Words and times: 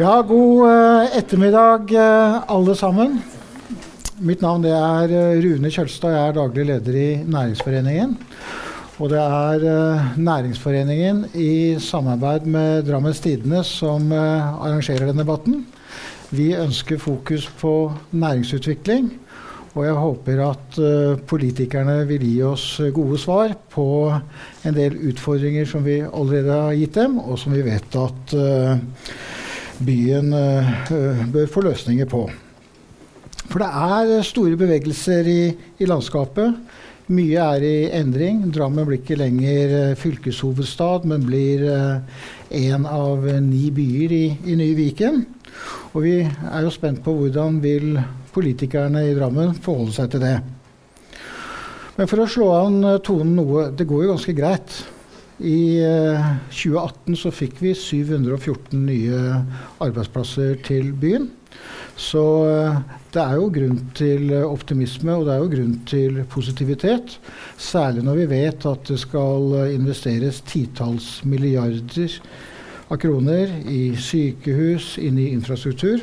Ja, 0.00 0.22
god 0.22 0.70
eh, 0.70 1.16
ettermiddag, 1.18 1.90
eh, 1.92 2.42
alle 2.48 2.72
sammen. 2.74 3.18
Mitt 4.24 4.40
navn 4.40 4.62
er 4.64 5.10
eh, 5.12 5.40
Rune 5.44 5.68
Kjølstad. 5.68 6.14
Jeg 6.14 6.28
er 6.30 6.36
daglig 6.38 6.62
leder 6.70 6.94
i 6.96 7.08
Næringsforeningen. 7.28 8.14
Og 8.96 9.10
det 9.12 9.18
er 9.20 10.14
Næringsforeningen 10.16 11.26
i 11.36 11.76
samarbeid 11.84 12.48
med 12.48 12.88
Drammens 12.88 13.20
Tidende 13.20 13.60
som 13.68 14.08
arrangerer 14.16 15.10
denne 15.10 15.20
debatten. 15.20 15.66
Vi 16.32 16.54
ønsker 16.56 16.96
fokus 17.02 17.50
på 17.60 17.92
næringsutvikling. 18.12 19.10
Og 19.74 19.84
jeg 19.84 19.98
håper 20.00 20.40
at 20.46 20.78
uh, 20.80 21.18
politikerne 21.28 22.00
vil 22.08 22.24
gi 22.24 22.40
oss 22.42 22.64
gode 22.94 23.20
svar 23.22 23.52
på 23.70 23.84
en 24.66 24.74
del 24.74 24.96
utfordringer 25.12 25.68
som 25.68 25.84
vi 25.84 26.00
allerede 26.00 26.56
har 26.56 26.80
gitt 26.80 26.96
dem, 26.98 27.20
og 27.20 27.38
som 27.38 27.54
vi 27.54 27.62
vet 27.68 28.00
at 28.00 28.34
uh, 28.34 28.74
byen 29.84 30.34
uh, 30.34 31.24
bør 31.32 31.50
få 31.50 31.64
løsninger 31.66 32.08
på. 32.10 32.24
For 33.50 33.62
det 33.62 33.70
er 33.70 34.26
store 34.26 34.58
bevegelser 34.60 35.26
i, 35.26 35.40
i, 35.80 35.88
landskapet. 35.88 36.54
Mye 37.10 37.42
er 37.56 37.66
i 37.66 37.74
endring. 37.98 38.44
Drammen 38.54 38.86
blir 38.86 39.00
ikke 39.00 39.18
lenger 39.18 39.96
fylkeshovedstad, 39.98 41.08
men 41.10 41.26
blir 41.26 41.64
en 41.66 42.86
av 42.86 43.26
ni 43.42 43.64
byer 43.74 44.14
i, 44.14 44.24
i 44.52 44.54
nye 44.60 44.78
Viken. 44.78 45.24
Og 45.90 46.04
vi 46.04 46.14
er 46.22 46.62
jo 46.62 46.70
spent 46.70 47.02
på 47.02 47.16
hvordan 47.16 47.58
vil 47.64 47.98
politikerne 48.34 49.02
i 49.08 49.14
Drammen 49.16 49.56
forholde 49.58 49.96
seg 49.96 50.12
til 50.12 50.22
det. 50.22 50.36
Men 51.98 52.08
for 52.08 52.22
å 52.22 52.30
slå 52.30 52.48
an 52.56 52.78
eh, 52.86 53.00
tonen 53.04 53.34
noe 53.36 53.66
Det 53.76 53.84
går 53.88 54.06
jo 54.06 54.14
ganske 54.14 54.32
greit. 54.36 54.78
I 55.40 55.80
eh, 55.80 56.30
2018 56.52 57.16
så 57.16 57.32
fikk 57.32 57.60
vi 57.64 57.74
714 57.76 58.80
nye 58.84 59.20
arbeidsplasser 59.80 60.58
til 60.66 60.92
byen. 61.00 61.30
Så 62.00 62.24
eh, 62.50 62.80
det 63.14 63.22
er 63.22 63.38
jo 63.40 63.48
grunn 63.54 63.80
til 63.96 64.34
optimisme 64.44 65.16
og 65.16 65.26
det 65.26 65.34
er 65.34 65.42
jo 65.44 65.50
grunn 65.54 65.74
til 65.88 66.20
positivitet. 66.30 67.16
Særlig 67.56 68.04
når 68.04 68.20
vi 68.20 68.28
vet 68.34 68.68
at 68.68 68.92
det 68.92 69.00
skal 69.00 69.56
investeres 69.72 70.42
titalls 70.48 71.18
milliarder 71.24 72.20
av 72.90 72.98
kroner 73.00 73.52
i 73.70 73.94
sykehus, 73.96 74.96
inn 75.00 75.18
i 75.20 75.30
infrastruktur. 75.32 76.02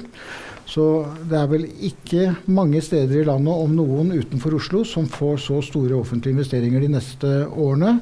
Så 0.67 0.83
det 1.29 1.37
er 1.39 1.47
vel 1.47 1.63
ikke 1.87 2.33
mange 2.51 2.81
steder 2.83 3.21
i 3.21 3.27
landet, 3.27 3.53
om 3.55 3.75
noen 3.77 4.11
utenfor 4.17 4.57
Oslo, 4.57 4.83
som 4.83 5.07
får 5.07 5.39
så 5.45 5.61
store 5.63 5.95
offentlige 5.95 6.35
investeringer 6.35 6.83
de 6.83 6.91
neste 6.97 7.35
årene. 7.47 8.01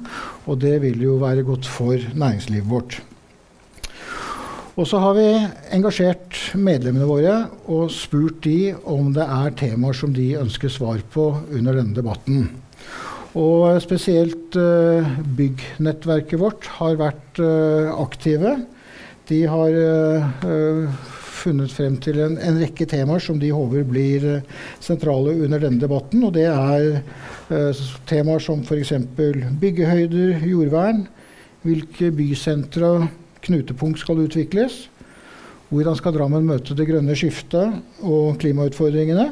Og 0.49 0.57
det 0.63 0.79
vil 0.81 1.03
jo 1.05 1.19
være 1.21 1.45
godt 1.45 1.69
for 1.69 1.93
næringslivet 2.17 2.69
vårt. 2.69 2.97
Og 4.75 4.89
så 4.89 4.99
har 4.99 5.13
vi 5.15 5.27
engasjert 5.77 6.35
medlemmene 6.59 7.07
våre 7.07 7.35
og 7.71 7.87
spurt 7.93 8.41
de 8.43 8.73
om 8.91 9.13
det 9.15 9.23
er 9.23 9.53
temaer 9.55 9.95
som 9.95 10.11
de 10.11 10.33
ønsker 10.41 10.73
svar 10.73 10.99
på 11.13 11.29
under 11.55 11.77
denne 11.77 11.95
debatten. 11.95 12.49
Og 13.39 13.77
spesielt 13.83 14.57
uh, 14.59 15.15
byggnettverket 15.37 16.39
vårt 16.41 16.67
har 16.79 16.97
vært 16.99 17.39
uh, 17.39 17.93
aktive. 18.01 18.57
De 19.31 19.41
har 19.51 19.79
uh, 19.79 21.14
funnet 21.45 21.73
frem 21.73 21.95
til 22.01 22.19
en, 22.23 22.39
en, 22.41 22.57
rekke 22.61 22.87
temaer 22.89 23.23
som 23.23 23.37
de 23.41 23.51
håper 23.53 23.85
blir 23.87 24.25
uh, 24.25 24.63
sentrale 24.83 25.35
under 25.45 25.61
denne 25.61 25.81
debatten. 25.81 26.25
Og 26.25 26.33
det 26.35 26.47
er 26.49 26.99
uh, 27.51 27.85
temaer 28.09 28.43
som 28.43 28.65
f.eks. 28.65 28.93
byggehøyder, 29.61 30.43
jordvern, 30.49 31.05
hvilke 31.65 32.11
bysentre 32.15 32.91
og 32.97 33.07
knutepunkt 33.45 34.01
skal 34.01 34.25
utvikles, 34.25 34.85
hvordan 35.69 35.97
skal 35.97 36.13
Drammen 36.15 36.45
møte 36.47 36.75
det 36.77 36.87
grønne 36.89 37.15
skiftet 37.17 38.03
og 38.05 38.37
klimautfordringene. 38.41 39.29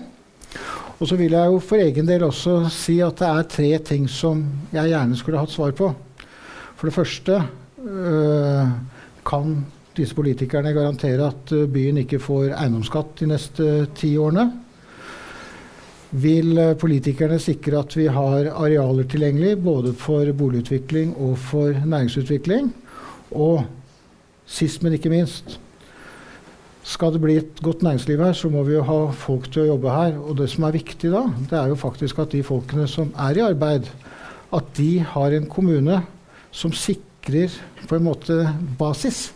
Og 1.00 1.10
så 1.10 1.18
vil 1.20 1.34
jeg 1.36 1.52
jo 1.52 1.60
for 1.60 1.82
egen 1.82 2.08
del 2.08 2.26
også 2.28 2.64
si 2.72 3.00
at 3.04 3.20
det 3.20 3.30
er 3.30 3.48
tre 3.52 3.70
ting 3.92 4.06
som 4.12 4.44
jeg 4.74 4.94
gjerne 4.94 5.18
skulle 5.20 5.42
hatt 5.42 5.54
svar 5.54 5.74
på. 5.76 5.90
For 6.78 6.90
det 6.90 6.96
første 6.96 7.40
øh, 7.84 8.74
kan 9.26 9.58
disse 9.98 10.16
politikerne 10.18 10.74
garantere 10.76 11.30
at 11.30 11.54
eh, 11.56 11.66
byen 11.70 12.02
ikke 12.04 12.22
får 12.22 12.52
eiendomsskatt 12.52 13.18
de 13.22 13.30
neste 13.34 13.70
ti 13.98 14.14
årene? 14.18 14.48
Vil 16.24 16.58
eh, 16.58 16.76
politikerne 16.80 17.40
sikre 17.42 17.82
at 17.82 17.98
vi 17.98 18.08
har 18.12 18.52
arealer 18.54 19.10
tilgjengelig 19.10 19.58
både 19.64 19.94
for 19.98 20.30
boligutvikling 20.38 21.16
og 21.18 21.38
for 21.50 21.74
næringsutvikling? 21.86 22.72
Og 23.34 23.64
sist, 24.46 24.84
men 24.84 24.98
ikke 24.98 25.14
minst 25.14 25.58
skal 26.84 27.14
det 27.16 27.22
bli 27.24 27.38
et 27.40 27.62
godt 27.64 27.84
næringsliv 27.84 28.20
her, 28.20 28.34
så 28.36 28.50
må 28.52 28.64
vi 28.68 28.76
jo 28.76 28.84
ha 28.84 29.00
folk 29.16 29.48
til 29.52 29.64
å 29.64 29.70
jobbe 29.72 29.92
her. 29.94 30.18
Og 30.20 30.36
det 30.42 30.50
som 30.52 30.66
er 30.68 30.76
viktig 30.76 31.14
da, 31.14 31.24
det 31.50 31.56
er 31.56 31.72
jo 31.72 31.80
faktisk 31.80 32.20
at 32.20 32.34
de 32.36 32.44
folkene 32.44 32.88
som 32.92 33.14
er 33.24 33.40
i 33.40 33.46
arbeid, 33.46 33.88
at 34.54 34.74
de 34.78 34.92
har 35.14 35.34
en 35.34 35.48
kommune 35.50 36.02
som 36.54 36.76
sikrer 36.76 37.56
på 37.88 37.98
en 37.98 38.06
måte 38.06 38.36
basis. 38.80 39.30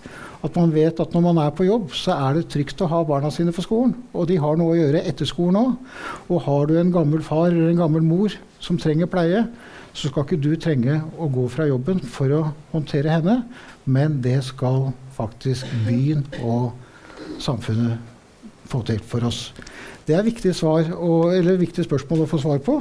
At 0.45 0.57
man 0.57 0.73
vet 0.73 0.99
at 1.01 1.13
når 1.15 1.23
man 1.25 1.39
er 1.41 1.53
på 1.55 1.65
jobb, 1.65 1.93
så 1.97 2.13
er 2.13 2.37
det 2.37 2.49
trygt 2.53 2.81
å 2.85 2.89
ha 2.91 2.99
barna 3.07 3.31
sine 3.33 3.53
på 3.55 3.63
skolen. 3.65 3.95
Og 4.13 4.27
de 4.29 4.37
har 4.41 4.59
noe 4.59 4.75
å 4.75 4.77
gjøre 4.77 5.01
etter 5.09 5.29
skolen 5.29 5.57
òg. 5.59 5.95
Og 6.29 6.43
har 6.45 6.67
du 6.69 6.75
en 6.77 6.93
gammel 6.93 7.23
far 7.25 7.49
eller 7.49 7.71
en 7.71 7.81
gammel 7.81 8.05
mor 8.05 8.35
som 8.63 8.77
trenger 8.81 9.09
pleie, 9.09 9.45
så 9.97 10.11
skal 10.11 10.27
ikke 10.27 10.37
du 10.41 10.51
trenge 10.61 10.99
å 11.17 11.29
gå 11.33 11.47
fra 11.49 11.65
jobben 11.65 12.03
for 12.05 12.33
å 12.35 12.43
håndtere 12.73 13.15
henne, 13.15 13.39
men 13.89 14.19
det 14.21 14.37
skal 14.45 14.91
faktisk 15.17 15.65
byen 15.87 16.21
og 16.45 16.75
samfunnet 17.41 17.97
få 18.69 18.83
til 18.85 19.01
for 19.09 19.25
oss. 19.25 19.47
Det 20.07 20.15
er 20.15 20.25
viktige, 20.27 20.53
svar, 20.53 20.85
og, 20.93 21.33
viktige 21.59 21.87
spørsmål 21.87 22.23
å 22.23 22.29
få 22.29 22.39
svar 22.43 22.61
på. 22.63 22.77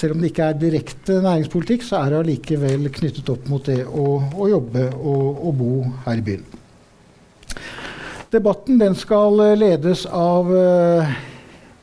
Selv 0.00 0.14
om 0.14 0.22
det 0.22 0.30
ikke 0.30 0.46
er 0.48 0.56
direkte 0.56 1.18
næringspolitikk, 1.20 1.82
så 1.84 1.98
er 2.00 2.12
det 2.14 2.20
allikevel 2.22 2.86
knyttet 2.94 3.28
opp 3.28 3.50
mot 3.52 3.66
det 3.68 3.82
å, 3.84 4.06
å 4.32 4.46
jobbe 4.48 4.86
og, 4.96 5.42
å 5.44 5.52
bo 5.58 5.72
her 6.06 6.22
i 6.22 6.24
byen. 6.24 6.46
Debatten 8.32 8.78
den 8.80 8.96
skal 8.96 9.42
eh, 9.44 9.58
ledes 9.58 10.06
av 10.06 10.48
uh, 10.48 11.12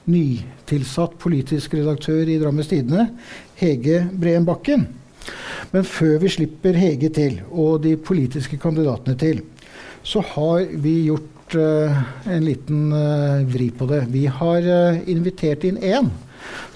nytilsatt 0.09 1.17
politisk 1.21 1.75
redaktør 1.77 2.25
i 2.25 2.39
Drammens 2.41 2.71
Tidende, 2.71 3.09
Hege 3.59 4.05
Breen 4.09 4.47
Bakken. 4.47 4.87
Men 5.75 5.85
før 5.85 6.17
vi 6.23 6.33
slipper 6.39 6.79
Hege 6.79 7.13
til, 7.13 7.41
og 7.51 7.83
de 7.85 7.97
politiske 8.01 8.57
kandidatene 8.63 9.19
til, 9.19 9.43
så 10.01 10.23
har 10.33 10.65
vi 10.73 11.03
gjort 11.11 11.59
uh, 11.59 12.01
en 12.25 12.47
liten 12.47 12.87
uh, 12.95 13.43
vri 13.45 13.69
på 13.69 13.91
det. 13.93 14.07
Vi 14.09 14.25
har 14.25 14.71
invitert 15.05 15.69
inn 15.69 15.77
én 15.85 16.15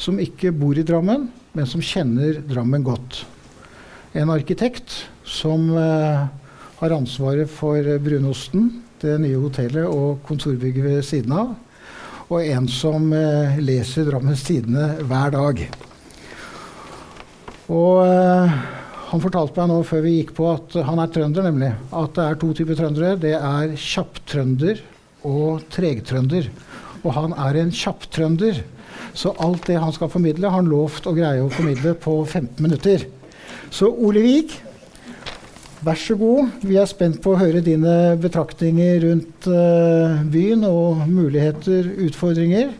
som 0.01 0.19
ikke 0.21 0.53
bor 0.55 0.77
i 0.77 0.85
Drammen, 0.87 1.29
men 1.53 1.69
som 1.69 1.83
kjenner 1.83 2.41
Drammen 2.47 2.83
godt. 2.85 3.23
En 4.17 4.31
arkitekt 4.33 5.05
som 5.27 5.69
uh, 5.71 6.27
har 6.81 6.95
ansvaret 6.95 7.49
for 7.51 7.85
Brunosten, 8.03 8.81
det 9.01 9.15
nye 9.23 9.39
hotellet 9.39 9.87
og 9.87 10.19
kontorbygget 10.27 10.87
ved 10.87 11.05
siden 11.07 11.35
av. 11.37 11.53
Og 12.31 12.43
en 12.43 12.67
som 12.71 13.07
uh, 13.13 13.57
leser 13.61 14.09
Drammens 14.09 14.43
Tidende 14.47 14.89
hver 15.07 15.33
dag. 15.35 15.63
Og 17.71 18.03
uh, 18.03 18.61
han 19.11 19.19
fortalte 19.23 19.59
meg 19.59 19.71
nå 19.71 19.81
før 19.83 20.05
vi 20.05 20.17
gikk 20.21 20.35
på 20.37 20.45
at 20.53 20.75
han 20.87 20.99
er 21.03 21.09
trønder, 21.11 21.43
nemlig. 21.43 21.71
At 21.91 22.13
det 22.15 22.25
er 22.25 22.37
to 22.39 22.51
typer 22.55 22.77
trøndere. 22.79 23.17
Det 23.19 23.33
er 23.35 23.73
kjapptrønder 23.75 24.83
og 25.27 25.65
tregtrønder. 25.71 26.47
Og 27.01 27.11
han 27.17 27.35
er 27.35 27.59
en 27.59 27.73
kjapptrønder. 27.75 28.61
Så 29.13 29.33
alt 29.43 29.67
det 29.67 29.79
han 29.81 29.93
skal 29.95 30.11
formidle, 30.11 30.49
har 30.49 30.61
han 30.61 30.69
lovt 30.71 31.07
å 31.09 31.15
greie 31.15 31.43
å 31.43 31.51
formidle 31.51 31.95
på 31.99 32.21
15 32.25 32.61
minutter. 32.63 33.07
Så 33.71 33.89
Ole 33.91 34.23
Vik, 34.23 34.55
vær 35.85 35.99
så 35.99 36.15
god. 36.19 36.51
Vi 36.67 36.77
er 36.79 36.89
spent 36.89 37.21
på 37.23 37.33
å 37.33 37.39
høre 37.39 37.63
dine 37.65 38.15
betraktninger 38.21 39.01
rundt 39.05 39.49
uh, 39.49 40.21
byen 40.31 40.65
og 40.67 41.05
muligheter, 41.09 41.89
utfordringer. 42.07 42.71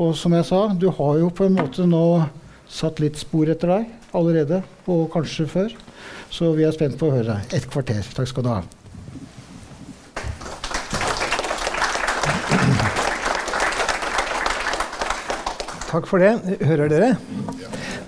Og 0.00 0.14
som 0.16 0.34
jeg 0.36 0.48
sa, 0.48 0.66
du 0.72 0.88
har 0.96 1.20
jo 1.20 1.30
på 1.34 1.46
en 1.46 1.56
måte 1.60 1.86
nå 1.88 2.04
satt 2.70 3.02
litt 3.02 3.18
spor 3.20 3.50
etter 3.52 3.74
deg 3.74 4.16
allerede, 4.16 4.62
og 4.90 5.08
kanskje 5.12 5.48
før. 5.50 5.78
Så 6.30 6.52
vi 6.56 6.66
er 6.66 6.74
spent 6.74 6.98
på 6.98 7.10
å 7.10 7.16
høre 7.18 7.34
deg. 7.34 7.56
Et 7.60 7.70
kvarter. 7.70 8.06
Takk 8.16 8.30
skal 8.30 8.46
du 8.46 8.54
ha. 8.54 8.62
Takk 15.90 16.06
for 16.06 16.22
det. 16.22 16.58
Hører 16.62 16.90
dere? 16.90 17.14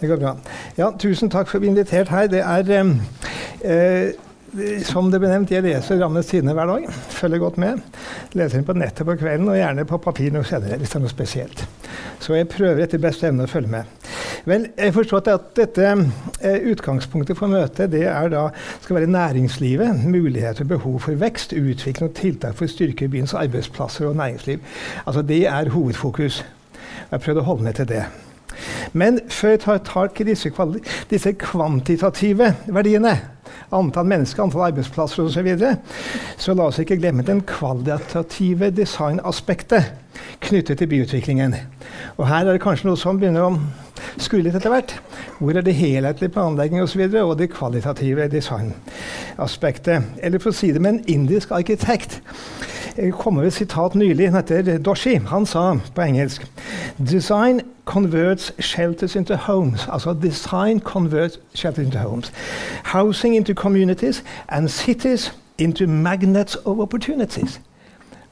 Det 0.01 0.09
går 0.11 0.21
bra. 0.21 0.37
Ja, 0.79 0.93
tusen 0.99 1.31
takk 1.31 1.49
for 1.51 1.59
å 1.59 1.65
bli 1.65 1.73
invitert 1.73 2.13
her. 2.15 2.29
Det 2.31 2.43
er 2.43 2.71
eh, 2.79 4.13
som 4.87 5.09
det 5.11 5.19
ble 5.19 5.31
nevnt, 5.33 5.51
jeg 5.51 5.65
leser 5.65 5.99
Rammes 5.99 6.29
Tidende 6.29 6.55
hver 6.55 6.69
dag. 6.69 6.87
Følger 7.17 7.43
godt 7.43 7.59
med. 7.59 7.81
Leser 8.37 8.61
den 8.61 8.69
på 8.69 8.77
nettet 8.79 9.09
på 9.09 9.17
kvelden, 9.19 9.49
og 9.49 9.59
gjerne 9.59 9.87
på 9.89 9.99
papir 10.05 10.31
noe 10.35 10.47
senere, 10.47 10.79
hvis 10.79 10.95
det 10.95 11.01
er 11.01 11.05
noe 11.07 11.13
spesielt. 11.13 11.65
Så 12.23 12.37
jeg 12.37 12.51
prøver 12.53 12.85
etter 12.85 13.03
beste 13.03 13.27
evne 13.31 13.49
å 13.49 13.51
følge 13.51 13.73
med. 13.73 14.09
Vel, 14.47 14.69
jeg 14.77 14.95
forstår 14.95 15.27
at 15.33 15.53
dette 15.59 15.91
eh, 15.91 16.71
utgangspunktet 16.71 17.39
for 17.39 17.51
møtet 17.51 17.91
det 17.95 18.07
er 18.11 18.31
da, 18.31 18.49
skal 18.85 19.01
være 19.01 19.11
næringslivet. 19.11 20.07
Muligheter 20.07 20.67
og 20.69 20.75
behov 20.77 20.99
for 21.09 21.19
vekst, 21.19 21.57
utvikling 21.59 22.13
og 22.13 22.19
tiltak 22.19 22.59
for 22.59 22.69
å 22.69 22.75
styrke 22.77 23.11
byens 23.11 23.35
arbeidsplasser 23.39 24.07
og 24.11 24.19
næringsliv. 24.23 24.63
Altså 25.07 25.27
Det 25.27 25.47
er 25.51 25.75
hovedfokus. 25.75 26.45
Jeg 27.13 27.19
har 27.19 27.25
prøvd 27.27 27.39
å 27.43 27.45
holde 27.45 27.65
meg 27.67 27.75
til 27.77 27.89
det. 27.91 28.03
Men 28.97 29.19
før 29.29 29.51
jeg 29.53 29.61
tar 29.61 29.81
tak 29.85 30.21
i 30.23 30.25
disse, 30.25 30.49
disse 31.11 31.33
kvantitative 31.37 32.47
verdiene, 32.73 33.13
antall 33.73 34.09
mennesker, 34.09 34.41
antall 34.47 34.71
arbeidsplasser 34.71 35.21
osv., 35.21 35.35
så, 35.35 35.45
videre, 35.45 35.75
så 36.41 36.55
la 36.57 36.71
oss 36.71 36.81
ikke 36.81 36.97
glemme 36.97 37.25
den 37.27 37.43
kvalitative 37.45 38.71
designaspektet 38.73 39.93
knyttet 40.41 40.81
til 40.81 40.89
byutviklingen. 40.89 41.59
Og 42.17 42.25
her 42.29 42.47
er 42.47 42.57
det 42.57 42.65
kanskje 42.65 42.89
noe 42.89 43.01
som 43.01 43.21
begynner 43.21 43.45
å 43.45 43.61
skue 44.17 44.41
litt 44.45 44.57
etter 44.57 44.73
hvert. 44.73 44.97
Hvor 45.37 45.53
er 45.53 45.69
det 45.69 45.77
helhetlige 45.77 46.33
planlegging 46.33 46.81
osv. 46.81 47.05
Og, 47.11 47.13
så 47.13 47.27
og 47.27 47.39
det 47.41 47.53
kvalitative 47.53 48.29
designaspektet. 48.33 50.17
Eller 50.25 50.41
for 50.41 50.53
å 50.53 50.57
si 50.57 50.73
det 50.73 50.81
med 50.81 50.97
en 50.97 51.05
indisk 51.21 51.53
arkitekt. 51.53 52.23
Jeg 52.97 53.13
kom 53.13 53.35
med 53.35 53.47
et 53.47 53.53
sitat 53.53 53.95
nylig. 53.95 54.33
Heter 54.35 54.79
Doshi. 54.79 55.15
Han 55.15 55.47
sa 55.47 55.79
på 55.95 56.03
engelsk 56.03 56.45
Design 56.99 57.61
converts 57.85 58.53
shelters 58.61 59.17
into 59.17 59.35
homes. 59.35 59.89
Altså 59.89 60.13
design 60.23 60.81
converts 60.81 61.39
shelters 61.55 61.87
into 61.87 61.99
homes. 61.99 62.33
Housing 62.85 63.37
into 63.37 63.55
communities 63.55 64.25
and 64.49 64.69
cities 64.69 65.33
into 65.59 65.87
magnets 65.87 66.57
of 66.65 66.79
opportunities. 66.79 67.61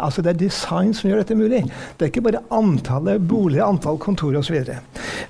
Altså 0.01 0.23
Det 0.23 0.29
er 0.29 0.39
design 0.39 0.95
som 0.95 1.11
gjør 1.11 1.17
dette 1.17 1.35
mulig. 1.35 1.63
Det 1.63 2.01
er 2.01 2.05
ikke 2.05 2.23
bare 2.23 2.43
antallet 2.51 3.29
boliger, 3.29 3.65
antall 3.65 3.99
kontorer 3.99 4.39
osv. 4.39 4.57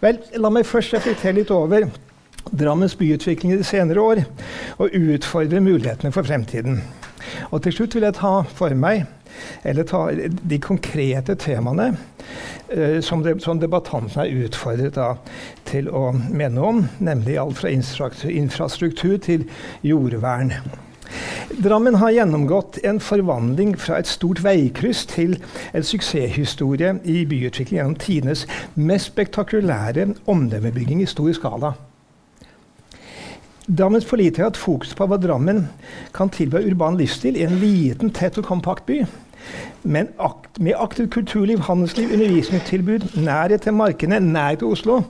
Vel, 0.00 0.18
la 0.36 0.48
meg 0.50 0.66
først 0.66 0.94
reflektere 0.94 1.32
litt 1.32 1.50
over 1.50 1.86
Drammens 2.58 2.94
byutvikling 2.96 3.52
i 3.52 3.56
de 3.60 3.64
senere 3.64 4.00
år 4.00 4.22
og 4.78 4.90
utfordre 4.94 5.60
mulighetene 5.60 6.12
for 6.12 6.22
fremtiden. 6.22 6.82
Og 7.50 7.62
til 7.62 7.72
slutt 7.72 7.94
vil 7.94 8.02
jeg 8.02 8.16
ta 8.18 8.40
for 8.42 8.74
meg 8.74 9.04
eller 9.62 9.86
ta 9.88 10.06
de 10.42 10.58
konkrete 10.62 11.36
temaene 11.40 11.92
uh, 11.94 13.00
som, 13.04 13.24
de, 13.26 13.36
som 13.42 13.60
debattantene 13.62 14.26
er 14.26 14.46
utfordret 14.46 14.98
da, 14.98 15.14
til 15.70 15.90
å 15.90 16.10
mene 16.12 16.60
om, 16.60 16.84
nemlig 16.98 17.38
alt 17.40 17.60
fra 17.60 17.72
infrastruktur 17.72 19.18
til 19.24 19.48
jordvern. 19.86 20.54
Drammen 21.50 21.96
har 21.98 22.12
gjennomgått 22.14 22.78
en 22.86 23.00
forvandling 23.02 23.74
fra 23.80 23.98
et 23.98 24.08
stort 24.08 24.42
veikryss 24.44 25.02
til 25.10 25.36
en 25.74 25.84
suksesshistorie 25.84 26.94
i 27.02 27.24
byutvikling 27.26 27.80
gjennom 27.80 27.96
tidenes 27.98 28.46
mest 28.78 29.10
spektakulære 29.10 30.06
omdømmebygging 30.30 31.02
i 31.02 31.08
stor 31.10 31.32
skala. 31.34 31.72
Drammens 33.66 34.06
politikere 34.06 34.46
har 34.46 34.52
hatt 34.52 34.58
fokus 34.62 34.94
på 34.98 35.06
hva 35.06 35.18
Drammen 35.20 35.66
kan 36.14 36.30
tilby 36.32 36.62
urban 36.70 36.96
livsstil 36.98 37.36
i 37.38 37.44
en 37.46 37.58
liten, 37.60 38.10
tett 38.14 38.38
og 38.40 38.46
kompakt 38.48 38.86
by. 38.88 39.02
Men 39.82 40.08
akt, 40.20 40.60
med 40.60 40.74
aktivt 40.76 41.10
kulturliv, 41.10 41.60
handelsliv, 41.64 42.12
undervisningstilbud, 42.12 43.22
nærhet 43.24 43.62
til 43.62 43.72
markedene, 43.72 44.20
nærhet 44.20 44.58
til 44.58 44.66
Oslo. 44.66 45.00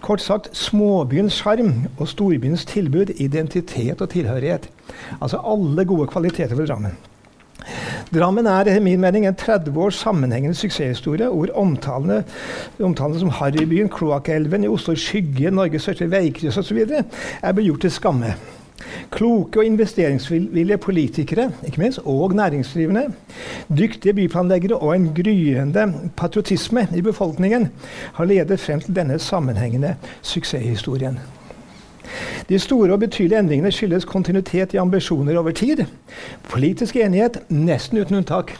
Kort 0.00 0.22
sagt 0.22 0.56
småbyens 0.56 1.32
sjarm 1.32 1.72
og 1.98 2.08
storbyens 2.08 2.64
tilbud, 2.64 3.12
identitet 3.16 4.00
og 4.00 4.10
tilhørighet. 4.10 4.70
Altså 5.20 5.40
alle 5.44 5.84
gode 5.84 6.06
kvaliteter 6.06 6.56
ved 6.56 6.66
Drammen. 6.66 6.96
Drammen 8.14 8.46
er 8.46 8.60
etter 8.60 8.80
min 8.80 9.00
mening 9.00 9.26
en 9.26 9.34
30 9.34 9.80
års 9.80 10.00
sammenhengende 10.00 10.56
suksesshistorie 10.56 11.28
hvor 11.28 11.52
omtalene, 11.54 12.24
omtalene 12.80 13.18
som 13.18 13.32
Harrybyen, 13.32 13.88
Kloakkelven, 13.88 14.64
i 14.64 14.68
Oslo 14.68 14.94
skygge, 14.96 15.50
Norges 15.50 15.82
største 15.82 16.10
veikryss 16.10 16.60
osv. 16.60 16.84
er 17.42 17.52
blitt 17.52 17.66
gjort 17.66 17.80
til 17.80 17.90
skamme. 17.90 18.34
Kloke 19.10 19.58
og 19.60 19.64
investeringsvillige 19.64 20.78
politikere 20.78 21.50
ikke 21.66 21.80
minst, 21.80 22.00
og 22.04 22.34
næringsdrivende, 22.34 23.12
dyktige 23.78 24.14
byplanleggere 24.14 24.78
og 24.78 24.96
en 24.96 25.12
gryende 25.14 26.10
patriotisme 26.16 26.88
i 26.96 27.00
befolkningen 27.00 27.68
har 28.14 28.24
ledet 28.24 28.60
frem 28.60 28.80
til 28.80 28.96
denne 28.96 29.18
sammenhengende 29.18 29.96
suksesshistorien. 30.22 31.18
De 32.48 32.58
store 32.58 32.92
og 32.92 33.00
betydelige 33.00 33.38
endringene 33.38 33.72
skyldes 33.72 34.04
kontinuitet 34.04 34.74
i 34.74 34.76
ambisjoner 34.76 35.38
over 35.38 35.50
tid. 35.50 35.84
Politisk 36.50 36.96
enighet 36.96 37.38
nesten 37.48 37.98
uten 37.98 38.16
unntak. 38.16 38.52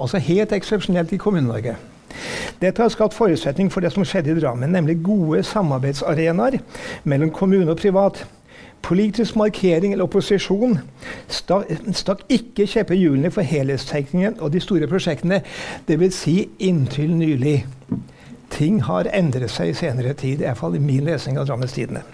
Altså 0.00 0.18
helt 0.18 0.52
eksepsjonelt 0.52 1.12
i 1.12 1.16
Kommune-Norge. 1.16 1.76
Dette 2.62 2.82
har 2.82 2.88
skapt 2.88 3.14
forutsetning 3.14 3.72
for 3.72 3.80
det 3.80 3.92
som 3.92 4.04
skjedde 4.06 4.32
i 4.32 4.40
Drammen, 4.40 4.70
nemlig 4.72 5.02
gode 5.02 5.42
samarbeidsarenaer 5.42 6.58
mellom 7.04 7.30
kommune 7.30 7.70
og 7.70 7.76
privat. 7.76 8.24
Politisk 8.84 9.38
markering 9.40 9.94
eller 9.94 10.04
opposisjon 10.04 10.76
stakk 11.32 12.24
ikke 12.32 12.66
kjepper 12.68 12.98
hjulene 12.98 13.30
for 13.32 13.46
helhetstenkningen 13.48 14.36
og 14.44 14.52
de 14.52 14.60
store 14.60 14.88
prosjektene, 14.90 15.40
dvs. 15.88 16.18
Si 16.18 16.34
inntil 16.68 17.14
nylig. 17.16 17.62
Ting 18.52 18.82
har 18.86 19.08
endret 19.16 19.50
seg 19.50 19.72
i 19.72 19.78
senere 19.78 20.12
tid, 20.18 20.44
iallfall 20.44 20.76
i 20.76 20.82
min 20.82 21.08
lesing 21.08 21.40
av 21.40 21.48
Drammens 21.48 21.72
Tidende. 21.74 22.04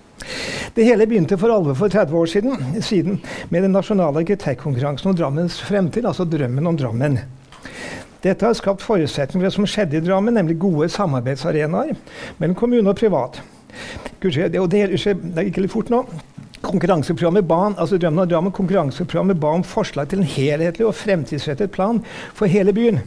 Det 0.77 0.87
hele 0.87 1.09
begynte 1.11 1.39
for 1.41 1.53
alvor 1.53 1.75
for 1.75 1.91
30 1.91 2.17
år 2.17 2.31
siden, 2.31 2.83
siden 2.85 3.21
med 3.51 3.65
den 3.67 3.75
nasjonale 3.75 4.23
arkitektkonkurransen 4.23 5.11
om 5.11 5.17
Drammens 5.19 5.59
fremtid, 5.65 6.07
altså 6.07 6.25
Drømmen 6.25 6.71
om 6.71 6.79
Drammen. 6.79 7.19
Dette 8.23 8.47
har 8.47 8.55
skapt 8.55 8.85
forutsetninger 8.85 9.41
for 9.41 9.49
det 9.49 9.57
som 9.57 9.69
skjedde 9.69 9.99
i 9.99 10.05
Drammen, 10.05 10.37
nemlig 10.37 10.59
gode 10.61 10.89
samarbeidsarenaer 10.93 11.97
mellom 12.39 12.57
kommune 12.57 12.93
og 12.93 13.01
privat. 13.01 13.41
Det, 14.21 14.61
og 14.61 14.69
det, 14.71 14.87
det 14.93 15.47
gikk 15.49 15.63
litt 15.65 15.73
fort 15.73 15.91
nå. 15.93 16.05
Konkurranseprogrammet 16.63 17.49
ba, 17.49 17.71
altså 17.77 17.99
Drømmen 17.99 18.25
om 18.25 18.29
Drammen 18.29 18.53
konkurranseprogrammet 18.53 19.41
ba 19.41 19.55
om 19.57 19.65
forslag 19.65 20.11
til 20.11 20.21
en 20.21 20.29
helhetlig 20.29 20.87
og 20.87 20.95
fremtidsrettet 20.95 21.73
plan 21.73 22.03
for 22.35 22.51
hele 22.51 22.75
byen. 22.77 23.01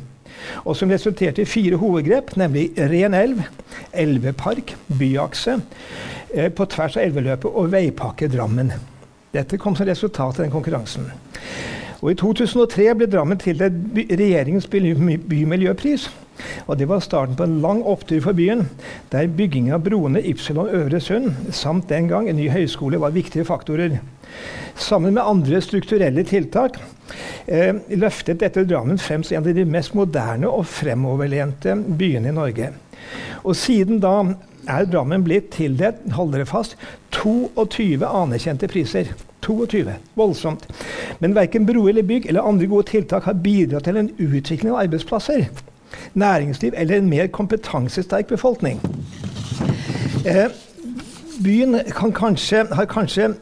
Og 0.66 0.76
som 0.76 0.90
resulterte 0.90 1.44
i 1.44 1.48
fire 1.48 1.78
hovedgrep, 1.78 2.34
nemlig 2.40 2.72
ren 2.78 3.14
elv, 3.14 3.44
elvepark, 3.94 4.74
byakse, 5.00 5.60
Eh, 6.34 6.50
på 6.50 6.66
tvers 6.66 6.98
av 6.98 7.04
elveløpet 7.06 7.46
og 7.46 7.70
Veipakke 7.70 8.28
Drammen. 8.32 8.72
Dette 9.34 9.58
kom 9.62 9.76
som 9.78 9.86
resultat 9.86 10.40
av 10.40 10.46
den 10.46 10.54
konkurransen. 10.54 11.12
Og 12.02 12.12
I 12.12 12.18
2003 12.18 12.88
ble 12.98 13.08
Drammen 13.08 13.38
tildelt 13.38 13.78
regjeringens 13.94 14.66
bymiljøpris. 14.68 16.08
Og 16.68 16.77
Det 16.77 16.88
var 16.89 17.00
starten 17.00 17.35
på 17.35 17.44
en 17.44 17.62
lang 17.62 17.83
opptur 17.83 18.21
for 18.21 18.33
byen, 18.33 18.68
der 19.12 19.27
bygging 19.27 19.71
av 19.74 19.83
broene 19.85 20.21
Ypsilon 20.21 20.69
Øvre 20.69 21.00
Sund 21.01 21.51
samt 21.51 21.89
den 21.89 22.07
gang 22.07 22.30
en 22.30 22.39
ny 22.39 22.50
høyskole 22.50 23.00
var 23.00 23.15
viktige 23.15 23.45
faktorer. 23.45 24.00
Sammen 24.75 25.13
med 25.13 25.24
andre 25.24 25.62
strukturelle 25.62 26.24
tiltak 26.25 26.80
eh, 27.45 27.75
løftet 27.89 28.41
dette 28.41 28.63
Drammen 28.65 28.97
frem 28.97 29.24
som 29.24 29.38
en 29.38 29.45
av 29.45 29.53
de 29.53 29.65
mest 29.65 29.94
moderne 29.94 30.50
og 30.50 30.65
fremoverlente 30.65 31.75
byene 31.99 32.31
i 32.31 32.37
Norge. 32.40 32.71
Og 33.44 33.56
Siden 33.59 34.02
da 34.02 34.16
er 34.69 34.87
Drammen 34.87 35.25
blitt 35.25 35.52
tildelt 35.54 36.02
hold 36.16 36.33
dere 36.33 36.47
fast, 36.49 36.78
22 37.13 38.02
anerkjente 38.07 38.69
priser. 38.71 39.11
22. 39.44 39.97
Voldsomt. 40.16 40.66
Men 41.19 41.35
verken 41.35 41.66
bro 41.68 41.87
eller 41.92 42.06
bygg 42.07 42.30
eller 42.31 42.47
andre 42.47 42.69
gode 42.71 42.87
tiltak 42.94 43.28
har 43.28 43.42
bidratt 43.44 43.83
til 43.90 43.99
en 43.99 44.11
utvikling 44.16 44.71
av 44.71 44.85
arbeidsplasser, 44.85 45.49
næringsliv 46.14 46.73
eller 46.78 46.97
en 46.97 47.09
mer 47.09 47.28
kompetansesterk 47.28 48.28
befolkning. 48.28 48.81
Eh, 50.26 50.50
byen 51.44 51.80
kanskje, 52.16 52.66
har 52.71 52.85
kanskje 52.85 53.33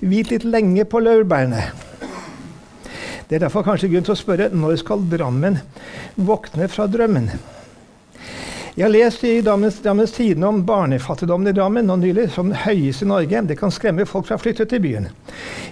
hvilt 0.00 0.30
litt 0.30 0.44
lenge 0.44 0.84
på 0.84 1.00
laurbærene. 1.00 1.62
Det 3.28 3.36
er 3.36 3.46
derfor 3.46 3.64
kanskje 3.64 3.88
grunn 3.88 4.04
til 4.04 4.14
å 4.14 4.20
spørre 4.20 4.50
når 4.52 4.76
skal 4.82 5.04
Drammen 5.10 5.58
våkne 6.16 6.68
fra 6.68 6.86
drømmen? 6.86 7.30
Jeg 8.74 8.84
har 8.84 8.90
lest 8.90 9.22
i 9.22 9.36
Drammens, 9.40 9.76
Drammens 9.84 10.12
Tidende 10.12 10.48
om 10.50 10.64
barnefattigdommen 10.66 11.46
i 11.46 11.54
Drammen 11.54 11.86
nå 11.86 11.94
nylig, 12.00 12.24
som 12.34 12.48
den 12.50 12.58
høyeste 12.58 13.06
i 13.06 13.08
Norge. 13.08 13.42
Det 13.46 13.56
kan 13.60 13.70
skremme 13.70 14.06
folk 14.06 14.26
fra 14.26 14.34
å 14.34 14.42
flytte 14.42 14.66
til 14.66 14.82
byen. 14.82 15.06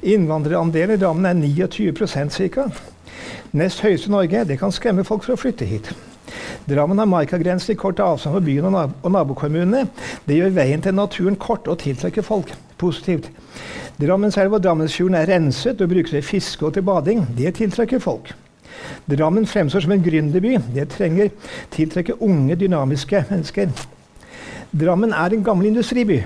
Innvandrerandelen 0.06 0.94
i 0.94 1.00
Drammen 1.02 1.42
er 1.42 1.66
29% 1.66 2.38
ca. 2.54 2.68
Nest 3.58 3.82
høyeste 3.82 4.06
i 4.06 4.14
Norge. 4.14 4.44
Det 4.46 4.58
kan 4.60 4.70
skremme 4.72 5.04
folk 5.04 5.26
fra 5.26 5.34
å 5.34 5.42
flytte 5.42 5.66
hit. 5.66 5.90
Drammen 6.68 6.98
har 6.98 7.10
markagrense 7.10 7.72
i 7.72 7.78
kort 7.78 8.00
avstand 8.02 8.36
fra 8.36 8.44
byen 8.44 8.68
og, 8.70 8.94
og 9.02 9.14
nabokommunene. 9.14 9.86
Det 10.26 10.38
gjør 10.38 10.54
veien 10.56 10.84
til 10.84 10.94
naturen 10.94 11.38
kort 11.40 11.68
og 11.68 11.80
tiltrekker 11.82 12.26
folk 12.26 12.52
positivt. 12.82 13.30
Drammenselva 14.00 14.58
og 14.58 14.64
Drammensfjorden 14.64 15.18
er 15.18 15.28
renset 15.30 15.82
og 15.82 15.90
brukes 15.92 16.14
til 16.14 16.24
fiske 16.26 16.66
og 16.66 16.74
til 16.74 16.86
bading. 16.86 17.26
Det 17.38 17.54
tiltrekker 17.58 18.02
folk. 18.02 18.32
Drammen 19.10 19.46
fremstår 19.46 19.84
som 19.84 19.92
en 19.94 20.04
gründerby. 20.04 20.56
Det 20.74 20.88
trenger 20.94 21.30
tiltrekke 21.74 22.16
unge, 22.22 22.56
dynamiske 22.56 23.24
mennesker. 23.30 23.70
Drammen 24.72 25.12
er 25.12 25.36
en 25.36 25.44
gammel 25.44 25.70
industriby. 25.70 26.22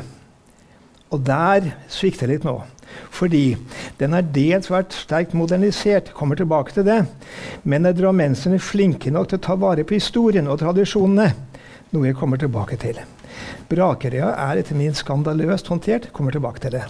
Og 1.11 1.23
der 1.27 1.73
svikter 1.89 2.27
det 2.27 2.39
litt 2.39 2.49
nå. 2.49 2.61
Fordi 3.11 3.57
den 4.01 4.17
er 4.17 4.27
dels 4.35 4.71
vært 4.71 4.97
sterkt 4.97 5.35
modernisert, 5.37 6.13
kommer 6.17 6.39
tilbake 6.39 6.75
til 6.77 6.87
det. 6.87 7.03
Men 7.65 7.87
er 7.87 7.97
drammenserne 7.97 8.61
flinke 8.63 9.13
nok 9.15 9.31
til 9.31 9.41
å 9.41 9.47
ta 9.49 9.59
vare 9.61 9.87
på 9.87 9.97
historien 9.99 10.49
og 10.51 10.61
tradisjonene? 10.63 11.31
Noe 11.95 12.11
jeg 12.11 12.19
kommer 12.19 12.41
tilbake 12.41 12.79
til. 12.83 12.99
Brakerøya 13.71 14.33
er 14.49 14.63
etter 14.63 14.79
min 14.79 14.95
skandaløst 14.95 15.69
håndtert. 15.71 16.11
Kommer 16.17 16.35
tilbake 16.35 16.63
til 16.65 16.79
det. 16.79 16.87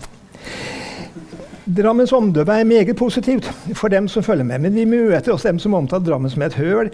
Drammens 1.66 2.12
omdømme 2.14 2.60
er 2.60 2.64
meget 2.64 2.96
positivt 2.96 3.48
for 3.74 3.88
dem 3.88 4.08
som 4.08 4.22
følger 4.22 4.44
med. 4.44 4.58
Men 4.58 4.74
vi 4.74 4.84
møter 4.84 5.32
også 5.32 5.48
dem 5.48 5.58
som 5.58 5.74
omtaler 5.74 6.04
Drammen 6.06 6.30
som 6.30 6.42
et 6.42 6.54
høl. 6.54 6.90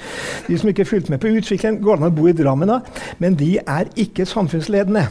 De 0.46 0.58
som 0.58 0.68
ikke 0.68 0.84
fulgte 0.88 1.12
med 1.12 1.20
på 1.20 1.28
utviklingen, 1.28 1.82
går 1.82 2.00
an 2.00 2.08
å 2.08 2.14
bo 2.14 2.28
i 2.30 2.32
Drammen, 2.32 2.70
da, 2.70 2.78
men 3.20 3.36
de 3.36 3.58
er 3.60 3.90
ikke 4.00 4.26
samfunnsledende. 4.26 5.08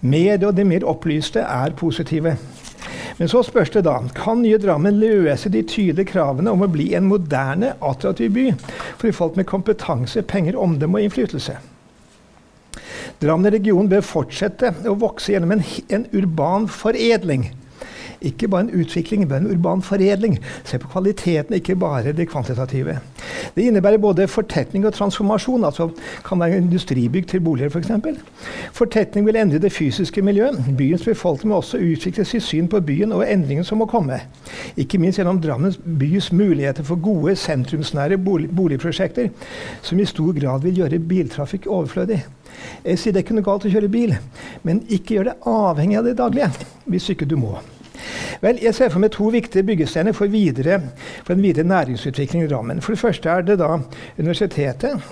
Medier 0.00 0.48
og 0.48 0.56
de 0.56 0.64
mer 0.66 0.86
opplyste 0.86 1.40
er 1.46 1.76
positive. 1.78 2.34
Men 3.18 3.30
så 3.30 3.42
spørs 3.46 3.72
det 3.74 3.84
da 3.86 3.96
kan 4.14 4.42
nye 4.42 4.58
Drammen 4.62 5.00
løse 5.00 5.50
de 5.52 5.64
tydelige 5.66 6.12
kravene 6.12 6.52
om 6.52 6.62
å 6.62 6.70
bli 6.70 6.92
en 6.98 7.08
moderne, 7.10 7.74
attraktiv 7.82 8.30
by 8.34 8.46
for 9.00 9.14
folk 9.16 9.38
med 9.38 9.48
kompetanse, 9.50 10.22
penger, 10.22 10.58
omdømme 10.58 11.00
og 11.00 11.08
innflytelse. 11.08 11.56
Drammen 13.18 13.50
region 13.50 13.88
bør 13.90 14.04
fortsette 14.06 14.70
å 14.86 14.94
vokse 14.98 15.32
gjennom 15.32 15.56
en, 15.56 15.64
en 15.90 16.06
urban 16.14 16.68
foredling 16.70 17.48
ikke 18.20 18.48
bare 18.48 18.66
en 18.66 18.80
utvikling, 18.80 19.28
men 19.28 19.46
en 19.46 19.52
urban 19.52 19.82
foredling. 19.82 20.38
Se 20.64 20.78
på 20.78 20.90
kvaliteten, 20.92 21.54
ikke 21.54 21.76
bare 21.78 22.12
det 22.12 22.28
kvantitative. 22.28 22.98
Det 23.54 23.62
innebærer 23.62 23.98
både 23.98 24.28
fortetning 24.28 24.86
og 24.86 24.94
transformasjon. 24.94 25.64
altså 25.64 25.90
kan 26.24 26.40
være 26.40 26.56
industribygg 26.56 27.28
til 27.28 27.40
boliger 27.40 27.70
f.eks. 27.70 27.90
For 28.72 28.88
fortetning 28.88 29.26
vil 29.26 29.36
endre 29.36 29.58
det 29.58 29.72
fysiske 29.72 30.22
miljøet. 30.22 30.64
Byens 30.78 31.04
befolkning 31.04 31.52
må 31.52 31.56
også 31.56 31.78
utvikle 31.78 32.24
sitt 32.24 32.42
syn 32.42 32.68
på 32.68 32.80
byen 32.80 33.12
og 33.12 33.24
endringen 33.28 33.64
som 33.64 33.78
må 33.78 33.86
komme. 33.86 34.20
Ikke 34.76 34.98
minst 34.98 35.18
gjennom 35.20 35.40
Drammens 35.42 35.78
bys 36.00 36.32
muligheter 36.32 36.82
for 36.82 36.96
gode 36.96 37.36
sentrumsnære 37.36 38.18
bolig 38.18 38.48
boligprosjekter, 38.56 39.28
som 39.82 40.00
i 40.00 40.08
stor 40.08 40.32
grad 40.40 40.62
vil 40.62 40.82
gjøre 40.82 40.98
biltrafikk 40.98 41.66
overflødig. 41.66 42.22
Jeg 42.84 42.98
sier 42.98 43.12
det 43.12 43.20
er 43.20 43.26
ikke 43.26 43.36
noe 43.38 43.46
galt 43.46 43.66
å 43.68 43.72
kjøre 43.72 43.92
bil, 43.92 44.14
men 44.66 44.82
ikke 44.88 45.18
gjør 45.18 45.30
det 45.30 45.40
avhengig 45.46 45.98
av 46.00 46.08
det 46.08 46.16
daglige 46.18 46.52
hvis 46.88 47.10
ikke 47.12 47.28
du 47.28 47.36
må. 47.36 47.58
Vel, 48.40 48.58
Jeg 48.62 48.74
ser 48.74 48.88
for 48.88 49.02
meg 49.02 49.10
to 49.10 49.28
viktige 49.34 49.62
byggesteiner 49.62 50.12
for, 50.12 50.26
videre, 50.26 50.80
for 51.24 51.32
en 51.32 51.42
videre 51.42 51.66
næringsutvikling 51.66 52.44
i 52.44 52.48
Drammen. 52.48 52.80
For 52.80 52.92
det 52.92 52.98
første 52.98 53.28
er 53.28 53.40
det 53.40 53.58
da 53.58 53.78
universitetet. 54.18 55.02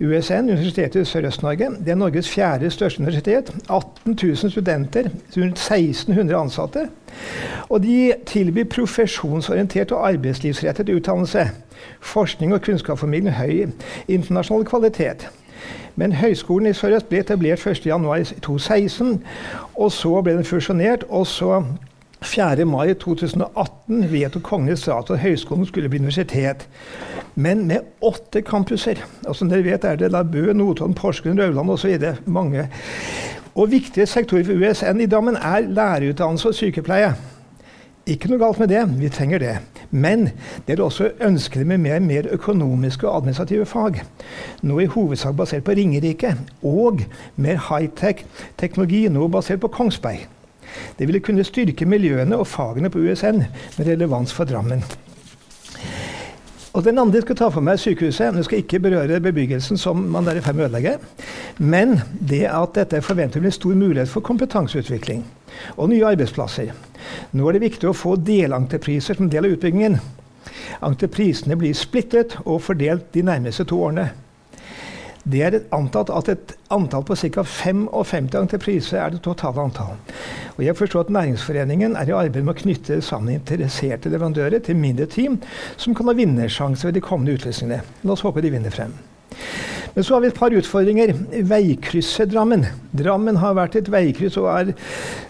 USN, 0.00 0.50
Universitetet 0.50 1.00
i 1.00 1.04
Sørøst-Norge. 1.04 1.70
Det 1.84 1.88
er 1.88 1.94
Norges 1.94 2.28
fjerde 2.28 2.70
største 2.70 3.00
universitet. 3.00 3.54
18 3.70 4.18
000 4.22 4.36
studenter, 4.50 5.02
rundt 5.36 5.58
1600 5.58 6.40
ansatte. 6.40 6.88
Og 7.68 7.82
de 7.82 8.12
tilbyr 8.26 8.64
profesjonsorientert 8.64 9.92
og 9.92 10.08
arbeidslivsrettet 10.08 10.88
utdannelse. 10.88 11.50
Forskning 12.00 12.54
og 12.54 12.62
kunnskapsformidling 12.62 13.34
høy 13.34 13.66
internasjonal 14.08 14.64
kvalitet. 14.64 15.28
Men 15.96 16.12
Høgskolen 16.12 16.66
i 16.66 16.72
Sørøst 16.72 17.08
ble 17.08 17.22
etablert 17.24 17.66
1.1.2016, 17.66 19.16
og 19.74 19.92
så 19.92 20.20
ble 20.22 20.36
den 20.36 20.44
fusjonert. 20.44 21.04
og 21.08 21.26
så 21.26 21.64
4. 22.26 22.64
mai 22.64 22.94
2018 22.94 24.08
vedtok 24.10 24.42
Kongens 24.42 24.82
stat 24.82 25.10
at 25.10 25.22
høyskolen 25.22 25.66
skulle 25.66 25.88
bli 25.88 26.00
universitet. 26.02 26.66
Men 27.34 27.66
med 27.68 27.86
åtte 28.02 28.42
campuser. 28.42 29.00
Og 29.26 29.36
som 29.36 29.50
dere 29.50 29.64
vet 29.64 29.84
er 29.84 29.96
det 30.00 30.10
Bø, 30.32 30.52
Notodden, 30.52 30.94
Porsgrunn, 30.94 31.40
Rauland 31.40 31.70
osv. 31.70 31.98
mange. 32.26 32.68
Og 33.54 33.70
viktige 33.70 34.06
sektorer 34.06 34.44
for 34.44 34.52
USN 34.52 35.00
i 35.00 35.06
Drammen 35.06 35.36
er 35.36 35.60
lærerutdannelse 35.68 36.48
og 36.48 36.54
sykepleie. 36.54 37.14
Ikke 38.06 38.28
noe 38.30 38.38
galt 38.38 38.60
med 38.62 38.70
det, 38.70 38.84
vi 39.00 39.08
trenger 39.10 39.38
det. 39.42 39.54
Men 39.90 40.28
det 40.66 40.76
er 40.76 40.82
også 40.84 41.10
ønskelig 41.20 41.66
med 41.66 41.78
mer, 41.78 41.98
mer 42.00 42.28
økonomiske 42.30 43.08
og 43.08 43.16
administrative 43.16 43.66
fag. 43.66 44.02
Nå 44.62 44.78
i 44.78 44.86
hovedsak 44.86 45.34
basert 45.36 45.64
på 45.64 45.74
Ringerike. 45.74 46.36
Og 46.62 47.02
mer 47.36 47.58
high-tech 47.70 48.22
teknologi, 48.58 49.08
nå 49.08 49.26
basert 49.28 49.60
på 49.60 49.72
Kongsberg. 49.74 50.28
Det 50.98 51.08
ville 51.08 51.20
kunne 51.24 51.44
styrke 51.44 51.88
miljøene 51.88 52.36
og 52.36 52.48
fagene 52.48 52.90
på 52.92 53.02
USN 53.04 53.42
med 53.42 53.88
relevans 53.88 54.32
for 54.32 54.48
Drammen. 54.48 54.84
Og 56.76 56.84
Den 56.84 56.98
andre 56.98 57.16
jeg 57.16 57.24
skal 57.24 57.36
ta 57.38 57.46
for 57.48 57.64
meg, 57.64 57.78
er 57.78 57.80
sykehuset. 57.80 58.34
Nå 58.36 58.42
skal 58.44 58.60
ikke 58.60 58.82
berøre 58.84 59.20
bebyggelsen 59.24 59.78
som 59.80 60.02
man 60.12 60.26
er 60.28 60.36
i 60.36 60.42
ferd 60.44 60.58
med 60.58 60.66
å 60.66 60.68
ødelegge. 60.68 60.98
Men 61.56 62.02
det 62.20 62.42
at 62.50 62.74
dette 62.76 63.00
forventer 63.00 63.40
blir 63.40 63.48
en 63.48 63.56
stor 63.56 63.78
mulighet 63.80 64.12
for 64.12 64.20
kompetanseutvikling 64.26 65.22
og 65.80 65.88
nye 65.88 66.04
arbeidsplasser. 66.04 66.74
Nå 67.32 67.48
er 67.48 67.56
det 67.56 67.64
viktig 67.64 67.88
å 67.88 67.96
få 67.96 68.18
delentrepriser 68.20 69.16
som 69.16 69.32
del 69.32 69.48
av 69.48 69.56
utbyggingen. 69.56 69.96
Entreprisene 70.84 71.56
blir 71.56 71.72
splittet 71.72 72.36
og 72.44 72.60
fordelt 72.68 73.08
de 73.16 73.24
nærmeste 73.24 73.64
to 73.64 73.80
årene. 73.80 74.10
Det 75.26 75.40
er 75.42 75.56
antatt 75.74 76.10
at 76.14 76.28
et 76.30 76.52
antall 76.70 77.02
på 77.06 77.16
ca. 77.18 77.42
55 77.42 78.28
entrepriser 78.38 79.00
er 79.02 79.10
det 79.10 79.24
totale 79.24 79.58
antall. 79.58 79.96
Og 80.54 80.62
jeg 80.62 80.78
forstår 80.78 81.08
at 81.08 81.10
Næringsforeningen 81.16 81.96
er 81.98 82.12
i 82.12 82.14
arbeid 82.14 82.46
med 82.46 82.54
å 82.54 82.60
knytte 82.60 83.00
sammen 83.02 83.34
interesserte 83.34 84.12
leverandører 84.12 84.62
til 84.62 84.78
mindre 84.78 85.08
team 85.10 85.40
som 85.76 85.98
kan 85.98 86.06
ha 86.06 86.14
vinnersjanse 86.14 86.86
ved 86.86 86.94
de 86.94 87.02
kommende 87.02 87.34
utlysningene. 87.34 87.82
La 88.06 88.14
oss 88.14 88.22
håpe 88.22 88.44
de 88.44 88.54
vinner 88.54 88.74
frem. 88.74 88.94
Men 89.96 90.04
så 90.04 90.14
har 90.14 90.22
vi 90.22 90.30
et 90.30 90.38
par 90.38 90.54
utfordringer. 90.54 91.14
Veikrysset 91.50 92.30
Drammen. 92.30 92.66
Drammen 92.94 93.40
har 93.42 93.56
vært 93.58 93.80
et 93.80 93.90
veikryss 93.90 94.38
og 94.38 94.52
er 94.52 94.74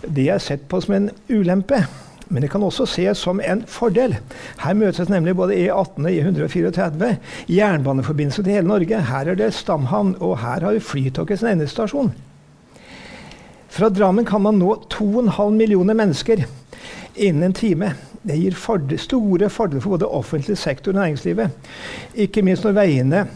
det 0.05 0.27
jeg 0.27 0.35
har 0.35 0.45
sett 0.45 0.69
på 0.69 0.83
som 0.85 0.99
en 0.99 1.09
ulempe. 1.31 1.87
Men 2.29 2.43
det 2.43 2.51
kan 2.51 2.63
også 2.67 2.87
ses 2.91 3.21
som 3.23 3.41
en 3.41 3.63
fordel. 3.71 4.17
Her 4.59 4.75
møtes 4.75 5.11
nemlig 5.13 5.37
både 5.39 5.55
E18 5.55 6.09
og 6.09 6.11
E134. 6.11 7.13
Jernbaneforbindelse 7.49 8.43
til 8.43 8.57
hele 8.57 8.69
Norge. 8.69 9.03
Her 9.11 9.31
er 9.31 9.39
det 9.39 9.53
stamhavn, 9.55 10.17
og 10.21 10.39
her 10.43 10.67
har 10.67 10.75
vi 10.75 10.83
Flytoget 10.83 11.39
sin 11.39 11.53
endestasjon. 11.55 12.13
Fra 13.77 13.89
Drammen 13.93 14.25
kan 14.25 14.43
man 14.43 14.59
nå 14.59 14.75
2,5 14.95 15.51
millioner 15.55 15.95
mennesker 15.95 16.47
innen 17.15 17.51
en 17.51 17.57
time. 17.57 17.93
Det 18.27 18.39
gir 18.41 18.57
fordel, 18.59 18.99
store 18.99 19.51
fordeler 19.51 19.85
for 19.85 19.95
både 19.95 20.09
offentlig 20.11 20.59
sektor 20.59 20.93
og 20.93 20.99
næringslivet. 20.99 21.51
Ikke 22.15 22.43
minst 22.43 22.65
når 22.65 22.75
veiene 22.81 23.27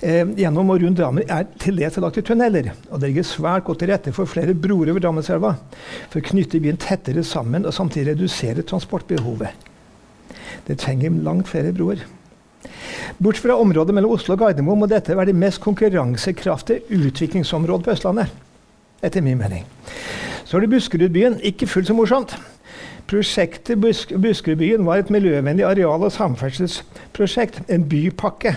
gjennom 0.00 0.70
og 0.72 0.82
rundt 0.82 0.98
Drammen 0.98 1.28
er 1.28 1.46
til 1.60 1.78
dels 1.80 1.98
lagt 2.00 2.20
i 2.20 2.24
tunneler. 2.24 2.70
Og 2.90 3.00
det 3.00 3.10
ligger 3.10 3.26
svært 3.26 3.66
godt 3.66 3.82
til 3.82 3.92
rette 3.92 4.12
for 4.16 4.30
flere 4.30 4.54
broer 4.54 4.92
over 4.92 5.02
Drammenselva 5.04 5.54
for 6.08 6.20
å 6.20 6.26
knytte 6.30 6.60
byen 6.62 6.80
tettere 6.80 7.24
sammen 7.26 7.66
og 7.68 7.74
samtidig 7.76 8.14
redusere 8.14 8.64
transportbehovet. 8.66 9.66
Det 10.68 10.78
trenger 10.80 11.20
langt 11.24 11.48
flere 11.48 11.72
broer. 11.72 12.04
Bort 13.18 13.38
fra 13.40 13.56
området 13.58 13.94
mellom 13.94 14.12
Oslo 14.14 14.34
og 14.34 14.42
Gardermoen 14.42 14.82
må 14.82 14.88
dette 14.90 15.16
være 15.16 15.32
det 15.32 15.40
mest 15.40 15.62
konkurransekraftige 15.64 16.86
utviklingsområdet 16.94 17.86
på 17.86 17.94
Østlandet. 17.96 18.32
Etter 19.02 19.22
min 19.22 19.38
mening. 19.38 19.66
Så 20.44 20.56
er 20.56 20.64
det 20.64 20.72
Buskerudbyen. 20.72 21.38
Ikke 21.46 21.68
fullt 21.70 21.90
så 21.90 21.94
morsomt. 21.94 22.34
Prosjektet 23.08 23.80
Busk 23.80 24.12
Buskerudbyen 24.20 24.84
var 24.86 25.00
et 25.00 25.10
miljøvennlig 25.10 25.64
areal- 25.64 26.04
og 26.04 26.12
samferdselsprosjekt. 26.12 27.62
En 27.68 27.86
bypakke 27.88 28.56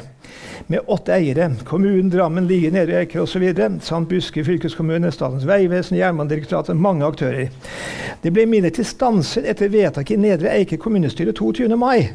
med 0.67 0.79
åtte 0.88 1.13
eiere. 1.15 1.50
Kommunen, 1.65 2.09
Drammen, 2.09 2.47
Lier, 2.47 2.71
Nedre 2.71 3.01
Eiker 3.01 3.23
osv. 3.23 3.45
Samt 3.81 4.09
Buskerud 4.09 4.45
fylkeskommune, 4.45 5.11
Statens 5.11 5.47
vegvesen, 5.47 5.97
Jernbanedirektoratet. 5.97 6.75
Mange 6.75 7.05
aktører. 7.05 7.50
Det 8.23 8.33
ble 8.33 8.45
imidlertid 8.47 8.88
stanset 8.88 9.47
etter 9.50 9.71
vedtak 9.73 10.11
i 10.11 10.19
Nedre 10.19 10.53
Eiker 10.55 10.81
kommunestyre 10.81 11.33
22. 11.33 11.69
mai. 11.77 12.11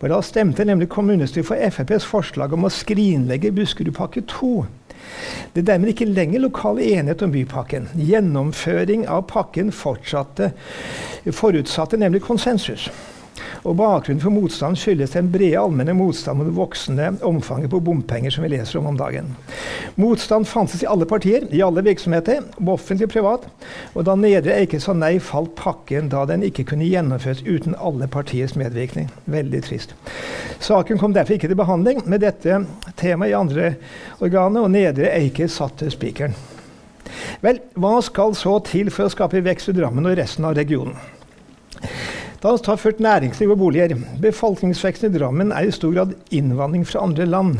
For 0.00 0.08
Da 0.08 0.20
stemte 0.22 0.64
nemlig 0.64 0.88
kommunestyret 0.88 1.46
for 1.46 1.70
FrPs 1.70 2.06
forslag 2.08 2.52
om 2.52 2.64
å 2.64 2.72
skrinlegge 2.72 3.52
Buskerudpakke 3.52 4.24
2. 4.28 4.54
Det 5.52 5.62
er 5.62 5.72
dermed 5.72 5.92
ikke 5.92 6.08
lenger 6.08 6.44
lokal 6.44 6.78
enighet 6.80 7.22
om 7.22 7.32
bypakken. 7.32 7.88
Gjennomføring 7.94 9.06
av 9.08 9.26
pakken 9.30 9.72
fortsatte, 9.72 10.52
forutsatte 11.26 11.98
nemlig 12.00 12.22
konsensus. 12.22 12.88
Og 13.62 13.76
Bakgrunnen 13.76 14.22
for 14.22 14.34
motstanden 14.34 14.78
skyldes 14.80 15.14
den 15.16 15.30
brede 15.32 15.60
allmenne 15.60 15.94
motstand 15.96 16.40
mot 16.40 16.48
det 16.48 16.56
voksende 16.56 17.10
omfanget 17.26 17.72
på 17.72 17.80
bompenger 17.84 18.32
som 18.34 18.44
vi 18.46 18.52
leser 18.54 18.80
om 18.80 18.88
om 18.90 18.98
dagen. 18.98 19.34
Motstand 20.00 20.48
fantes 20.48 20.82
i 20.84 20.88
alle 20.88 21.06
partier, 21.08 21.46
i 21.50 21.62
alle 21.62 21.84
virksomheter, 21.84 22.44
offentlig 22.60 23.08
og 23.08 23.14
privat. 23.14 23.48
Og 23.94 24.06
da 24.08 24.16
Nedre 24.18 24.56
Eiker 24.60 24.82
sa 24.82 24.94
nei, 24.96 25.16
falt 25.22 25.52
pakken 25.58 26.08
da 26.12 26.24
den 26.28 26.44
ikke 26.46 26.66
kunne 26.72 26.88
gjennomføres 26.88 27.42
uten 27.46 27.76
alle 27.78 28.08
partiers 28.10 28.56
medvirkning. 28.58 29.10
Veldig 29.30 29.62
trist. 29.66 29.94
Saken 30.60 31.00
kom 31.00 31.16
derfor 31.16 31.36
ikke 31.36 31.50
til 31.50 31.60
behandling 31.60 32.02
med 32.08 32.24
dette 32.24 32.62
temaet 33.00 33.32
i 33.32 33.36
andre 33.36 33.74
organer, 34.20 34.64
og 34.64 34.72
Nedre 34.74 35.12
Eiker 35.16 35.50
satte 35.50 35.90
spikeren. 35.92 36.36
Vel, 37.44 37.60
hva 37.80 37.98
skal 38.04 38.36
så 38.38 38.58
til 38.66 38.90
for 38.94 39.08
å 39.08 39.12
skape 39.12 39.42
vekst 39.44 39.72
i 39.72 39.76
Drammen 39.76 40.06
og 40.06 40.18
resten 40.18 40.46
av 40.46 40.56
regionen? 40.58 40.98
Da 42.40 42.54
oss 42.54 42.62
ta 42.64 42.72
først 42.80 43.02
næringsliv 43.04 43.50
og 43.52 43.58
boliger. 43.60 43.92
Befolkningsveksten 44.20 45.10
i 45.10 45.18
Drammen 45.18 45.52
er 45.52 45.68
i 45.68 45.72
stor 45.76 45.92
grad 45.92 46.14
innvandring 46.32 46.86
fra 46.88 47.02
andre 47.04 47.26
land. 47.28 47.58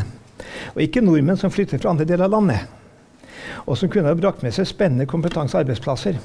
Og 0.74 0.80
ikke 0.82 1.02
nordmenn 1.04 1.36
som 1.36 1.52
flytter 1.52 1.78
fra 1.82 1.92
andre 1.92 2.06
deler 2.08 2.24
av 2.24 2.32
landet. 2.32 2.64
Og 3.66 3.76
som 3.76 3.90
kunne 3.92 4.08
ha 4.08 4.16
brakt 4.16 4.42
med 4.42 4.56
seg 4.56 4.70
spennende 4.70 5.08
kompetanse 5.10 5.58
og 5.58 5.66
arbeidsplasser. 5.66 6.16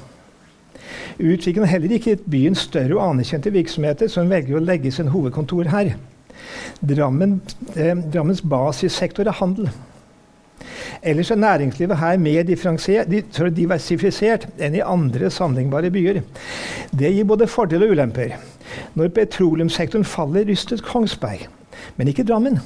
Utviklingen 1.16 1.66
har 1.66 1.74
heller 1.74 1.92
ikke 1.96 2.14
gitt 2.14 2.24
byen 2.32 2.56
større 2.56 2.96
og 2.96 3.04
anerkjente 3.10 3.52
virksomheter 3.52 4.08
som 4.12 4.32
velger 4.32 4.56
å 4.56 4.64
legge 4.64 4.92
sin 4.92 5.12
hovedkontor 5.12 5.68
her. 5.72 5.92
Drammen, 6.80 7.40
eh, 7.76 7.94
Drammens 8.12 8.40
basissektor 8.40 9.28
er 9.28 9.36
handel. 9.36 9.68
Ellers 11.02 11.30
er 11.30 11.40
næringslivet 11.40 11.98
her 12.00 12.16
mer 12.20 12.42
diversifisert 13.56 14.46
enn 14.58 14.76
i 14.78 14.84
andre 14.84 15.30
sammenlignbare 15.30 15.90
byer. 15.94 16.22
Det 16.92 17.12
gir 17.14 17.28
både 17.28 17.48
fordeler 17.50 17.86
og 17.88 17.96
ulemper. 17.96 18.36
Når 18.94 19.12
petroleumssektoren 19.16 20.04
faller, 20.04 20.46
rystet 20.48 20.84
Kongsberg, 20.84 21.46
men 21.96 22.08
ikke 22.10 22.26
Drammen. 22.26 22.60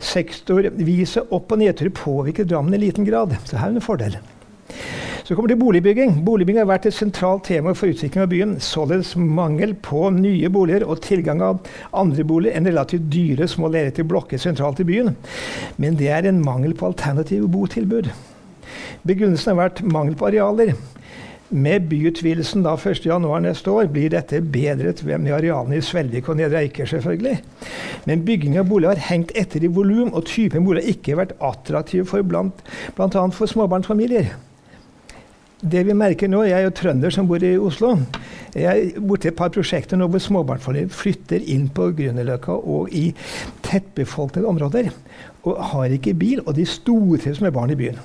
Sektorvise 0.00 1.26
opp- 1.28 1.52
og 1.52 1.60
nedturer 1.60 1.92
påvirker 1.92 2.48
Drammen 2.48 2.74
i 2.74 2.84
liten 2.86 3.04
grad, 3.04 3.36
så 3.44 3.58
her 3.60 3.68
er 3.68 3.74
det 3.74 3.82
en 3.82 3.88
fordel. 3.90 4.16
Så 5.24 5.34
kommer 5.34 5.50
til 5.52 5.60
boligbygging. 5.60 6.20
Boligbygging 6.24 6.62
har 6.62 6.70
vært 6.70 6.88
et 6.88 6.96
sentralt 6.96 7.44
tema 7.48 7.74
for 7.76 7.92
utvikling 7.92 8.24
av 8.24 8.30
byen. 8.32 8.56
Således 8.64 9.12
mangel 9.16 9.74
på 9.84 10.08
nye 10.14 10.50
boliger 10.52 10.86
og 10.86 11.02
tilgang 11.04 11.42
av 11.44 11.60
andre 11.96 12.24
boliger 12.26 12.56
enn 12.58 12.68
relativt 12.70 13.10
dyre 13.12 13.48
små 13.50 13.70
lerreter 13.70 14.06
blokker 14.08 14.40
sentralt 14.40 14.80
i 14.82 14.88
byen. 14.88 15.14
Men 15.78 15.98
det 16.00 16.10
er 16.14 16.28
en 16.28 16.42
mangel 16.44 16.74
på 16.74 16.88
alternative 16.90 17.50
botilbud. 17.52 18.10
Begrunnelsen 19.06 19.54
har 19.54 19.62
vært 19.68 19.84
mangel 19.86 20.16
på 20.18 20.30
arealer. 20.30 20.74
Med 21.50 21.88
byutvidelsen 21.90 22.62
da 22.62 22.76
1.1 22.78 23.24
neste 23.42 23.72
år 23.74 23.88
blir 23.90 24.12
dette 24.12 24.38
bedret 24.54 25.00
ved 25.02 25.26
arealene 25.34 25.80
i 25.80 25.82
Svelvik 25.82 26.28
og 26.30 26.38
Nedre 26.38 26.60
Eiker, 26.62 26.86
selvfølgelig. 26.86 27.40
Men 28.06 28.22
bygging 28.26 28.60
av 28.60 28.68
boliger 28.70 28.94
har 28.94 29.08
hengt 29.08 29.34
etter 29.34 29.66
i 29.66 29.72
volum, 29.74 30.12
og 30.14 30.28
typen 30.30 30.62
bolig 30.66 30.84
har 30.84 30.94
ikke 30.94 31.18
vært 31.18 31.34
attraktiv 31.42 32.06
for 32.12 32.22
bl.a. 32.22 33.26
for 33.34 33.50
småbarnsfamilier. 33.50 34.30
Det 35.60 35.82
vi 35.84 35.92
merker 35.92 36.28
nå, 36.28 36.40
Jeg 36.48 36.56
er 36.56 36.64
jo 36.64 36.72
trønder 36.72 37.12
som 37.12 37.26
bor 37.28 37.42
i 37.44 37.52
Oslo. 37.60 37.92
Jeg 38.56 38.92
er 38.94 39.00
borti 39.04 39.28
et 39.28 39.36
par 39.36 39.50
prosjekter 39.52 39.98
nå 40.00 40.06
hvor 40.08 40.22
småbarnsfamilier 40.24 40.88
flytter 40.88 41.44
inn 41.52 41.66
på 41.68 41.90
Grünerløkka 41.98 42.56
og 42.56 42.88
i 42.96 43.10
tettbefolkede 43.66 44.48
områder. 44.48 44.88
Og 45.44 45.60
har 45.72 45.92
ikke 45.92 46.16
bil, 46.16 46.40
og 46.46 46.56
de 46.56 46.64
stortrives 46.64 47.42
med 47.44 47.52
barn 47.52 47.74
i 47.74 47.76
byen. 47.76 48.00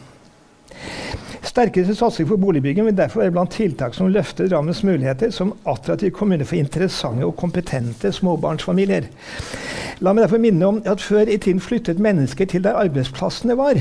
Sterkere 1.45 1.93
satsing 1.93 2.25
på 2.27 2.39
boligbygging 2.41 2.87
vil 2.87 2.95
derfor 2.97 3.21
være 3.21 3.33
blant 3.35 3.53
tiltak 3.53 3.93
som 3.93 4.09
løfter 4.09 4.47
Drammens 4.49 4.81
muligheter 4.83 5.29
som 5.29 5.53
attraktiv 5.69 6.09
kommune 6.17 6.45
for 6.45 6.57
interessante 6.57 7.25
og 7.25 7.35
kompetente 7.37 8.09
småbarnsfamilier. 8.11 9.05
La 10.01 10.13
meg 10.13 10.25
derfor 10.25 10.41
minne 10.41 10.65
om 10.65 10.81
at 10.89 11.05
før 11.05 11.29
i 11.29 11.37
tiden 11.37 11.61
flyttet 11.61 12.01
mennesker 12.01 12.49
til 12.49 12.65
der 12.65 12.79
arbeidsplassene 12.81 13.57
var. 13.59 13.77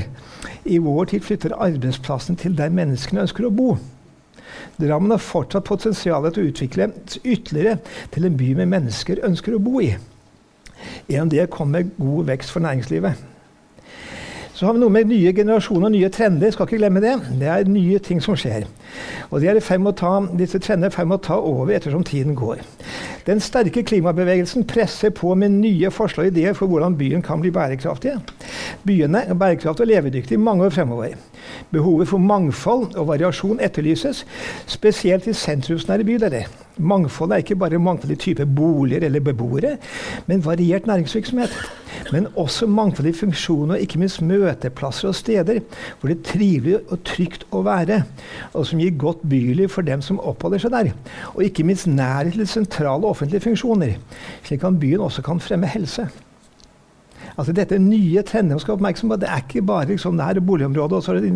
I 0.65 0.77
vår 0.77 1.11
tid 1.11 1.25
flytter 1.25 1.57
arbeidsplassene 1.57 2.37
til 2.37 2.57
der 2.57 2.69
menneskene 2.69 3.25
ønsker 3.25 3.49
å 3.49 3.53
bo. 3.57 3.73
Drammen 4.77 5.11
har 5.15 5.23
fortsatt 5.23 5.65
potensial 5.65 6.29
til 6.29 6.43
å 6.45 6.49
utvikle 6.51 6.91
ytterligere 7.23 7.79
til 8.13 8.29
en 8.29 8.37
by 8.37 8.53
med 8.61 8.75
mennesker 8.77 9.25
ønsker 9.25 9.57
å 9.57 9.63
bo 9.63 9.81
i. 9.81 9.95
Gjennom 11.09 11.33
det 11.33 11.49
kommer 11.49 11.89
god 11.97 12.29
vekst 12.29 12.53
for 12.53 12.61
næringslivet. 12.61 13.31
Så 14.55 14.63
har 14.63 14.73
vi 14.73 14.79
noe 14.79 14.93
med 14.93 15.09
nye 15.11 15.33
generasjoner 15.35 15.89
og 15.89 15.91
nye 15.91 16.09
trender. 16.15 16.53
skal 16.55 16.69
ikke 16.69 16.77
glemme 16.79 17.01
Det 17.03 17.15
Det 17.41 17.47
er 17.51 17.67
nye 17.67 17.99
ting 17.99 18.21
som 18.23 18.37
skjer. 18.39 18.63
Og 19.27 19.41
de 19.43 19.49
ta, 19.99 20.11
disse 20.39 20.61
trendene 20.63 20.87
er 20.87 20.93
i 20.93 20.95
ferd 20.95 21.09
med 21.11 21.17
å 21.19 21.25
ta 21.25 21.39
over 21.43 21.73
ettersom 21.75 22.05
tiden 22.07 22.37
går. 22.39 22.61
Den 23.27 23.43
sterke 23.43 23.83
klimabevegelsen 23.83 24.63
presser 24.69 25.11
på 25.11 25.35
med 25.35 25.57
nye 25.59 25.91
forslag 25.91 26.29
og 26.29 26.31
ideer 26.31 26.55
for 26.55 26.71
hvordan 26.71 26.95
byen 26.95 27.25
kan 27.25 27.43
bli 27.43 27.51
bærekraftige. 27.51 28.21
Byene 28.87 29.25
er 29.27 29.35
bærekraftige 29.35 29.89
og 29.89 29.91
levedyktige 29.91 30.39
mange 30.39 30.69
år 30.69 30.75
fremover. 30.77 31.17
Behovet 31.75 32.07
for 32.07 32.23
mangfold 32.23 32.95
og 32.95 33.09
variasjon 33.11 33.59
etterlyses, 33.59 34.23
spesielt 34.71 35.27
i 35.27 35.35
sentrumsnære 35.35 36.07
bydeler. 36.07 36.47
Mangfold 36.77 37.35
er 37.35 37.43
ikke 37.43 37.59
bare 37.59 37.79
mangfold 37.79 38.15
type 38.15 38.45
boliger 38.45 39.03
eller 39.03 39.19
beboere, 39.19 39.75
men 40.27 40.45
variert 40.45 40.87
næringsvirksomhet. 40.87 41.59
Men 42.13 42.27
også 42.37 42.67
mangfoldige 42.69 43.17
funksjoner, 43.21 43.75
og 43.75 43.81
ikke 43.81 43.99
minst 44.01 44.21
møteplasser 44.21 45.09
og 45.09 45.17
steder 45.17 45.61
hvor 45.99 46.09
det 46.11 46.17
er 46.17 46.27
trivelig 46.27 46.77
og 46.83 47.01
trygt 47.07 47.47
å 47.55 47.63
være, 47.65 48.01
og 48.53 48.67
som 48.67 48.81
gir 48.81 48.99
godt 49.01 49.23
byliv 49.29 49.71
for 49.73 49.87
dem 49.87 50.03
som 50.05 50.21
oppholder 50.21 50.65
seg 50.65 50.75
der. 50.75 50.91
Og 51.33 51.45
ikke 51.47 51.65
minst 51.67 51.89
nærhet 51.89 52.37
til 52.37 52.49
sentrale 52.49 53.07
offentlige 53.09 53.45
funksjoner, 53.47 53.97
slik 54.45 54.65
at 54.65 54.79
byen 54.81 55.07
også 55.07 55.25
kan 55.25 55.41
fremme 55.41 55.69
helse. 55.71 56.07
Altså 57.35 57.55
Dette 57.55 57.79
nye 57.81 58.23
trender 58.27 58.55
man 58.55 58.63
skal 58.63 58.77
oppmerksom 58.77 59.11
på. 59.11 59.19
Det 59.21 59.29
er 59.31 59.43
ikke 59.43 59.65
bare 59.67 59.89
liksom 59.91 60.17
nær 60.19 60.39
boligområdet 60.39 60.99
og 60.99 61.03
så 61.05 61.15
er 61.15 61.23
det 61.23 61.33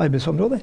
arbeidsområdet. 0.00 0.60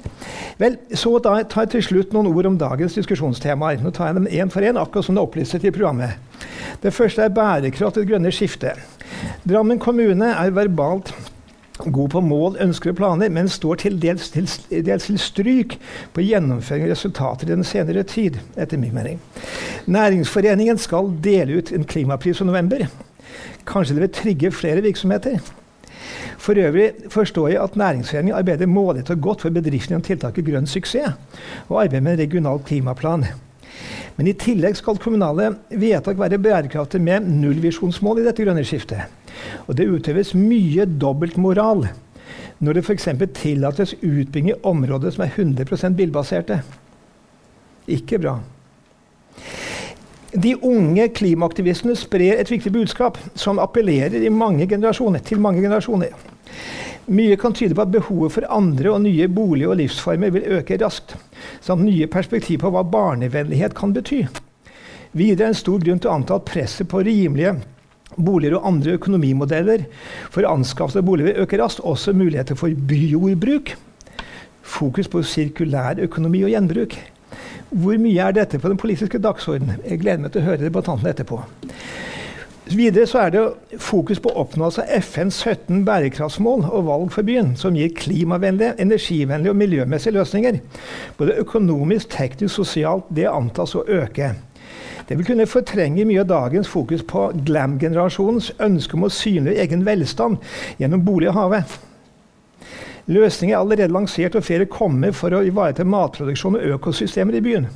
Vel, 0.58 0.78
Så 0.94 1.14
da 1.24 1.42
tar 1.42 1.66
jeg 1.66 1.70
til 1.76 1.86
slutt 1.88 2.12
noen 2.12 2.30
ord 2.30 2.46
om 2.46 2.58
dagens 2.58 2.94
diskusjonstemaer. 2.98 3.82
Nå 3.82 3.90
tar 3.90 4.12
jeg 4.12 4.20
dem 4.20 4.28
én 4.30 4.52
for 4.52 4.62
én, 4.62 4.78
akkurat 4.78 5.04
som 5.04 5.14
det 5.16 5.22
er 5.22 5.30
opplistet 5.30 5.64
i 5.64 5.74
programmet. 5.74 6.18
Det 6.82 6.94
første 6.94 7.22
er 7.22 7.34
bærekraft 7.34 7.96
i 7.96 8.04
det 8.04 8.12
grønne 8.12 8.32
skiftet. 8.32 8.78
Drammen 9.48 9.80
kommune 9.82 10.30
er 10.30 10.54
verbalt 10.54 11.14
god 11.78 12.08
på 12.10 12.20
mål, 12.20 12.56
ønsker 12.60 12.90
og 12.90 12.98
planer, 12.98 13.30
men 13.30 13.48
står 13.48 13.82
til 13.84 13.98
dels 14.02 14.30
til, 14.34 14.48
dels 14.70 15.06
til 15.06 15.18
stryk 15.22 15.76
på 16.14 16.24
gjennomføring 16.26 16.88
av 16.88 16.94
resultater 16.94 17.48
i 17.48 17.54
den 17.54 17.66
senere 17.66 18.02
tid, 18.02 18.38
etter 18.58 18.80
min 18.80 18.94
mening. 18.94 19.20
Næringsforeningen 19.86 20.78
skal 20.78 21.12
dele 21.24 21.60
ut 21.60 21.72
en 21.72 21.86
klimapris 21.86 22.42
i 22.42 22.48
november. 22.48 22.88
Kanskje 23.68 23.96
det 23.96 24.04
vil 24.04 24.14
trigge 24.16 24.52
flere 24.54 24.84
virksomheter. 24.84 25.38
For 26.38 26.56
øvrig 26.56 27.10
forstår 27.12 27.48
jeg 27.48 27.62
at 27.62 27.76
Næringsforeningen 27.76 28.38
arbeider 28.38 28.66
målrettet 28.66 29.10
og 29.10 29.20
godt 29.20 29.44
for 29.44 29.52
bedriftene 29.52 29.98
om 29.98 30.02
tiltaket 30.02 30.46
Grønn 30.46 30.66
suksess, 30.66 31.12
og 31.68 31.82
arbeider 31.82 32.04
med 32.06 32.12
en 32.12 32.22
regional 32.22 32.62
klimaplan. 32.64 33.26
Men 34.16 34.26
i 34.26 34.34
tillegg 34.34 34.76
skal 34.78 34.98
kommunale 34.98 35.52
vedtak 35.70 36.18
være 36.18 36.40
bærekraftige 36.42 37.02
med 37.02 37.28
nullvisjonsmål 37.28 38.22
i 38.22 38.26
dette 38.26 38.42
grønne 38.42 38.64
skiftet. 38.66 39.06
Og 39.68 39.76
det 39.78 39.86
utøves 39.86 40.34
mye 40.34 40.88
dobbeltmoral 41.00 41.86
når 42.58 42.74
det 42.74 42.84
f.eks. 42.84 43.08
tillates 43.38 43.94
utbygging 44.02 44.50
i 44.50 44.60
områder 44.66 45.14
som 45.14 45.24
er 45.24 45.36
100% 45.36 45.94
bilbaserte. 45.94 46.62
Ikke 47.86 48.18
bra. 48.18 48.38
De 50.38 50.54
unge 50.62 51.08
klimaaktivistene 51.18 51.96
sprer 51.98 52.38
et 52.38 52.50
viktig 52.50 52.70
budskap 52.70 53.16
som 53.34 53.58
appellerer 53.58 54.30
mange 54.30 54.68
til 54.68 55.40
mange 55.40 55.62
generasjoner. 55.64 56.12
Mye 57.08 57.38
kan 57.40 57.54
tyde 57.56 57.74
på 57.74 57.82
at 57.82 57.90
behovet 57.90 58.34
for 58.34 58.46
andre 58.52 58.92
og 58.92 59.00
nye 59.02 59.26
bolig- 59.28 59.66
og 59.68 59.78
livsformer 59.80 60.30
vil 60.30 60.46
øke 60.58 60.76
raskt, 60.78 61.16
samt 61.60 61.82
nye 61.84 62.06
perspektiv 62.06 62.60
på 62.60 62.70
hva 62.70 62.84
barnevennlighet 62.84 63.74
kan 63.74 63.94
bety. 63.96 64.26
Videre 65.12 65.48
er 65.48 65.54
en 65.54 65.58
stor 65.58 65.80
grunn 65.80 65.98
til 65.98 66.12
å 66.12 66.14
anta 66.20 66.36
at 66.36 66.46
presset 66.46 66.88
på 66.88 67.02
rimelige 67.02 67.56
boliger 68.16 68.58
og 68.58 68.66
andre 68.68 68.98
økonomimodeller 68.98 69.86
for 70.30 70.46
anskaffelse 70.46 71.00
av 71.00 71.08
boliger 71.08 71.32
vil 71.32 71.42
øke 71.42 71.58
raskt, 71.58 71.80
også 71.80 72.12
muligheter 72.12 72.54
for 72.54 72.68
byjordbruk. 72.70 73.74
Fokus 74.62 75.08
på 75.08 75.24
sirkulær 75.24 76.04
økonomi 76.04 76.44
og 76.44 76.52
gjenbruk. 76.52 76.98
Hvor 77.70 77.98
mye 78.00 78.24
er 78.24 78.32
dette 78.32 78.58
på 78.58 78.68
den 78.70 78.78
politiske 78.80 79.20
dagsordenen? 79.20 79.82
Jeg 79.84 80.00
gleder 80.00 80.22
meg 80.22 80.32
til 80.32 80.40
å 80.40 80.48
høre 80.48 80.62
debattanten 80.64 81.10
etterpå. 81.10 81.42
Videre 82.68 83.06
så 83.08 83.22
er 83.22 83.32
det 83.32 83.42
fokus 83.80 84.20
på 84.20 84.32
oppnåelse 84.36 84.82
av 84.84 85.02
FNs 85.04 85.38
17 85.44 85.84
bærekraftsmål 85.88 86.66
og 86.68 86.84
valg 86.84 87.12
for 87.12 87.24
byen, 87.24 87.54
som 87.56 87.76
gir 87.76 87.94
klimavennlige, 87.96 88.74
energivennlige 88.80 89.52
og 89.52 89.56
miljømessige 89.56 90.16
løsninger. 90.16 90.60
Både 91.16 91.38
økonomisk, 91.40 92.10
teknisk, 92.12 92.54
sosialt. 92.54 93.08
Det 93.08 93.28
antas 93.28 93.76
å 93.76 93.84
øke. 93.88 94.34
Det 95.08 95.16
vil 95.16 95.28
kunne 95.28 95.48
fortrenge 95.48 96.04
mye 96.04 96.20
av 96.20 96.28
dagens 96.28 96.68
fokus 96.68 97.04
på 97.08 97.30
glam-generasjonens 97.48 98.52
ønske 98.60 98.96
om 98.96 99.08
å 99.08 99.12
synliggjøre 99.12 99.64
egen 99.64 99.84
velstand 99.88 100.36
gjennom 100.80 101.04
bolig 101.04 101.30
og 101.32 101.38
havet. 101.40 101.78
Løsninger 103.08 103.56
er 103.56 103.60
allerede 103.60 103.92
lansert, 103.92 104.36
og 104.36 104.44
flere 104.44 104.68
kommer 104.68 105.14
for 105.16 105.32
å 105.32 105.40
ivareta 105.46 105.84
matproduksjon 105.88 106.58
og 106.58 106.74
økosystemer 106.76 107.38
i 107.38 107.44
byen. 107.44 107.68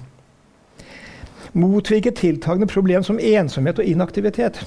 Motvirke 1.56 2.12
tiltagende 2.16 2.68
problem 2.68 3.04
som 3.04 3.20
ensomhet 3.20 3.80
og 3.80 3.88
inaktivitet. 3.88 4.60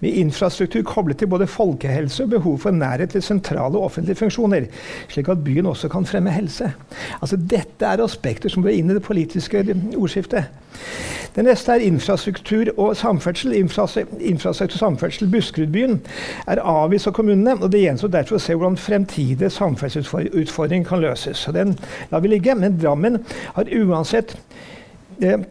Med 0.00 0.18
infrastruktur 0.20 0.82
koblet 0.86 1.18
til 1.22 1.30
både 1.30 1.46
folkehelse 1.50 2.26
og 2.26 2.34
behov 2.36 2.58
for 2.66 2.74
nærhet 2.74 3.14
til 3.14 3.22
sentrale 3.22 3.78
offentlige 3.78 4.18
funksjoner, 4.20 4.68
slik 5.08 5.28
at 5.28 5.44
byen 5.44 5.66
også 5.66 5.88
kan 5.88 6.06
fremme 6.06 6.30
helse. 6.34 6.72
Altså, 7.20 7.36
dette 7.36 7.86
er 7.86 8.04
aspekter 8.04 8.52
som 8.52 8.62
bør 8.62 8.74
inn 8.74 8.90
i 8.90 8.98
det 8.98 9.04
politiske 9.04 9.64
ordskiftet. 9.96 10.50
Det 11.34 11.42
neste 11.42 11.72
er 11.72 11.82
infrastruktur 11.82 12.68
og 12.78 12.96
samferdsel. 12.96 13.52
Infrastruktur 13.58 14.76
og 14.76 14.78
samferdsel 14.78 15.30
Buskerudbyen 15.30 15.98
er 16.46 16.62
avvist 16.62 17.10
av 17.10 17.16
kommunene, 17.16 17.56
og 17.58 17.72
det 17.72 17.82
gjenstår 17.82 18.12
derfor 18.14 18.38
å 18.38 18.44
se 18.44 18.54
hvordan 18.54 18.78
fremtidige 18.78 19.50
samferdselsutfordringer 19.50 20.86
kan 20.88 21.02
løses. 21.02 21.42
Så 21.42 21.54
den 21.56 21.74
lar 22.12 22.22
vi 22.22 22.30
ligge, 22.30 22.54
men 22.54 22.78
Drammen 22.78 23.18
har 23.56 23.72
uansett 23.80 24.36
eh, 25.22 25.42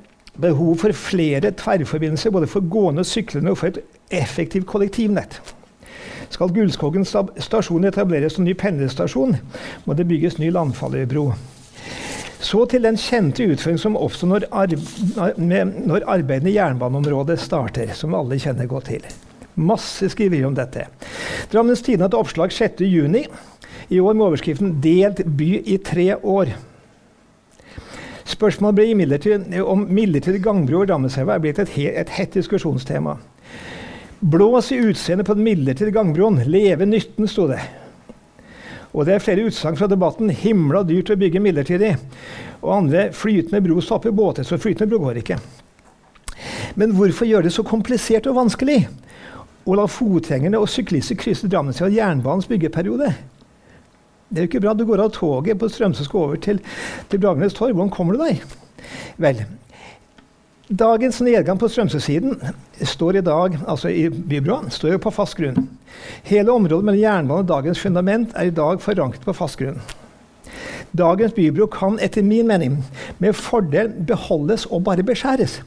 behov 0.42 0.78
for 0.82 0.96
flere 0.98 1.52
tverrforbindelser 1.52 2.34
både 2.34 2.50
for 2.50 2.66
gående 2.70 3.04
og 3.04 3.10
syklende 3.10 3.54
og 3.54 3.60
for 3.62 3.74
et 3.74 3.82
effektivt 4.12 4.68
kollektivnett. 4.70 5.40
Skal 6.34 6.54
Gullskogen 6.54 7.06
stasjon 7.06 7.86
etableres 7.86 8.34
som 8.38 8.46
ny 8.48 8.56
pendlerstasjon, 8.58 9.36
må 9.86 9.94
det 9.94 10.08
bygges 10.10 10.40
ny 10.42 10.50
landfallerbro. 10.54 11.28
Så 12.44 12.66
til 12.68 12.84
den 12.84 12.98
kjente 13.00 13.46
utføring 13.54 13.78
som 13.80 13.96
oppstår 13.96 14.32
når, 14.34 14.48
når 15.88 16.08
arbeidene 16.12 16.52
i 16.52 16.58
jernbaneområdet 16.58 17.38
starter, 17.40 17.94
som 17.96 18.18
alle 18.18 18.40
kjenner 18.42 18.68
godt 18.68 18.90
til. 18.92 19.06
Masse 19.56 20.10
skriverier 20.10 20.50
om 20.50 20.58
dette. 20.58 20.88
Drammens 21.54 21.86
Tidende 21.86 22.10
hadde 22.10 22.20
oppslag 22.20 22.52
6.6. 22.52 23.30
I 23.94 24.00
år 24.00 24.14
med 24.14 24.26
overskriften 24.26 24.80
'Delt 24.82 25.22
by 25.38 25.62
i 25.66 25.78
tre 25.78 26.16
år'. 26.16 26.56
Spørsmålet 28.30 28.78
ble 28.78 28.86
imidlertid 28.94 29.54
om 29.68 29.86
midlertidig 29.92 30.42
gangbro 30.44 30.80
over 30.80 30.90
Drammenselva 30.90 31.36
er 31.36 31.44
blitt 31.44 31.60
et, 31.60 31.72
et 31.92 32.14
hett 32.18 32.36
diskusjonstema. 32.38 33.18
Blås 34.24 34.72
i 34.72 34.80
utseendet 34.80 35.28
på 35.28 35.36
den 35.36 35.44
midlertidige 35.44 35.98
gangbroen. 35.98 36.40
Leve 36.48 36.88
nytten, 36.88 37.28
sto 37.28 37.50
det. 37.50 37.60
Og 38.94 39.08
det 39.08 39.18
er 39.18 39.26
flere 39.26 39.50
utsagn 39.50 39.76
fra 39.76 39.90
debatten. 39.92 40.32
Himla 40.32 40.86
dyrt 40.88 41.12
å 41.12 41.20
bygge 41.20 41.42
midlertidig. 41.44 41.96
Og 42.62 42.72
andre 42.78 43.10
flytende 43.12 43.60
bro 43.66 43.84
stopper 43.84 44.16
båter, 44.16 44.48
så 44.48 44.60
flytende 44.62 44.88
bro 44.94 45.02
går 45.04 45.20
ikke. 45.20 45.40
Men 46.80 46.96
hvorfor 46.96 47.28
gjøre 47.28 47.50
det 47.50 47.56
så 47.58 47.66
komplisert 47.68 48.30
og 48.30 48.38
vanskelig? 48.40 48.86
Å 49.64 49.76
la 49.80 49.86
fotgjengerne 49.88 50.60
og 50.60 50.72
syklister 50.72 51.20
krysse 51.20 51.50
Drammenselva 51.52 51.92
i 51.92 52.00
jernbanens 52.00 52.48
byggeperiode? 52.48 53.12
Det 54.34 54.40
er 54.42 54.48
jo 54.48 54.50
ikke 54.50 54.64
bra. 54.64 54.74
Du 54.74 54.86
går 54.90 55.04
av 55.04 55.12
toget 55.14 55.60
på 55.62 55.70
Strømsø 55.70 56.08
skal 56.08 56.24
over 56.24 56.40
til, 56.42 56.60
til 57.10 57.20
Bragernes 57.22 57.54
torg. 57.54 57.76
Hvordan 57.78 57.94
kommer 57.94 58.18
du 58.18 58.24
deg? 58.24 58.42
Vel, 59.22 59.44
dagens 60.74 61.22
nedgang 61.22 61.60
på 61.62 61.70
Strømsø-siden 61.70 62.40
står 62.82 63.20
i 63.20 63.26
dag, 63.26 63.60
altså 63.70 63.92
i 63.94 64.08
bybroen, 64.10 64.72
står 64.74 64.96
jo 64.96 65.04
på 65.06 65.14
fast 65.14 65.38
grunn. 65.38 65.68
Hele 66.26 66.50
området 66.50 66.88
mellom 66.88 67.04
jernbanen 67.04 67.44
og 67.46 67.52
dagens 67.52 67.84
fundament 67.84 68.34
er 68.34 68.50
i 68.50 68.56
dag 68.58 68.82
forankret 68.82 69.28
på 69.28 69.38
fast 69.38 69.62
grunn. 69.62 69.78
Dagens 70.98 71.38
bybro 71.38 71.70
kan 71.70 72.02
etter 72.02 72.26
min 72.26 72.50
mening 72.50 72.82
med 73.22 73.38
fordel 73.38 73.94
beholdes 74.10 74.66
og 74.70 74.84
bare 74.90 75.06
beskjæres 75.06 75.60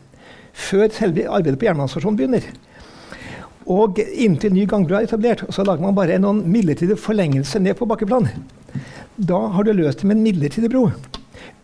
før 0.56 0.90
selve 0.90 1.28
arbeidet 1.28 1.60
på 1.60 1.68
jernbanestasjonen 1.68 2.18
begynner. 2.18 2.50
Og 3.66 3.98
inntil 3.98 4.54
ny 4.54 4.62
gangbro 4.70 4.94
er 4.94 5.08
etablert, 5.08 5.42
så 5.50 5.64
lager 5.66 5.82
man 5.82 5.96
bare 5.96 6.14
en 6.14 6.44
midlertidig 6.46 6.98
forlengelse 7.02 7.58
ned 7.58 7.74
på 7.74 7.88
bakkeplan. 7.90 8.30
Da 9.16 9.38
har 9.48 9.64
du 9.64 9.72
løst 9.72 10.02
det 10.02 10.10
med 10.10 10.18
en 10.18 10.26
midlertidig 10.26 10.70
bro. 10.70 10.90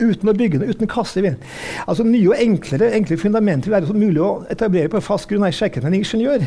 Uten 0.01 0.31
å 0.31 0.35
bygge 0.35 0.59
noe, 0.59 0.73
uten 0.73 0.89
å 0.89 0.91
kaste 0.91 1.23
vind. 1.23 1.43
Altså 1.87 2.05
Nye 2.07 2.31
og 2.31 2.41
enklere, 2.41 2.91
enklere 2.97 3.21
fundamenter 3.21 3.71
vil 3.71 3.77
være 3.77 3.97
mulig 3.97 4.23
å 4.25 4.31
etablere 4.51 4.91
på 4.93 5.03
fast 5.05 5.29
grunn. 5.31 5.45
Jeg 5.51 5.59
sjekket 5.59 5.85
med 5.85 5.93
en 5.93 5.99
ingeniør. 6.01 6.47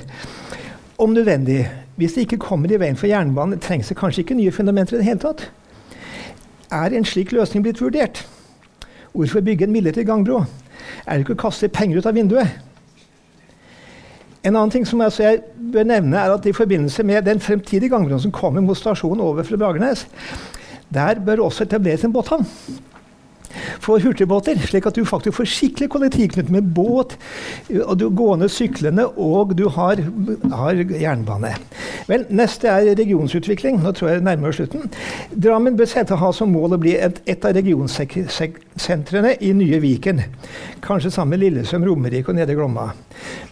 Om 0.98 1.14
nødvendig, 1.14 1.62
hvis 2.00 2.16
det 2.16 2.26
ikke 2.26 2.42
kommer 2.48 2.72
i 2.72 2.80
veien 2.82 2.98
for 2.98 3.12
jernbanen, 3.12 3.62
trengs 3.62 3.92
det 3.92 4.00
kanskje 4.00 4.24
ikke 4.24 4.38
nye 4.40 4.54
fundamenter 4.56 4.98
i 4.98 5.02
det 5.02 5.08
hele 5.10 5.22
tatt. 5.22 5.46
Er 6.74 6.96
en 6.96 7.06
slik 7.06 7.36
løsning 7.36 7.64
blitt 7.66 7.82
vurdert? 7.84 8.24
Hvorfor 9.14 9.46
bygge 9.46 9.68
en 9.68 9.76
midlertidig 9.76 10.08
gangbro? 10.10 10.42
Er 11.06 11.18
det 11.20 11.26
ikke 11.26 11.38
å 11.38 11.44
kaste 11.46 11.70
penger 11.72 12.02
ut 12.02 12.10
av 12.10 12.18
vinduet? 12.18 12.62
En 14.46 14.54
annen 14.54 14.74
ting 14.74 14.86
som 14.86 15.02
jeg 15.02 15.40
bør 15.74 15.88
nevne 15.90 16.20
er 16.22 16.34
at 16.34 16.46
I 16.46 16.54
forbindelse 16.54 17.04
med 17.04 17.26
den 17.26 17.40
fremtidige 17.42 17.90
gangbroen 17.94 18.22
som 18.22 18.34
kommer 18.34 18.62
mot 18.62 18.78
stasjonen 18.78 19.24
over 19.26 19.46
fra 19.46 19.58
Bragernes, 19.58 20.06
der 20.96 21.22
bør 21.26 21.46
også 21.50 21.68
etableres 21.68 22.08
en 22.08 22.16
båthavn 22.16 22.48
for 23.84 24.02
hurtigbåter, 24.04 24.60
slik 24.68 24.88
at 24.90 24.98
du 24.98 25.06
faktisk 25.08 25.38
får 25.40 25.50
skikkelig 25.50 25.90
kollektivknytt 25.94 26.52
med 26.54 26.72
båt, 26.76 27.16
og 27.84 27.98
du 28.00 28.08
gående, 28.10 28.50
syklende, 28.52 29.08
og 29.18 29.56
du 29.58 29.68
har, 29.70 30.02
har, 30.52 30.82
jernbane. 31.02 31.56
Vel, 32.10 32.26
Neste 32.36 32.70
er 32.72 32.92
regionsutvikling. 32.98 33.80
Nå 33.84 33.94
tror 33.96 34.12
jeg 34.12 34.26
nærmer 34.26 34.56
slutten. 34.56 34.90
Drammen 35.32 35.78
bør 35.78 35.90
sette 35.90 36.20
ha 36.20 36.32
som 36.36 36.52
mål 36.54 36.78
å 36.78 36.82
bli 36.82 36.96
et, 36.98 37.22
et 37.30 37.46
av 37.48 37.56
regionsentrene 37.58 39.36
i 39.42 39.54
nye 39.58 39.82
Viken. 39.84 40.24
Kanskje 40.86 41.14
sammen 41.14 41.36
med 41.36 41.46
Lillesøm, 41.46 41.86
Romerike 41.88 42.32
og 42.32 42.40
Nedre 42.40 42.58
Glomma. 42.58 42.92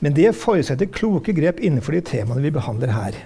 Men 0.03 0.15
det 0.17 0.35
forutsetter 0.37 0.91
kloke 0.93 1.35
grep 1.35 1.61
innenfor 1.63 1.97
de 1.97 2.03
temaene 2.13 2.43
vi 2.43 2.53
behandler 2.53 2.93
her. 2.93 3.21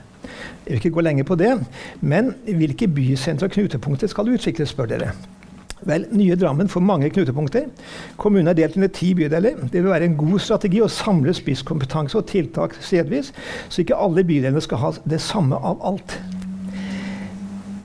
Jeg 0.67 0.75
vil 0.75 0.82
ikke 0.82 0.95
gå 0.97 1.01
lenger 1.01 1.23
på 1.23 1.36
det, 1.39 1.53
men 2.01 2.34
hvilke 2.43 2.89
bysentre 2.91 3.47
og 3.47 3.53
knutepunkter 3.56 4.12
skal 4.12 4.34
utvikles, 4.36 4.73
spør 4.75 4.89
dere. 4.91 5.13
Vel, 5.88 6.08
Nye 6.12 6.36
Drammen 6.36 6.67
får 6.67 6.84
mange 6.84 7.10
knutepunkter. 7.10 7.69
Kommunen 8.19 8.51
er 8.51 8.58
delt 8.58 8.75
inn 8.75 8.84
i 8.84 8.91
ti 8.91 9.13
bydeler. 9.15 9.62
Det 9.71 9.80
vil 9.80 9.93
være 9.93 10.10
en 10.10 10.17
god 10.19 10.41
strategi 10.43 10.82
å 10.84 10.89
samle 10.91 11.32
spisskompetanse 11.38 12.17
og 12.19 12.27
tiltak 12.27 12.75
stedvis, 12.82 13.32
så 13.69 13.86
ikke 13.86 13.95
alle 13.95 14.25
bydelene 14.27 14.63
skal 14.65 14.84
ha 14.84 14.91
det 15.08 15.21
samme 15.23 15.56
av 15.56 15.80
alt. 15.88 16.17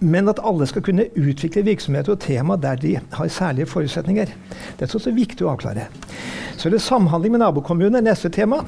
Men 0.03 0.29
at 0.31 0.41
alle 0.43 0.67
skal 0.67 0.83
kunne 0.83 1.07
utvikle 1.15 1.63
virksomheter 1.67 2.17
og 2.17 2.21
tema 2.25 2.57
der 2.59 2.81
de 2.83 2.97
har 2.99 3.29
særlige 3.31 3.69
forutsetninger. 3.71 4.33
Det 4.79 4.87
er 4.89 4.97
også 4.99 5.15
viktig 5.15 5.47
å 5.47 5.53
avklare. 5.55 5.87
Så 6.59 6.69
er 6.69 6.75
det 6.77 6.83
samhandling 6.83 7.37
med 7.37 7.43
nabokommuner, 7.43 8.03
neste 8.03 8.31
tema. 8.35 8.61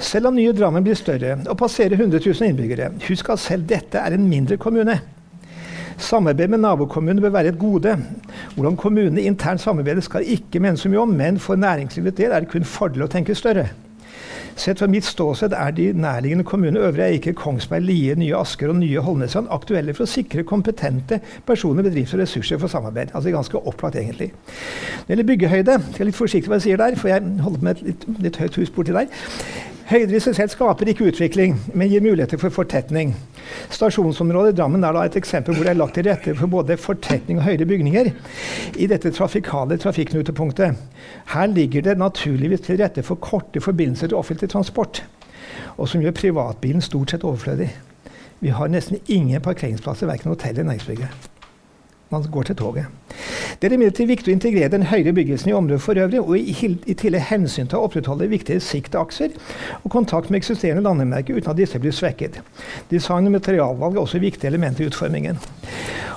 Selv 0.00 0.30
om 0.30 0.36
nye 0.36 0.54
Drammen 0.56 0.84
blir 0.84 0.98
større 0.98 1.36
og 1.46 1.58
passerer 1.60 1.96
100 1.96 2.20
000 2.24 2.50
innbyggere, 2.50 2.90
husk 3.06 3.30
at 3.32 3.42
selv 3.42 3.68
dette 3.68 4.00
er 4.00 4.16
en 4.16 4.28
mindre 4.28 4.58
kommune. 4.60 4.98
Samarbeid 6.00 6.48
med 6.48 6.62
nabokommunene 6.64 7.20
bør 7.20 7.36
være 7.36 7.52
et 7.52 7.60
gode. 7.60 7.92
Hvordan 8.56 8.76
kommunene 8.80 9.24
internt 9.28 9.60
samarbeider 9.60 10.04
skal 10.04 10.24
ikke 10.24 10.62
menes 10.64 10.80
så 10.80 10.88
mye 10.88 11.04
om, 11.04 11.12
men 11.12 11.38
for 11.38 11.60
næringslivet 11.60 12.16
del 12.16 12.32
er 12.32 12.44
det 12.44 12.52
kun 12.52 12.64
fordel 12.64 13.04
å 13.04 13.12
tenke 13.12 13.36
større. 13.36 13.68
Sett 14.56 14.78
fra 14.78 14.88
mitt 14.90 15.06
ståsted 15.06 15.54
er 15.56 15.70
de 15.76 15.86
nærliggende 15.92 16.44
kommunene 16.44 16.82
Øvre 16.88 17.06
Eiker, 17.10 17.32
Kongsberg, 17.32 17.82
Lie, 17.86 18.14
Nye 18.18 18.36
Asker 18.36 18.68
og 18.68 18.76
Nye 18.80 19.02
Holmestrand 19.04 19.48
aktuelle 19.54 19.94
for 19.96 20.06
å 20.06 20.10
sikre 20.10 20.44
kompetente 20.48 21.20
personer, 21.46 21.86
bedrifter 21.86 22.18
og 22.18 22.24
ressurser 22.24 22.60
for 22.60 22.72
samarbeid. 22.72 23.14
Altså 23.14 23.32
ganske 23.34 23.66
opplagt, 23.66 23.96
egentlig. 23.96 24.32
Når 24.32 25.06
det 25.06 25.16
gjelder 25.16 25.30
byggehøyde, 25.32 25.80
jeg 25.92 26.00
er 26.00 26.10
litt 26.10 26.20
forsiktig 26.20 26.52
hva 26.52 26.60
jeg 26.60 26.68
sier 26.68 26.82
der, 26.82 26.98
for 27.00 27.12
jeg 27.12 27.24
holder 27.44 27.62
på 27.62 27.68
med 27.68 27.76
et 27.76 27.90
litt, 27.90 28.08
litt 28.26 28.40
høyt 28.42 28.60
hus 28.60 28.74
borti 28.74 28.96
der. 28.96 29.08
Høyder 29.90 30.12
i 30.14 30.18
seg 30.22 30.36
selv 30.38 30.52
skaper 30.52 30.86
ikke 30.92 31.08
utvikling, 31.10 31.56
men 31.74 31.88
gir 31.90 32.02
muligheter 32.04 32.38
for 32.38 32.54
fortetning. 32.54 33.10
Stasjonsområdet 33.74 34.52
i 34.52 34.56
Drammen 34.60 34.84
er 34.86 34.94
et 35.00 35.16
eksempel 35.18 35.56
hvor 35.56 35.66
det 35.66 35.72
er 35.72 35.80
lagt 35.80 35.96
til 35.98 36.06
rette 36.06 36.34
for 36.38 36.52
både 36.52 36.76
fortetning 36.78 37.40
og 37.40 37.48
høyere 37.48 37.66
bygninger 37.66 38.12
i 38.78 38.86
dette 38.86 39.10
trafikale 39.16 39.80
trafikknutepunktet. 39.82 40.78
Her 41.34 41.50
ligger 41.50 41.82
det 41.88 41.96
naturligvis 41.98 42.62
til 42.68 42.78
rette 42.78 43.02
for 43.02 43.18
korte 43.18 43.58
forbindelser 43.64 44.12
til 44.12 44.20
offentlig 44.20 44.52
transport, 44.54 45.02
og 45.74 45.90
som 45.90 46.06
gjør 46.06 46.14
privatbilen 46.20 46.86
stort 46.86 47.10
sett 47.10 47.26
overflødig. 47.26 47.72
Vi 48.46 48.54
har 48.54 48.70
nesten 48.70 49.02
ingen 49.08 49.42
parkeringsplasser, 49.42 50.06
verken 50.06 50.30
hotell 50.30 50.54
eller 50.54 50.70
næringsbygget. 50.70 51.29
Man 52.10 52.24
går 52.30 52.48
til 52.48 52.56
toget. 52.56 52.86
Det 53.60 53.68
er 53.68 53.74
imidlertid 53.76 54.08
viktig 54.10 54.32
å 54.32 54.34
integrere 54.34 54.70
den 54.72 54.86
høyere 54.90 55.12
byggelsen 55.14 55.52
i 55.52 55.54
området 55.54 55.82
for 55.84 55.98
øvrig, 56.00 56.20
og 56.20 56.32
i, 56.38 56.94
tillegg 56.98 57.28
hensyn 57.28 57.68
til 57.70 57.78
å 57.78 57.86
opprettholde 57.86 58.26
viktige 58.30 58.62
siktakser 58.64 59.36
og 59.84 59.92
kontakt 59.94 60.30
med 60.30 60.40
eksisterende 60.40 60.82
landemerker 60.86 61.38
uten 61.38 61.52
at 61.52 61.60
disse 61.60 61.78
blir 61.78 61.94
svekket. 61.94 62.40
Design 62.90 63.30
og 63.30 63.36
materialvalg 63.36 63.94
er 63.94 64.02
også 64.02 64.22
viktige 64.22 64.50
elementer 64.50 64.86
i 64.86 64.90
utformingen. 64.90 65.38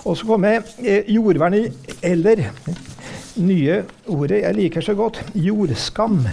Og 0.03 0.17
så 0.17 0.27
kommer 0.27 0.63
eh, 0.81 1.05
jordvern 1.13 1.59
eller 2.01 2.45
nye 3.43 3.81
ordet 4.09 4.43
jeg 4.43 4.57
liker 4.57 4.85
så 4.85 4.97
godt 4.97 5.21
jordskam. 5.37 6.23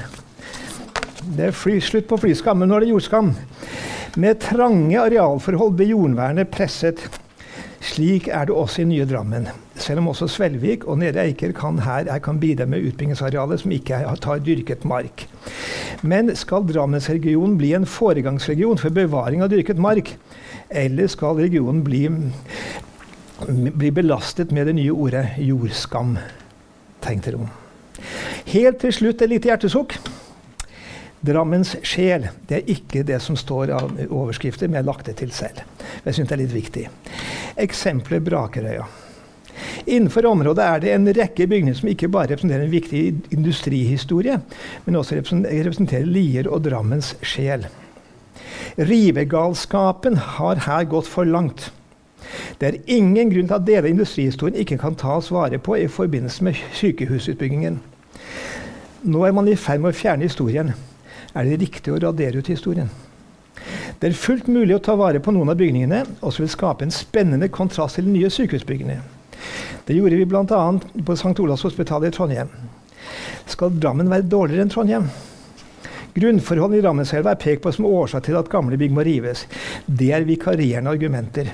Det 1.36 1.50
er 1.50 1.56
fly, 1.56 1.78
slutt 1.84 2.08
på 2.08 2.18
flyskam, 2.20 2.62
men 2.62 2.70
nå 2.72 2.78
er 2.78 2.86
det 2.86 2.94
jordskam. 2.94 3.34
Med 4.20 4.40
trange 4.42 4.98
arealforhold 4.98 5.76
blir 5.76 5.92
jordvernet 5.92 6.50
presset. 6.50 7.04
Slik 7.80 8.28
er 8.28 8.44
det 8.44 8.54
også 8.54 8.82
i 8.82 8.88
nye 8.90 9.06
Drammen. 9.08 9.46
Selv 9.80 10.02
om 10.02 10.10
også 10.12 10.28
Svelvik 10.28 10.84
og 10.84 10.98
Nedre 11.00 11.24
Eiker 11.24 11.54
kan 11.56 11.78
her 11.80 12.10
kan 12.20 12.40
bidra 12.40 12.66
med 12.68 12.84
utbyggingsarealer 12.90 13.56
som 13.62 13.72
ikke 13.72 14.02
tar 14.20 14.42
dyrket 14.44 14.84
mark. 14.84 15.24
Men 16.02 16.28
skal 16.36 16.68
Drammensregionen 16.68 17.56
bli 17.60 17.72
en 17.76 17.88
foregangsregion 17.88 18.78
for 18.80 18.92
bevaring 18.92 19.42
av 19.42 19.48
dyrket 19.52 19.80
mark, 19.80 20.12
eller 20.68 21.08
skal 21.08 21.40
regionen 21.40 21.80
bli, 21.84 22.04
bli 23.48 23.90
belastet 23.96 24.52
med 24.52 24.68
det 24.68 24.76
nye 24.76 24.92
ordet 24.92 25.26
jordskam? 25.40 26.18
Tenk 27.00 27.24
dere 27.24 27.40
om. 27.40 27.48
Helt 28.52 28.80
til 28.84 28.92
slutt 28.92 29.24
et 29.24 29.32
lite 29.32 29.48
hjertesukk. 29.48 29.96
Drammens 31.20 31.74
sjel 31.84 32.30
det 32.48 32.60
er 32.60 32.72
ikke 32.72 33.02
det 33.04 33.18
som 33.20 33.36
står 33.36 33.74
av 33.76 33.90
overskrifter, 34.06 34.68
men 34.68 34.78
jeg 34.78 34.84
har 34.86 34.88
lagt 34.88 35.10
det 35.10 35.18
til 35.20 35.32
selv. 35.36 35.60
Jeg 36.06 36.16
synes 36.16 36.30
det 36.30 36.36
er 36.36 36.42
litt 36.42 36.54
viktig. 36.56 36.84
Eksempler 37.60 38.22
Brakerøya. 38.24 38.86
Innenfor 39.84 40.24
området 40.30 40.64
er 40.64 40.80
det 40.80 40.94
en 40.94 41.10
rekke 41.12 41.44
bygninger 41.50 41.76
som 41.76 41.90
ikke 41.92 42.08
bare 42.12 42.32
representerer 42.32 42.64
en 42.64 42.72
viktig 42.72 43.02
industrihistorie, 43.36 44.38
men 44.86 44.96
også 44.96 45.20
representerer 45.20 46.08
Lier 46.08 46.48
og 46.48 46.64
Drammens 46.64 47.12
sjel. 47.20 47.66
Rivegalskapen 48.80 50.16
har 50.38 50.64
her 50.64 50.88
gått 50.88 51.08
for 51.10 51.28
langt. 51.28 51.68
Det 52.60 52.68
er 52.68 52.82
ingen 52.92 53.32
grunn 53.32 53.48
til 53.48 53.56
at 53.56 53.66
deler 53.66 53.88
av 53.88 53.92
industrihistorien 53.92 54.60
ikke 54.62 54.78
kan 54.80 54.96
tas 54.96 55.30
vare 55.32 55.58
på 55.60 55.76
i 55.80 55.88
forbindelse 55.90 56.44
med 56.46 56.60
sykehusutbyggingen. 56.76 57.80
Nå 59.10 59.24
er 59.26 59.34
man 59.36 59.48
i 59.48 59.56
ferd 59.56 59.82
med 59.82 59.92
å 59.92 59.96
fjerne 59.96 60.28
historien 60.28 60.72
er 61.34 61.46
det 61.46 61.60
riktig 61.62 61.92
å 61.94 62.00
radere 62.02 62.40
ut 62.40 62.50
historien. 62.50 62.90
Det 64.00 64.08
er 64.08 64.16
fullt 64.16 64.48
mulig 64.48 64.76
å 64.76 64.82
ta 64.82 64.96
vare 64.96 65.20
på 65.20 65.32
noen 65.34 65.52
av 65.52 65.58
bygningene, 65.60 66.04
og 66.20 66.32
som 66.32 66.44
vil 66.44 66.52
skape 66.52 66.86
en 66.86 66.94
spennende 66.94 67.50
kontrast 67.52 67.98
til 67.98 68.08
de 68.08 68.14
nye 68.14 68.30
sykehusbyggene. 68.32 69.00
Det 69.86 69.96
gjorde 69.96 70.20
vi 70.20 70.28
bl.a. 70.28 70.60
på 71.06 71.16
St. 71.16 71.34
Olavs 71.42 71.66
hospital 71.66 72.06
i 72.06 72.12
Trondheim. 72.14 72.52
Skal 73.50 73.74
Drammen 73.80 74.10
være 74.12 74.28
dårligere 74.30 74.66
enn 74.66 74.72
Trondheim? 74.72 75.10
Grunnforholdene 76.14 76.80
i 76.80 76.84
Drammenselva 76.84 77.34
er 77.34 77.42
pekt 77.42 77.62
på 77.64 77.72
som 77.74 77.86
årsak 77.86 78.24
til 78.26 78.38
at 78.38 78.50
gamle 78.50 78.78
bygg 78.80 78.94
må 78.94 79.04
rives. 79.06 79.44
Det 79.86 80.10
er 80.16 80.26
vikarierende 80.28 80.92
argumenter. 80.96 81.52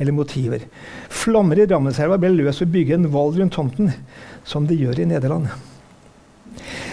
eller 0.00 0.12
motiver. 0.16 0.62
Flommer 1.12 1.58
i 1.60 1.66
Drammenselva 1.68 2.16
ble 2.16 2.30
løst 2.32 2.62
ved 2.62 2.70
å 2.70 2.72
bygge 2.72 2.94
en 2.96 3.10
vold 3.12 3.36
rundt 3.36 3.52
tomten, 3.52 3.90
som 4.48 4.64
de 4.64 4.78
gjør 4.80 5.02
i 5.02 5.04
Nederland. 5.10 5.50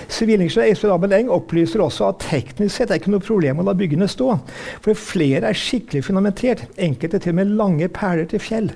Sivilingeniør 0.07 0.71
Espen 0.71 0.93
Abel 0.93 1.15
Eng 1.17 1.31
opplyser 1.33 1.83
også 1.83 2.11
at 2.11 2.21
teknisk 2.23 2.77
sett 2.77 2.91
er 2.91 3.01
ikke 3.01 3.11
noe 3.13 3.23
problem 3.23 3.59
å 3.59 3.67
la 3.67 3.75
byggene 3.77 4.07
stå, 4.09 4.37
for 4.83 4.97
flere 4.97 5.49
er 5.49 5.57
skikkelig 5.57 6.05
fundamentert, 6.07 6.63
enkelte 6.77 7.19
til 7.23 7.35
og 7.35 7.41
med 7.41 7.57
lange 7.59 7.89
perler 7.93 8.29
til 8.31 8.43
fjell. 8.43 8.71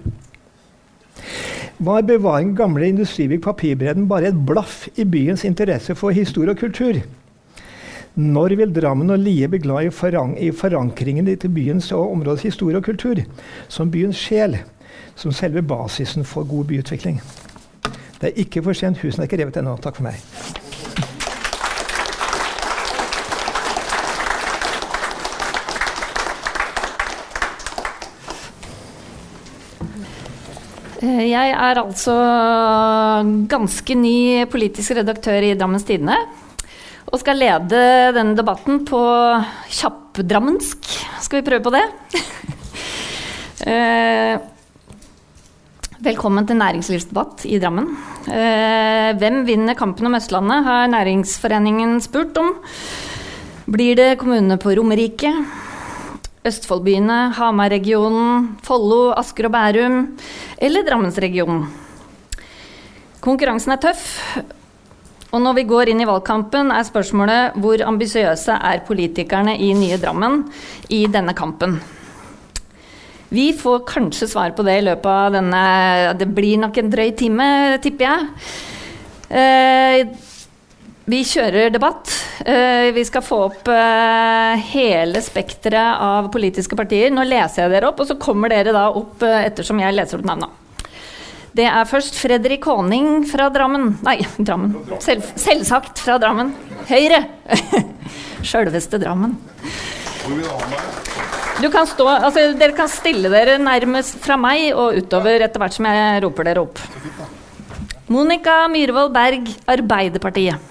Var 1.81 2.05
bevaring 2.05 2.51
gamle 2.57 2.91
industribygg 2.91 3.41
Papirbredden 3.41 4.05
bare 4.09 4.29
et 4.29 4.43
blaff 4.45 4.85
i 5.01 5.05
byens 5.07 5.45
interesse 5.47 5.95
for 5.97 6.13
historie 6.13 6.53
og 6.53 6.61
kultur? 6.61 6.99
Når 8.21 8.57
vil 8.59 8.73
Drammen 8.75 9.09
og 9.09 9.21
Lie 9.23 9.47
bli 9.47 9.61
glad 9.63 9.87
i, 9.87 9.93
foran 9.95 10.35
i 10.37 10.51
forankringen 10.51 11.29
til 11.31 11.49
byens 11.49 11.91
og 11.95 12.11
områdets 12.11 12.43
historie 12.43 12.77
og 12.77 12.85
kultur, 12.85 13.23
som 13.67 13.91
byens 13.91 14.19
sjel, 14.19 14.59
som 15.15 15.31
selve 15.31 15.63
basisen 15.63 16.27
for 16.27 16.43
god 16.43 16.67
byutvikling? 16.69 17.21
Det 18.21 18.29
er 18.29 18.43
ikke 18.43 18.61
for 18.61 18.77
sent, 18.77 18.99
husene 19.01 19.23
er 19.23 19.31
ikke 19.31 19.41
revet 19.41 19.57
ennå. 19.57 19.79
Takk 19.81 19.97
for 19.97 20.11
meg. 20.11 20.60
Jeg 31.01 31.49
er 31.49 31.79
altså 31.81 32.13
ganske 33.49 33.95
ny 33.97 34.45
politisk 34.51 34.93
redaktør 34.99 35.41
i 35.41 35.55
Drammens 35.57 35.85
Tidende. 35.87 36.13
Og 37.11 37.17
skal 37.19 37.41
lede 37.41 38.13
denne 38.13 38.37
debatten 38.37 38.83
på 38.85 39.01
kjappdrammensk. 39.79 40.85
Skal 41.25 41.41
vi 41.41 41.47
prøve 41.49 41.65
på 41.65 41.75
det? 41.77 41.85
Eh, 43.61 44.39
velkommen 46.01 46.47
til 46.49 46.57
næringslivsdebatt 46.57 47.43
i 47.45 47.59
Drammen. 47.61 47.91
Eh, 48.25 49.11
hvem 49.21 49.43
vinner 49.45 49.77
kampen 49.77 50.09
om 50.09 50.17
Østlandet, 50.17 50.65
har 50.65 50.89
Næringsforeningen 50.89 51.99
spurt 52.01 52.39
om. 52.41 52.55
Blir 53.69 53.99
det 53.99 54.15
kommunene 54.17 54.57
på 54.57 54.73
Romerike? 54.73 55.29
Østfoldbyene, 56.47 57.19
Hamar-regionen, 57.37 58.55
Follo, 58.65 59.11
Asker 59.13 59.45
og 59.45 59.53
Bærum 59.53 59.99
eller 60.57 60.87
Drammensregionen. 60.87 61.67
Konkurransen 63.21 63.75
er 63.75 63.81
tøff, 63.83 64.07
og 65.31 65.43
når 65.43 65.59
vi 65.59 65.67
går 65.69 65.91
inn 65.91 66.01
i 66.01 66.07
valgkampen, 66.09 66.73
er 66.73 66.87
spørsmålet 66.87 67.59
hvor 67.61 67.83
ambisiøse 67.85 68.55
er 68.57 68.81
politikerne 68.87 69.53
i 69.61 69.69
nye 69.77 69.99
Drammen 70.01 70.41
i 70.89 71.05
denne 71.13 71.35
kampen. 71.37 71.77
Vi 73.31 73.51
får 73.55 73.85
kanskje 73.87 74.27
svar 74.27 74.51
på 74.57 74.65
det 74.67 74.79
i 74.81 74.83
løpet 74.89 75.07
av 75.07 75.37
denne 75.37 75.61
Det 76.19 76.27
blir 76.35 76.57
nok 76.59 76.81
en 76.81 76.89
drøy 76.91 77.13
time, 77.15 77.47
tipper 77.85 78.09
jeg. 78.09 78.25
Eh, 79.31 80.30
vi 81.09 81.21
kjører 81.25 81.71
debatt. 81.73 82.11
Uh, 82.45 82.91
vi 82.93 83.03
skal 83.05 83.23
få 83.25 83.39
opp 83.47 83.69
uh, 83.69 84.53
hele 84.71 85.21
spekteret 85.25 86.01
av 86.01 86.29
politiske 86.33 86.77
partier. 86.77 87.09
Nå 87.13 87.25
leser 87.25 87.65
jeg 87.65 87.73
dere 87.73 87.89
opp, 87.89 88.03
og 88.03 88.09
så 88.09 88.17
kommer 88.21 88.53
dere 88.53 88.73
da 88.75 88.87
opp 88.93 89.23
uh, 89.25 89.39
ettersom 89.41 89.81
jeg 89.81 89.97
leser 89.97 90.21
opp 90.21 90.29
navnene. 90.29 90.57
Det 91.51 91.65
er 91.67 91.87
først 91.89 92.15
Fredrik 92.15 92.63
Håning 92.69 93.25
fra 93.27 93.49
Drammen. 93.51 93.97
Nei, 94.05 94.21
Drammen. 94.47 94.77
Selv, 95.03 95.25
selvsagt 95.39 95.99
fra 95.99 96.15
Drammen. 96.21 96.53
Høyre! 96.87 97.25
Sjølveste 98.47 99.01
Drammen. 99.01 99.35
Du 101.61 101.67
kan 101.73 101.85
stå, 101.89 102.07
altså, 102.13 102.45
dere 102.57 102.73
kan 102.77 102.89
stille 102.89 103.29
dere 103.33 103.57
nærmest 103.61 104.21
fra 104.23 104.37
meg 104.39 104.71
og 104.71 105.01
utover 105.01 105.43
etter 105.43 105.61
hvert 105.61 105.75
som 105.75 105.89
jeg 105.89 106.23
roper 106.23 106.47
dere 106.47 106.63
opp. 106.63 106.81
Monica 108.11 108.63
Myhrvold 108.71 109.13
Berg, 109.15 109.49
Arbeiderpartiet. 109.71 110.70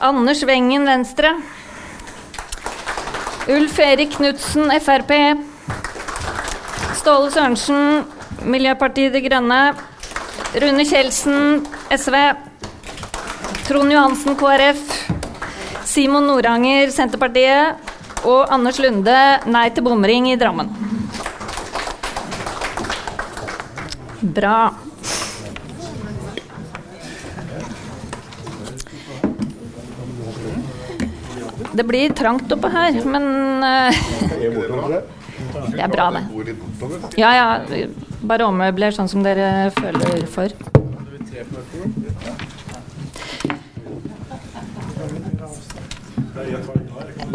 Anders 0.00 0.42
Wengen, 0.46 0.84
Venstre. 0.84 1.30
Ulf 3.48 3.78
Erik 3.78 4.16
Knutsen, 4.16 4.70
Frp. 4.80 5.12
Ståle 6.98 7.30
Sørensen, 7.30 8.04
Miljøpartiet 8.44 9.14
De 9.14 9.22
Grønne. 9.24 9.60
Rune 10.60 10.84
Kjeldsen, 10.84 11.64
SV. 11.88 12.16
Trond 13.66 13.92
Johansen, 13.92 14.36
KrF. 14.36 14.82
Simon 15.88 16.28
Noranger, 16.28 16.92
Senterpartiet. 16.92 17.80
Og 18.26 18.52
Anders 18.52 18.80
Lunde, 18.82 19.16
Nei 19.46 19.68
til 19.70 19.86
bomring 19.86 20.28
i 20.32 20.36
Drammen. 20.40 20.74
Bra. 24.20 24.85
Det 31.76 31.84
blir 31.84 32.12
trangt 32.16 32.52
oppe 32.54 32.70
her, 32.72 32.96
men 33.04 33.24
uh, 33.60 33.92
Det 35.76 35.82
er 35.82 35.88
bra, 35.92 36.06
det. 36.14 36.22
Ja, 37.20 37.32
ja. 37.36 37.86
Bare 38.26 38.46
ommøbler 38.48 38.94
sånn 38.96 39.10
som 39.12 39.24
dere 39.26 39.68
føler 39.76 40.24
for. 40.32 40.54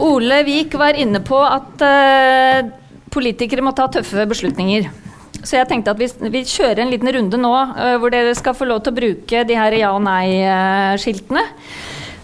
Ole 0.01 0.41
Vik 0.47 0.73
var 0.79 0.97
inne 0.97 1.21
på 1.25 1.37
at 1.45 1.85
uh, 1.85 2.71
politikere 3.13 3.61
må 3.65 3.75
ta 3.77 3.85
tøffe 3.93 4.25
beslutninger. 4.29 4.89
Så 5.41 5.57
jeg 5.57 5.69
tenkte 5.69 5.93
at 5.93 6.01
vi, 6.01 6.09
vi 6.33 6.43
kjører 6.45 6.83
en 6.83 6.91
liten 6.93 7.13
runde 7.13 7.37
nå 7.41 7.53
uh, 7.53 7.95
hvor 8.01 8.13
dere 8.13 8.33
skal 8.37 8.57
få 8.57 8.65
lov 8.69 8.81
til 8.81 8.95
å 8.95 8.99
bruke 9.03 9.45
de 9.45 9.57
her 9.57 9.77
ja 9.77 9.93
og 9.93 10.01
nei-skiltene. 10.09 11.45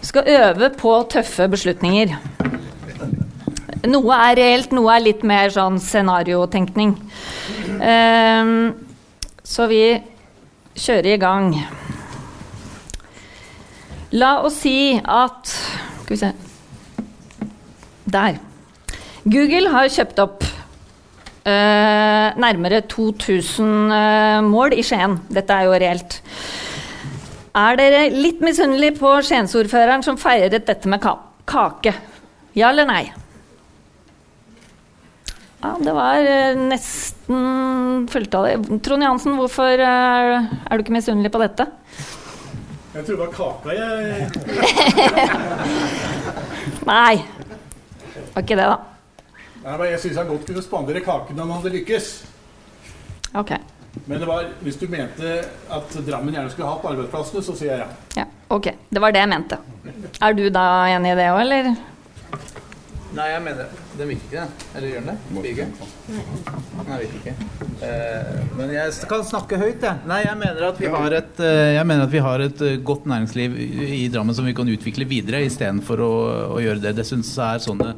Skal 0.08 0.24
øve 0.32 0.70
på 0.72 0.92
tøffe 1.12 1.50
beslutninger. 1.52 2.14
Noe 3.92 4.20
er 4.30 4.38
reelt, 4.40 4.72
noe 4.72 4.94
er 4.94 5.04
litt 5.04 5.24
mer 5.28 5.52
sånn 5.52 5.82
scenariotenkning. 5.84 6.94
Um, 7.82 8.54
så 9.44 9.68
vi 9.68 9.82
kjører 10.80 11.10
i 11.12 11.20
gang. 11.20 11.50
La 14.16 14.38
oss 14.48 14.62
si 14.64 14.96
at 14.96 15.52
Skal 15.52 16.14
vi 16.14 16.20
se 16.22 16.32
Der. 18.08 18.40
Google 19.28 19.74
har 19.74 19.92
kjøpt 19.92 20.24
opp 20.24 20.46
uh, 20.48 22.32
nærmere 22.40 22.80
2000 22.88 23.92
uh, 23.92 24.40
mål 24.48 24.78
i 24.80 24.88
Skien. 24.88 25.20
Dette 25.28 25.52
er 25.52 25.68
jo 25.68 25.76
reelt. 25.76 26.22
Er 27.58 27.78
dere 27.80 28.02
litt 28.14 28.42
misunnelige 28.44 29.00
på 29.00 29.16
Skiensordføreren 29.26 30.04
som 30.06 30.20
feiret 30.22 30.68
dette 30.68 30.90
med 30.92 31.02
kake? 31.02 31.94
Ja 32.58 32.70
eller 32.70 32.86
nei? 32.90 33.06
Ja, 35.64 35.72
det 35.82 35.94
var 35.98 36.22
uh, 36.22 36.60
nesten 36.70 38.06
det. 38.08 38.80
Trond 38.86 39.04
Jansen, 39.04 39.38
hvorfor 39.40 39.74
er, 39.74 40.36
er 40.70 40.78
du 40.78 40.84
ikke 40.84 40.94
misunnelig 40.96 41.32
på 41.34 41.42
dette? 41.42 41.66
Jeg 42.94 43.06
tror 43.06 43.16
det 43.16 43.24
var 43.24 43.34
kaka, 43.34 43.74
jeg. 43.78 44.30
Nei. 46.92 47.16
Det 47.18 48.28
Var 48.34 48.46
ikke 48.46 48.58
det, 48.58 48.70
da. 48.70 48.78
Nei, 49.64 49.74
men 49.74 49.90
jeg 49.92 50.00
syns 50.06 50.22
han 50.22 50.30
godt 50.30 50.46
kunne 50.48 50.64
spandere 50.66 51.02
kake 51.06 51.36
når 51.36 51.44
han 51.44 51.58
hadde 51.58 51.74
lykkes. 51.74 52.12
Ok. 53.38 53.52
Men 54.08 54.22
det 54.24 54.28
var, 54.30 54.48
hvis 54.64 54.80
du 54.80 54.88
mente 54.88 55.34
at 55.76 55.98
Drammen 56.08 56.36
gjerne 56.36 56.52
skulle 56.54 56.70
ha 56.70 56.80
på 56.80 56.94
arbeidsplassene, 56.94 57.44
så 57.44 57.56
sier 57.60 57.74
jeg 57.74 57.84
ja. 57.84 58.24
Ja, 58.24 58.26
ok. 58.56 58.72
Det 58.90 59.04
var 59.04 59.16
det 59.16 59.26
jeg 59.26 59.32
mente. 59.34 59.60
Er 60.24 60.38
du 60.38 60.48
da 60.54 60.64
enig 60.94 61.12
i 61.12 61.20
det 61.20 61.28
òg, 61.34 61.44
eller? 61.44 61.72
Nei, 63.18 63.26
jeg 63.32 63.42
mener 63.42 63.70
Den 63.98 64.10
virker 64.12 64.26
ikke, 64.28 64.42
det. 64.44 64.66
Eller 64.78 64.92
gjør 64.92 65.06
den 65.06 65.10
det? 65.10 65.42
Birger? 65.42 65.70
Nei, 66.88 66.98
virker 67.02 67.18
ikke. 67.18 67.34
Eh, 67.88 68.42
men 68.60 68.74
jeg 68.76 69.10
kan 69.10 69.26
snakke 69.26 69.60
høyt, 69.62 69.84
jeg. 69.88 70.04
Nei, 70.10 70.20
jeg 70.26 70.38
mener 70.38 70.68
at 70.70 70.82
vi 70.82 70.92
har 70.94 71.18
et, 71.18 71.42
eh, 71.42 71.74
jeg 71.78 71.90
mener 71.90 72.06
at 72.06 72.14
vi 72.14 72.24
har 72.28 72.46
et 72.46 72.64
eh, 72.68 72.78
godt 72.92 73.10
næringsliv 73.10 73.58
i 73.58 73.90
i 74.04 74.08
Drammen 74.14 74.38
som 74.38 74.46
vi 74.46 74.54
kan 74.58 74.70
utvikle 74.70 75.08
videre, 75.10 75.42
istedenfor 75.48 76.04
å, 76.04 76.14
å 76.60 76.62
gjøre 76.62 76.84
det. 76.84 76.96
Det 77.00 77.08
syns 77.10 77.34
jeg 77.34 77.48
er 77.48 77.66
sånne 77.66 77.94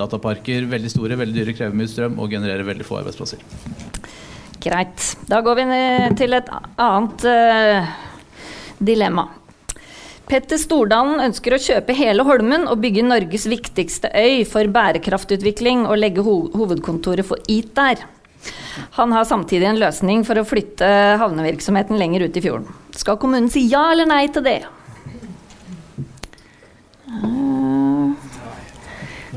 dataparker 0.00 0.66
veldig 0.70 0.90
store, 0.90 1.20
veldig 1.22 1.38
dyre, 1.38 1.56
krever 1.56 1.78
mye 1.78 1.92
strøm 1.92 2.18
og 2.18 2.34
genererer 2.34 2.66
veldig 2.66 2.88
få 2.88 2.98
arbeidsplasser. 3.04 3.44
Greit. 4.64 5.14
Da 5.28 5.42
går 5.44 5.60
vi 5.60 5.64
ned 5.68 6.18
til 6.18 6.36
et 6.36 6.48
annet 6.80 7.26
uh, 7.28 7.94
dilemma. 8.80 9.28
Petter 10.24 10.56
Stordalen 10.56 11.20
ønsker 11.20 11.52
å 11.52 11.60
kjøpe 11.60 11.96
hele 11.96 12.24
Holmen 12.24 12.64
og 12.70 12.80
bygge 12.80 13.04
Norges 13.04 13.44
viktigste 13.50 14.08
øy 14.16 14.46
for 14.48 14.70
bærekraftutvikling 14.72 15.84
og 15.84 16.00
legge 16.00 16.24
ho 16.24 16.38
hovedkontoret 16.54 17.28
for 17.28 17.44
EAT 17.44 17.74
der. 17.76 18.06
Han 18.96 19.12
har 19.12 19.28
samtidig 19.28 19.68
en 19.68 19.80
løsning 19.80 20.24
for 20.24 20.40
å 20.40 20.46
flytte 20.48 20.88
havnevirksomheten 21.20 22.00
lenger 22.00 22.26
ut 22.26 22.40
i 22.40 22.44
fjorden. 22.44 22.72
Skal 22.96 23.20
kommunen 23.20 23.50
si 23.52 23.66
ja 23.68 23.84
eller 23.92 24.08
nei 24.08 24.24
til 24.32 24.44
det? 24.46 24.62
Eh, 27.08 28.12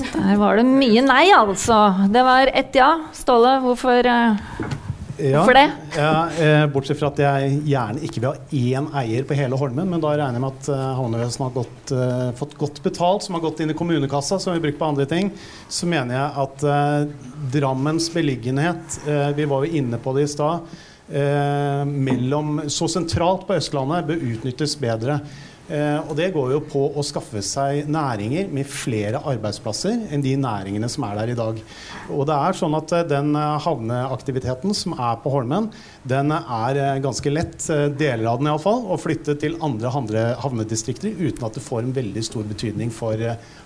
Der 0.08 0.36
var 0.40 0.60
det 0.60 0.66
mye 0.68 1.02
nei, 1.04 1.26
altså. 1.36 2.08
Det 2.12 2.24
var 2.24 2.52
ett 2.54 2.76
ja. 2.76 2.90
Ståle, 3.16 3.58
hvorfor, 3.64 4.06
eh, 4.06 4.78
Ja, 5.18 5.40
hvorfor 5.40 5.58
det? 5.58 5.72
Ja, 5.98 6.30
eh, 6.30 6.64
bortsett 6.70 7.00
fra 7.00 7.10
at 7.10 7.20
jeg 7.22 7.62
gjerne 7.66 8.02
ikke 8.06 8.22
vil 8.22 8.28
ha 8.30 8.36
én 8.54 8.90
eier 9.02 9.26
på 9.26 9.38
hele 9.38 9.58
Holmen, 9.58 9.90
men 9.90 10.04
da 10.04 10.12
regner 10.14 10.38
jeg 10.38 10.44
med 10.44 10.60
at 10.60 10.70
eh, 10.74 10.84
havnevesenet 11.00 11.46
har 11.48 11.56
gått, 11.56 11.94
eh, 11.98 12.28
fått 12.38 12.54
godt 12.60 12.82
betalt, 12.86 13.26
som 13.26 13.38
har 13.38 13.44
gått 13.48 13.64
inn 13.64 13.74
i 13.74 13.78
kommunekassa, 13.78 14.38
som 14.40 14.54
vi 14.54 14.62
bruker 14.68 14.78
på 14.78 14.90
andre 14.92 15.08
ting, 15.10 15.32
så 15.74 15.90
mener 15.90 16.20
jeg 16.20 16.44
at 16.44 16.68
eh, 16.70 17.32
Drammens 17.58 18.12
beliggenhet, 18.14 19.00
eh, 19.08 19.32
vi 19.38 19.50
var 19.50 19.66
jo 19.66 19.82
inne 19.82 19.98
på 20.04 20.14
det 20.18 20.28
i 20.28 20.32
stad, 20.36 20.78
eh, 21.10 21.84
mellom, 21.90 22.68
så 22.70 22.90
sentralt 22.92 23.48
på 23.50 23.58
Østlandet 23.58 24.06
bør 24.12 24.26
utnyttes 24.36 24.78
bedre. 24.82 25.22
Eh, 25.68 26.00
og 26.08 26.14
det 26.16 26.30
går 26.32 26.54
jo 26.54 26.62
på 26.64 26.82
å 26.96 27.04
skaffe 27.04 27.42
seg 27.44 27.90
næringer 27.92 28.48
med 28.56 28.70
flere 28.72 29.20
arbeidsplasser 29.28 30.06
enn 30.16 30.22
de 30.24 30.32
næringene 30.40 30.88
som 30.92 31.04
er 31.04 31.18
der 31.20 31.32
i 31.34 31.36
dag. 31.36 31.60
Og 32.08 32.22
det 32.30 32.38
er 32.38 32.56
sånn 32.56 32.78
at 32.78 32.94
eh, 32.96 33.04
den 33.10 33.34
eh, 33.36 33.58
havneaktiviteten 33.66 34.76
som 34.78 34.96
er 34.96 35.18
på 35.24 35.34
Holmen, 35.34 35.68
den 36.08 36.32
er 36.32 37.02
ganske 37.04 37.34
lett, 37.34 37.60
deler 38.00 38.30
av 38.32 38.40
den 38.40 38.48
iallfall, 38.48 38.86
å 38.88 39.00
flytte 39.02 39.36
til 39.42 39.58
andre 39.66 39.92
havnedistrikter 40.40 41.20
uten 41.20 41.44
at 41.44 41.58
det 41.58 41.66
får 41.66 41.84
en 41.84 41.92
veldig 41.98 42.24
stor 42.24 42.48
betydning 42.48 42.94
for 42.96 43.20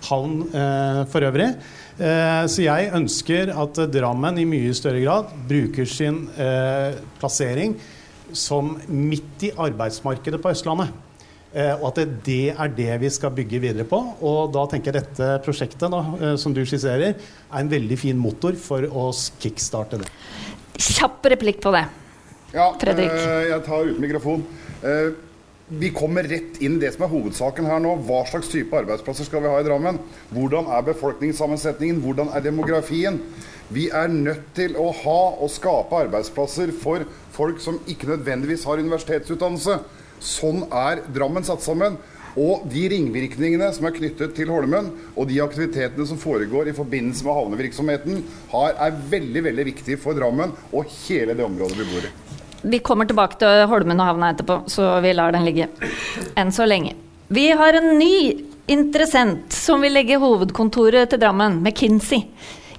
havn 0.07 0.33
for 1.11 1.27
øvrig. 1.27 1.51
Så 2.01 2.65
jeg 2.65 2.89
ønsker 2.97 3.53
at 3.53 3.77
Drammen 3.93 4.41
i 4.41 4.47
mye 4.49 4.73
større 4.77 5.03
grad 5.03 5.29
bruker 5.51 5.85
sin 5.85 6.23
plassering 7.21 7.77
som 8.33 8.73
midt 8.89 9.49
i 9.51 9.53
arbeidsmarkedet 9.69 10.41
på 10.41 10.55
Østlandet. 10.55 11.10
Eh, 11.51 11.73
og 11.75 11.89
at 11.89 12.05
det, 12.23 12.53
er 12.55 12.69
det 12.71 12.91
vi 13.01 13.09
skal 13.11 13.33
bygge 13.35 13.59
videre 13.59 13.87
på. 13.87 13.99
Og 14.23 14.53
da 14.55 14.63
tenker 14.71 14.93
jeg 14.93 15.03
dette 15.03 15.31
prosjektet 15.43 15.91
da, 15.91 16.03
eh, 16.19 16.35
som 16.39 16.55
du 16.55 16.61
skisserer, 16.63 17.17
er 17.17 17.59
en 17.59 17.71
veldig 17.71 17.97
fin 17.99 18.19
motor 18.19 18.55
for 18.59 18.87
å 18.87 19.09
kickstarte 19.43 19.99
det. 19.99 20.07
Kjapp 20.79 21.27
replikk 21.33 21.59
på 21.63 21.73
det. 21.75 21.85
Ja, 22.53 22.71
Fredrik. 22.79 23.11
eh, 23.11 23.49
jeg 23.49 23.63
tar 23.67 23.83
uten 23.83 24.01
mikrofon. 24.01 24.45
Eh, 24.83 25.11
vi 25.71 25.89
kommer 25.95 26.23
rett 26.27 26.57
inn 26.59 26.75
i 26.75 26.79
det 26.81 26.93
som 26.93 27.05
er 27.05 27.11
hovedsaken 27.13 27.65
her 27.65 27.79
nå. 27.79 27.95
Hva 28.03 28.25
slags 28.27 28.49
type 28.51 28.75
arbeidsplasser 28.75 29.27
skal 29.27 29.43
vi 29.43 29.47
ha 29.47 29.59
i 29.59 29.63
Drammen? 29.63 29.99
Hvordan 30.31 30.67
er 30.67 30.83
befolkningssammensetningen? 30.83 32.01
Hvordan 32.03 32.31
er 32.35 32.43
demografien? 32.43 33.21
Vi 33.71 33.87
er 33.87 34.07
nødt 34.11 34.49
til 34.57 34.75
å 34.75 34.89
ha 34.91 35.19
og 35.39 35.51
skape 35.51 35.95
arbeidsplasser 35.95 36.73
for 36.75 37.05
folk 37.31 37.61
som 37.63 37.79
ikke 37.87 38.09
nødvendigvis 38.09 38.65
har 38.67 38.83
universitetsutdannelse. 38.83 39.79
Sånn 40.21 40.65
er 40.69 41.01
Drammen 41.11 41.45
satt 41.45 41.63
sammen. 41.65 41.97
Og 42.39 42.63
de 42.71 42.85
ringvirkningene 42.93 43.67
som 43.75 43.89
er 43.89 43.95
knyttet 43.97 44.35
til 44.37 44.51
Holmen, 44.53 44.87
og 45.19 45.27
de 45.27 45.41
aktivitetene 45.43 46.05
som 46.07 46.19
foregår 46.21 46.69
i 46.71 46.75
forbindelse 46.77 47.25
med 47.27 47.35
havnevirksomheten, 47.35 48.21
har, 48.53 48.77
er 48.79 49.01
veldig 49.11 49.43
veldig 49.49 49.65
viktig 49.73 49.97
for 49.99 50.15
Drammen 50.15 50.53
og 50.71 50.87
hele 51.01 51.35
det 51.35 51.43
området 51.43 51.81
vi 51.81 51.89
bor 51.89 52.07
i. 52.07 52.13
Vi 52.61 52.79
kommer 52.85 53.09
tilbake 53.09 53.39
til 53.41 53.65
Holmen 53.67 53.99
og 53.99 54.11
havna 54.13 54.31
etterpå, 54.31 54.61
så 54.71 54.93
vi 55.03 55.11
lar 55.17 55.33
den 55.35 55.47
ligge 55.47 55.67
enn 56.39 56.53
så 56.55 56.67
lenge. 56.69 56.93
Vi 57.31 57.49
har 57.57 57.75
en 57.75 57.97
ny 57.97 58.15
interessent 58.71 59.51
som 59.55 59.83
vil 59.83 59.95
legge 59.97 60.19
hovedkontoret 60.21 61.11
til 61.11 61.19
Drammen, 61.19 61.59
McKinsey. 61.65 62.29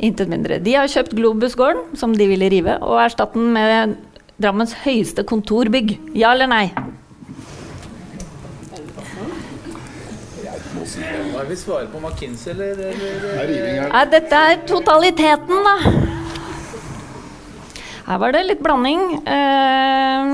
Intet 0.02 0.31
mindre. 0.33 0.59
De 0.62 0.72
har 0.78 0.88
kjøpt 0.90 1.12
Globusgården, 1.18 1.92
som 1.98 2.14
de 2.16 2.26
ville 2.31 2.48
rive, 2.50 2.78
og 2.81 3.02
erstatte 3.05 3.38
den 3.38 3.52
med 3.55 3.98
Drammens 4.40 4.72
høyeste 4.83 5.26
kontorbygg. 5.28 5.94
Ja 6.18 6.33
eller 6.33 6.48
nei? 6.50 6.64
Hva 11.00 11.42
vil 11.42 11.50
vi 11.52 11.57
svare 11.57 11.87
på 11.92 12.00
McKinsey, 12.02 12.52
eller? 12.52 12.72
eller? 12.92 13.26
Er 13.33 13.52
her. 13.52 13.88
Nei, 13.92 14.05
dette 14.12 14.40
er 14.52 14.62
totaliteten, 14.68 15.62
da. 15.64 15.76
Her 18.09 18.18
var 18.20 18.35
det 18.35 18.42
litt 18.48 18.62
blanding. 18.64 19.02
Uh, 19.24 20.26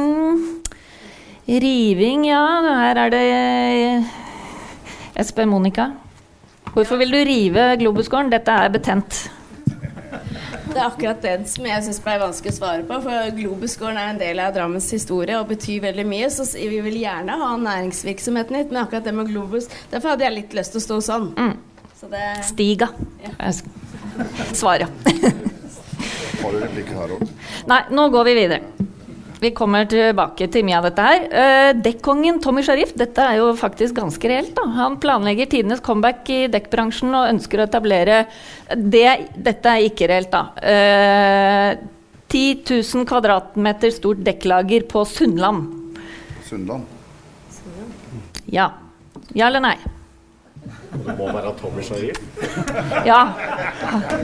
riving, 1.46 2.26
ja. 2.28 2.42
Her 2.82 3.02
er 3.04 3.14
det 3.14 3.24
Jeg 3.28 5.26
spør 5.30 5.50
Monica. 5.50 5.90
Hvorfor 6.74 6.96
vil 7.00 7.12
du 7.12 7.20
rive 7.26 7.76
Globusgården? 7.80 8.32
Dette 8.32 8.50
er 8.50 8.68
betent. 8.74 9.24
Det 10.68 10.76
er 10.76 10.84
akkurat 10.86 11.22
det 11.24 11.32
som 11.48 11.64
jeg 11.66 11.84
syns 11.86 11.98
ble 12.04 12.14
vanskelig 12.20 12.52
å 12.52 12.56
svare 12.58 12.84
på. 12.86 12.98
For 13.04 13.30
Globusgården 13.38 13.98
er 13.98 14.10
en 14.12 14.20
del 14.20 14.40
av 14.44 14.52
Drammens 14.56 14.88
historie 14.94 15.38
og 15.40 15.48
betyr 15.50 15.80
veldig 15.88 16.04
mye. 16.06 16.28
Så 16.30 16.44
vi 16.58 16.80
vil 16.84 16.98
gjerne 17.00 17.38
ha 17.40 17.50
næringsvirksomheten 17.62 18.58
hit, 18.60 18.70
men 18.74 18.82
akkurat 18.84 19.06
det 19.08 19.14
med 19.16 19.30
Globus 19.32 19.68
Derfor 19.90 20.12
hadde 20.14 20.26
jeg 20.28 20.36
litt 20.36 20.56
lyst 20.58 20.74
til 20.76 20.82
å 20.82 20.84
stå 20.84 20.98
sånn. 21.08 21.30
Så 21.98 22.10
det 22.12 22.24
Stiga. 22.46 22.90
Ja. 23.24 23.50
sk- 23.50 24.54
Svar, 24.58 24.78
ja. 24.84 24.88
Har 26.42 26.52
du 26.54 26.58
replikk 26.62 26.92
her 26.94 27.16
òg? 27.16 27.24
Nei, 27.70 27.80
nå 27.94 28.08
går 28.14 28.28
vi 28.28 28.34
videre. 28.38 28.62
Vi 29.38 29.52
kommer 29.54 29.86
tilbake 29.86 30.48
til 30.50 30.64
mye 30.66 30.78
av 30.80 30.88
dette 30.88 31.04
her. 31.04 31.26
Uh, 31.30 31.70
Dekkongen 31.84 32.40
Tommy 32.42 32.64
Sharif, 32.66 32.90
dette 32.98 33.22
er 33.22 33.38
jo 33.38 33.52
faktisk 33.58 33.94
ganske 34.00 34.30
reelt. 34.30 34.54
da. 34.56 34.64
Han 34.78 34.98
planlegger 35.02 35.50
tidenes 35.50 35.82
comeback 35.84 36.26
i 36.34 36.40
dekkbransjen 36.50 37.14
og 37.14 37.28
ønsker 37.34 37.62
å 37.62 37.68
etablere 37.68 38.24
det, 38.74 39.06
Dette 39.36 39.76
er 39.76 39.86
ikke 39.86 40.08
reelt, 40.10 40.32
da. 40.34 40.42
Eh, 40.58 41.78
10 42.28 42.66
000 42.68 43.06
kvadratmeter 43.08 43.94
stort 43.94 44.20
dekklager 44.26 44.84
på 44.90 45.04
Sunnland. 45.08 45.70
Sunnland. 46.44 46.84
Ja. 48.52 48.72
Ja 49.36 49.48
eller 49.48 49.64
nei? 49.64 49.76
Det 50.92 51.14
må 51.18 51.28
være 51.34 51.52
Tommy 51.60 51.84
Sharif. 51.84 52.18
Ja. 53.06 53.20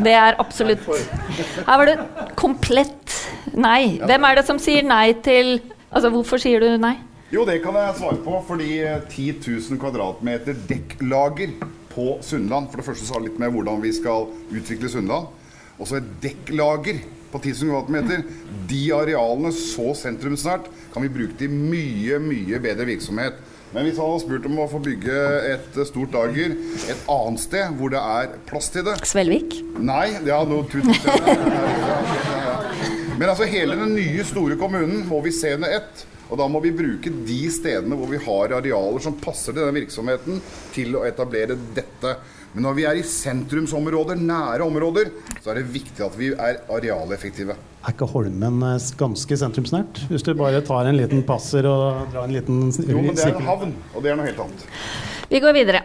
Det 0.04 0.14
er 0.16 0.38
absolutt 0.40 0.84
Her 0.86 1.80
var 1.80 1.88
det 1.90 1.98
komplett 2.40 3.18
nei. 3.52 4.00
Hvem 4.02 4.28
er 4.28 4.40
det 4.40 4.46
som 4.48 4.60
sier 4.62 4.86
nei 4.86 5.12
til 5.24 5.58
Altså, 5.94 6.10
hvorfor 6.10 6.40
sier 6.42 6.58
du 6.58 6.72
nei? 6.82 6.96
Jo, 7.30 7.44
det 7.46 7.60
kan 7.62 7.76
jeg 7.78 7.94
svare 8.00 8.18
på, 8.22 8.38
fordi 8.48 8.80
eh, 8.82 8.98
10 9.10 9.44
000 9.70 9.78
kvadratmeter 9.78 10.56
dekklager 10.68 11.54
på 11.92 12.16
Sunnland 12.22 12.68
For 12.70 12.80
det 12.80 12.86
første 12.88 13.06
så 13.06 13.14
har 13.14 13.22
det 13.22 13.30
litt 13.30 13.40
med 13.42 13.54
hvordan 13.54 13.82
vi 13.82 13.92
skal 13.94 14.26
utvikle 14.50 14.90
Sunnland. 14.90 15.30
Og 15.78 15.86
så 15.86 16.00
et 16.00 16.10
dekklager 16.22 16.98
på 17.30 17.40
10 17.40 17.54
000 17.64 17.70
kvadratmeter. 17.70 18.26
De 18.70 18.82
arealene 18.94 19.50
så 19.54 19.94
sentrumsnært 19.98 20.68
kan 20.94 21.02
vi 21.02 21.10
bruke 21.14 21.38
til 21.38 21.54
mye, 21.54 22.20
mye 22.22 22.60
bedre 22.62 22.86
virksomhet. 22.90 23.38
Men 23.74 23.88
hvis 23.88 23.96
han 23.98 24.06
hadde 24.06 24.22
spurt 24.22 24.44
om 24.46 24.54
å 24.62 24.70
få 24.70 24.78
bygge 24.84 25.14
et 25.50 25.74
eh, 25.74 25.86
stort 25.88 26.12
lager 26.14 26.52
et 26.54 27.00
annet 27.10 27.40
sted 27.42 27.72
hvor 27.74 27.90
det 27.90 27.98
er 27.98 28.38
plass 28.46 28.70
til 28.70 28.86
det 28.86 28.94
Svelvik? 29.10 29.58
Nei, 29.82 30.14
ja, 30.28 30.38
tut. 30.70 30.86
Men 33.18 33.30
altså 33.30 33.44
hele 33.50 33.74
den 33.78 33.94
nye, 33.96 34.24
store 34.26 34.56
kommunen 34.60 35.06
må 35.10 35.20
vi 35.26 35.32
se 35.34 35.54
under 35.58 35.70
ett. 35.80 36.06
Og 36.30 36.38
da 36.40 36.46
må 36.50 36.60
vi 36.62 36.72
bruke 36.74 37.10
de 37.26 37.40
stedene 37.52 37.96
hvor 37.98 38.08
vi 38.10 38.18
har 38.22 38.54
arealer 38.56 39.02
som 39.02 39.18
passer 39.20 39.52
til 39.52 39.66
den 39.66 39.76
virksomheten, 39.82 40.40
til 40.74 40.96
å 40.98 41.04
etablere 41.06 41.54
dette. 41.76 42.16
Men 42.54 42.62
når 42.68 42.74
vi 42.78 42.86
er 42.88 42.96
i 42.98 43.06
sentrumsområder, 43.06 44.16
nære 44.22 44.66
områder, 44.66 45.06
så 45.42 45.50
er 45.50 45.60
det 45.60 45.74
viktig 45.74 46.02
at 46.06 46.18
vi 46.18 46.30
er 46.32 46.62
arealeffektive. 46.70 47.54
Er 47.84 47.92
ikke 47.92 48.06
Holmen 48.08 48.62
ganske 48.96 49.36
sentrumsnært? 49.36 50.06
Hvis 50.08 50.24
du 50.24 50.30
bare 50.38 50.62
tar 50.64 50.88
en 50.88 50.96
liten 50.96 51.20
passer 51.28 51.66
og 51.68 52.06
drar 52.14 52.24
en 52.24 52.32
liten 52.32 52.70
Jo, 52.80 53.02
men 53.02 53.12
det 53.12 53.26
er 53.26 53.34
en 53.36 53.44
havn, 53.44 53.74
og 53.92 54.00
det 54.00 54.12
er 54.12 54.16
noe 54.16 54.24
helt 54.24 54.40
annet. 54.40 54.64
Vi 55.28 55.40
går 55.44 55.52
videre. 55.52 55.82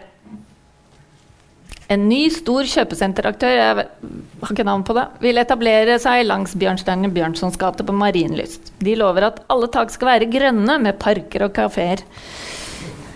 En 1.92 2.06
ny, 2.08 2.22
stor 2.32 2.64
kjøpesenteraktør 2.70 3.50
jeg 3.52 3.70
har 3.74 4.52
ikke 4.54 4.64
navn 4.64 4.84
på 4.86 4.94
det, 4.96 5.02
vil 5.20 5.42
etablere 5.42 5.96
seg 6.00 6.22
langs 6.24 6.54
Bjørnstjerne 6.56 7.10
Bjørnsons 7.12 7.58
gate 7.60 7.84
på 7.84 7.96
Marienlyst. 7.98 8.70
De 8.80 8.94
lover 8.96 9.26
at 9.26 9.42
alle 9.52 9.68
tak 9.74 9.92
skal 9.92 10.12
være 10.14 10.28
grønne, 10.30 10.78
med 10.80 11.00
parker 11.02 11.48
og 11.48 11.52
kafeer. 11.58 12.04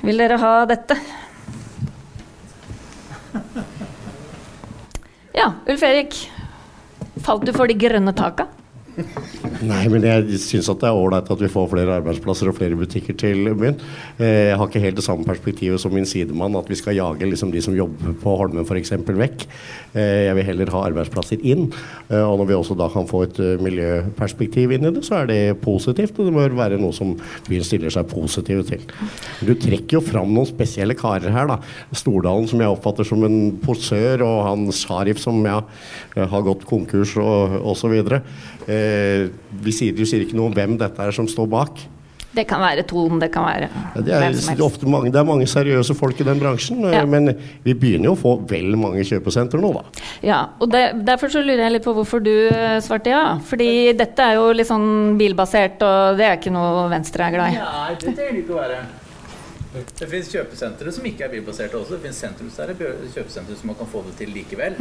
Vil 0.05 0.21
dere 0.21 0.37
ha 0.43 0.51
dette? 0.69 0.99
Ja, 5.39 5.49
Ulf 5.71 5.87
Erik. 5.87 6.19
Falt 7.25 7.47
du 7.47 7.55
for 7.55 7.71
de 7.71 7.79
grønne 7.79 8.13
taka? 8.13 8.51
Nei, 9.71 9.85
men 9.91 10.05
jeg 10.07 10.39
syns 10.43 10.69
det 10.71 10.87
er 10.87 10.95
ålreit 10.97 11.31
at 11.33 11.41
vi 11.43 11.49
får 11.51 11.67
flere 11.73 11.97
arbeidsplasser 11.99 12.51
og 12.51 12.57
flere 12.59 12.77
butikker 12.79 13.17
til 13.19 13.49
byen. 13.59 13.79
Eh, 14.19 14.51
Jeg 14.53 14.59
har 14.61 14.69
ikke 14.69 14.83
helt 14.85 14.99
det 15.01 15.05
samme 15.07 15.27
perspektivet 15.27 15.83
som 15.83 15.95
min 15.95 16.07
sidemann, 16.07 16.55
at 16.59 16.69
vi 16.71 16.79
skal 16.79 16.97
jage 16.99 17.27
liksom 17.27 17.51
de 17.55 17.63
som 17.65 17.75
jobber 17.75 18.15
på 18.23 18.35
Holmen 18.39 18.67
f.eks. 18.67 18.93
vekk. 19.09 19.47
Eh, 19.95 20.27
Jeg 20.29 20.37
vil 20.39 20.47
heller 20.51 20.71
ha 20.75 20.85
arbeidsplasser 20.91 21.43
inn. 21.43 21.67
Eh, 22.09 22.23
Og 22.23 22.39
når 22.39 22.49
vi 22.51 22.59
også 22.59 22.77
da 22.79 22.89
kan 22.93 23.09
få 23.11 23.25
et 23.27 23.41
miljøperspektiv 23.65 24.73
inn 24.77 24.87
i 24.87 24.95
det, 24.95 25.05
så 25.07 25.23
er 25.23 25.27
det 25.31 25.41
positivt. 25.65 26.19
Og 26.19 26.29
det 26.31 26.37
bør 26.37 26.57
være 26.59 26.79
noe 26.81 26.95
som 26.95 27.17
byen 27.49 27.67
stiller 27.67 27.91
seg 27.95 28.07
positive 28.11 28.63
til. 28.69 28.85
Du 29.45 29.55
trekker 29.55 29.99
jo 29.99 30.05
fram 30.05 30.33
noen 30.35 30.49
spesielle 30.49 30.95
karer 30.99 31.35
her, 31.35 31.51
da. 31.51 31.59
Stordalen 31.95 32.47
som 32.51 32.63
jeg 32.63 32.71
oppfatter 32.71 33.07
som 33.09 33.25
en 33.27 33.57
posør, 33.65 34.23
og 34.27 34.39
han 34.49 34.69
Sharif 34.75 35.19
som 35.23 35.43
ja, 35.47 35.61
har 36.15 36.47
gått 36.47 36.65
konkurs 36.69 37.17
og 37.21 37.59
osv. 37.75 37.95
Eh, 38.69 39.27
vi 39.65 39.73
sier, 39.77 39.93
du 39.97 40.05
sier 40.09 40.25
ikke 40.25 40.37
noe 40.39 40.47
om 40.51 40.55
hvem 40.57 40.79
dette 40.81 41.03
er 41.05 41.13
som 41.13 41.27
står 41.29 41.51
bak. 41.53 41.83
Det 42.35 42.49
kan 42.51 42.59
være 42.59 42.83
Thon, 42.91 43.21
det 43.23 43.29
kan 43.31 43.45
være 43.47 43.69
Ja, 43.71 44.01
det, 44.01 44.11
hvem 44.11 44.33
som 44.35 44.49
er 44.51 44.57
helst. 44.57 44.63
ofte 44.67 44.89
mange, 44.91 45.13
det 45.15 45.21
er 45.21 45.27
mange 45.29 45.47
seriøse 45.47 45.95
folk 45.95 46.19
i 46.19 46.25
den 46.27 46.41
bransjen, 46.41 46.81
eh, 46.85 46.97
Ja. 46.97 47.05
men 47.07 47.31
vi 47.63 47.75
begynner 47.75 48.09
jo 48.11 48.15
å 48.17 48.19
få 48.19 48.33
vel 48.51 48.75
mange 48.75 49.05
kjøpesentre 49.07 49.61
nå, 49.63 49.71
da. 49.77 49.83
Ja, 50.23 50.41
og 50.59 50.69
det, 50.73 51.05
Derfor 51.07 51.29
så 51.31 51.45
lurer 51.45 51.63
jeg 51.69 51.73
litt 51.77 51.85
på 51.85 51.95
hvorfor 51.95 52.25
du 52.25 52.33
eh, 52.49 52.81
svarte 52.81 53.13
ja. 53.13 53.39
Fordi 53.39 53.93
dette 53.97 54.19
er 54.19 54.35
jo 54.41 54.51
litt 54.53 54.67
sånn 54.67 55.17
bilbasert, 55.17 55.79
og 55.87 56.17
det 56.19 56.27
er 56.27 56.37
ikke 56.41 56.51
noe 56.57 56.89
Venstre 56.91 57.23
er 57.29 57.31
glad 57.37 57.53
i. 57.53 57.57
Nei, 57.63 57.95
det 58.01 58.17
trenger 58.17 58.33
det 58.33 58.43
ikke 58.43 58.57
å 58.57 58.63
være. 58.65 58.83
Det 59.75 60.07
finnes 60.09 60.29
kjøpesentre 60.31 60.93
som 60.93 61.05
ikke 61.05 61.25
er 61.27 61.29
bilbaserte 61.35 61.75
også. 61.79 61.97
Det 61.99 62.03
finnes 62.03 62.19
sentrumsnære 62.23 62.77
kjøpesentre 63.15 63.57
som 63.59 63.67
man 63.71 63.77
kan 63.79 63.87
få 63.87 64.03
det 64.07 64.17
til 64.19 64.35
likevel. 64.35 64.75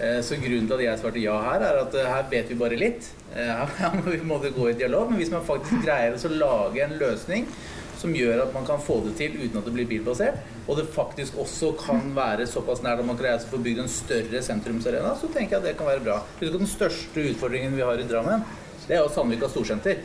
Eh, 0.00 0.20
Så 0.26 0.34
grunnen 0.42 0.66
til 0.66 0.74
at 0.80 0.82
jeg 0.88 0.98
svarte 0.98 1.22
ja 1.22 1.36
her, 1.44 1.62
er 1.62 1.82
at 1.84 1.94
eh, 1.94 2.08
her 2.10 2.24
vet 2.30 2.48
vi 2.50 2.56
bare 2.58 2.78
litt. 2.80 3.12
Eh, 3.34 3.62
Her 3.78 3.94
må 4.00 4.10
vi 4.10 4.18
måtte 4.26 4.50
gå 4.54 4.70
i 4.72 4.76
dialog. 4.78 5.10
Men 5.10 5.20
hvis 5.22 5.30
man 5.30 5.44
faktisk 5.46 5.84
greier 5.84 6.16
å 6.18 6.32
lage 6.34 6.82
en 6.82 6.96
løsning 6.98 7.46
som 8.00 8.12
gjør 8.12 8.42
at 8.42 8.50
man 8.52 8.66
kan 8.68 8.82
få 8.82 8.98
det 9.06 9.14
til 9.16 9.36
uten 9.38 9.56
at 9.60 9.64
det 9.64 9.72
blir 9.72 9.86
bilbasert, 9.88 10.40
og 10.68 10.76
det 10.76 10.88
faktisk 10.92 11.38
også 11.40 11.70
kan 11.78 12.10
være 12.16 12.44
såpass 12.50 12.82
nært 12.84 13.00
at 13.00 13.06
man 13.08 13.16
greier 13.16 13.38
å 13.38 13.48
få 13.48 13.60
bygd 13.64 13.80
en 13.84 13.88
større 13.88 14.42
sentrumsarena, 14.44 15.14
så 15.16 15.30
tenker 15.32 15.56
jeg 15.56 15.62
at 15.62 15.68
det 15.70 15.76
kan 15.78 15.88
være 15.88 16.02
bra. 16.04 16.18
Husk 16.40 16.50
at 16.50 16.58
den 16.58 16.68
største 16.68 17.24
utfordringen 17.30 17.76
vi 17.78 17.86
har 17.86 18.00
i 18.02 18.04
Drammen, 18.10 18.44
det 18.88 18.98
er 18.98 19.00
jo 19.06 19.12
Sandvika 19.14 19.48
storsenter. 19.48 20.02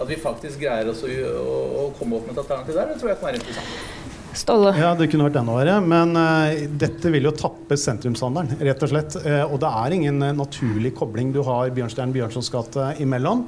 At 0.00 0.08
vi 0.08 0.16
faktisk 0.18 0.58
greier 0.64 0.88
å, 0.90 0.96
å 0.96 1.84
komme 2.00 2.16
opp 2.18 2.26
med 2.26 2.34
et 2.34 2.42
alternativ 2.42 2.80
der, 2.80 2.90
det 2.90 2.98
tror 2.98 3.12
jeg 3.12 3.20
kan 3.20 3.28
være 3.28 3.42
interessant. 3.42 4.11
Ståle. 4.34 4.72
Ja, 4.78 4.92
det 4.96 5.08
kunne 5.12 5.26
vært 5.28 5.36
enda 5.40 5.56
verre. 5.56 5.76
Men 5.84 6.16
uh, 6.16 6.64
dette 6.80 7.12
vil 7.12 7.28
jo 7.28 7.34
tappe 7.36 7.76
sentrumshandelen, 7.78 8.56
rett 8.64 8.84
og 8.84 8.92
slett. 8.92 9.16
Uh, 9.24 9.44
og 9.46 9.58
det 9.62 9.72
er 9.82 9.96
ingen 9.98 10.22
eh, 10.24 10.34
naturlig 10.36 10.94
kobling 10.96 11.34
du 11.34 11.42
har 11.46 11.72
Bjørnstjern 11.74 12.14
Bjørnsons 12.14 12.50
gate 12.52 12.92
imellom. 13.02 13.46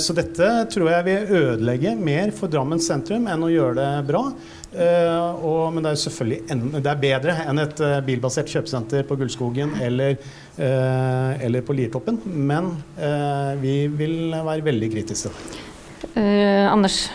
Så 0.00 0.14
dette 0.16 0.46
tror 0.72 0.88
jeg 0.88 1.04
vil 1.06 1.32
ødelegge 1.36 1.90
mer 2.00 2.30
for 2.34 2.50
Drammen 2.50 2.80
sentrum 2.82 3.26
enn 3.30 3.44
å 3.44 3.50
gjøre 3.52 3.74
det 3.76 3.88
bra. 4.08 4.22
Og, 5.44 5.58
men 5.74 5.84
det 5.84 5.92
er 5.92 6.00
selvfølgelig 6.00 6.38
en, 6.54 6.62
det 6.78 6.88
er 6.88 7.02
bedre 7.02 7.34
enn 7.44 7.60
et 7.60 7.82
bilbasert 8.06 8.48
kjøpesenter 8.50 9.04
på 9.06 9.18
Gullskogen 9.20 9.76
eller, 9.84 10.16
eller 10.56 11.68
på 11.68 11.76
Liertoppen. 11.76 12.18
Men 12.24 12.72
vi 13.60 13.76
vil 13.92 14.32
være 14.32 14.64
veldig 14.72 14.90
kritiske. 14.96 15.34
Eh, 16.14 16.72
Anders. 16.72 17.10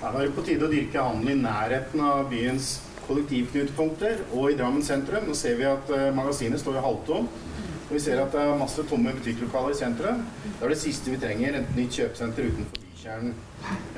Ja, 0.00 0.10
Det 0.12 0.20
er 0.20 0.26
jo 0.30 0.36
på 0.38 0.46
tide 0.46 0.64
å 0.64 0.72
dyrke 0.72 1.02
handel 1.04 1.34
i 1.34 1.40
nærheten 1.42 2.00
av 2.00 2.30
byens 2.30 2.78
kollektivknutepunkter 3.04 4.22
og 4.32 4.46
i 4.48 4.56
Drammen 4.56 4.84
sentrum. 4.86 5.26
Nå 5.28 5.34
ser 5.36 5.58
vi 5.58 5.66
at 5.68 5.90
eh, 5.92 6.08
magasinet 6.16 6.62
står 6.62 6.80
halvtom, 6.80 7.26
halvtomt. 7.26 7.48
Og 7.90 7.96
vi 7.96 8.00
ser 8.00 8.20
at 8.22 8.30
det 8.30 8.38
er 8.40 8.54
masse 8.54 8.84
tomme 8.86 9.12
butikklokaler 9.16 9.74
i 9.74 9.76
sentrum. 9.76 10.22
Det 10.46 10.62
er 10.62 10.72
det 10.72 10.78
siste 10.78 11.10
vi 11.10 11.18
trenger, 11.18 11.58
et 11.58 11.72
nytt 11.74 11.96
kjøpesenter 11.98 12.46
utenfor 12.46 12.84
bykjernen. 12.86 13.34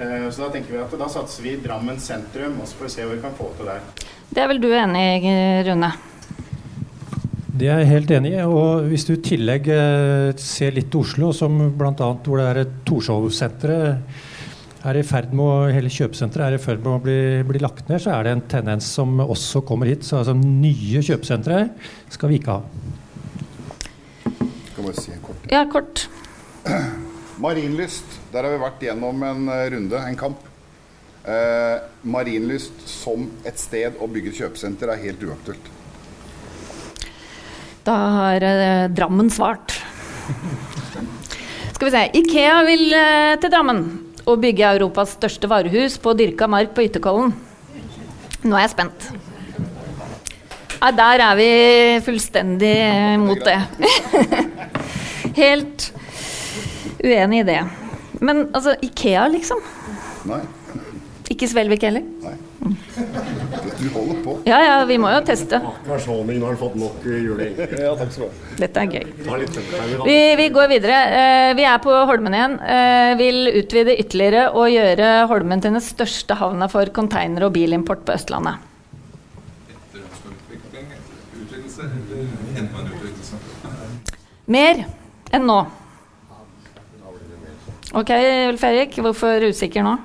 Eh, 0.00 0.26
så 0.32 0.46
da 0.46 0.48
tenker 0.56 0.74
vi 0.74 0.80
at 0.80 0.98
da 1.04 1.08
satser 1.12 1.44
vi 1.44 1.52
i 1.54 1.60
Drammen 1.60 2.00
sentrum, 2.00 2.56
og 2.58 2.66
så 2.66 2.80
får 2.80 2.88
vi 2.88 2.94
se 2.96 3.06
hva 3.06 3.12
vi 3.14 3.22
kan 3.22 3.36
få 3.36 3.52
til 3.58 3.68
der. 3.68 3.84
Det 4.32 4.42
er 4.42 4.48
vel 4.48 4.62
du 4.64 4.70
enig 4.72 5.04
i, 5.28 5.36
Rune? 5.68 5.92
Det 7.52 7.68
er 7.68 7.82
jeg 7.84 7.92
helt 7.92 8.16
enig 8.16 8.32
i. 8.32 8.42
Og 8.48 8.88
hvis 8.90 9.04
du 9.06 9.12
i 9.14 9.22
tillegg 9.22 9.70
eh, 9.70 10.32
ser 10.40 10.74
litt 10.74 10.90
til 10.90 11.04
Oslo, 11.04 11.30
som 11.36 11.60
bl.a. 11.76 11.94
hvor 11.94 12.40
det 12.40 12.48
er 12.48 12.76
Torshov-senteret 12.88 14.31
er 14.82 14.98
i 14.98 15.04
ferd 15.06 15.30
med 15.36 15.44
å, 15.44 15.70
hele 15.70 15.90
kjøpesenteret 15.92 16.48
er 16.48 16.56
i 16.56 16.62
ferd 16.62 16.82
med 16.82 16.92
å 16.96 17.02
bli, 17.02 17.18
bli 17.46 17.60
lagt 17.62 17.88
ned, 17.90 18.02
så 18.02 18.16
er 18.16 18.26
det 18.26 18.34
en 18.36 18.44
tendens 18.50 18.88
som 18.96 19.20
også 19.22 19.62
kommer 19.66 19.90
hit. 19.90 20.06
Så 20.06 20.18
altså, 20.18 20.34
nye 20.34 21.02
kjøpesentre 21.04 21.64
skal 22.12 22.32
vi 22.32 22.40
ikke 22.40 22.56
ha. 22.56 22.62
Skal 24.72 24.88
bare 24.88 24.96
si 24.98 25.18
kort. 25.22 25.46
Ja, 25.52 25.62
kort. 25.70 26.06
Marienlyst. 27.42 28.18
Der 28.32 28.46
har 28.46 28.54
vi 28.54 28.62
vært 28.62 28.82
gjennom 28.82 29.22
en 29.26 29.46
eh, 29.52 29.68
runde, 29.76 30.02
en 30.02 30.18
kamp. 30.18 30.48
Eh, 31.22 31.78
Marienlyst 32.02 32.82
som 32.90 33.28
et 33.46 33.60
sted 33.62 33.98
å 34.02 34.10
bygge 34.10 34.34
kjøpesenter 34.40 34.90
er 34.90 35.02
helt 35.04 35.22
uaktuelt. 35.22 35.72
Da 37.86 37.98
har 38.18 38.46
eh, 38.46 38.86
Drammen 38.94 39.30
svart. 39.30 39.78
Skal 41.74 41.86
vi 41.86 41.92
se. 41.94 42.08
Ikea 42.18 42.62
vil 42.66 42.88
eh, 42.94 43.34
til 43.42 43.50
Drammen 43.54 44.01
og 44.26 44.40
bygge 44.42 44.68
Europas 44.76 45.16
største 45.16 45.50
varehus 45.50 45.98
på 46.02 46.14
dyrka 46.18 46.48
mark 46.50 46.74
på 46.76 46.84
Ytterkollen. 46.86 47.34
Nå 48.42 48.56
er 48.56 48.64
jeg 48.66 48.72
spent. 48.74 49.08
Nei, 50.82 50.90
der 50.98 51.22
er 51.22 51.36
vi 51.38 51.50
fullstendig 52.02 52.74
mot 53.22 53.38
det. 53.46 53.58
Helt 55.42 55.92
uenig 57.02 57.42
i 57.42 57.46
det. 57.46 57.60
Men 58.22 58.48
altså, 58.50 58.74
Ikea, 58.82 59.28
liksom? 59.30 59.62
Nei. 60.30 60.42
Ikke 61.30 61.48
Svelvik 61.48 61.86
heller? 61.86 62.02
Du 63.82 63.88
holder 63.90 64.18
på. 64.24 64.36
Ja 64.46 64.58
ja, 64.62 64.74
vi 64.86 64.96
må 65.00 65.10
jo 65.10 65.20
teste. 65.26 65.58
Versjoning, 65.88 66.38
nå 66.38 66.46
har 66.46 66.54
du 66.54 66.60
fått 66.60 66.76
nok 66.78 67.06
juling. 67.06 67.56
Ja, 67.82 67.94
takk 67.98 68.12
skal 68.14 68.28
du 68.28 68.28
ha. 68.28 68.50
Dette 68.60 68.84
er 68.84 68.92
gøy. 68.92 69.06
Vi, 70.06 70.18
vi 70.38 70.46
går 70.54 70.68
videre. 70.70 70.98
Eh, 71.18 71.52
vi 71.58 71.66
er 71.66 71.80
på 71.82 71.94
Holmen 72.10 72.36
igjen. 72.38 72.58
Eh, 72.62 73.12
vil 73.18 73.40
utvide 73.62 73.96
ytterligere 73.98 74.44
og 74.54 74.70
gjøre 74.70 75.10
Holmen 75.32 75.64
til 75.64 75.74
den 75.74 75.82
største 75.84 76.38
havna 76.38 76.70
for 76.70 76.92
container- 76.94 77.48
og 77.48 77.56
bilimport 77.56 78.06
på 78.06 78.14
Østlandet. 78.14 78.68
Mer 84.52 84.84
enn 85.32 85.46
nå. 85.48 85.58
Ok, 87.92 88.10
Ulf 88.48 88.62
Erik, 88.64 88.96
hvorfor 89.04 89.50
usikker 89.50 89.84
nå? 89.84 89.98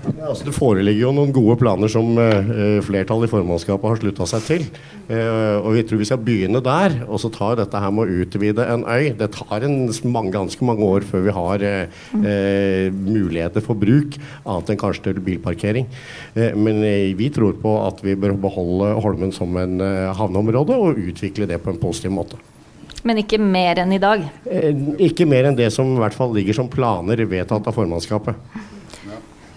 Ja, 0.00 0.30
altså 0.30 0.46
det 0.46 0.54
foreligger 0.56 1.02
jo 1.02 1.12
noen 1.12 1.32
gode 1.34 1.58
planer 1.60 1.90
som 1.92 2.16
eh, 2.20 2.78
flertallet 2.84 3.28
i 3.28 3.32
formannskapet 3.32 3.90
har 3.90 4.00
slutta 4.00 4.26
seg 4.28 4.46
til. 4.46 4.64
Eh, 5.12 5.56
og 5.60 5.74
vi 5.76 5.82
tror 5.84 6.00
vi 6.00 6.08
skal 6.08 6.22
begynne 6.24 6.62
der. 6.64 7.02
Og 7.06 7.20
så 7.20 7.28
tar 7.32 7.58
dette 7.60 7.82
her 7.82 7.92
med 7.92 8.08
å 8.08 8.22
utvide 8.24 8.64
en 8.64 8.86
øy 8.88 9.12
Det 9.18 9.30
tar 9.36 9.66
en 9.66 9.90
mange, 10.08 10.32
ganske 10.34 10.64
mange 10.64 10.86
år 10.86 11.04
før 11.08 11.26
vi 11.26 11.34
har 11.36 11.66
eh, 11.68 11.98
eh, 12.16 12.86
muligheter 12.94 13.64
for 13.64 13.78
bruk, 13.80 14.16
annet 14.44 14.72
enn 14.72 14.80
kanskje 14.80 15.10
til 15.10 15.20
bilparkering. 15.26 15.90
Eh, 16.34 16.56
men 16.56 16.80
eh, 16.86 17.12
vi 17.18 17.28
tror 17.34 17.58
på 17.60 17.76
at 17.84 18.00
vi 18.06 18.16
bør 18.16 18.38
beholde 18.40 18.94
Holmen 19.04 19.36
som 19.36 19.52
en 19.60 19.84
eh, 19.84 20.08
havneområde 20.16 20.80
og 20.80 21.00
utvikle 21.10 21.48
det 21.50 21.60
på 21.60 21.74
en 21.74 21.82
positiv 21.82 22.16
måte. 22.16 22.40
Men 23.06 23.20
ikke 23.22 23.38
mer 23.40 23.80
enn 23.80 23.94
i 23.96 24.00
dag. 24.00 24.24
Eh, 24.48 24.74
ikke 25.08 25.28
mer 25.28 25.48
enn 25.48 25.56
det 25.56 25.70
som 25.72 25.88
i 25.94 26.00
hvert 26.00 26.16
fall 26.16 26.34
ligger 26.36 26.56
som 26.56 26.68
planer 26.72 27.24
vedtatt 27.28 27.68
av 27.68 27.76
formannskapet. 27.76 28.36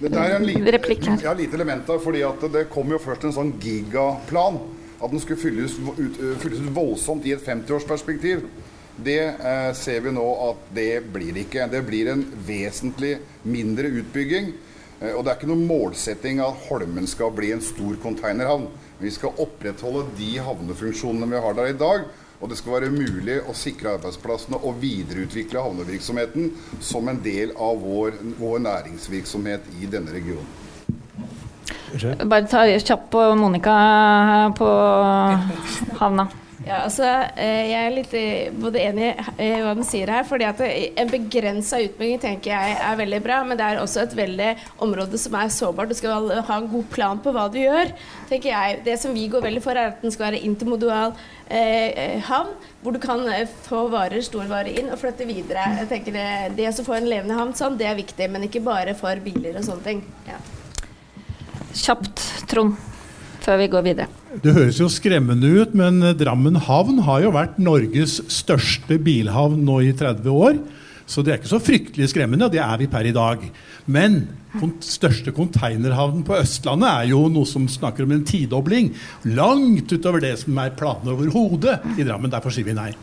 Det 0.04 0.12
der 0.12 0.34
er 0.34 0.36
en 0.36 0.46
lite, 0.46 0.72
Replikk 0.76 1.06
her. 1.08 1.22
ja, 1.24 1.34
lite 1.34 1.56
element 1.56 1.88
der, 1.88 2.00
fordi 2.04 2.22
at 2.28 2.42
det 2.52 2.66
kom 2.70 2.90
jo 2.92 3.00
først 3.00 3.24
en 3.24 3.36
sånn 3.36 3.54
gigaplan. 3.64 4.60
At 5.04 5.12
den 5.12 5.20
skulle 5.24 5.40
fylles, 5.40 5.78
ut, 5.80 6.20
øh, 6.20 6.36
fylles 6.40 6.60
ut 6.64 6.76
voldsomt 6.76 7.26
i 7.28 7.32
et 7.36 7.44
50-årsperspektiv. 7.44 8.44
Det 9.04 9.20
eh, 9.24 9.72
ser 9.76 10.04
vi 10.06 10.12
nå 10.14 10.26
at 10.50 10.68
det 10.76 10.90
blir 11.14 11.40
ikke. 11.42 11.70
Det 11.72 11.82
blir 11.88 12.12
en 12.12 12.26
vesentlig 12.48 13.18
mindre 13.44 13.90
utbygging. 14.02 14.52
Eh, 15.00 15.14
og 15.16 15.24
det 15.24 15.32
er 15.32 15.40
ikke 15.40 15.52
noen 15.52 15.66
målsetting 15.68 16.44
at 16.44 16.68
Holmen 16.68 17.08
skal 17.10 17.32
bli 17.36 17.54
en 17.56 17.64
stor 17.64 17.96
containerhavn. 18.04 18.68
Vi 19.00 19.12
skal 19.12 19.40
opprettholde 19.44 20.06
de 20.20 20.36
havnefunksjonene 20.44 21.32
vi 21.32 21.42
har 21.48 21.58
der 21.58 21.72
i 21.74 21.80
dag. 21.80 22.06
Og 22.44 22.50
det 22.52 22.58
skal 22.60 22.76
være 22.76 22.92
mulig 22.92 23.38
å 23.48 23.54
sikre 23.56 23.94
arbeidsplassene 23.96 24.60
og 24.68 24.82
videreutvikle 24.82 25.64
havnevirksomheten 25.64 26.50
som 26.84 27.08
en 27.08 27.22
del 27.24 27.54
av 27.56 27.80
vår, 27.80 28.18
vår 28.36 28.60
næringsvirksomhet 28.66 29.70
i 29.80 29.88
denne 29.88 30.12
regionen. 30.12 30.52
Bare 32.28 32.44
ta 32.52 32.66
kjapt 32.68 33.08
på 33.14 33.24
Monica 33.40 33.74
på 34.60 34.70
havna. 36.02 36.28
Ja, 36.64 36.78
altså, 36.86 37.04
eh, 37.36 37.66
Jeg 37.68 37.80
er 37.86 37.92
litt 37.92 38.14
eh, 38.16 38.54
både 38.56 38.80
enig 38.80 39.10
i 39.12 39.48
eh, 39.50 39.60
hva 39.66 39.74
den 39.76 39.84
sier 39.88 40.08
her. 40.08 40.24
fordi 40.24 40.46
at 40.48 40.62
En 40.64 41.12
begrensa 41.12 41.82
utbygging 41.84 42.22
tenker 42.24 42.54
jeg 42.54 42.78
er 42.80 43.00
veldig 43.00 43.20
bra, 43.26 43.42
men 43.44 43.60
det 43.60 43.66
er 43.68 43.82
også 43.82 44.06
et 44.06 44.16
veldig 44.16 44.50
område 44.86 45.20
som 45.20 45.36
er 45.36 45.52
sårbart. 45.52 45.92
Du 45.92 45.98
skal 46.00 46.32
ha 46.40 46.58
en 46.58 46.70
god 46.72 46.88
plan 46.94 47.20
på 47.20 47.34
hva 47.36 47.50
du 47.52 47.60
gjør. 47.60 47.92
tenker 48.30 48.50
jeg. 48.54 48.80
Det 48.86 48.98
som 49.00 49.14
vi 49.14 49.28
går 49.28 49.44
veldig 49.44 49.64
for, 49.64 49.76
er 49.76 49.92
at 49.92 50.02
den 50.02 50.12
skal 50.16 50.30
være 50.30 50.44
intermodal 50.48 51.12
eh, 51.50 52.22
havn, 52.30 52.56
hvor 52.82 52.96
du 52.96 53.00
kan 53.04 53.28
få 53.68 53.84
varer, 53.92 54.24
store 54.24 54.48
varer 54.48 54.80
inn 54.80 54.92
og 54.92 55.00
flytte 55.04 55.28
videre. 55.28 55.68
Jeg 55.84 55.92
tenker 55.92 56.16
Det, 56.16 56.56
det 56.56 56.72
å 56.72 56.88
få 56.88 56.96
en 56.96 57.12
levende 57.12 57.36
havn 57.36 57.54
sånn, 57.58 57.76
det 57.78 57.92
er 57.92 58.00
viktig, 58.00 58.30
men 58.32 58.48
ikke 58.48 58.64
bare 58.64 58.96
for 58.96 59.20
biler 59.20 59.60
og 59.60 59.68
sånne 59.68 59.84
ting. 59.84 60.04
Ja. 60.30 60.40
Kjapt, 61.74 62.22
Trond, 62.48 62.78
før 63.44 63.60
vi 63.62 63.70
går 63.72 63.86
videre. 63.86 64.08
Det 64.44 64.54
høres 64.56 64.80
jo 64.82 64.90
skremmende 64.92 65.50
ut, 65.60 65.76
men 65.78 66.00
Drammen 66.20 66.58
havn 66.68 67.04
har 67.08 67.26
jo 67.26 67.34
vært 67.36 67.60
Norges 67.62 68.20
største 68.32 68.98
bilhavn 69.04 69.62
nå 69.68 69.82
i 69.84 69.92
30 69.96 70.32
år. 70.32 70.58
Så 71.06 71.22
det 71.22 71.34
er 71.34 71.40
ikke 71.42 71.52
så 71.52 71.60
fryktelig 71.60 72.08
skremmende, 72.14 72.48
og 72.48 72.54
det 72.54 72.62
er 72.64 72.78
vi 72.80 72.88
per 72.92 73.08
i 73.08 73.16
dag. 73.16 73.42
Men 73.92 74.22
den 74.56 74.76
største 74.86 75.34
konteinerhavnen 75.36 76.24
på 76.26 76.38
Østlandet 76.40 76.88
er 76.90 77.10
jo 77.12 77.26
noe 77.32 77.50
som 77.50 77.68
snakker 77.70 78.08
om 78.08 78.14
en 78.16 78.24
tidobling. 78.28 78.94
Langt 79.36 79.92
utover 79.92 80.24
det 80.24 80.38
som 80.46 80.58
er 80.64 80.76
planene 80.80 81.16
overhodet 81.16 81.82
i 81.98 82.08
Drammen. 82.08 82.32
Derfor 82.32 82.56
sier 82.56 82.70
vi 82.70 82.78
nei. 82.78 82.94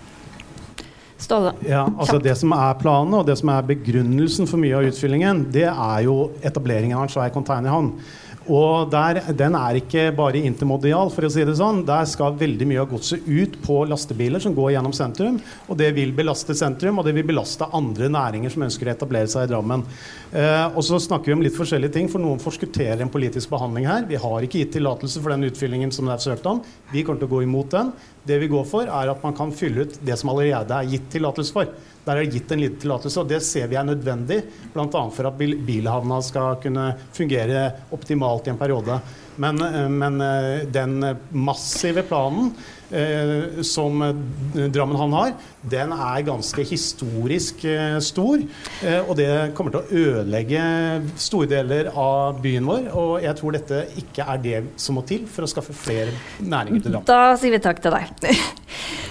Ståle. 1.21 1.53
Ja, 1.69 1.85
altså 1.85 2.17
Det 2.23 2.33
som 2.41 2.55
er 2.57 2.79
planen 2.81 3.19
og 3.19 3.27
det 3.29 3.37
som 3.37 3.53
er 3.53 3.67
begrunnelsen 3.69 4.49
for 4.49 4.61
mye 4.63 4.79
av 4.79 4.89
utfyllingen, 4.89 5.45
det 5.53 5.69
er 5.69 6.07
jo 6.07 6.31
etableringen 6.41 6.97
av 6.97 7.05
en 7.05 7.13
svær 7.13 7.35
containerhavn. 7.35 7.93
Og 8.51 8.91
der, 8.91 9.21
Den 9.37 9.55
er 9.55 9.79
ikke 9.79 10.09
bare 10.17 10.43
intermodial, 10.43 11.11
for 11.15 11.27
å 11.27 11.31
si 11.31 11.45
det 11.47 11.55
sånn. 11.59 11.85
Der 11.87 12.07
skal 12.11 12.39
veldig 12.39 12.67
mye 12.67 12.83
av 12.83 12.89
godset 12.91 13.27
ut 13.29 13.57
på 13.63 13.77
lastebiler 13.87 14.43
som 14.43 14.57
går 14.57 14.73
gjennom 14.75 14.95
sentrum. 14.97 15.39
Og 15.69 15.79
det 15.79 15.93
vil 15.95 16.11
belaste 16.17 16.57
sentrum, 16.59 16.99
og 16.99 17.07
det 17.07 17.15
vil 17.15 17.29
belaste 17.31 17.69
andre 17.77 18.11
næringer 18.11 18.51
som 18.51 18.67
ønsker 18.67 18.91
å 18.91 18.95
etablere 18.95 19.31
seg 19.31 19.47
i 19.47 19.53
Drammen. 19.53 19.85
Eh, 20.35 20.67
og 20.75 20.83
så 20.87 20.99
snakker 20.99 21.31
vi 21.31 21.37
om 21.39 21.45
litt 21.47 21.59
forskjellige 21.59 21.95
ting, 21.95 22.11
for 22.11 22.23
noen 22.23 22.43
forskutterer 22.43 23.05
en 23.05 23.13
politisk 23.13 23.53
behandling 23.55 23.87
her. 23.87 24.09
Vi 24.11 24.19
har 24.19 24.47
ikke 24.47 24.65
gitt 24.65 24.75
tillatelse 24.79 25.23
for 25.23 25.35
den 25.35 25.47
utfyllingen 25.51 25.95
som 25.95 26.11
det 26.11 26.17
er 26.17 26.27
søkt 26.33 26.51
om. 26.51 26.65
Vi 26.91 27.05
kommer 27.07 27.23
til 27.23 27.31
å 27.31 27.37
gå 27.37 27.45
imot 27.47 27.71
den. 27.77 27.95
Det 28.27 28.41
vi 28.43 28.51
går 28.51 28.67
for, 28.69 28.91
er 28.91 29.15
at 29.15 29.23
man 29.25 29.37
kan 29.37 29.55
fylle 29.55 29.87
ut 29.87 29.97
det 30.05 30.19
som 30.19 30.35
allerede 30.35 30.75
er 30.75 30.91
gitt 30.91 31.07
tillatelse 31.15 31.55
for. 31.55 31.71
Der 32.11 32.19
er 32.19 32.27
det 32.27 32.35
gitt 32.35 32.51
en 32.51 32.59
liten 32.65 32.81
tillatelse, 32.83 33.23
og 33.23 33.29
det 33.31 33.39
ser 33.47 33.69
vi 33.71 33.77
er 33.79 33.85
nødvendig, 33.87 34.41
bl.a. 34.75 35.03
for 35.15 35.29
at 35.29 35.37
bilhavna 35.39 36.17
skal 36.27 36.57
kunne 36.59 36.89
fungere 37.15 37.61
optimalt 37.95 38.49
i 38.49 38.51
en 38.51 38.59
periode. 38.59 38.97
Men, 39.39 39.63
eh, 39.63 39.87
men 39.87 40.19
eh, 40.27 40.65
den 40.67 40.99
massive 41.31 42.03
planen 42.09 42.51
eh, 42.93 43.63
som 43.67 44.03
Drammen 44.55 44.99
havn 44.99 45.17
har, 45.17 45.35
den 45.71 45.93
er 45.93 46.25
ganske 46.27 46.65
historisk 46.65 47.65
eh, 47.69 47.99
stor. 48.05 48.43
Eh, 48.85 49.01
og 49.03 49.17
det 49.19 49.31
kommer 49.57 49.75
til 49.75 49.83
å 49.83 50.05
ødelegge 50.05 50.63
store 51.21 51.51
deler 51.51 51.91
av 51.93 52.41
byen 52.43 52.69
vår. 52.69 52.89
Og 52.97 53.13
jeg 53.25 53.37
tror 53.41 53.57
dette 53.59 53.83
ikke 54.01 54.27
er 54.35 54.43
det 54.45 54.63
som 54.81 54.99
må 54.99 55.05
til 55.09 55.27
for 55.31 55.47
å 55.47 55.51
skaffe 55.51 55.77
flere 55.77 56.15
næringer 56.41 56.87
til 56.87 56.97
Drammen. 56.97 57.09
Da 57.11 57.37
sier 57.41 57.55
vi 57.57 57.63
takk 57.63 57.85
til 57.85 57.97
deg. 57.97 58.11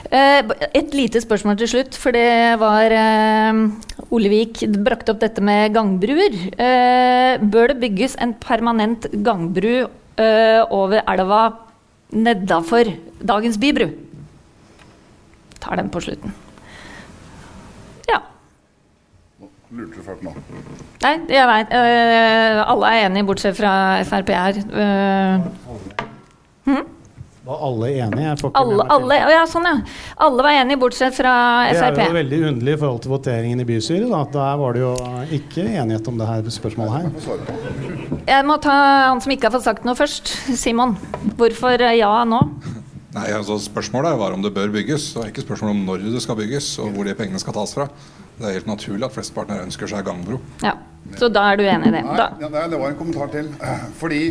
Eh, 0.10 0.42
Et 0.74 0.94
lite 0.98 1.20
spørsmål 1.22 1.60
til 1.60 1.70
slutt, 1.70 1.98
for 2.02 2.16
det 2.16 2.58
var 2.58 2.90
eh, 2.98 3.60
Olevik 4.10 4.64
brakte 4.82 5.14
opp 5.14 5.20
dette 5.22 5.44
med 5.46 5.76
gangbruer. 5.76 6.38
Eh, 6.58 7.44
bør 7.44 7.76
det 7.76 7.82
bygges 7.84 8.16
en 8.18 8.34
permanent 8.42 9.06
gangbru 9.22 9.84
eh, 9.86 10.62
over 10.74 11.04
elva 11.06 11.44
nedafor 12.10 12.94
dagens 13.22 13.58
bybru? 13.62 13.90
Tar 15.60 15.76
den 15.76 15.90
på 15.90 16.02
slutten. 16.02 16.34
Ja. 18.10 18.22
Lurte 19.70 19.98
du 19.98 20.06
fælt 20.06 20.24
nå? 20.24 20.34
Nei, 21.04 21.16
jeg 21.30 21.50
veit. 21.50 21.74
alle 21.74 22.94
er 22.94 23.08
enige, 23.08 23.28
bortsett 23.28 23.58
fra 23.60 23.74
Frp 24.08 24.32
her. 24.36 24.64
Uh, 24.72 25.50
hm? 26.70 26.88
Var 27.46 27.60
alle 27.66 27.90
enige? 28.04 28.32
Alle, 28.54 28.84
alle, 28.92 29.18
ja, 29.32 29.44
sånn, 29.48 29.64
ja. 29.64 29.78
alle 30.26 30.44
var 30.44 30.58
enige, 30.60 30.80
bortsett 30.82 31.16
fra 31.16 31.34
Det 31.72 31.80
er 31.88 32.10
jo 32.10 32.16
veldig 32.18 32.40
underlig 32.50 32.74
i 32.76 32.80
forhold 32.82 33.00
til 33.06 33.14
voteringen 33.14 33.64
i 33.64 33.68
bystyret. 33.70 34.10
Da. 34.12 34.20
Der 34.34 34.58
var 34.60 34.76
det 34.76 34.82
jo 34.84 34.92
ikke 35.40 35.64
enighet 35.64 36.10
om 36.12 36.20
det 36.20 36.28
her 36.28 36.50
spørsmålet 36.52 36.98
her. 36.98 38.20
Jeg 38.28 38.48
må 38.50 38.60
ta 38.62 38.76
han 39.08 39.24
som 39.24 39.32
ikke 39.34 39.48
har 39.48 39.56
fått 39.56 39.70
sagt 39.70 39.88
noe 39.88 39.96
først. 39.96 40.34
Simon. 40.60 40.98
Hvorfor 41.40 41.80
eh, 41.80 41.96
ja 42.02 42.12
nå? 42.28 42.42
Nei, 43.16 43.26
altså 43.34 43.56
Spørsmålet 43.58 44.20
var 44.20 44.36
om 44.36 44.44
det 44.44 44.52
bør 44.54 44.70
bygges, 44.76 45.08
og 45.18 45.32
ikke 45.32 45.42
spørsmålet 45.48 45.80
om 45.80 45.88
når 45.88 46.04
det 46.14 46.22
skal 46.22 46.38
bygges 46.38 46.68
og 46.84 46.92
hvor 46.94 47.08
de 47.08 47.16
pengene 47.18 47.42
skal 47.42 47.56
tas 47.56 47.74
fra. 47.74 47.88
Det 48.40 48.46
er 48.48 48.60
helt 48.60 48.70
naturlig 48.70 49.08
at 49.08 49.16
flesteparten 49.16 49.64
ønsker 49.64 49.90
seg 49.90 50.06
gangbro. 50.06 50.38
Ja, 50.64 50.76
Så 51.18 51.32
da 51.34 51.48
er 51.50 51.58
du 51.58 51.64
enig 51.66 51.90
i 51.90 51.96
det? 51.98 52.04
Nei, 52.06 52.20
Da. 52.20 52.30
ja, 52.44 52.68
det 52.70 52.78
var 52.80 52.92
en 52.92 53.00
kommentar 53.00 53.32
til. 53.34 53.50
Fordi 54.04 54.22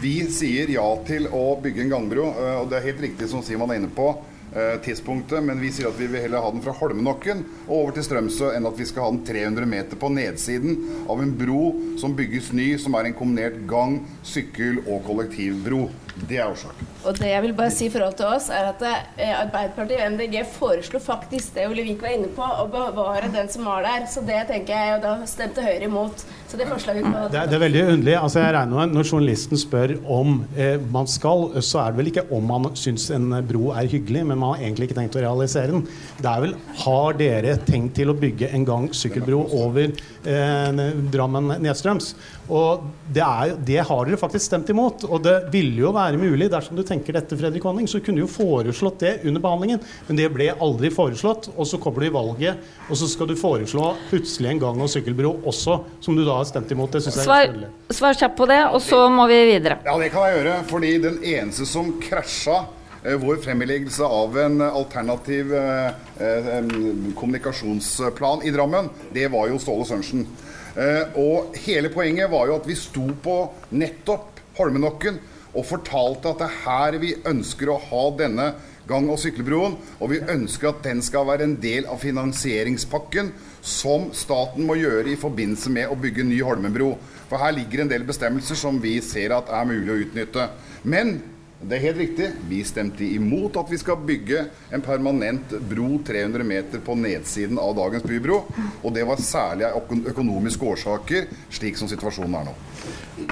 vi 0.00 0.14
sier 0.32 0.70
ja 0.72 0.86
til 1.06 1.28
å 1.32 1.56
bygge 1.62 1.84
en 1.84 1.96
gangbro, 1.96 2.30
øh, 2.34 2.54
og 2.62 2.70
det 2.70 2.78
er 2.78 2.88
helt 2.90 3.02
riktig 3.08 3.28
som 3.30 3.42
Simon 3.44 3.72
er 3.72 3.82
inne 3.82 3.92
på. 3.92 4.14
øh, 4.54 4.80
tidspunktet, 4.82 5.42
Men 5.42 5.60
vi 5.60 5.72
sier 5.72 5.88
at 5.88 5.98
vi 5.98 6.06
vil 6.06 6.20
heller 6.22 6.42
ha 6.42 6.50
den 6.50 6.62
fra 6.62 6.74
Holmenokken 6.78 7.44
og 7.66 7.74
over 7.74 7.96
til 7.96 8.04
Strømsø 8.06 8.52
enn 8.54 8.68
at 8.68 8.78
vi 8.78 8.86
skal 8.86 9.06
ha 9.06 9.10
den 9.10 9.24
300 9.26 9.66
meter 9.66 9.98
på 9.98 10.10
nedsiden 10.12 10.78
av 11.10 11.22
en 11.22 11.32
bro 11.38 11.74
som 11.98 12.14
bygges 12.14 12.52
ny, 12.52 12.76
som 12.78 12.94
er 12.94 13.10
en 13.10 13.18
kombinert 13.18 13.58
gang-, 13.66 14.02
sykkel- 14.22 14.82
og 14.86 15.02
kollektivbro. 15.08 15.88
Det 16.28 16.38
er 16.38 16.46
årsaken. 16.46 16.86
Og 17.04 17.18
det 17.18 17.32
jeg 17.32 17.42
vil 17.42 17.56
bare 17.58 17.74
si 17.74 17.88
i 17.88 17.90
forhold 17.90 18.14
til 18.20 18.30
oss, 18.30 18.46
er 18.54 18.70
at 18.70 18.84
eh, 18.86 19.34
Arbeiderpartiet 19.40 19.98
og 19.98 20.12
MDG 20.14 20.38
foreslo 20.54 21.00
faktisk 21.02 21.56
det 21.56 21.66
Olivik 21.66 22.02
var 22.02 22.14
inne 22.14 22.30
på, 22.30 22.46
å 22.46 22.68
bevare 22.70 23.32
den 23.34 23.50
som 23.50 23.66
var 23.66 23.82
der. 23.82 24.06
Så 24.06 24.22
det 24.22 24.44
tenker 24.52 24.78
jeg, 24.78 25.00
og 25.00 25.02
da 25.02 25.16
stemte 25.26 25.64
Høyre 25.66 25.90
imot. 25.90 26.22
Så 26.54 26.60
det 26.60 26.68
forslaget 26.70 27.02
vi 27.02 27.10
Det 27.32 27.40
det 27.50 27.56
er 27.56 27.62
veldig 27.64 27.80
underlig. 27.82 28.12
Altså, 28.14 28.38
jeg 28.38 28.54
regner 28.54 28.78
med 28.78 28.94
Når 28.94 29.08
journalisten 29.08 29.58
spør 29.58 29.94
om 30.06 30.36
eh, 30.56 30.76
man 30.78 31.08
skal, 31.10 31.48
så 31.58 31.80
er 31.82 31.90
det 31.90 31.98
vel 31.98 32.10
ikke 32.12 32.26
om 32.30 32.46
man 32.46 32.68
syns 32.78 33.08
en 33.10 33.26
bro 33.48 33.72
er 33.74 33.90
hyggelig, 33.90 34.22
men 34.22 34.38
man 34.38 34.54
har 34.54 34.62
egentlig 34.62 34.88
ikke 34.88 34.98
tenkt 35.00 35.18
å 35.18 35.24
realisere 35.24 35.72
den. 35.72 35.82
Det 36.20 36.30
er 36.30 36.44
vel 36.44 36.54
Har 36.84 37.18
dere 37.18 37.56
tenkt 37.66 37.96
til 37.98 38.12
å 38.12 38.14
bygge 38.14 38.52
en 38.54 38.66
gang-sykkelbro 38.68 39.40
over 39.64 39.90
eh, 39.90 40.84
Drammen 41.10 41.56
nedstrøms? 41.58 42.14
Og 42.52 42.84
det, 43.08 43.22
er, 43.24 43.54
det 43.56 43.80
har 43.88 44.06
dere 44.06 44.20
faktisk 44.20 44.46
stemt 44.46 44.70
imot. 44.70 45.06
Og 45.08 45.22
det 45.24 45.34
ville 45.52 45.80
jo 45.86 45.92
være 45.96 46.20
mulig, 46.20 46.50
dersom 46.52 46.76
du 46.76 46.84
tenker 46.86 47.16
dette, 47.16 47.38
Fredrik 47.40 47.64
Honning, 47.64 47.88
så 47.90 48.02
kunne 48.04 48.20
du 48.20 48.26
jo 48.26 48.30
foreslått 48.30 49.00
det 49.00 49.14
under 49.24 49.42
behandlingen. 49.42 49.82
Men 50.08 50.20
det 50.20 50.30
ble 50.34 50.50
aldri 50.52 50.92
foreslått. 50.94 51.50
Og 51.56 51.66
så 51.68 51.80
kommer 51.82 52.04
du 52.04 52.10
i 52.10 52.14
valget, 52.14 52.70
og 52.86 53.00
så 53.00 53.08
skal 53.10 53.30
du 53.30 53.36
foreslå 53.40 53.94
plutselig 54.10 54.52
en 54.52 54.62
gang- 54.66 54.84
og 54.84 54.92
sykkelbro 54.92 55.38
også, 55.48 55.80
som 56.04 56.18
du 56.18 56.24
da 56.26 56.43
har 56.44 56.50
stemt 56.52 56.70
imot. 56.76 56.92
Det 56.94 57.02
syns 57.04 57.16
jeg 57.18 57.26
Svar, 57.26 57.42
er 57.42 57.50
kjedelig. 57.50 57.68
svar 57.98 58.16
kjapt 58.22 58.36
på 58.38 58.46
det, 58.52 58.60
og 58.70 58.80
så 58.84 59.02
må 59.12 59.26
vi 59.32 59.40
videre. 59.50 59.80
Ja, 59.88 59.98
det 60.00 60.12
kan 60.14 60.28
jeg 60.28 60.38
gjøre. 60.38 60.56
Fordi 60.70 60.94
den 61.08 61.18
eneste 61.34 61.66
som 61.68 61.92
krasja 62.04 62.60
eh, 63.04 63.16
vår 63.20 63.40
fremleggelse 63.44 64.04
av 64.06 64.38
en 64.44 64.60
alternativ 64.68 65.52
eh, 65.56 66.02
eh, 66.20 66.72
kommunikasjonsplan 67.18 68.44
i 68.46 68.52
Drammen, 68.54 68.90
det 69.14 69.28
var 69.32 69.48
jo 69.50 69.58
Ståle 69.62 69.86
Sørensen. 69.88 70.26
Eh, 70.74 71.18
og 71.20 71.54
hele 71.66 71.90
poenget 71.94 72.30
var 72.32 72.48
jo 72.50 72.56
at 72.58 72.66
vi 72.68 72.74
sto 72.78 73.06
på 73.22 73.38
nettopp 73.78 74.30
Holmenokken 74.58 75.16
og 75.54 75.66
fortalte 75.66 76.30
at 76.30 76.40
det 76.42 76.46
er 76.46 76.60
her 76.64 76.96
vi 77.02 77.12
ønsker 77.26 77.70
å 77.70 77.78
ha 77.88 78.04
denne 78.18 78.52
gang- 78.86 79.06
og 79.10 79.18
sykkelbroen, 79.22 79.76
og 80.02 80.10
vi 80.12 80.18
ønsker 80.20 80.68
at 80.68 80.82
den 80.84 81.00
skal 81.02 81.24
være 81.26 81.46
en 81.46 81.54
del 81.62 81.86
av 81.90 82.02
finansieringspakken 82.02 83.30
som 83.64 84.10
staten 84.12 84.66
må 84.68 84.76
gjøre 84.76 85.14
i 85.14 85.20
forbindelse 85.20 85.72
med 85.72 85.88
å 85.88 85.96
bygge 85.98 86.26
ny 86.28 86.42
Holmenbro. 86.44 86.92
For 87.30 87.40
her 87.40 87.54
ligger 87.56 87.82
en 87.82 87.90
del 87.90 88.04
bestemmelser 88.06 88.58
som 88.60 88.76
vi 88.82 88.98
ser 89.04 89.32
at 89.32 89.48
er 89.48 89.70
mulig 89.70 89.92
å 89.94 90.00
utnytte. 90.04 90.48
Men 90.84 91.16
det 91.64 91.78
er 91.78 91.84
helt 91.86 92.00
riktig, 92.02 92.26
vi 92.50 92.58
stemte 92.66 93.06
imot 93.08 93.56
at 93.56 93.70
vi 93.72 93.78
skal 93.80 93.96
bygge 94.04 94.42
en 94.74 94.84
permanent 94.84 95.54
bro 95.70 95.94
300 96.04 96.44
meter 96.44 96.82
på 96.84 96.96
nedsiden 96.98 97.56
av 97.62 97.72
dagens 97.78 98.04
bybro. 98.04 98.42
Og 98.82 98.92
det 98.92 99.06
var 99.08 99.22
særlig 99.24 99.70
økonomiske 100.12 100.68
årsaker, 100.74 101.30
slik 101.48 101.80
som 101.80 101.88
situasjonen 101.88 102.36
er 102.42 102.50
nå. 102.50 102.56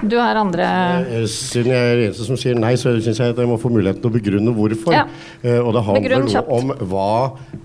Du 0.03 0.15
har 0.15 0.35
andre 0.39 0.63
Eh, 0.63 1.25
Siden 1.27 1.71
jeg 1.73 1.91
er 1.91 2.01
eneste 2.05 2.25
som 2.27 2.37
sier 2.39 2.55
nei, 2.59 2.73
så 2.79 2.93
syns 3.03 3.19
jeg 3.19 3.33
at 3.33 3.39
jeg 3.39 3.49
må 3.49 3.57
få 3.59 3.69
muligheten 3.71 4.01
til 4.03 4.09
å 4.11 4.13
begrunne 4.13 4.53
hvorfor. 4.55 4.95
Ja. 4.95 5.03
Eh, 5.43 5.59
og 5.59 5.73
det 5.75 5.83
handler 5.87 6.23
noe 6.23 6.43
om 6.55 6.71
hva 6.91 7.07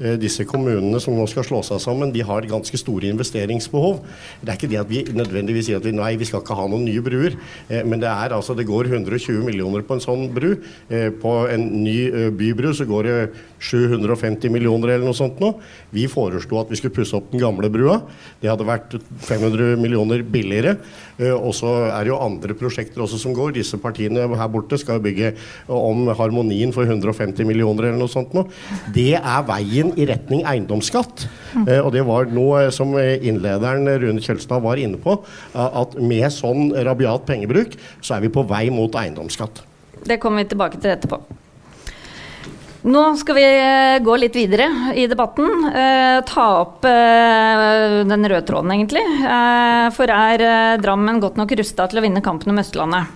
eh, 0.01 0.17
disse 0.21 0.47
kommunene 0.49 1.01
som 1.03 1.17
nå 1.19 1.27
skal 1.31 1.47
slå 1.47 1.63
seg 1.67 1.81
sammen, 1.83 2.13
de 2.15 2.25
har 2.27 2.47
ganske 2.51 2.81
store 2.81 3.11
investeringsbehov. 3.13 4.01
Det 4.43 4.53
er 4.53 4.59
ikke 4.59 4.71
det 4.73 4.81
at 4.83 4.91
vi 4.91 5.05
nødvendigvis 5.15 5.69
sier 5.71 5.81
at 5.81 5.87
vi 5.87 5.95
nei, 5.97 6.13
vi 6.21 6.29
skal 6.29 6.43
ikke 6.43 6.59
ha 6.59 6.67
noen 6.71 6.87
nye 6.89 7.05
bruer. 7.05 7.39
Eh, 7.69 7.85
men 7.87 8.03
det 8.03 8.11
er 8.11 8.35
altså, 8.37 8.57
det 8.59 8.67
går 8.69 8.91
120 8.91 9.43
millioner 9.47 9.87
på 9.87 9.99
en 9.99 10.05
sånn 10.05 10.27
bru. 10.35 10.51
Eh, 10.91 11.11
på 11.23 11.35
en 11.55 11.69
ny 11.85 11.99
eh, 12.09 12.31
bybru 12.35 12.73
så 12.77 12.87
går 12.89 13.09
det 13.09 13.19
750 13.63 14.53
millioner 14.55 14.95
eller 14.95 15.07
noe 15.09 15.17
sånt 15.19 15.41
nå. 15.43 15.55
Vi 15.95 16.07
foreslo 16.11 16.61
at 16.63 16.71
vi 16.71 16.79
skulle 16.79 16.95
pusse 16.95 17.17
opp 17.19 17.31
den 17.33 17.43
gamle 17.43 17.71
brua. 17.73 18.01
Det 18.43 18.51
hadde 18.51 18.67
vært 18.69 18.99
500 19.27 19.79
millioner 19.81 20.23
billigere. 20.27 20.77
Eh, 21.19 21.35
og 21.35 21.55
så 21.57 21.71
er 21.89 22.07
det 22.07 22.13
jo 22.13 22.21
andre 22.23 22.57
prosjekter 22.59 23.03
også 23.05 23.21
som 23.21 23.35
går. 23.37 23.57
Disse 23.59 23.79
partiene 23.81 24.27
her 24.39 24.53
borte 24.53 24.79
skal 24.81 25.03
bygge 25.03 25.35
om 25.73 26.07
harmonien 26.19 26.73
for 26.75 26.87
150 26.87 27.47
millioner 27.49 27.91
eller 27.91 28.01
noe 28.01 28.13
sånt 28.13 28.35
nå. 28.37 28.47
Det 28.95 29.15
er 29.19 29.49
veien 29.49 29.93
i 29.99 30.07
retning 30.09 30.45
eiendomsskatt. 30.49 31.27
Eh, 31.65 31.81
og 31.81 31.93
det 31.97 32.05
var 32.09 32.31
noe 32.33 32.69
som 32.75 32.95
innlederen 32.99 33.89
Rune 34.03 34.23
Kjølstad 34.25 34.63
var 34.65 34.81
inne 34.81 35.01
på, 35.03 35.19
eh, 35.55 35.81
at 35.83 35.99
med 35.99 36.29
sånn 36.35 36.73
rabiat 36.87 37.27
pengebruk, 37.29 37.77
så 38.01 38.17
er 38.17 38.27
vi 38.27 38.33
på 38.33 38.47
vei 38.49 38.69
mot 38.75 38.95
eiendomsskatt. 38.95 39.65
Det 40.09 40.21
kommer 40.23 40.45
vi 40.45 40.53
tilbake 40.55 40.81
til 40.81 40.95
etterpå. 40.95 41.21
Nå 42.89 43.03
skal 43.21 43.37
vi 43.37 43.45
eh, 43.45 43.99
gå 44.01 44.15
litt 44.17 44.37
videre 44.39 44.95
i 44.97 45.05
debatten. 45.11 45.67
Eh, 45.69 46.21
ta 46.25 46.45
opp 46.63 46.87
eh, 46.89 48.01
den 48.09 48.25
røde 48.25 48.47
tråden, 48.49 48.73
egentlig. 48.73 49.03
Eh, 49.05 49.89
for 49.93 50.09
er 50.15 50.45
eh, 50.47 50.77
Drammen 50.81 51.21
godt 51.21 51.37
nok 51.37 51.53
rusta 51.59 51.89
til 51.91 52.01
å 52.01 52.05
vinne 52.07 52.25
kampen 52.25 52.55
om 52.55 52.63
Østlandet? 52.63 53.13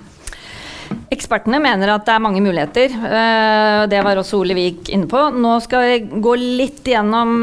Ekspertene 1.15 1.57
mener 1.63 1.95
at 1.95 2.05
det 2.05 2.13
er 2.13 2.25
mange 2.27 2.45
muligheter. 2.45 2.93
eh, 2.93 3.81
Det 3.89 4.05
var 4.05 4.21
også 4.21 4.43
Ole 4.43 4.59
Vik 4.59 4.93
inne 4.93 5.09
på. 5.09 5.25
Nå 5.41 5.57
skal 5.65 5.89
vi 5.89 6.21
gå 6.21 6.37
litt 6.37 6.85
gjennom 6.93 7.41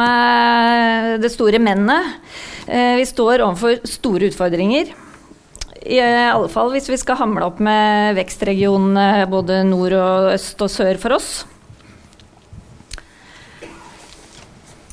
det 1.24 1.34
store 1.34 1.58
mennet. 1.58 2.18
Vi 2.70 3.06
står 3.10 3.42
overfor 3.42 3.80
store 3.90 4.30
utfordringer. 4.30 4.92
I 5.90 5.98
alle 6.04 6.50
fall 6.52 6.70
hvis 6.76 6.92
vi 6.92 7.00
skal 7.02 7.18
hamle 7.18 7.48
opp 7.48 7.62
med 7.64 8.20
vekstregionene 8.20 9.26
både 9.32 9.64
nord 9.66 9.96
og 9.98 10.36
øst 10.36 10.62
og 10.62 10.70
sør 10.70 11.00
for 11.02 11.18
oss. 11.18 11.32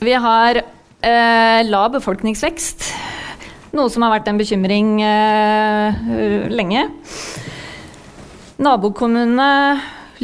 Vi 0.00 0.12
har 0.12 0.58
eh, 0.60 1.60
lav 1.64 1.94
befolkningsvekst, 1.94 2.88
noe 3.76 3.92
som 3.92 4.04
har 4.04 4.18
vært 4.18 4.28
en 4.28 4.40
bekymring 4.40 4.98
eh, 5.00 6.48
lenge. 6.52 6.82
Nabokommunene 8.60 9.50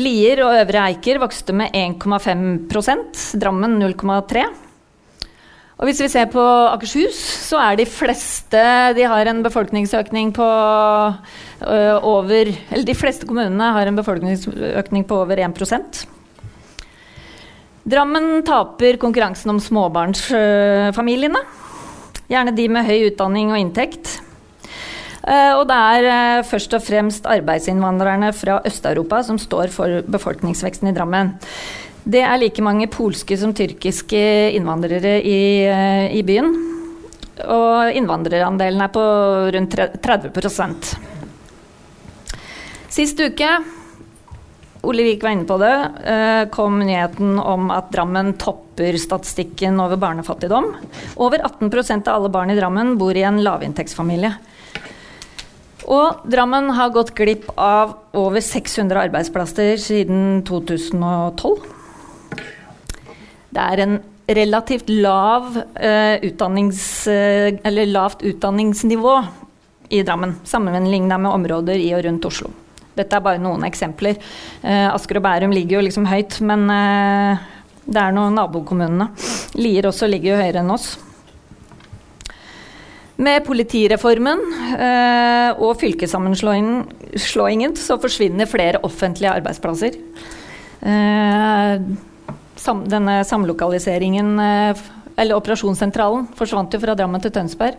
Lier 0.01 0.43
og 0.45 0.57
Øvre 0.57 0.87
Eiker 0.89 1.21
vokste 1.21 1.53
med 1.57 1.75
1,5% 1.77 3.25
Drammen 3.41 3.77
0,3 3.81 4.47
og 5.83 5.89
hvis 5.89 5.99
vi 6.05 6.07
ser 6.13 6.29
på 6.31 6.39
Akershus, 6.71 7.19
så 7.43 7.59
er 7.59 7.81
de 7.81 7.87
fleste 7.91 8.61
De 8.95 9.03
har 9.03 9.27
en 9.27 9.41
befolkningsøkning 9.43 10.31
på 10.37 10.47
ø, 10.47 11.79
over 12.07 12.53
Eller 12.53 12.87
de 12.87 12.95
fleste 12.95 13.27
kommunene 13.27 13.73
har 13.75 13.91
en 13.91 13.99
befolkningsøkning 13.99 15.09
på 15.11 15.19
over 15.25 15.43
1 15.43 15.59
Drammen 17.83 18.45
taper 18.47 18.97
konkurransen 19.03 19.51
om 19.51 19.59
småbarnsfamiliene. 19.61 21.41
Gjerne 22.31 22.55
de 22.55 22.69
med 22.71 22.87
høy 22.87 23.09
utdanning 23.09 23.51
og 23.51 23.59
inntekt. 23.59 24.21
Uh, 25.23 25.59
og 25.61 25.69
det 25.71 25.79
er 25.79 26.07
uh, 26.07 26.47
først 26.47 26.73
og 26.75 26.83
fremst 26.83 27.27
arbeidsinnvandrerne 27.31 28.33
fra 28.35 28.61
Øst-Europa 28.67 29.21
som 29.27 29.39
står 29.39 29.71
for 29.75 30.03
befolkningsveksten 30.11 30.91
i 30.91 30.95
Drammen. 30.97 31.37
Det 32.03 32.23
er 32.27 32.39
like 32.39 32.63
mange 32.63 32.89
polske 32.91 33.37
som 33.39 33.53
tyrkiske 33.55 34.23
innvandrere 34.57 35.21
i, 35.23 35.43
eh, 35.71 36.09
i 36.19 36.23
byen. 36.27 36.51
Og 37.47 37.95
innvandrerandelen 37.95 38.83
er 38.83 38.91
på 38.91 39.05
rundt 39.55 39.77
30% 40.03 40.91
Sist 42.93 43.23
uke 43.23 43.53
Ole 44.83 45.05
Vik 45.07 45.23
var 45.23 45.31
inne 45.31 45.47
på 45.47 45.59
det, 45.63 45.91
eh, 46.11 46.45
kom 46.51 46.81
nyheten 46.83 47.39
om 47.39 47.71
at 47.71 47.93
Drammen 47.93 48.33
topper 48.35 48.99
statistikken 48.99 49.79
over 49.81 49.97
barnefattigdom. 49.97 50.73
Over 51.17 51.39
18% 51.39 52.09
av 52.09 52.15
alle 52.15 52.29
barn 52.29 52.51
i 52.51 52.57
Drammen 52.59 52.97
bor 52.99 53.15
i 53.17 53.23
en 53.23 53.39
lavinntektsfamilie. 53.45 54.33
Og 55.87 56.27
Drammen 56.27 56.71
har 56.71 56.91
gått 56.91 57.15
glipp 57.15 57.51
av 57.57 57.95
over 58.13 58.41
600 58.41 59.07
arbeidsplasser 59.07 59.79
siden 59.79 60.43
2012. 60.43 61.63
Det 63.53 63.63
er 63.63 63.83
en 63.85 64.01
relativt 64.27 64.89
lav, 64.89 65.57
uh, 65.59 66.17
utdannings, 66.23 67.07
eller 67.09 67.87
lavt 67.87 68.23
utdanningsnivå 68.23 69.17
i 69.91 70.03
Drammen, 70.03 70.37
sammenlignet 70.45 71.21
med 71.21 71.31
områder 71.31 71.75
i 71.77 71.93
og 71.95 72.05
rundt 72.07 72.31
Oslo. 72.31 72.51
Dette 72.99 73.17
er 73.17 73.25
bare 73.25 73.41
noen 73.43 73.65
eksempler. 73.69 74.19
Uh, 74.65 74.91
Asker 74.93 75.21
og 75.21 75.27
Bærum 75.27 75.55
ligger 75.55 75.79
jo 75.79 75.87
liksom 75.87 76.09
høyt, 76.11 76.41
men 76.45 76.69
det 77.83 77.99
er 77.99 78.13
noen 78.15 78.37
nabokommunene. 78.39 79.09
Lier 79.59 79.89
også 79.89 80.11
ligger 80.11 80.35
jo 80.35 80.43
høyere 80.43 80.63
enn 80.63 80.75
oss. 80.75 80.93
Med 83.23 83.45
politireformen 83.47 84.41
eh, 84.75 85.61
og 85.61 85.77
fylkessammenslåingen 85.83 87.77
så 87.79 87.99
forsvinner 88.03 88.51
flere 88.51 88.81
offentlige 88.87 89.35
arbeidsplasser. 89.37 89.99
Eh, 90.81 91.85
sam, 92.59 92.83
denne 92.91 93.21
samlokaliseringen, 93.29 94.33
eh, 94.43 94.83
eller 95.21 95.39
operasjonssentralen, 95.39 96.27
forsvant 96.39 96.75
jo 96.75 96.81
fra 96.83 96.97
Drammen 96.99 97.23
til 97.23 97.35
Tønsberg. 97.37 97.79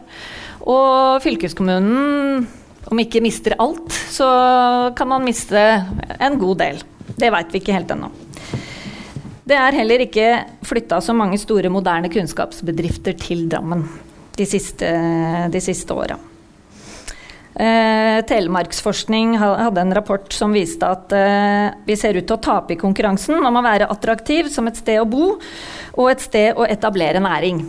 Og 0.70 1.20
fylkeskommunen, 1.26 2.46
om 2.92 3.00
ikke 3.00 3.22
mister 3.24 3.56
alt, 3.62 3.94
så 4.12 4.28
kan 4.98 5.10
man 5.10 5.26
miste 5.26 5.60
en 6.20 6.40
god 6.42 6.60
del. 6.64 6.82
Det 7.16 7.32
veit 7.34 7.54
vi 7.54 7.62
ikke 7.62 7.76
helt 7.76 7.94
ennå. 7.94 8.12
Det 9.44 9.56
er 9.60 9.76
heller 9.76 10.06
ikke 10.06 10.28
flytta 10.64 11.02
så 11.04 11.16
mange 11.16 11.38
store, 11.42 11.72
moderne 11.72 12.12
kunnskapsbedrifter 12.12 13.18
til 13.20 13.48
Drammen 13.52 13.84
de 14.38 14.46
siste, 14.50 14.88
de 15.52 15.62
siste 15.62 15.94
åra. 15.94 16.16
Eh, 17.54 18.24
Telemarksforskning 18.26 19.36
hadde 19.38 19.82
en 19.82 19.94
rapport 19.94 20.32
som 20.34 20.56
viste 20.56 20.88
at 20.90 21.14
eh, 21.14 21.68
vi 21.86 21.98
ser 22.00 22.18
ut 22.18 22.26
til 22.26 22.34
å 22.34 22.42
tape 22.42 22.74
i 22.74 22.80
konkurransen 22.82 23.38
om 23.46 23.60
å 23.60 23.66
være 23.66 23.92
attraktiv 23.94 24.50
som 24.50 24.66
et 24.72 24.80
sted 24.80 24.98
å 24.98 25.06
bo 25.06 25.36
og 25.36 26.08
et 26.10 26.24
sted 26.24 26.58
å 26.58 26.66
etablere 26.66 27.22
næring. 27.22 27.62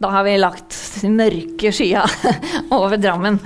Da 0.00 0.08
har 0.14 0.24
vi 0.24 0.38
lagt 0.40 0.78
mørke 1.04 1.74
skya 1.74 2.06
over 2.78 2.96
Drammen. 2.96 3.36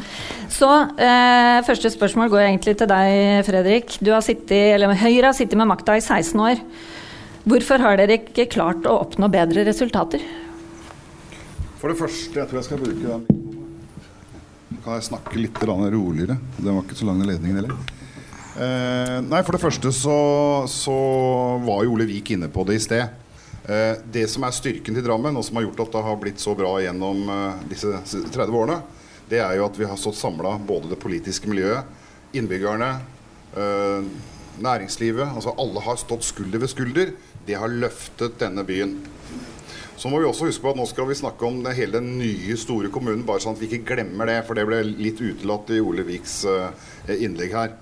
Så 0.48 0.68
eh, 0.96 1.58
første 1.66 1.90
spørsmål 1.92 2.30
går 2.32 2.44
egentlig 2.46 2.76
til 2.80 2.90
deg, 2.90 3.44
Fredrik. 3.46 3.98
Du 4.00 4.12
har 4.14 4.24
sittet, 4.24 4.74
eller 4.74 4.96
Høyre 4.96 5.30
har 5.30 5.36
sittet 5.36 5.58
med 5.60 5.68
makta 5.70 5.98
i 5.98 6.04
16 6.04 6.40
år. 6.40 6.62
Hvorfor 7.48 7.84
har 7.84 8.00
dere 8.00 8.20
ikke 8.20 8.48
klart 8.52 8.88
å 8.88 9.00
oppnå 9.04 9.28
bedre 9.32 9.64
resultater? 9.68 10.24
For 11.78 11.92
det 11.92 12.00
første, 12.00 12.40
jeg 12.40 12.48
tror 12.48 12.58
jeg 12.58 12.68
skal 12.70 12.82
bruke 12.82 13.18
den 13.18 13.38
kan 14.88 14.98
jeg 14.98 15.08
snakke 15.10 15.38
litt 15.40 15.60
roligere. 15.62 16.38
Den 16.56 16.74
var 16.74 16.84
ikke 16.84 16.96
så 16.96 17.08
lang, 17.08 17.20
den 17.20 17.28
ledningen 17.28 17.60
heller. 17.60 17.76
Eh, 18.58 19.18
nei, 19.22 19.42
For 19.44 19.54
det 19.54 19.62
første 19.62 19.92
så, 19.92 20.18
så 20.70 20.98
var 21.64 21.84
jo 21.84 21.94
Ole 21.94 22.08
Vik 22.08 22.32
inne 22.34 22.48
på 22.48 22.64
det 22.68 22.78
i 22.78 22.82
sted. 22.82 23.04
Eh, 23.68 24.00
det 24.10 24.26
som 24.32 24.46
er 24.46 24.56
styrken 24.56 24.96
til 24.96 25.04
Drammen, 25.04 25.36
og 25.36 25.44
som 25.44 25.58
har 25.58 25.68
gjort 25.68 25.84
at 25.84 25.92
det 25.92 26.04
har 26.08 26.20
blitt 26.22 26.42
så 26.42 26.56
bra 26.58 26.72
gjennom 26.82 27.20
eh, 27.34 27.66
disse 27.70 28.00
30 28.32 28.48
årene, 28.48 28.80
det 29.28 29.42
er 29.44 29.58
jo 29.58 29.66
at 29.68 29.78
vi 29.78 29.86
har 29.88 29.98
stått 30.00 30.18
samla 30.18 30.56
både 30.58 30.92
det 30.92 31.00
politiske 31.00 31.50
miljøet, 31.50 31.84
innbyggerne, 32.36 32.90
øh, 33.56 34.08
næringslivet. 34.62 35.28
altså 35.34 35.54
Alle 35.58 35.80
har 35.84 35.96
stått 36.00 36.24
skulder 36.24 36.58
ved 36.58 36.68
skulder. 36.68 37.12
Det 37.46 37.56
har 37.56 37.68
løftet 37.68 38.40
denne 38.40 38.64
byen. 38.64 38.98
Så 39.98 40.08
må 40.08 40.20
vi 40.20 40.28
også 40.28 40.46
huske 40.46 40.62
på 40.62 40.70
at 40.70 40.78
nå 40.78 40.86
skal 40.86 41.08
vi 41.08 41.16
snakke 41.18 41.46
om 41.46 41.58
det, 41.64 41.74
hele 41.74 41.98
den 41.98 42.18
nye, 42.20 42.56
store 42.56 42.90
kommunen, 42.94 43.24
bare 43.26 43.42
sånn 43.42 43.56
at 43.56 43.62
vi 43.62 43.66
ikke 43.66 43.96
glemmer 43.96 44.30
det, 44.30 44.44
for 44.46 44.54
det 44.54 44.66
ble 44.68 44.78
litt 44.86 45.18
utelatt 45.18 45.72
i 45.74 45.80
Ole 45.82 46.06
Viks 46.06 46.44
øh, 46.46 46.70
innlegg 47.18 47.56
her. 47.56 47.74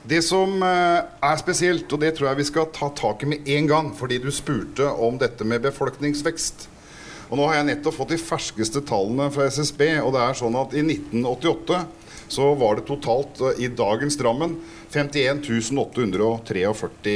Det 0.00 0.22
som 0.24 0.62
uh, 0.64 1.02
er 1.20 1.40
spesielt, 1.40 1.90
og 1.92 2.00
det 2.00 2.14
tror 2.16 2.30
jeg 2.30 2.38
vi 2.38 2.46
skal 2.48 2.70
ta 2.72 2.88
tak 2.96 3.20
i 3.20 3.26
med 3.34 3.48
en 3.52 3.66
gang, 3.68 3.90
fordi 3.92 4.16
du 4.22 4.30
spurte 4.32 4.86
om 4.88 5.18
dette 5.20 5.44
med 5.44 5.60
befolkningsvekst. 5.66 6.68
Og 7.30 7.38
nå 7.38 7.46
har 7.46 7.60
jeg 7.60 7.68
nettopp 7.68 7.94
fått 7.94 8.12
de 8.14 8.18
ferskeste 8.18 8.82
tallene 8.86 9.28
fra 9.30 9.46
SSB, 9.46 9.84
og 10.02 10.12
det 10.16 10.22
er 10.24 10.38
sånn 10.38 10.56
at 10.58 10.74
i 10.74 10.82
1988 10.82 11.84
så 12.30 12.48
var 12.58 12.78
det 12.78 12.86
totalt 12.88 13.38
uh, 13.42 13.52
i 13.58 13.70
dagens 13.70 14.18
Drammen 14.18 14.56
51 14.90 15.42
843 15.78 17.14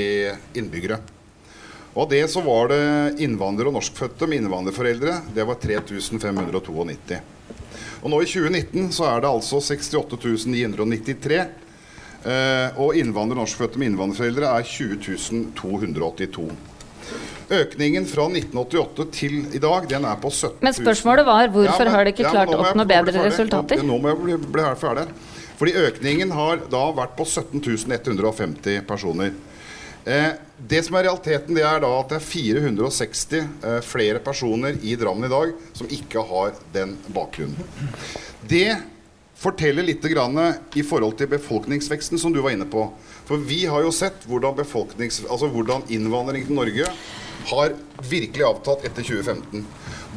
innbyggere. 0.54 1.00
Og 1.94 2.06
av 2.06 2.08
det 2.10 2.24
så 2.30 2.42
var 2.42 2.70
det 2.70 3.22
innvandrere 3.22 3.70
og 3.70 3.76
norskfødte 3.76 4.26
med 4.30 4.42
innvandrerforeldre. 4.42 5.20
Det 5.34 5.46
var 5.46 5.58
3592. 5.62 7.20
Og 8.02 8.10
nå 8.10 8.18
i 8.22 8.26
2019 8.26 8.90
så 8.94 9.06
er 9.12 9.22
det 9.22 9.30
altså 9.30 9.60
68 9.62 10.46
993. 10.50 11.38
Eh, 12.24 12.80
og 12.82 12.98
innvandrere 12.98 13.38
og 13.38 13.44
norskfødte 13.44 13.78
med 13.78 13.92
innvandrerforeldre 13.92 14.50
er 14.58 14.66
20 14.66 15.52
282. 15.54 16.48
Økningen 17.52 18.06
fra 18.08 18.24
1988 18.30 19.06
til 19.12 19.34
i 19.52 19.60
dag, 19.60 19.88
den 19.90 20.06
er 20.08 20.20
på 20.20 20.30
17 20.32 20.56
000. 20.56 20.64
Men 20.64 20.76
spørsmålet 20.76 21.26
var 21.28 21.50
hvorfor 21.52 21.82
ja, 21.82 21.84
men, 21.84 21.94
har 21.94 22.04
de 22.06 22.14
ikke 22.14 22.24
ja, 22.24 22.32
klart 22.32 22.52
å 22.54 22.60
oppnå 22.62 22.86
bedre 22.88 23.24
resultater? 23.26 23.82
Nå, 23.82 23.90
nå 23.90 23.98
må 24.00 24.12
jeg 24.12 24.20
bli, 24.22 24.38
bli 24.56 24.68
ferdig. 24.80 25.08
Fordi 25.58 25.74
økningen 25.84 26.32
har 26.34 26.64
da 26.72 26.86
vært 26.96 27.12
på 27.18 27.26
17 27.28 27.60
150 27.60 28.80
personer. 28.88 29.34
Eh, 30.04 30.32
det 30.58 30.82
som 30.86 30.96
er 30.96 31.06
realiteten, 31.06 31.56
det 31.56 31.64
er 31.64 31.80
da 31.84 31.90
at 31.98 32.10
det 32.12 32.18
er 32.18 32.26
460 32.26 33.36
eh, 33.40 33.78
flere 33.84 34.20
personer 34.24 34.76
i 34.82 34.96
Drammen 35.00 35.28
i 35.28 35.32
dag 35.32 35.54
som 35.76 35.88
ikke 35.92 36.24
har 36.28 36.56
den 36.74 36.96
bakgrunnen. 37.14 37.56
Det 38.44 38.72
forteller 39.40 39.84
litt 39.84 40.04
grann 40.08 40.38
i 40.76 40.84
forhold 40.86 41.18
til 41.18 41.28
befolkningsveksten 41.32 42.20
som 42.20 42.32
du 42.32 42.40
var 42.44 42.54
inne 42.54 42.68
på. 42.68 42.86
For 43.28 43.40
vi 43.40 43.64
har 43.68 43.84
jo 43.84 43.92
sett 43.92 44.24
hvordan, 44.28 44.60
altså 44.60 45.48
hvordan 45.52 45.86
innvandring 45.92 46.46
til 46.48 46.58
Norge 46.58 46.88
har 47.50 47.74
virkelig 48.10 48.46
avtatt 48.46 48.86
etter 48.88 49.04
2015. 49.04 49.66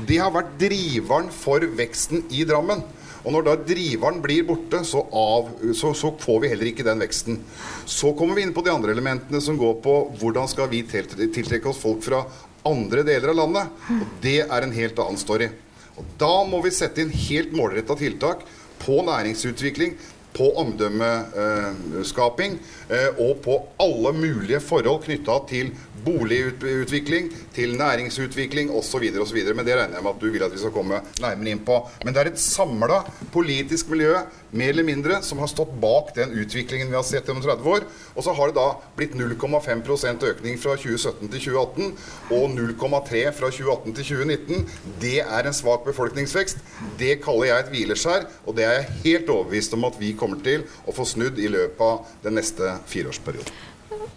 Det 0.07 0.19
har 0.21 0.33
vært 0.35 0.55
driveren 0.61 1.31
for 1.33 1.63
veksten 1.77 2.25
i 2.33 2.45
Drammen. 2.47 2.83
Og 3.27 3.33
når 3.33 3.43
da 3.43 3.55
driveren 3.59 4.21
blir 4.23 4.45
borte, 4.47 4.83
så, 4.87 5.01
av, 5.11 5.49
så, 5.75 5.91
så, 5.97 6.13
får 6.21 6.37
vi 6.43 6.51
heller 6.53 6.69
ikke 6.69 6.85
den 6.87 7.01
veksten. 7.03 7.41
Så 7.83 8.13
kommer 8.15 8.37
vi 8.37 8.45
inn 8.47 8.53
på 8.55 8.63
de 8.63 8.71
andre 8.71 8.93
elementene 8.95 9.41
som 9.43 9.57
går 9.59 9.79
på 9.83 9.95
hvordan 10.21 10.47
skal 10.47 10.69
vi 10.71 10.85
tiltrekke 10.87 11.67
oss 11.67 11.81
folk 11.81 12.05
fra 12.05 12.23
andre 12.67 13.03
deler 13.07 13.33
av 13.33 13.41
landet. 13.41 13.81
Og 13.97 14.05
det 14.23 14.39
er 14.45 14.63
en 14.63 14.75
helt 14.75 15.01
annen 15.03 15.19
story. 15.19 15.49
Og 15.97 16.13
da 16.21 16.35
må 16.47 16.61
vi 16.63 16.71
sette 16.75 17.01
inn 17.03 17.11
helt 17.27 17.51
målretta 17.57 17.97
tiltak 17.99 18.45
på 18.79 19.01
næringsutvikling, 19.03 19.97
på 20.37 20.51
omdømmeskaping 20.61 22.57
eh, 22.93 23.19
og 23.23 23.39
på 23.41 23.55
alle 23.81 24.11
mulige 24.13 24.59
forhold 24.61 25.03
knytta 25.07 25.39
til 25.49 25.71
boligutvikling, 26.07 27.29
til 27.55 27.75
næringsutvikling 27.77 28.71
osv. 28.71 29.03
osv. 29.21 29.39
Men 29.53 29.65
det 29.67 29.75
regner 29.75 29.99
jeg 29.99 30.05
med 30.05 30.13
at 30.13 30.21
du 30.21 30.27
vil 30.31 30.45
at 30.45 30.53
vi 30.53 30.61
skal 30.61 30.73
komme 30.75 31.01
nærmere 31.21 31.53
inn 31.53 31.63
på. 31.67 31.79
Men 32.05 32.15
det 32.15 32.23
er 32.23 32.31
et 32.31 32.41
samla 32.41 33.01
politisk 33.33 33.91
miljø, 33.91 34.13
mer 34.51 34.71
eller 34.71 34.87
mindre, 34.87 35.19
som 35.25 35.41
har 35.43 35.51
stått 35.51 35.73
bak 35.81 36.13
den 36.15 36.33
utviklingen 36.39 36.91
vi 36.91 36.97
har 36.97 37.05
sett 37.07 37.27
gjennom 37.27 37.43
30 37.43 37.71
år. 37.75 37.87
Og 38.15 38.25
så 38.25 38.35
har 38.37 38.51
det 38.51 38.57
da 38.57 38.67
blitt 38.97 39.17
0,5% 39.19 40.27
økning 40.31 40.59
fra 40.61 40.77
2017 40.79 41.27
til 41.27 41.45
2018 41.49 41.91
og 42.37 42.55
0,3 42.55 43.23
fra 43.35 43.51
2018 43.51 43.97
til 43.99 44.09
2019. 44.13 44.65
Det 45.03 45.19
er 45.25 45.47
en 45.49 45.57
svak 45.57 45.85
befolkningsvekst. 45.87 46.63
Det 46.99 47.19
kaller 47.25 47.51
jeg 47.51 47.65
et 47.65 47.71
hvileskjær, 47.75 48.27
og 48.45 48.57
det 48.57 48.67
er 48.67 48.75
jeg 48.79 48.91
helt 49.05 49.31
overbevist 49.35 49.75
om 49.77 49.87
at 49.89 49.99
vi 49.99 50.15
kommer 50.17 50.41
til 50.45 50.65
å 50.87 50.95
få 50.95 51.07
snudd 51.07 51.39
i 51.41 51.51
løpet 51.51 51.83
av 51.83 52.17
den 52.23 52.37
neste 52.39 52.77
fireårsperioden. 52.89 53.53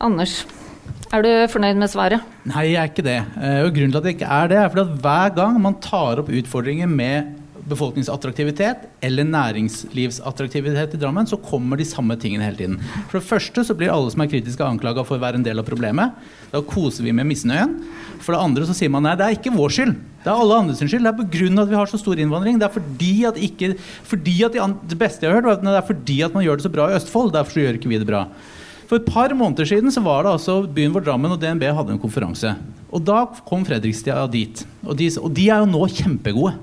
Anders, 0.01 0.45
er 1.19 1.27
du 1.27 1.31
fornøyd 1.51 1.81
med 1.81 1.91
svaret? 1.91 2.25
Nei, 2.47 2.71
jeg 2.71 2.81
er 2.81 2.91
ikke 2.93 3.07
det. 3.07 3.19
Eh, 3.41 3.61
Og 3.67 3.75
grunnen 3.75 3.93
til 3.95 4.01
at 4.01 4.09
jeg 4.09 4.19
ikke 4.19 4.33
er 4.39 4.51
det, 4.53 4.59
er 4.61 4.73
fordi 4.73 4.87
at 4.87 5.05
hver 5.05 5.37
gang 5.37 5.61
man 5.63 5.79
tar 5.83 6.23
opp 6.23 6.31
utfordringer 6.31 6.91
med 6.91 7.37
befolkningsattraktivitet 7.71 8.87
eller 9.05 9.27
næringslivsattraktivitet 9.29 10.95
i 10.97 11.01
Drammen, 11.01 11.29
så 11.29 11.39
kommer 11.39 11.79
de 11.79 11.87
samme 11.87 12.17
tingene 12.21 12.47
hele 12.47 12.59
tiden. 12.59 12.79
For 13.11 13.19
det 13.19 13.27
første 13.29 13.65
så 13.67 13.77
blir 13.79 13.93
alle 13.93 14.11
som 14.13 14.23
er 14.25 14.31
kritiske 14.31 14.65
anklaga 14.67 15.05
for 15.07 15.19
å 15.19 15.23
være 15.23 15.41
en 15.41 15.47
del 15.47 15.61
av 15.63 15.69
problemet. 15.69 16.17
Da 16.51 16.63
koser 16.67 17.07
vi 17.07 17.15
med 17.15 17.29
misnøyen. 17.31 17.77
For 18.21 18.35
det 18.35 18.43
andre 18.43 18.67
så 18.69 18.77
sier 18.77 18.93
man 18.93 19.07
nei, 19.07 19.17
det 19.19 19.27
er 19.27 19.37
ikke 19.39 19.55
vår 19.55 19.77
skyld. 19.77 19.99
Det 20.25 20.29
er 20.31 20.37
alle 20.45 20.61
andres 20.63 20.83
skyld. 20.83 21.07
Det 21.07 21.13
er 21.13 21.19
pga. 21.21 21.63
at 21.63 21.71
vi 21.71 21.79
har 21.79 21.91
så 21.91 22.01
stor 22.01 22.21
innvandring. 22.21 22.59
Det 22.61 22.69
er 22.69 22.75
fordi 22.75 23.13
at, 23.31 23.37
ikke, 23.41 23.75
fordi 24.05 24.39
at 24.45 24.57
de, 24.57 24.67
det 24.91 24.99
beste 25.01 25.25
jeg 25.25 25.33
har 25.33 25.41
hørt, 25.41 25.49
var 25.49 25.61
at 25.61 25.67
det 25.67 25.77
er 25.79 25.91
fordi 25.95 26.23
at 26.27 26.35
man 26.35 26.45
gjør 26.45 26.61
det 26.61 26.67
så 26.67 26.73
bra 26.75 26.91
i 26.91 26.97
Østfold. 26.99 27.33
Derfor 27.37 27.57
så 27.57 27.65
gjør 27.65 27.79
ikke 27.79 27.93
vi 27.93 28.01
det 28.03 28.11
bra. 28.11 28.27
For 28.91 28.99
et 28.99 29.07
par 29.07 29.31
måneder 29.39 29.69
siden 29.71 29.93
så 29.95 30.03
var 30.03 30.25
det 30.27 30.33
altså 30.35 30.65
byen 30.67 30.91
vår 30.91 31.05
Drammen 31.07 31.31
og 31.31 31.39
DNB 31.39 31.69
hadde 31.71 31.95
en 31.95 32.03
konferanse. 32.03 32.57
Og 32.91 33.05
da 33.07 33.23
kom 33.47 33.63
Fredrikstad 33.63 34.33
dit. 34.33 34.65
Og 34.83 34.99
de, 34.99 35.07
og 35.23 35.31
de 35.37 35.47
er 35.47 35.63
jo 35.63 35.71
nå 35.71 35.85
kjempegode. 35.95 36.57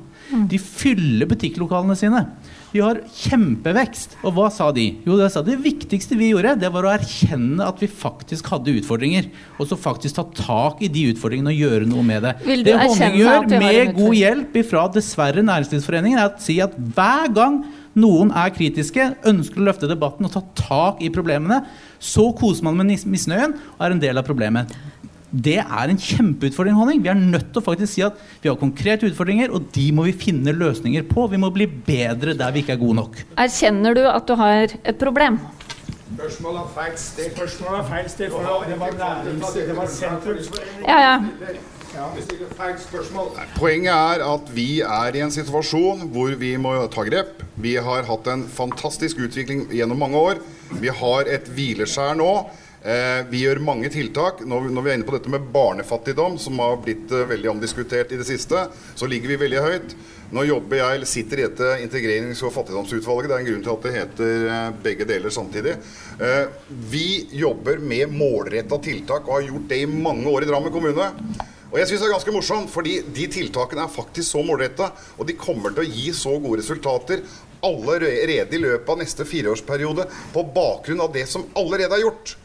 De 0.51 0.59
fyller 0.59 1.23
butikklokalene 1.29 1.95
sine. 1.95 2.25
De 2.73 2.81
har 2.83 2.99
kjempevekst. 3.15 4.17
Og 4.27 4.35
hva 4.35 4.49
sa 4.51 4.67
de? 4.75 4.89
Jo, 5.07 5.15
det 5.15 5.29
sa 5.31 5.39
det 5.45 5.55
viktigste 5.63 6.17
vi 6.19 6.33
gjorde, 6.33 6.57
det 6.59 6.71
var 6.73 6.83
å 6.83 6.91
erkjenne 6.97 7.63
at 7.63 7.79
vi 7.79 7.87
faktisk 7.87 8.51
hadde 8.51 8.75
utfordringer. 8.81 9.29
Og 9.55 9.69
så 9.69 9.79
faktisk 9.79 10.19
ta 10.19 10.27
tak 10.35 10.83
i 10.83 10.91
de 10.91 11.07
utfordringene 11.13 11.55
og 11.55 11.63
gjøre 11.63 11.87
noe 11.87 12.03
med 12.05 12.27
det. 12.27 12.35
Det 12.67 12.75
Honning 12.75 13.19
gjør, 13.21 13.47
med 13.55 13.95
god 13.95 14.19
hjelp 14.19 14.61
fra 14.67 14.87
dessverre 14.99 15.47
Næringslivsforeningen, 15.47 16.19
er 16.19 16.33
å 16.33 16.43
si 16.43 16.59
at 16.63 16.75
hver 16.75 17.31
gang 17.39 17.61
noen 17.97 18.31
er 18.31 18.53
kritiske, 18.55 19.09
ønsker 19.27 19.61
å 19.61 19.67
løfte 19.67 19.89
debatten 19.89 20.27
og 20.27 20.33
ta 20.33 20.43
tak 20.57 21.01
i 21.05 21.11
problemene, 21.13 21.63
så 21.99 22.29
koser 22.37 22.67
man 22.67 22.77
med 22.79 22.93
misnøyen 23.09 23.57
og 23.77 23.83
er 23.83 23.95
en 23.95 24.03
del 24.03 24.21
av 24.21 24.27
problemet. 24.27 24.71
Det 25.27 25.57
er 25.59 25.91
en 25.91 25.99
kjempeutfordring. 25.99 26.75
Honning. 26.77 27.01
Vi 27.03 27.09
er 27.11 27.17
nødt 27.19 27.49
til 27.51 27.59
å 27.59 27.65
faktisk 27.65 27.97
si 27.97 28.03
at 28.05 28.15
vi 28.41 28.47
har 28.47 28.55
konkrete 28.59 29.09
utfordringer, 29.09 29.51
og 29.51 29.67
de 29.75 29.89
må 29.91 30.07
vi 30.07 30.15
finne 30.15 30.55
løsninger 30.55 31.03
på. 31.09 31.27
Vi 31.33 31.39
må 31.41 31.51
bli 31.53 31.67
bedre 31.67 32.35
der 32.37 32.53
vi 32.55 32.63
ikke 32.63 32.77
er 32.77 32.81
gode 32.81 33.01
nok. 33.01 33.19
Erkjenner 33.35 33.97
du 33.97 34.05
at 34.07 34.29
du 34.29 34.37
har 34.39 34.77
et 34.77 35.01
problem? 35.01 35.41
Spørsmålet 36.07 36.61
er 36.61 36.69
feil 36.77 36.93
sted. 37.01 37.33
Spørsmålet 37.35 37.81
er 37.81 37.89
feil 37.91 38.07
sted, 38.13 38.31
for 38.31 38.69
det 38.69 38.77
var 38.79 38.95
nærings... 39.01 39.57
Det 39.57 39.75
var 39.75 39.91
sentrum. 39.91 40.39
Ja, 40.87 41.01
ja. 41.03 41.57
Poenget 43.57 43.93
er 43.93 44.23
at 44.25 44.53
vi 44.53 44.69
er 44.83 45.17
i 45.17 45.23
en 45.25 45.33
situasjon 45.33 46.07
hvor 46.13 46.35
vi 46.39 46.53
må 46.61 46.75
ta 46.93 47.05
grep. 47.07 47.43
Vi 47.57 47.75
har 47.81 48.07
hatt 48.09 48.29
en 48.31 48.45
fantastisk 48.51 49.21
utvikling 49.25 49.67
gjennom 49.73 49.99
mange 50.03 50.21
år. 50.21 50.41
Vi 50.81 50.91
har 50.93 51.29
et 51.31 51.47
hvileskjær 51.55 52.17
nå. 52.19 52.31
Eh, 52.87 53.23
vi 53.27 53.41
gjør 53.41 53.59
mange 53.65 53.89
tiltak. 53.91 54.43
Når 54.47 54.67
vi, 54.69 54.91
er 54.91 54.99
inne 54.99 55.07
på 55.07 55.15
dette 55.15 55.31
med 55.31 55.49
barnefattigdom, 55.53 56.37
som 56.39 56.59
har 56.61 56.77
blitt 56.83 57.11
eh, 57.11 57.25
veldig 57.27 57.49
omdiskutert 57.55 58.13
i 58.13 58.19
det 58.19 58.27
siste, 58.29 58.67
så 58.95 59.09
ligger 59.09 59.33
vi 59.33 59.41
veldig 59.41 59.63
høyt. 59.65 59.97
Nå 60.35 60.43
jobber 60.47 60.79
jeg, 60.79 60.99
eller 60.99 61.09
sitter 61.09 61.41
i 61.41 61.45
dette 61.47 61.73
integrerings- 61.83 62.43
og 62.45 62.53
fattigdomsutvalget. 62.55 63.31
Det 63.31 63.35
er 63.35 63.43
en 63.43 63.49
grunn 63.49 63.65
til 63.65 63.73
at 63.73 63.87
det 63.87 63.95
heter 63.97 64.47
eh, 64.53 64.69
begge 64.85 65.09
deler 65.09 65.33
samtidig. 65.33 65.75
Vi 66.91 67.09
jobber 67.37 67.77
med 67.83 68.13
målretta 68.15 68.79
tiltak 68.81 69.27
og 69.27 69.35
har 69.37 69.45
gjort 69.51 69.67
det 69.69 69.83
i 69.83 69.91
mange 69.91 70.31
år 70.31 70.45
i 70.45 70.49
Drammen 70.49 70.73
kommune. 70.73 71.11
Og 71.67 71.75
jeg 71.81 71.89
synes 71.89 72.01
det 72.01 72.07
er 72.07 72.15
ganske 72.15 72.33
morsomt, 72.35 72.71
fordi 72.71 73.01
de 73.13 73.27
tiltakene 73.31 73.83
er 73.83 73.91
faktisk 73.91 74.29
så 74.31 74.43
målretta, 74.45 74.91
og 75.19 75.27
de 75.27 75.35
kommer 75.39 75.75
til 75.75 75.83
å 75.83 75.91
gi 75.91 76.13
så 76.15 76.37
gode 76.39 76.61
resultater 76.61 77.23
allerede 77.65 78.55
i 78.55 78.61
løpet 78.61 78.91
av 78.93 78.99
neste 79.01 79.25
fireårsperiode 79.27 80.05
på 80.33 80.43
bakgrunn 80.55 81.03
av 81.03 81.11
det 81.15 81.25
som 81.27 81.47
allerede 81.59 81.97
er 81.97 82.05
gjort. 82.05 82.35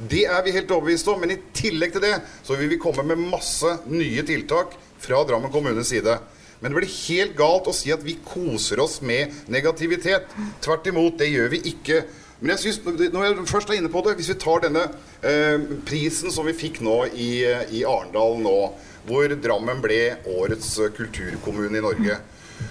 Det 0.00 0.22
er 0.24 0.40
vi 0.46 0.54
helt 0.54 0.70
overbevist 0.72 1.10
om, 1.12 1.20
men 1.20 1.34
i 1.34 1.40
tillegg 1.52 1.92
til 1.92 2.06
det 2.06 2.14
så 2.46 2.56
vil 2.56 2.70
vi 2.72 2.80
komme 2.80 3.04
med 3.04 3.20
masse 3.20 3.74
nye 3.90 4.24
tiltak 4.24 4.72
fra 5.00 5.20
Drammen 5.28 5.52
kommunes 5.52 5.90
side. 5.92 6.16
Men 6.60 6.72
det 6.72 6.78
blir 6.78 6.94
helt 7.08 7.36
galt 7.36 7.68
å 7.68 7.74
si 7.76 7.92
at 7.92 8.02
vi 8.04 8.18
koser 8.24 8.80
oss 8.80 8.98
med 9.04 9.32
negativitet. 9.52 10.28
Tvert 10.64 10.88
imot, 10.88 11.18
det 11.20 11.28
gjør 11.32 11.52
vi 11.52 11.62
ikke. 11.72 12.02
Men 12.40 12.54
jeg 12.54 12.62
synes, 12.62 13.10
når 13.12 13.24
jeg 13.24 13.48
først 13.50 13.70
er 13.70 13.76
inne 13.76 13.92
på 13.92 14.00
det, 14.06 14.14
hvis 14.16 14.30
vi 14.32 14.38
tar 14.40 14.62
denne 14.64 14.86
eh, 15.20 15.60
prisen 15.84 16.32
som 16.32 16.48
vi 16.48 16.56
fikk 16.56 16.80
nå 16.84 17.02
i, 17.12 17.32
i 17.76 17.82
Arendal 17.84 18.38
nå, 18.40 18.58
hvor 19.08 19.32
Drammen 19.44 19.82
ble 19.84 20.00
årets 20.38 20.72
eh, 20.80 20.92
kulturkommune 20.96 21.76
i 21.76 21.84
Norge, 21.84 22.16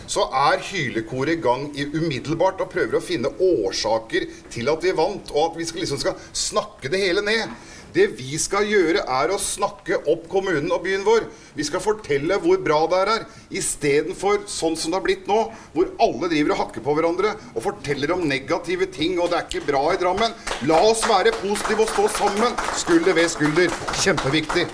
så 0.09 0.25
er 0.33 0.61
hylekoret 0.65 1.37
i 1.37 1.41
gang 1.41 1.67
i 1.77 1.85
umiddelbart 1.85 2.61
og 2.65 2.71
prøver 2.73 2.97
å 2.97 3.03
finne 3.03 3.31
årsaker 3.33 4.25
til 4.53 4.69
at 4.73 4.85
vi 4.85 4.93
vant, 4.97 5.29
og 5.33 5.51
at 5.51 5.59
vi 5.61 5.69
skal, 5.69 5.83
liksom 5.85 6.01
skal 6.01 6.17
snakke 6.33 6.89
det 6.89 7.01
hele 7.05 7.23
ned. 7.25 7.53
Det 7.93 8.05
vi 8.19 8.37
skal 8.41 8.67
gjøre, 8.69 9.01
er 9.01 9.31
å 9.33 9.39
snakke 9.41 9.97
opp 10.11 10.27
kommunen 10.29 10.69
og 10.71 10.83
byen 10.85 11.05
vår. 11.05 11.25
Vi 11.57 11.65
skal 11.65 11.81
fortelle 11.81 12.37
hvor 12.43 12.59
bra 12.61 12.83
det 12.91 12.99
er 12.99 13.11
her, 13.13 13.25
istedenfor 13.49 14.43
sånn 14.49 14.77
som 14.77 14.93
det 14.93 14.99
har 14.99 15.05
blitt 15.07 15.25
nå, 15.29 15.39
hvor 15.73 15.89
alle 16.05 16.29
driver 16.29 16.53
og 16.53 16.61
hakker 16.65 16.85
på 16.85 16.95
hverandre 16.99 17.33
og 17.55 17.65
forteller 17.65 18.13
om 18.13 18.27
negative 18.29 18.89
ting, 18.93 19.17
og 19.17 19.31
det 19.31 19.39
er 19.39 19.49
ikke 19.49 19.65
bra 19.71 19.83
i 19.93 19.99
Drammen. 19.99 20.37
La 20.69 20.79
oss 20.85 21.01
være 21.09 21.33
positive 21.41 21.87
og 21.87 21.93
stå 21.95 22.07
sammen, 22.19 22.55
skulder 22.77 23.17
ved 23.17 23.33
skulder. 23.33 23.73
Kjempeviktig. 24.03 24.69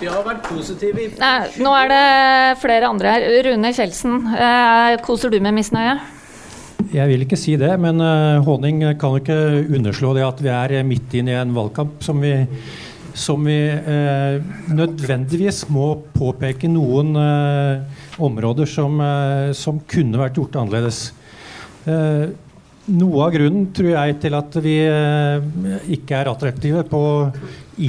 Vi 0.00 0.08
har 0.08 0.22
vært 0.24 0.46
positive 0.48 1.02
i 1.02 1.10
Nei, 1.20 1.34
nå 1.60 1.74
er 1.76 1.90
det 1.90 2.04
flere 2.62 2.88
andre 2.88 3.16
her. 3.16 3.28
Rune 3.50 3.72
Kjeldsen, 3.76 4.22
eh, 4.36 4.96
koser 5.04 5.32
du 5.32 5.40
med 5.40 5.56
misnøye? 5.56 5.98
Jeg 6.88 7.06
vil 7.10 7.22
ikke 7.26 7.38
si 7.38 7.52
det, 7.60 7.70
men 7.82 8.00
Håning 8.46 8.80
kan 8.98 9.12
jo 9.14 9.20
ikke 9.20 9.36
underslå 9.76 10.14
det 10.16 10.24
at 10.26 10.40
vi 10.42 10.50
er 10.54 10.72
eh, 10.78 10.86
midt 10.86 11.12
inne 11.18 11.34
i 11.34 11.38
en 11.38 11.52
valgkamp 11.54 12.00
som 12.02 12.22
vi, 12.22 12.32
som 13.14 13.44
vi 13.46 13.58
eh, 13.68 14.40
nødvendigvis 14.72 15.66
må 15.70 15.92
påpeke 16.14 16.70
noen 16.72 17.12
eh, 17.20 18.00
områder 18.22 18.70
som, 18.70 18.96
eh, 19.04 19.50
som 19.56 19.82
kunne 19.90 20.22
vært 20.22 20.40
gjort 20.40 20.56
annerledes. 20.62 21.02
Eh, 21.84 22.32
noe 22.90 23.22
av 23.26 23.36
grunnen 23.36 23.68
tror 23.76 23.92
jeg 23.92 24.18
til 24.24 24.40
at 24.40 24.58
vi 24.64 24.76
eh, 24.88 25.48
ikke 25.94 26.16
er 26.16 26.32
attraktive 26.32 26.82
på 26.90 27.04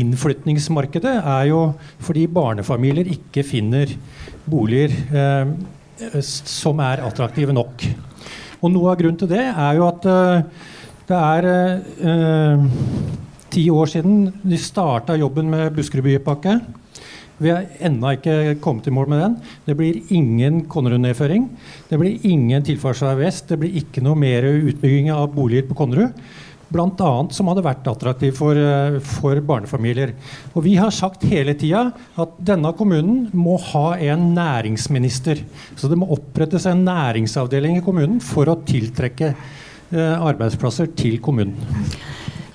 innflytningsmarkedet, 0.02 1.18
er 1.24 1.50
jo 1.50 1.64
fordi 2.04 2.28
barnefamilier 2.32 3.10
ikke 3.16 3.48
finner 3.48 3.96
boliger 4.46 4.94
eh, 5.10 5.58
som 6.22 6.82
er 6.84 7.06
attraktive 7.08 7.56
nok. 7.56 7.86
Og 8.62 8.70
noe 8.70 8.92
av 8.92 9.00
grunnen 9.00 9.18
til 9.18 9.32
det 9.32 9.42
er 9.50 9.78
jo 9.78 9.88
at 9.88 10.06
eh, 10.10 10.44
det 11.10 11.18
er 11.18 11.48
eh, 11.50 12.66
ti 13.52 13.66
år 13.74 13.90
siden 13.90 14.28
de 14.46 14.60
starta 14.62 15.18
jobben 15.20 15.50
med 15.52 15.74
Buskerudbypakke. 15.76 16.60
Vi 17.42 17.50
har 17.50 17.66
ennå 17.82 18.12
ikke 18.14 18.36
kommet 18.62 18.86
i 18.86 18.94
mål 18.94 19.10
med 19.10 19.24
den. 19.24 19.36
Det 19.66 19.76
blir 19.80 19.98
ingen 20.14 20.62
Konnerud-nedføring. 20.70 21.48
Det 21.90 21.98
blir 21.98 22.28
ingen 22.30 22.62
tilfartsvei 22.68 23.16
vest. 23.24 23.48
Det 23.50 23.58
blir 23.64 23.80
ikke 23.82 24.04
noe 24.06 24.20
mer 24.20 24.46
utbygging 24.46 25.10
av 25.16 25.32
boliger 25.34 25.66
på 25.66 25.80
Konnerud. 25.80 26.14
Blant 26.72 27.02
annet 27.04 27.36
som 27.36 27.50
hadde 27.52 27.64
vært 27.66 27.88
attraktiv 27.92 28.36
for, 28.38 28.56
eh, 28.56 29.00
for 29.04 29.40
barnefamilier. 29.44 30.14
Og 30.56 30.64
vi 30.64 30.76
har 30.80 30.92
sagt 30.96 31.26
hele 31.28 31.54
tida 31.54 31.92
at 32.18 32.38
denne 32.40 32.72
kommunen 32.78 33.30
må 33.34 33.58
ha 33.60 33.98
en 33.98 34.34
næringsminister. 34.36 35.44
Så 35.76 35.90
det 35.90 35.98
må 35.98 36.08
opprettes 36.12 36.66
en 36.66 36.86
næringsavdeling 36.86 37.78
i 37.78 37.84
kommunen 37.84 38.22
for 38.22 38.46
å 38.46 38.60
tiltrekke 38.64 39.34
eh, 39.34 40.16
arbeidsplasser 40.16 40.96
til 40.96 41.20
kommunen. 41.20 41.58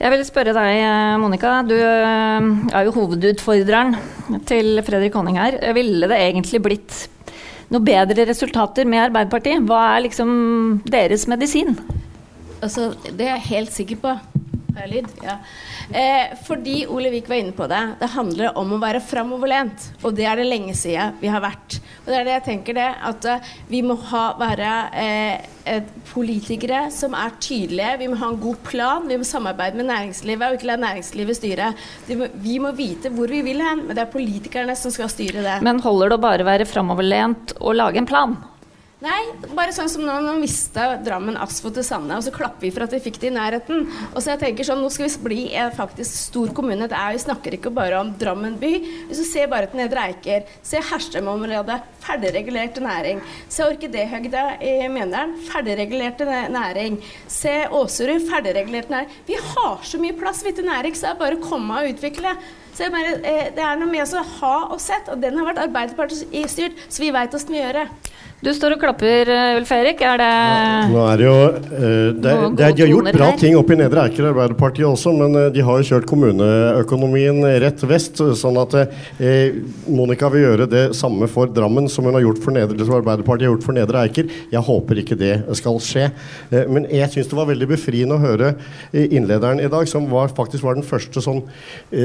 Jeg 0.00 0.12
vil 0.12 0.24
spørre 0.24 0.52
deg, 0.56 0.78
eh, 0.80 1.18
Monica. 1.20 1.62
Du 1.62 1.76
er 1.76 2.84
jo 2.84 2.96
hovedutfordreren 2.96 3.96
til 4.46 4.80
Fredrik 4.82 5.14
Honning 5.14 5.36
her. 5.36 5.60
Ville 5.74 6.08
det 6.08 6.16
egentlig 6.16 6.62
blitt 6.62 7.08
noe 7.68 7.84
bedre 7.84 8.26
resultater 8.28 8.86
med 8.88 9.10
Arbeiderpartiet? 9.10 9.64
Hva 9.66 9.96
er 9.96 10.04
liksom 10.06 10.82
deres 10.88 11.26
medisin? 11.28 11.76
Altså, 12.62 12.90
det 13.10 13.26
er 13.26 13.36
jeg 13.36 13.48
helt 13.50 13.72
sikker 13.74 14.02
på. 14.02 14.16
Har 14.76 14.84
jeg 14.84 14.92
lyd? 14.92 15.12
Ja. 15.24 15.38
Eh, 15.88 16.32
fordi 16.44 16.82
Ole 16.92 17.08
Vik 17.14 17.30
var 17.30 17.38
inne 17.40 17.54
på 17.56 17.64
det. 17.70 17.80
Det 18.00 18.10
handler 18.12 18.58
om 18.60 18.74
å 18.76 18.80
være 18.82 19.00
framoverlent. 19.00 19.86
Og 20.04 20.16
det 20.18 20.26
er 20.28 20.36
det 20.36 20.44
lenge 20.50 20.74
siden 20.76 21.14
vi 21.22 21.30
har 21.32 21.40
vært. 21.40 21.78
Og 22.04 22.10
det 22.10 22.18
er 22.18 22.26
det 22.26 22.34
jeg 22.34 22.44
tenker 22.50 22.76
det, 22.76 22.88
at 23.08 23.28
uh, 23.30 23.54
vi 23.70 23.80
må 23.86 23.96
ha, 24.10 24.24
være 24.36 24.72
eh, 25.00 25.78
politikere 26.10 26.82
som 26.92 27.16
er 27.16 27.38
tydelige. 27.40 27.94
Vi 28.02 28.10
må 28.12 28.18
ha 28.20 28.28
en 28.34 28.40
god 28.42 28.60
plan. 28.68 29.06
Vi 29.08 29.16
må 29.16 29.24
samarbeide 29.26 29.80
med 29.80 29.88
næringslivet 29.88 30.44
og 30.44 30.58
ikke 30.58 30.68
la 30.68 30.76
næringslivet 30.82 31.40
styre. 31.40 31.70
Må, 32.12 32.28
vi 32.44 32.58
må 32.60 32.74
vite 32.76 33.12
hvor 33.16 33.32
vi 33.32 33.40
vil 33.46 33.64
hen, 33.64 33.86
men 33.86 33.96
det 33.96 34.04
er 34.04 34.12
politikerne 34.12 34.76
som 34.76 34.92
skal 34.92 35.08
styre 35.12 35.46
det. 35.46 35.56
Men 35.64 35.80
holder 35.84 36.12
det 36.12 36.20
å 36.20 36.26
bare 36.26 36.50
være 36.52 36.68
framoverlent 36.68 37.56
og 37.62 37.80
lage 37.80 38.02
en 38.02 38.10
plan? 38.12 38.36
Nei, 38.96 39.26
bare 39.52 39.74
sånn 39.76 39.90
som 39.92 40.06
nå, 40.06 40.12
nå 40.24 40.38
mista 40.40 40.94
Drammen 41.04 41.34
Asfo 41.36 41.68
til 41.68 41.84
Sande, 41.84 42.16
og 42.16 42.24
så 42.24 42.30
klapper 42.32 42.64
vi 42.64 42.70
for 42.72 42.86
at 42.86 42.94
vi 42.96 43.00
fikk 43.04 43.18
det 43.20 43.28
i 43.28 43.34
nærheten. 43.34 43.82
Og 44.14 44.22
så 44.24 44.30
jeg 44.32 44.40
tenker 44.40 44.64
sånn, 44.64 44.80
Nå 44.80 44.88
skal 44.94 45.10
vi 45.10 45.20
bli 45.26 45.40
en 45.60 45.74
faktisk 45.76 46.16
stor 46.30 46.54
kommune. 46.56 46.88
Det 46.88 46.96
er, 46.96 47.12
vi 47.12 47.20
snakker 47.20 47.58
ikke 47.58 47.74
bare 47.76 47.98
om 48.00 48.14
Drammen 48.16 48.56
by. 48.56 48.70
Hvis 49.10 49.20
du 49.20 49.26
ser 49.28 49.50
bare 49.52 49.68
til 49.68 49.82
Nedre 49.82 50.06
Eiker, 50.08 50.48
se 50.64 50.80
Herstrøm-området, 50.80 51.76
ferdigregulerte 52.06 52.80
næring. 52.86 53.20
Se 53.52 53.68
Orkidéhøgda 53.68 54.46
i 54.64 54.74
Mjøndalen, 54.88 55.36
ferdigregulerte 55.50 56.40
næring. 56.56 56.96
Se 57.28 57.54
Åserud, 57.68 58.24
ferdigregulert 58.32 58.88
næring. 58.96 59.12
Vi 59.28 59.36
har 59.52 59.84
så 59.84 60.00
mye 60.00 60.16
plass 60.16 60.40
vi 60.46 60.56
til 60.56 60.70
næring, 60.72 60.96
så 60.96 61.10
det 61.10 61.14
er 61.18 61.24
bare 61.26 61.36
å 61.36 61.44
komme 61.44 61.82
og 61.82 61.92
utvikle. 61.92 62.32
Så 62.72 62.88
bare, 62.92 63.20
eh, 63.20 63.52
Det 63.52 63.60
er 63.60 63.76
noe 63.76 63.92
med 63.92 64.08
å 64.08 64.24
ha 64.40 64.56
og 64.72 64.80
sett, 64.80 65.08
og 65.12 65.20
den 65.20 65.36
har 65.36 65.52
vært 65.52 65.68
Arbeiderpartiet-styrt, 65.68 66.86
så 66.88 67.04
vi 67.04 67.12
veit 67.12 67.36
åssen 67.36 67.52
vi 67.52 67.60
gjør 67.60 67.82
det. 67.84 67.88
Du 68.46 68.52
står 68.54 68.76
og 68.76 68.78
klapper, 68.78 69.26
eh, 69.26 69.56
Ulf 69.58 69.70
Erik. 69.74 70.02
Er 70.06 70.20
det 70.20 70.26
Nå 70.92 71.00
er 71.10 71.18
det 71.18 71.24
jo 71.26 71.34
uh, 71.34 72.10
det, 72.14 72.34
det, 72.54 72.68
De 72.76 72.84
har 72.84 72.90
gjort 72.92 73.08
bra 73.16 73.30
her. 73.32 73.38
ting 73.40 73.56
oppe 73.58 73.74
i 73.74 73.78
Nedre 73.80 74.04
Eiker, 74.06 74.28
Arbeiderpartiet 74.28 74.86
også, 74.86 75.10
men 75.18 75.34
uh, 75.34 75.46
de 75.50 75.64
har 75.66 75.80
jo 75.80 75.86
kjørt 75.88 76.06
kommuneøkonomien 76.06 77.42
rett 77.64 77.82
vest. 77.90 78.22
Sånn 78.38 78.60
at 78.62 78.76
uh, 78.78 79.48
Monica 79.90 80.30
vil 80.30 80.44
gjøre 80.44 80.68
det 80.70 80.84
samme 80.94 81.26
for 81.32 81.50
Drammen 81.50 81.90
som 81.90 82.06
hun 82.06 82.14
har 82.14 82.22
gjort 82.22 82.38
for 82.44 82.54
Nedre, 82.54 82.86
Arbeiderpartiet 82.86 83.48
har 83.48 83.56
gjort 83.56 83.66
for 83.66 83.74
Nedre 83.74 84.04
Eiker. 84.04 84.30
Jeg 84.52 84.62
håper 84.68 85.02
ikke 85.02 85.18
det 85.18 85.32
skal 85.58 85.82
skje. 85.82 86.06
men 86.70 86.86
jeg 86.92 87.10
syns 87.10 87.32
det 87.32 87.38
var 87.40 87.50
veldig 87.50 87.66
befriende 87.72 88.14
å 88.14 88.22
høre 88.22 88.52
innlederen 88.94 89.58
i 89.58 89.70
dag, 89.72 89.88
som 89.90 90.06
var, 90.12 90.30
faktisk 90.36 90.62
var 90.68 90.78
den 90.78 90.86
første 90.86 91.22
sånn, 91.24 91.42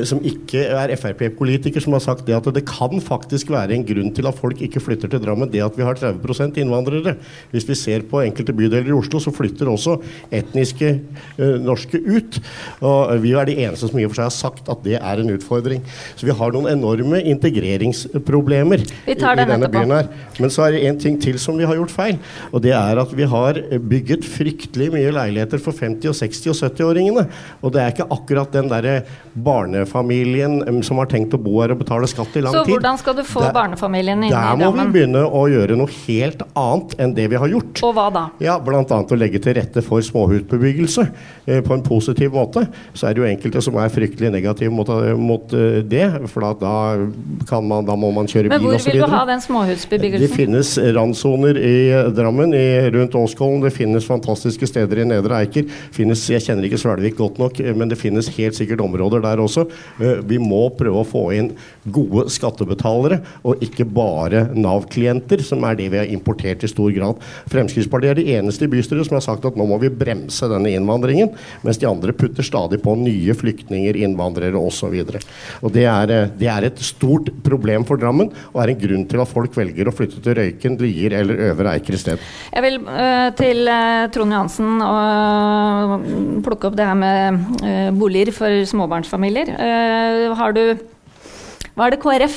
som 0.08 0.22
ikke 0.26 0.64
er 0.74 0.96
Frp-politiker, 0.98 1.84
som 1.84 1.94
har 1.94 2.02
sagt 2.04 2.26
det 2.26 2.38
at 2.38 2.50
det 2.56 2.66
kan 2.66 2.98
faktisk 3.04 3.54
være 3.54 3.78
en 3.78 3.86
grunn 3.86 4.10
til 4.16 4.30
at 4.30 4.42
folk 4.42 4.62
ikke 4.64 4.82
flytter 4.82 5.12
til 5.12 5.22
Drammen, 5.22 5.52
det 5.52 5.62
at 5.66 5.78
vi 5.78 5.86
har 5.86 6.00
30 6.00 6.31
innvandrere. 6.40 7.16
Hvis 7.52 7.68
vi 7.68 7.76
ser 7.76 8.06
på 8.08 8.22
enkelte 8.24 8.56
bydeler 8.56 8.92
i 8.92 8.96
Oslo, 8.96 9.20
så 9.20 9.34
flytter 9.34 9.70
også 9.72 9.98
etniske 10.32 10.94
uh, 11.40 11.58
norske 11.62 12.00
ut. 12.00 12.40
Og 12.82 13.14
vi 13.24 13.34
er 13.38 13.50
de 13.50 13.58
eneste 13.66 13.90
som 13.90 14.00
i 14.00 14.06
og 14.06 14.14
for 14.14 14.22
seg 14.22 14.30
har 14.30 14.36
sagt 14.36 14.72
at 14.72 14.84
det 14.86 14.98
er 15.00 15.22
en 15.22 15.34
utfordring. 15.36 15.84
Så 16.16 16.28
vi 16.28 16.36
har 16.36 16.56
noen 16.56 16.72
enorme 16.72 17.22
integreringsproblemer 17.34 18.82
i, 18.82 19.16
i 19.16 19.18
denne 19.18 19.72
byen 19.72 19.96
her. 19.96 20.12
Men 20.40 20.54
så 20.54 20.68
er 20.68 20.76
det 20.76 20.84
en 20.90 21.02
ting 21.02 21.20
til 21.22 21.40
som 21.42 21.58
vi 21.60 21.68
har 21.68 21.78
gjort 21.78 21.94
feil. 21.94 22.20
Og 22.52 22.64
det 22.64 22.74
er 22.78 23.02
at 23.02 23.16
vi 23.16 23.28
har 23.30 23.60
bygget 23.92 24.28
fryktelig 24.28 24.92
mye 24.94 25.14
leiligheter 25.16 25.62
for 25.62 25.76
50-, 25.76 26.12
og 26.12 26.18
60- 26.18 26.52
og 26.54 26.60
70-åringene. 26.62 27.26
Og 27.62 27.74
det 27.74 27.84
er 27.84 27.94
ikke 27.94 28.10
akkurat 28.16 28.56
den 28.56 28.72
derre 28.72 29.02
barnefamilien 29.34 30.84
som 30.86 31.00
har 31.02 31.10
tenkt 31.12 31.36
å 31.36 31.42
bo 31.42 31.60
her 31.62 31.74
og 31.76 31.82
betale 31.84 32.10
skatt 32.10 32.36
i 32.38 32.44
lang 32.44 32.56
tid. 32.56 32.66
Så 32.66 32.76
hvordan 32.76 33.00
skal 33.02 33.18
du 33.18 33.24
få 33.28 33.46
der, 33.46 33.54
barnefamilien 33.56 34.20
inn 34.20 34.30
i 34.30 34.34
Drammen? 34.34 34.66
Der 34.66 34.72
må 34.72 34.76
vi 34.78 34.98
begynne 34.98 35.24
å 35.26 35.46
gjøre 35.52 35.78
noe 35.80 35.92
helt 35.92 36.11
helt 36.12 36.44
annet 36.58 36.96
enn 37.02 37.16
det 37.18 37.28
vi 37.32 37.40
har 37.40 37.52
gjort. 37.52 37.82
Og 37.88 37.96
hva 37.98 38.08
da? 38.14 38.24
Ja, 38.44 38.58
Bl.a. 38.62 38.84
å 38.84 39.18
legge 39.18 39.42
til 39.44 39.56
rette 39.58 39.84
for 39.86 40.04
småhusbebyggelse 40.06 41.06
eh, 41.46 41.62
på 41.66 41.76
en 41.76 41.84
positiv 41.86 42.36
måte. 42.36 42.66
Så 42.94 43.08
er 43.08 43.16
det 43.16 43.24
jo 43.24 43.30
enkelte 43.30 43.64
som 43.64 43.78
er 43.82 43.92
fryktelig 43.94 44.32
negative 44.34 44.74
mot, 44.74 44.90
eh, 44.92 45.14
mot 45.18 45.56
uh, 45.56 45.80
det, 45.86 46.06
for 46.32 46.46
da, 46.62 46.76
man, 47.62 47.88
da, 47.88 47.98
må 48.00 48.12
man 48.16 48.30
kjøre 48.30 48.52
bil 48.52 48.58
osv. 48.58 48.66
Men 48.66 48.68
hvor 48.68 48.86
vil 48.88 49.02
du 49.02 49.16
ha 49.16 49.22
den 49.30 49.44
småhusbebyggelsen? 49.46 50.26
Det 50.28 50.32
finnes 50.36 50.74
randsoner 50.98 51.60
i 51.62 51.76
Drammen, 52.16 52.56
i, 52.58 52.66
rundt 52.94 53.16
Åskollen. 53.18 53.62
Det 53.66 53.74
finnes 53.76 54.08
fantastiske 54.08 54.70
steder 54.70 55.04
i 55.04 55.08
Nedre 55.12 55.42
Eiker. 55.42 55.68
Finnes, 55.96 56.24
jeg 56.32 56.44
kjenner 56.46 56.68
ikke 56.68 56.82
Svelvik 56.82 57.18
godt 57.20 57.42
nok, 57.42 57.62
eh, 57.64 57.74
men 57.78 57.92
det 57.92 58.00
finnes 58.02 58.32
helt 58.38 58.58
sikkert 58.58 58.84
områder 58.84 59.24
der 59.24 59.42
også. 59.42 59.68
Vi 60.28 60.38
må 60.42 60.64
prøve 60.78 61.02
å 61.02 61.08
få 61.08 61.26
inn 61.36 61.52
gode 61.92 62.28
skattebetalere, 62.34 63.22
og 63.48 63.62
ikke 63.64 63.86
bare 63.88 64.48
Nav-klienter, 64.56 65.42
som 65.46 65.64
er 65.68 65.78
det 65.80 65.90
vi 65.94 66.01
har 66.02 66.14
importert 66.14 66.66
i 66.66 66.72
stor 66.72 66.92
grad. 66.96 67.22
Fremskrittspartiet 67.52 68.14
er 68.14 68.20
de 68.20 68.38
eneste 68.38 68.68
i 68.68 68.72
bystyret 68.72 69.08
som 69.08 69.18
har 69.18 69.26
sagt 69.26 69.46
at 69.48 69.58
nå 69.60 69.68
må 69.70 69.80
vi 69.82 69.92
bremse 69.94 70.50
denne 70.52 70.74
innvandringen, 70.76 71.34
mens 71.66 71.80
de 71.82 71.90
andre 71.90 72.16
putter 72.16 72.46
stadig 72.46 72.82
på 72.84 72.96
nye 73.00 73.36
flyktninger, 73.38 74.00
innvandrere 74.02 74.60
osv. 74.60 74.98
Det, 75.02 75.86
er, 75.86 76.16
eh, 76.16 76.30
det 76.38 76.52
er 76.52 76.68
et 76.68 76.84
stort 76.86 77.32
problem 77.46 77.86
for 77.88 78.02
Drammen, 78.02 78.32
og 78.52 78.62
er 78.64 78.74
en 78.74 78.82
grunn 78.82 79.08
til 79.10 79.22
at 79.24 79.32
folk 79.32 79.56
velger 79.58 79.90
å 79.90 79.96
flytte 79.96 80.22
til 80.24 80.38
Røyken, 80.38 80.80
Lier 80.82 81.18
eller 81.22 81.46
Øvre 81.52 81.76
Eiker 81.76 81.98
sted. 82.00 82.22
Jeg 82.52 82.66
vil 82.66 82.80
øh, 82.82 83.28
til 83.38 83.70
øh, 83.70 84.08
Trond 84.14 84.36
Johansen 84.36 84.86
og 84.86 86.08
plukke 86.46 86.72
opp 86.72 86.80
det 86.80 86.88
her 86.88 86.98
med 86.98 87.62
øh, 87.62 87.92
boliger 87.98 88.34
for 88.36 88.64
småbarnsfamilier. 88.72 89.54
har 90.38 90.56
du 90.56 90.64
hva 91.72 91.88
er 91.88 91.94
det 91.96 92.02
KrF 92.04 92.34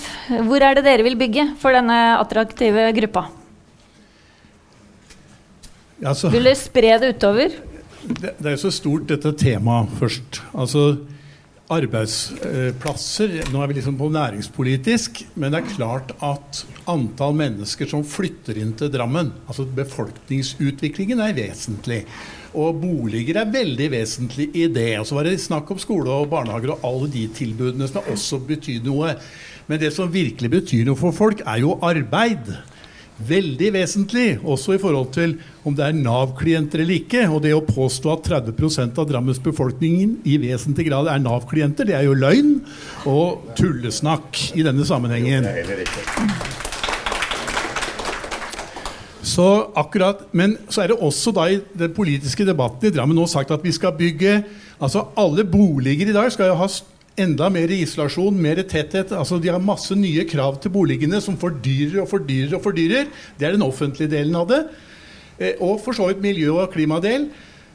Hvor 0.46 0.62
er 0.62 0.76
det 0.78 0.84
dere 0.86 1.06
vil 1.06 1.18
bygge 1.18 1.48
for 1.60 1.74
denne 1.74 1.96
attraktive 2.20 2.92
gruppa? 3.00 3.26
Altså, 6.02 6.30
Vil 6.32 6.48
dere 6.48 6.58
spre 6.58 6.94
det 7.02 7.14
utover? 7.16 7.58
Det, 8.04 8.34
det 8.36 8.48
er 8.48 8.56
jo 8.56 8.64
så 8.66 8.72
stort, 8.74 9.06
dette 9.08 9.32
temaet, 9.40 9.92
først. 10.00 10.42
Altså 10.52 10.88
arbeidsplasser 11.72 13.30
Nå 13.48 13.62
er 13.62 13.70
vi 13.70 13.76
liksom 13.78 13.96
på 13.96 14.10
næringspolitisk, 14.12 15.22
men 15.40 15.54
det 15.54 15.62
er 15.62 15.70
klart 15.72 16.12
at 16.24 16.60
antall 16.90 17.36
mennesker 17.38 17.88
som 17.88 18.04
flytter 18.04 18.58
inn 18.60 18.74
til 18.76 18.92
Drammen, 18.92 19.32
altså 19.48 19.64
befolkningsutviklingen, 19.64 21.22
er 21.24 21.36
vesentlig. 21.36 22.02
Og 22.54 22.76
boliger 22.82 23.40
er 23.40 23.50
veldig 23.50 23.88
vesentlig 23.96 24.50
i 24.54 24.68
det. 24.70 24.92
Og 25.00 25.08
så 25.08 25.16
var 25.16 25.26
det 25.26 25.40
snakk 25.42 25.72
om 25.72 25.80
skole 25.80 26.12
og 26.12 26.28
barnehager 26.30 26.76
og 26.76 26.84
alle 26.86 27.10
de 27.16 27.24
tilbudene 27.34 27.88
som 27.90 28.12
også 28.12 28.38
betyr 28.46 28.84
noe. 28.84 29.16
Men 29.66 29.80
det 29.80 29.90
som 29.96 30.12
virkelig 30.12 30.52
betyr 30.52 30.84
noe 30.86 31.00
for 31.00 31.16
folk, 31.16 31.42
er 31.48 31.64
jo 31.64 31.78
arbeid. 31.82 32.52
Veldig 33.14 33.68
vesentlig, 33.76 34.40
også 34.42 34.74
i 34.74 34.80
forhold 34.82 35.12
til 35.14 35.36
om 35.62 35.74
det 35.76 35.84
er 35.86 35.94
Nav-klienter 35.94 36.82
eller 36.82 36.96
ikke. 36.96 37.20
Og 37.30 37.44
det 37.44 37.52
å 37.54 37.62
påstå 37.62 38.10
at 38.10 38.26
30% 38.26 38.98
av 38.98 39.06
Drammens 39.06 39.38
befolkning 39.42 40.16
i 40.26 40.34
vesentlig 40.42 40.88
grad 40.88 41.06
er 41.12 41.22
Nav-klienter, 41.22 41.86
det 41.86 41.94
er 41.94 42.08
jo 42.08 42.16
løgn 42.18 42.56
og 43.06 43.54
tullesnakk 43.54 44.40
i 44.58 44.66
denne 44.66 44.86
sammenhengen. 44.88 45.46
Så 49.24 49.46
akkurat, 49.78 50.26
Men 50.32 50.58
så 50.68 50.82
er 50.82 50.92
det 50.92 50.98
også 51.00 51.32
da 51.34 51.46
i 51.48 51.62
den 51.72 51.94
politiske 51.94 52.44
debatten 52.44 52.90
i 52.90 52.92
Drammen 52.94 53.16
nå 53.16 53.24
sagt 53.30 53.54
at 53.54 53.62
vi 53.64 53.72
skal 53.72 53.94
bygge 53.96 54.42
altså 54.82 55.06
Alle 55.16 55.46
boliger 55.48 56.10
i 56.10 56.14
dag 56.14 56.30
skal 56.34 56.50
jo 56.50 56.58
ha 56.58 56.68
enda 57.20 57.48
mer 57.52 57.70
isolasjon, 57.70 58.36
mer 58.36 58.62
tetthet. 58.62 59.12
altså 59.12 59.38
De 59.38 59.52
har 59.52 59.62
masse 59.62 59.94
nye 59.94 60.24
krav 60.26 60.58
til 60.62 60.72
boligene 60.74 61.20
som 61.22 61.38
fordyrer 61.38 62.02
og 62.02 62.10
fordyrer 62.10 62.56
og 62.58 62.62
fordyrer. 62.64 63.10
Det 63.38 63.46
er 63.46 63.56
den 63.56 63.66
offentlige 63.66 64.10
delen 64.10 64.34
av 64.38 64.48
det. 64.50 64.62
Eh, 65.38 65.54
og 65.60 65.80
for 65.84 65.96
så 65.96 66.10
vidt 66.10 66.22
miljø- 66.22 66.60
og 66.60 66.72
klimadel. 66.74 67.28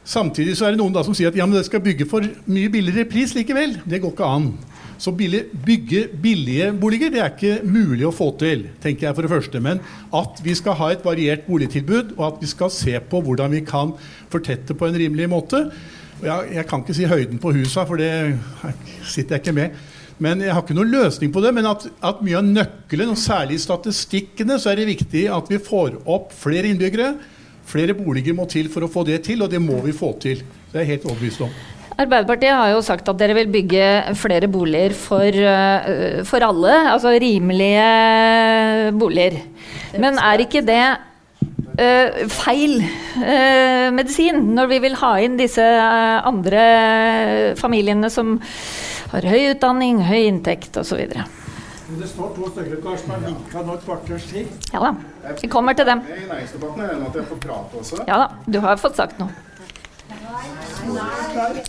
Samtidig 0.04 0.56
så 0.56 0.66
er 0.66 0.74
det 0.74 0.80
noen 0.80 0.94
da 0.94 1.04
som 1.04 1.14
sier 1.14 1.28
at 1.28 1.36
ja, 1.36 1.46
men 1.46 1.58
det 1.58 1.66
skal 1.68 1.82
bygge 1.84 2.08
for 2.08 2.24
mye 2.50 2.72
billigere 2.72 3.08
pris 3.08 3.34
likevel. 3.36 3.78
Det 3.84 4.00
går 4.00 4.14
ikke 4.14 4.28
an. 4.28 4.52
Så 5.00 5.12
billig, 5.16 5.46
bygge 5.64 6.08
billige 6.20 6.72
boliger 6.76 7.12
det 7.12 7.20
er 7.22 7.30
ikke 7.32 7.64
mulig 7.64 8.04
å 8.04 8.12
få 8.12 8.34
til, 8.40 8.66
tenker 8.82 9.06
jeg 9.06 9.16
for 9.16 9.24
det 9.24 9.32
første. 9.32 9.60
Men 9.64 9.80
at 10.12 10.42
vi 10.44 10.52
skal 10.58 10.76
ha 10.76 10.90
et 10.92 11.04
variert 11.04 11.46
boligtilbud, 11.46 12.18
og 12.18 12.26
at 12.26 12.42
vi 12.42 12.50
skal 12.50 12.72
se 12.74 12.98
på 13.00 13.22
hvordan 13.24 13.54
vi 13.56 13.62
kan 13.64 13.94
fortette 14.32 14.76
på 14.76 14.90
en 14.90 14.98
rimelig 15.00 15.30
måte, 15.32 15.62
jeg, 16.24 16.52
jeg 16.54 16.66
kan 16.68 16.84
ikke 16.84 16.96
si 16.96 17.08
høyden 17.08 17.40
på 17.42 17.54
husa, 17.56 17.86
for 17.88 18.00
det 18.00 18.10
sitter 19.08 19.36
jeg 19.36 19.44
ikke 19.44 19.56
med. 19.56 19.80
Men 20.20 20.42
Jeg 20.44 20.52
har 20.52 20.60
ikke 20.60 20.76
noen 20.76 20.92
løsning 20.92 21.32
på 21.32 21.40
det. 21.40 21.54
Men 21.56 21.70
at, 21.70 21.86
at 22.04 22.20
mye 22.24 22.38
av 22.40 22.46
nøkkelen, 22.46 23.14
og 23.14 23.20
særlig 23.20 23.56
i 23.56 23.64
statistikkene, 23.64 24.58
så 24.60 24.72
er 24.72 24.82
det 24.82 24.90
viktig 24.92 25.26
at 25.32 25.48
vi 25.48 25.60
får 25.64 26.02
opp 26.04 26.34
flere 26.36 26.68
innbyggere. 26.68 27.14
Flere 27.70 27.96
boliger 27.96 28.36
må 28.36 28.46
til 28.50 28.68
for 28.72 28.84
å 28.84 28.90
få 28.90 29.06
det 29.08 29.22
til, 29.28 29.44
og 29.44 29.52
det 29.52 29.62
må 29.62 29.78
vi 29.84 29.96
få 29.96 30.12
til. 30.20 30.42
Det 30.70 30.76
er 30.76 30.84
jeg 30.84 30.96
helt 30.96 31.06
overbevist 31.08 31.44
om. 31.46 31.54
Arbeiderpartiet 32.00 32.56
har 32.56 32.70
jo 32.72 32.80
sagt 32.84 33.08
at 33.12 33.18
dere 33.20 33.34
vil 33.36 33.50
bygge 33.52 33.86
flere 34.16 34.48
boliger 34.48 34.94
for, 34.96 35.36
uh, 35.36 36.20
for 36.28 36.44
alle. 36.46 36.76
Altså 36.94 37.12
rimelige 37.20 38.92
boliger. 39.00 39.40
Men 40.00 40.20
er 40.20 40.44
ikke 40.44 40.64
det 40.64 40.84
uh, 41.40 42.28
feil 42.30 42.80
uh, 42.82 43.88
medisin 43.94 44.54
når 44.56 44.70
vi 44.74 44.80
vil 44.86 44.96
ha 45.00 45.12
inn 45.24 45.36
disse 45.40 45.64
uh, 45.64 46.20
andre 46.28 46.64
familiene 47.60 48.10
som 48.12 48.38
har 49.10 49.26
høy 49.26 49.52
utdanning, 49.54 50.02
høy 50.06 50.28
inntekt 50.28 50.76
osv. 50.80 51.02
Det 51.90 52.06
står 52.06 52.34
to 52.36 52.48
stykker 52.52 52.82
der 52.84 52.98
som 53.00 53.14
har 53.16 53.22
vinka 53.24 53.62
nå 53.66 53.74
et 53.74 53.86
kvarters 53.86 54.26
tid. 54.30 54.50
Ja 54.70 54.84
da. 54.84 54.94
Vi 55.40 55.50
kommer 55.50 55.74
til 55.74 55.88
dem. 55.88 56.04
I 56.06 56.26
næringsdebatten 56.28 56.84
er 56.86 56.92
det 56.94 57.24
at 57.24 57.38
jeg 57.42 58.04
Ja 58.06 58.20
da. 58.22 58.28
Du 58.46 58.60
har 58.62 58.78
fått 58.78 59.00
sagt 59.00 59.18
noe. 59.18 59.30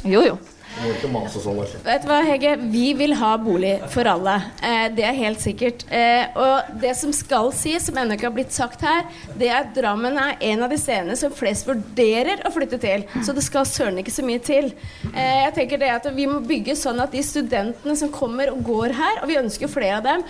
Jo, 0.06 0.22
jo. 0.22 0.38
Sånn. 0.72 1.60
altså. 1.60 1.80
Vet 1.86 2.04
du 2.04 2.08
hva, 2.10 2.20
Hege? 2.26 2.54
Vi 2.72 2.94
vil 2.98 3.14
ha 3.20 3.32
bolig 3.42 3.74
for 3.92 4.08
alle. 4.08 4.38
Eh, 4.64 4.88
det 4.96 5.04
er 5.06 5.18
helt 5.18 5.42
sikkert. 5.44 5.84
Eh, 5.92 6.32
og 6.40 6.72
det 6.82 6.94
som 6.98 7.12
skal 7.16 7.52
sies, 7.56 7.86
som 7.86 8.00
ennå 8.00 8.16
ikke 8.18 8.30
har 8.30 8.36
blitt 8.36 8.56
sagt 8.56 8.84
her, 8.86 9.04
det 9.38 9.50
er 9.52 9.60
at 9.62 9.74
Drammen 9.76 10.18
er 10.18 10.40
en 10.52 10.64
av 10.66 10.72
de 10.72 10.80
stedene 10.82 11.18
som 11.20 11.34
flest 11.36 11.68
vurderer 11.70 12.46
å 12.48 12.54
flytte 12.54 12.80
til. 12.82 13.06
Så 13.26 13.36
det 13.36 13.44
skal 13.46 13.68
søren 13.70 14.00
ikke 14.02 14.14
så 14.16 14.26
mye 14.26 14.42
til. 14.44 14.72
Eh, 15.12 15.42
jeg 15.46 15.56
tenker 15.60 15.82
det 15.82 15.92
at 15.94 16.10
Vi 16.16 16.26
må 16.28 16.40
bygge 16.44 16.76
sånn 16.80 17.00
at 17.04 17.14
de 17.14 17.22
studentene 17.24 17.96
som 17.98 18.12
kommer 18.14 18.52
og 18.52 18.64
går 18.66 18.96
her, 18.98 19.22
og 19.22 19.30
vi 19.30 19.40
ønsker 19.40 19.72
flere 19.72 20.00
av 20.00 20.08
dem, 20.08 20.26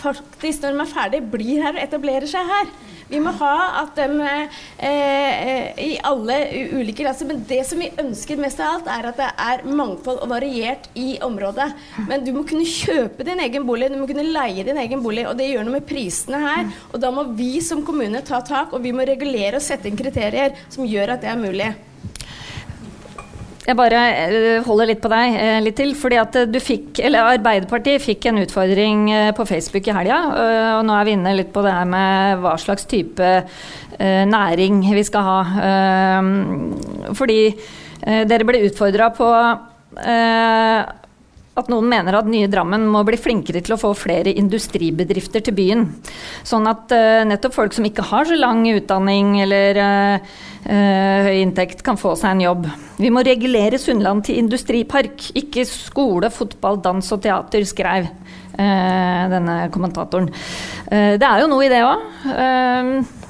faktisk 0.00 0.62
når 0.62 0.76
de 0.76 0.84
er 0.84 0.92
ferdig, 0.92 1.22
blir 1.32 1.64
her 1.64 1.76
og 1.76 1.82
etablerer 1.82 2.28
seg 2.30 2.46
her. 2.52 2.70
Vi 3.06 3.20
må 3.22 3.30
ha 3.38 3.82
at 3.82 3.98
de 3.98 4.26
eh, 4.82 5.78
i 5.78 5.92
alle 6.06 6.36
ulike 6.74 7.04
klasser 7.04 7.28
Men 7.28 7.44
det 7.46 7.60
som 7.68 7.78
vi 7.78 7.92
ønsker 8.02 8.40
mest 8.42 8.60
av 8.62 8.80
alt, 8.80 8.90
er 8.90 9.10
at 9.12 9.20
det 9.20 9.28
er 9.46 9.64
mangfold 9.68 10.18
og 10.24 10.32
variert 10.32 10.88
i 10.98 11.16
området. 11.22 11.68
Men 12.08 12.24
du 12.26 12.32
må 12.34 12.42
kunne 12.48 12.66
kjøpe 12.66 13.26
din 13.26 13.42
egen 13.46 13.66
bolig, 13.68 13.92
du 13.92 13.98
må 14.00 14.10
kunne 14.10 14.26
leie 14.26 14.66
din 14.66 14.80
egen 14.82 15.04
bolig. 15.04 15.26
Og 15.30 15.36
det 15.38 15.50
gjør 15.52 15.66
noe 15.66 15.78
med 15.78 15.88
prisene 15.88 16.42
her. 16.42 16.70
Og 16.92 17.02
da 17.02 17.12
må 17.14 17.28
vi 17.38 17.56
som 17.64 17.84
kommune 17.86 18.24
ta 18.26 18.42
tak, 18.46 18.74
og 18.74 18.82
vi 18.82 18.94
må 18.96 19.06
regulere 19.06 19.60
og 19.60 19.64
sette 19.64 19.90
inn 19.90 19.98
kriterier 19.98 20.56
som 20.66 20.86
gjør 20.86 21.14
at 21.14 21.22
det 21.22 21.30
er 21.30 21.44
mulig. 21.46 21.74
Jeg 23.66 23.74
bare 23.74 24.00
eh, 24.14 24.60
holder 24.62 24.92
litt 24.92 25.00
på 25.02 25.10
deg 25.10 25.36
eh, 25.40 25.56
litt 25.64 25.76
til. 25.78 25.94
fordi 25.98 26.18
at 26.22 26.36
eh, 26.38 26.46
du 26.46 26.58
fikk, 26.62 27.00
eller 27.02 27.32
Arbeiderpartiet 27.34 28.04
fikk 28.04 28.28
en 28.30 28.38
utfordring 28.44 29.08
på 29.34 29.46
Facebook 29.48 29.88
i 29.90 29.96
helga. 29.96 30.18
og 30.78 30.84
Nå 30.86 30.94
er 30.94 31.08
vi 31.08 31.16
inne 31.16 31.34
litt 31.34 31.50
på 31.54 31.64
det 31.66 31.74
her 31.74 31.88
med 31.90 32.44
hva 32.44 32.54
slags 32.60 32.86
type 32.86 33.32
næring 33.98 34.82
vi 34.92 35.02
skal 35.06 35.24
ha. 35.24 35.38
Fordi 37.16 37.40
dere 38.04 38.46
ble 38.46 38.60
utfordra 38.68 39.08
på 39.16 39.30
at 41.56 41.70
noen 41.72 41.88
mener 41.88 42.18
at 42.18 42.28
nye 42.28 42.48
Drammen 42.52 42.84
må 42.90 43.00
bli 43.06 43.18
flinkere 43.20 43.62
til 43.64 43.76
å 43.76 43.80
få 43.80 43.92
flere 43.96 44.34
industribedrifter 44.36 45.44
til 45.46 45.56
byen. 45.56 45.86
Sånn 46.46 46.68
at 46.68 46.92
uh, 46.92 47.24
nettopp 47.28 47.56
folk 47.56 47.76
som 47.76 47.86
ikke 47.88 48.04
har 48.10 48.28
så 48.28 48.36
lang 48.36 48.64
utdanning 48.68 49.38
eller 49.44 49.80
uh, 49.80 50.34
uh, 50.68 51.28
høy 51.28 51.40
inntekt, 51.40 51.80
kan 51.86 52.00
få 52.00 52.12
seg 52.20 52.36
en 52.36 52.44
jobb. 52.44 52.68
Vi 53.00 53.12
må 53.12 53.24
regulere 53.24 53.80
Sunnland 53.80 54.26
til 54.28 54.40
industripark, 54.42 55.30
ikke 55.38 55.64
skole, 55.68 56.30
fotball, 56.32 56.80
dans 56.84 57.12
og 57.16 57.24
teater, 57.24 57.64
skrev 57.68 58.10
denne 58.56 59.66
kommentatoren. 59.68 60.30
Det 60.88 61.26
er 61.28 61.42
jo 61.42 61.48
noe 61.50 61.66
i 61.66 61.68
det 61.68 61.82
òg. 61.84 62.06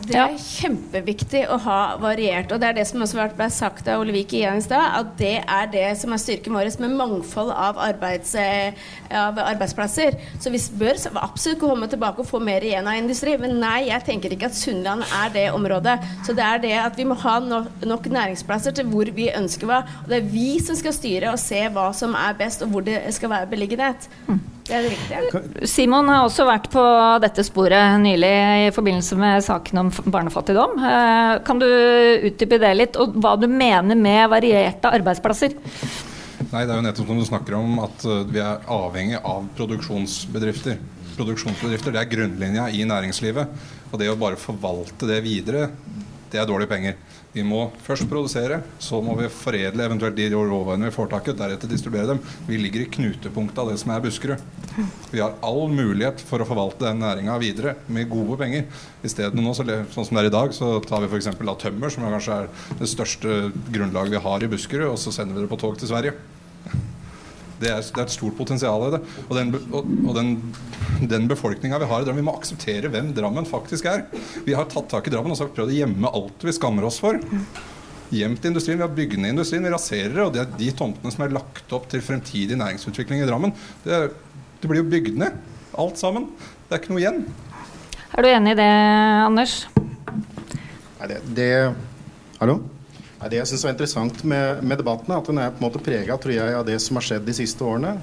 Det 0.07 0.19
er 0.21 0.37
kjempeviktig 0.39 1.43
å 1.51 1.57
ha 1.65 1.81
variert. 2.01 2.53
Og 2.55 2.61
det 2.63 2.69
er 2.69 2.79
det 2.79 2.87
som 2.89 3.03
også 3.03 3.27
ble 3.37 3.49
sagt 3.53 3.89
av 3.91 4.03
Olevik 4.03 4.35
igjen 4.37 4.61
i 4.61 4.65
stad, 4.65 4.95
at 5.01 5.13
det 5.19 5.35
er 5.43 5.71
det 5.73 5.87
som 6.01 6.15
er 6.15 6.23
styrken 6.23 6.55
vår 6.57 6.71
med 6.83 6.95
mangfold 6.99 7.53
av, 7.53 7.79
arbeids, 7.83 8.35
eh, 8.39 8.77
av 9.11 9.39
arbeidsplasser. 9.43 10.17
Så 10.43 10.53
vi 10.55 10.61
bør 10.79 11.01
absolutt 11.23 11.63
komme 11.63 11.91
tilbake 11.91 12.23
og 12.23 12.31
få 12.31 12.41
mer 12.43 12.65
igjen 12.65 12.87
av 12.87 12.99
industri. 13.01 13.37
Men 13.41 13.59
nei, 13.63 13.89
jeg 13.91 14.07
tenker 14.07 14.35
ikke 14.35 14.51
at 14.51 14.59
Sunnland 14.59 15.07
er 15.07 15.33
det 15.35 15.47
området. 15.55 15.99
Så 16.27 16.37
det 16.37 16.47
er 16.47 16.63
det 16.63 16.75
at 16.87 16.99
vi 16.99 17.09
må 17.09 17.19
ha 17.27 17.39
nok, 17.43 18.11
næringsplasser 18.17 18.77
til 18.77 18.91
hvor 18.91 19.11
vi 19.15 19.31
ønsker 19.35 19.69
hva. 19.71 19.83
Og 20.05 20.13
det 20.13 20.21
er 20.21 20.35
vi 20.35 20.51
som 20.63 20.79
skal 20.79 20.95
styre 20.97 21.33
og 21.33 21.43
se 21.43 21.67
hva 21.73 21.91
som 21.97 22.15
er 22.19 22.37
best, 22.39 22.63
og 22.63 22.75
hvor 22.75 22.87
det 22.87 23.03
skal 23.15 23.33
være 23.33 23.51
beliggenhet. 23.51 24.11
Det 24.67 24.75
er 24.75 24.87
det 24.87 24.93
viktige. 24.95 25.67
Simon 25.71 26.09
har 26.11 26.25
også 26.27 26.47
vært 26.49 26.67
på 26.73 26.83
dette 27.23 27.45
sporet 27.47 28.01
nylig 28.03 28.33
i 28.67 28.73
forbindelse 28.75 29.19
med 29.21 29.45
saken 29.47 29.83
om 29.85 29.93
barnefattigdom. 30.05 30.77
Eh, 30.83 31.33
Kan 31.47 31.63
du 31.63 31.67
utdype 31.67 32.59
det 32.63 32.73
litt, 32.75 32.99
og 33.01 33.15
hva 33.23 33.37
du 33.39 33.47
mener 33.51 33.99
med 33.99 34.27
varierte 34.33 34.91
arbeidsplasser? 34.99 35.55
Nei, 36.51 36.63
det 36.63 36.73
er 36.73 36.77
jo 36.77 36.85
nettopp 36.85 37.09
som 37.09 37.21
du 37.21 37.27
snakker 37.27 37.57
om 37.59 37.79
at 37.83 38.05
uh, 38.07 38.21
vi 38.29 38.43
er 38.43 38.67
avhengig 38.71 39.19
av 39.23 39.47
produksjonsbedrifter. 39.57 40.77
Produksjonsbedrifter 41.17 41.95
det 41.95 42.03
er 42.03 42.11
grunnlinja 42.11 42.67
i 42.77 42.85
næringslivet. 42.87 43.55
Og 43.91 44.01
det 44.01 44.11
å 44.13 44.19
bare 44.21 44.39
forvalte 44.39 45.09
det 45.09 45.23
videre, 45.25 45.71
det 46.33 46.43
er 46.43 46.49
dårlige 46.49 46.71
penger. 46.71 46.99
Vi 47.37 47.43
må 47.45 47.67
først 47.85 48.07
produsere, 48.09 48.63
så 48.81 49.03
må 49.05 49.13
vi 49.19 49.27
foredle 49.29 49.85
eventuelt 49.85 50.17
de 50.17 50.31
råvarene 50.33 50.89
vi 50.89 50.95
får 50.95 51.11
tak 51.13 51.27
i, 51.29 51.35
deretter 51.37 51.69
distribuere 51.69 52.15
dem. 52.15 52.21
Vi 52.47 52.57
ligger 52.57 52.87
i 52.87 52.89
knutepunktet 52.95 53.61
av 53.61 53.69
det 53.69 53.77
som 53.83 53.93
er 53.93 54.01
Buskerud. 54.05 54.41
Vi 55.13 55.21
har 55.21 55.37
all 55.45 55.67
mulighet 55.69 56.23
for 56.25 56.41
å 56.41 56.47
forvalte 56.49 56.87
den 56.87 57.03
næringa 57.05 57.37
videre 57.43 57.75
med 57.93 58.09
gode 58.09 58.39
penger. 58.41 58.65
I 59.05 59.13
stedet 59.13 59.37
nå, 59.37 59.53
så, 59.53 59.67
sånn 59.93 60.09
som 60.09 60.17
det 60.17 60.25
er 60.25 60.31
i 60.31 60.37
dag, 60.39 60.57
så 60.57 60.79
tar 60.87 61.05
vi 61.05 61.11
f.eks. 61.13 61.29
tømmer, 61.37 61.93
som 61.93 62.09
kanskje 62.09 62.41
er 62.41 62.49
det 62.81 62.89
største 62.89 63.37
grunnlaget 63.69 64.17
vi 64.17 64.25
har 64.31 64.47
i 64.47 64.51
Buskerud, 64.57 64.89
og 64.95 65.01
så 65.03 65.13
sender 65.13 65.37
vi 65.37 65.45
det 65.45 65.53
på 65.53 65.61
tog 65.61 65.77
til 65.77 65.93
Sverige. 65.93 66.17
Det 67.61 67.71
er, 67.73 67.81
det 67.81 67.97
er 67.97 68.05
et 68.05 68.13
stort 68.13 68.37
potensial 68.37 68.83
i 68.87 68.91
det. 68.97 69.01
Og 69.29 69.33
den, 69.39 69.55
og, 69.73 69.87
og 70.11 70.13
den, 70.19 70.35
den 71.09 71.29
befolkninga 71.31 71.79
vi 71.81 71.89
har 71.89 72.03
i 72.03 72.07
Drammen, 72.09 72.21
vi 72.21 72.27
må 72.29 72.35
akseptere 72.37 72.91
hvem 72.93 73.15
Drammen 73.17 73.49
faktisk 73.49 73.89
er. 73.89 74.05
Vi 74.45 74.53
har 74.57 74.69
tatt 74.69 74.91
tak 74.93 75.09
i 75.09 75.15
Drammen 75.15 75.33
og 75.33 75.39
så 75.39 75.47
har 75.47 75.53
vi 75.53 75.57
prøvd 75.61 75.73
å 75.73 75.79
gjemme 75.81 76.13
alt 76.21 76.45
vi 76.45 76.55
skammer 76.57 76.85
oss 76.91 77.01
for. 77.01 77.17
Gjemt 78.13 78.45
industrien, 78.47 78.79
Vi 78.79 78.85
har 78.87 78.93
bygd 78.95 79.17
ned 79.19 79.33
industrien, 79.35 79.65
vi 79.67 79.73
raserer 79.73 80.13
det. 80.15 80.23
Og 80.29 80.35
det 80.37 80.45
er 80.45 80.53
de 80.61 80.69
tomtene 80.79 81.11
som 81.15 81.25
er 81.27 81.33
lagt 81.35 81.73
opp 81.75 81.89
til 81.91 82.05
fremtidig 82.05 82.61
næringsutvikling 82.61 83.25
i 83.25 83.27
Drammen, 83.29 83.57
det, 83.87 83.93
er- 84.03 84.13
det 84.61 84.69
blir 84.71 84.85
jo 84.85 84.91
bygd 84.93 85.17
ned. 85.25 85.41
Alt 85.77 85.99
sammen. 86.01 86.29
Det 86.69 86.77
er 86.77 86.83
ikke 86.85 86.93
noe 86.95 87.03
igjen. 87.03 87.19
Er 88.17 88.23
du 88.23 88.29
enig 88.31 88.53
i 88.55 88.61
det, 88.61 88.69
Anders? 89.27 89.57
Nei, 91.01 91.09
det, 91.11 91.19
det, 91.37 91.51
Hallo? 92.39 92.61
Det 93.17 93.39
jeg 93.39 93.49
syns 93.49 93.65
er 93.65 93.73
interessant 93.73 94.19
med, 94.29 94.61
med 94.61 94.77
debatten, 94.83 95.09
er 95.09 95.23
at 95.23 95.29
den 95.31 95.39
er 95.41 95.53
på 95.55 95.63
en 95.63 95.67
måte 95.67 95.81
prega 95.83 96.19
av 96.59 96.67
det 96.69 96.77
som 96.85 96.99
har 96.99 97.07
skjedd 97.07 97.25
de 97.25 97.35
siste 97.37 97.65
årene. 97.65 97.95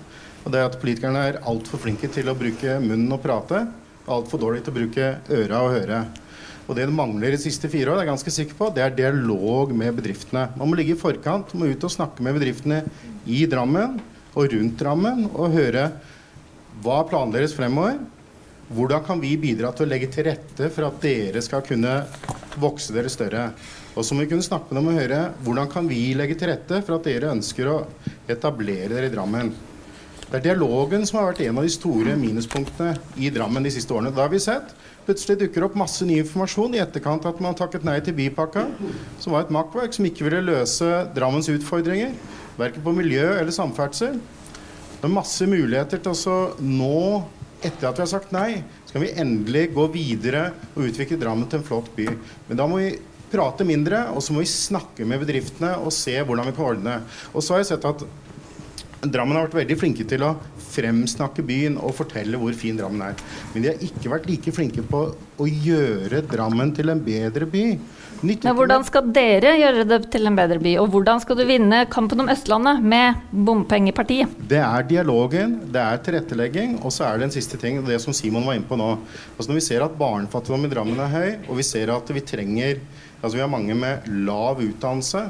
Og 0.43 0.51
det 0.51 0.59
er 0.59 0.68
at 0.68 0.80
Politikerne 0.82 1.22
er 1.30 1.39
altfor 1.47 1.80
flinke 1.84 2.09
til 2.11 2.32
å 2.32 2.36
bruke 2.36 2.80
munnen 2.82 3.14
og 3.14 3.22
prate. 3.24 3.61
Altfor 4.09 4.41
dårlige 4.41 4.66
til 4.66 4.74
å 4.74 4.78
bruke 4.80 5.09
øra 5.38 5.61
og 5.64 5.76
høre. 5.76 5.99
Og 6.64 6.76
Det 6.76 6.88
det 6.88 6.95
mangler 6.95 7.36
de 7.36 7.41
siste 7.43 7.70
fire 7.70 7.91
år, 7.91 7.99
det 7.99 8.03
er 8.03 8.07
jeg 8.07 8.14
ganske 8.14 8.34
sikker 8.34 8.57
på, 8.57 8.72
det 8.74 8.84
er 8.84 8.95
dialog 8.95 9.74
med 9.76 9.93
bedriftene. 9.99 10.47
Man 10.57 10.72
må 10.72 10.80
ligge 10.80 10.95
i 10.95 10.99
forkant, 10.99 11.53
må 11.53 11.68
ut 11.70 11.86
og 11.86 11.91
snakke 11.91 12.24
med 12.24 12.39
bedriftene 12.39 12.82
i 13.28 13.43
Drammen 13.51 13.99
og 14.34 14.49
rundt 14.49 14.80
Drammen 14.80 15.28
og 15.30 15.53
høre 15.53 15.89
hva 16.84 17.01
planen 17.05 17.36
deres 17.36 17.53
fremover. 17.55 17.99
Hvordan 18.74 19.03
kan 19.05 19.22
vi 19.22 19.36
bidra 19.38 19.74
til 19.76 19.86
å 19.86 19.91
legge 19.91 20.09
til 20.09 20.26
rette 20.32 20.72
for 20.74 20.88
at 20.88 21.03
dere 21.03 21.43
skal 21.43 21.61
kunne 21.68 21.99
vokse 22.57 22.95
dere 22.95 23.11
større? 23.11 23.49
Og 23.94 24.06
så 24.06 24.16
må 24.16 24.24
vi 24.24 24.32
kunne 24.32 24.46
snakke 24.46 24.72
med 24.72 24.80
dem 24.80 24.89
og 24.89 24.98
høre 24.98 25.20
hvordan 25.46 25.70
kan 25.70 25.89
vi 25.89 26.16
legge 26.18 26.38
til 26.39 26.50
rette 26.50 26.82
for 26.82 26.98
at 26.98 27.06
dere 27.06 27.34
ønsker 27.36 27.70
å 27.70 27.78
etablere 28.32 28.89
dere 28.96 29.12
i 29.12 29.14
Drammen. 29.14 29.54
Det 30.34 30.39
er 30.39 30.46
dialogen 30.48 31.04
som 31.06 31.20
har 31.20 31.28
vært 31.30 31.44
en 31.46 31.60
av 31.62 31.66
de 31.68 31.70
store 31.70 32.16
minuspunktene 32.18 32.96
i 33.22 33.30
Drammen 33.30 33.66
de 33.68 33.74
siste 33.76 33.94
årene. 33.94 34.10
Da 34.16 34.24
har 34.26 34.32
vi 34.34 34.41
sett 34.41 34.72
plutselig 35.06 35.36
dukker 35.44 35.68
opp 35.68 35.76
masse 35.78 36.08
ny 36.10 36.16
informasjon 36.24 36.74
i 36.74 36.82
etterkant 36.82 37.28
at 37.30 37.41
man 37.44 37.52
har 37.52 37.60
takket 37.60 37.86
nei 37.86 38.00
til 38.02 38.16
bypakka, 38.18 38.64
som 39.22 39.36
var 39.36 39.46
et 39.46 39.54
makkverk 39.54 39.94
som 39.94 40.08
ikke 40.10 40.26
ville 40.26 40.41
løse 40.48 40.89
Drammens 41.14 41.52
utfordringer, 41.54 42.16
verken 42.58 42.86
på 42.86 42.96
miljø 42.98 43.28
eller 43.36 43.54
samferdsel. 43.54 44.18
Det 44.96 45.06
er 45.06 45.14
masse 45.14 45.46
muligheter 45.46 46.02
til 46.02 46.16
å 46.32 46.38
nå, 46.64 47.00
etter 47.62 47.91
at 47.91 48.00
vi 48.00 48.06
har 48.08 48.12
sagt 48.16 48.34
nei, 48.34 48.64
skal 48.88 49.04
vi 49.04 49.14
endelig 49.20 49.68
gå 49.76 49.86
videre 49.94 50.48
og 50.74 50.88
utvikle 50.88 51.20
Drammen 51.22 51.46
til 51.52 51.62
en 51.62 51.68
flott 51.68 51.94
by. 51.94 52.08
Men 52.48 52.58
da 52.58 52.66
må 52.72 52.82
vi 52.82 52.94
prate 53.34 53.66
mindre, 53.68 54.06
og 54.14 54.24
så 54.24 54.36
må 54.36 54.44
vi 54.44 54.52
snakke 54.52 55.08
med 55.10 55.24
bedriftene 55.26 55.76
og 55.82 55.94
se 55.96 56.16
hvordan 56.22 56.50
vi 56.50 56.56
kan 56.58 56.70
ordne. 56.74 57.00
Og 57.34 57.42
så 57.42 57.56
har 57.56 57.64
jeg 57.64 57.74
sett 57.74 57.90
at 57.90 58.06
Drammen 59.04 59.36
har 59.36 59.50
vært 59.50 59.58
veldig 59.58 59.76
flinke 59.82 60.06
til 60.08 60.22
å 60.24 60.30
fremsnakke 60.74 61.44
byen 61.44 61.76
og 61.76 61.92
fortelle 61.98 62.40
hvor 62.40 62.56
fin 62.56 62.78
Drammen 62.80 63.04
er. 63.10 63.18
Men 63.52 63.66
de 63.66 63.72
har 63.74 63.84
ikke 63.84 64.12
vært 64.14 64.30
like 64.30 64.54
flinke 64.56 64.86
på 64.88 65.02
å 65.12 65.48
gjøre 65.50 66.22
Drammen 66.30 66.72
til 66.78 66.94
en 66.94 67.02
bedre 67.04 67.50
by. 67.50 67.66
Men 68.24 68.56
hvordan 68.56 68.86
skal 68.88 69.10
dere 69.12 69.58
gjøre 69.60 69.84
det 69.90 69.98
til 70.14 70.30
en 70.30 70.38
bedre 70.38 70.62
by? 70.64 70.78
Og 70.80 70.88
hvordan 70.94 71.20
skal 71.20 71.36
du 71.36 71.44
vinne 71.50 71.82
kampen 71.92 72.24
om 72.24 72.32
Østlandet 72.32 72.80
med 72.80 73.20
bompengepartiet? 73.36 74.38
Det 74.48 74.62
er 74.64 74.88
dialogen, 74.88 75.58
det 75.74 75.84
er 75.84 76.00
tilrettelegging, 76.06 76.78
og 76.80 76.96
så 76.96 77.10
er 77.10 77.20
det 77.20 77.28
en 77.28 77.36
siste 77.36 77.60
ting, 77.60 77.82
det 77.84 78.00
som 78.00 78.16
Simon 78.16 78.48
var 78.48 78.56
inne 78.56 78.70
på 78.70 78.80
nå. 78.80 78.94
Altså 79.36 79.52
Når 79.52 79.60
vi 79.60 79.68
ser 79.68 79.84
at 79.84 80.00
barnefattigdom 80.00 80.64
i 80.64 80.72
Drammen 80.72 81.04
er 81.04 81.12
høy, 81.12 81.30
og 81.50 81.60
vi 81.60 81.68
ser 81.68 81.92
at 81.92 82.16
vi 82.16 82.24
trenger 82.24 82.80
Altså 83.24 83.38
vi 83.38 83.44
har 83.46 83.52
mange 83.52 83.76
med 83.80 84.08
lav 84.28 84.60
utdannelse, 84.60 85.22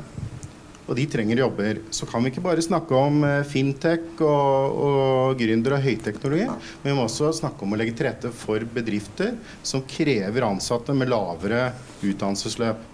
og 0.84 0.98
de 0.98 1.04
trenger 1.08 1.40
jobber, 1.40 1.78
så 1.94 2.08
kan 2.10 2.24
vi 2.26 2.32
ikke 2.32 2.44
bare 2.44 2.64
snakke 2.66 2.96
om 2.98 3.22
eh, 3.24 3.46
fintech 3.48 4.18
og, 4.18 4.80
og 4.88 5.38
gründer 5.40 5.78
og 5.78 5.86
høyteknologi, 5.86 6.48
men 6.50 6.90
vi 6.90 6.96
må 6.98 7.06
også 7.06 7.30
snakke 7.38 7.64
om 7.64 7.76
å 7.76 7.80
legge 7.80 7.94
til 7.96 8.10
rette 8.10 8.34
for 8.36 8.66
bedrifter 8.74 9.38
som 9.64 9.86
krever 9.88 10.44
ansatte 10.50 10.96
med 10.98 11.14
lavere 11.14 11.70
utdannelsesløp. 12.02 12.90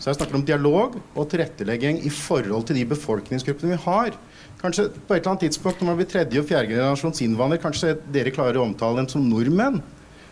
Så 0.00 0.08
jeg 0.08 0.16
snakker 0.16 0.38
om 0.38 0.46
dialog 0.48 0.94
og 0.96 1.26
tilrettelegging 1.28 1.98
i 2.08 2.12
forhold 2.14 2.70
til 2.70 2.78
de 2.78 2.86
befolkningsgruppene 2.88 3.74
vi 3.74 3.82
har. 3.82 4.14
Kanskje 4.62 4.86
på 4.94 5.12
et 5.12 5.18
eller 5.18 5.34
annet 5.34 5.44
tidspunkt 5.48 5.82
når 5.82 5.90
man 5.90 5.98
blir 5.98 6.08
tredje- 6.08 6.40
og 6.40 6.48
fjerde 6.48 6.72
generasjons 6.72 7.20
innvandrer, 7.26 7.60
kanskje 7.60 7.98
dere 8.14 8.32
klarer 8.32 8.62
å 8.62 8.64
omtale 8.64 9.02
dem 9.02 9.10
som 9.12 9.26
nordmenn. 9.26 9.82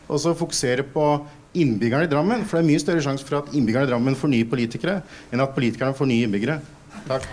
Og 0.09 0.23
så 0.23 0.33
fokusere 0.33 0.87
på 0.89 1.05
innbyggerne 1.63 2.09
i 2.09 2.11
Drammen. 2.11 2.45
For 2.47 2.59
det 2.59 2.65
er 2.65 2.71
mye 2.71 2.83
større 2.83 3.05
sjanse 3.05 3.27
for 3.27 3.41
at 3.41 3.55
innbyggerne 3.55 3.89
i 3.89 3.93
Drammen 3.93 4.19
får 4.19 4.33
nye 4.33 4.49
politikere, 4.49 5.01
enn 5.33 5.45
at 5.45 5.55
politikerne 5.57 5.97
får 5.97 6.11
nye 6.11 6.27
innbyggere. 6.29 6.61
Takk. 7.09 7.25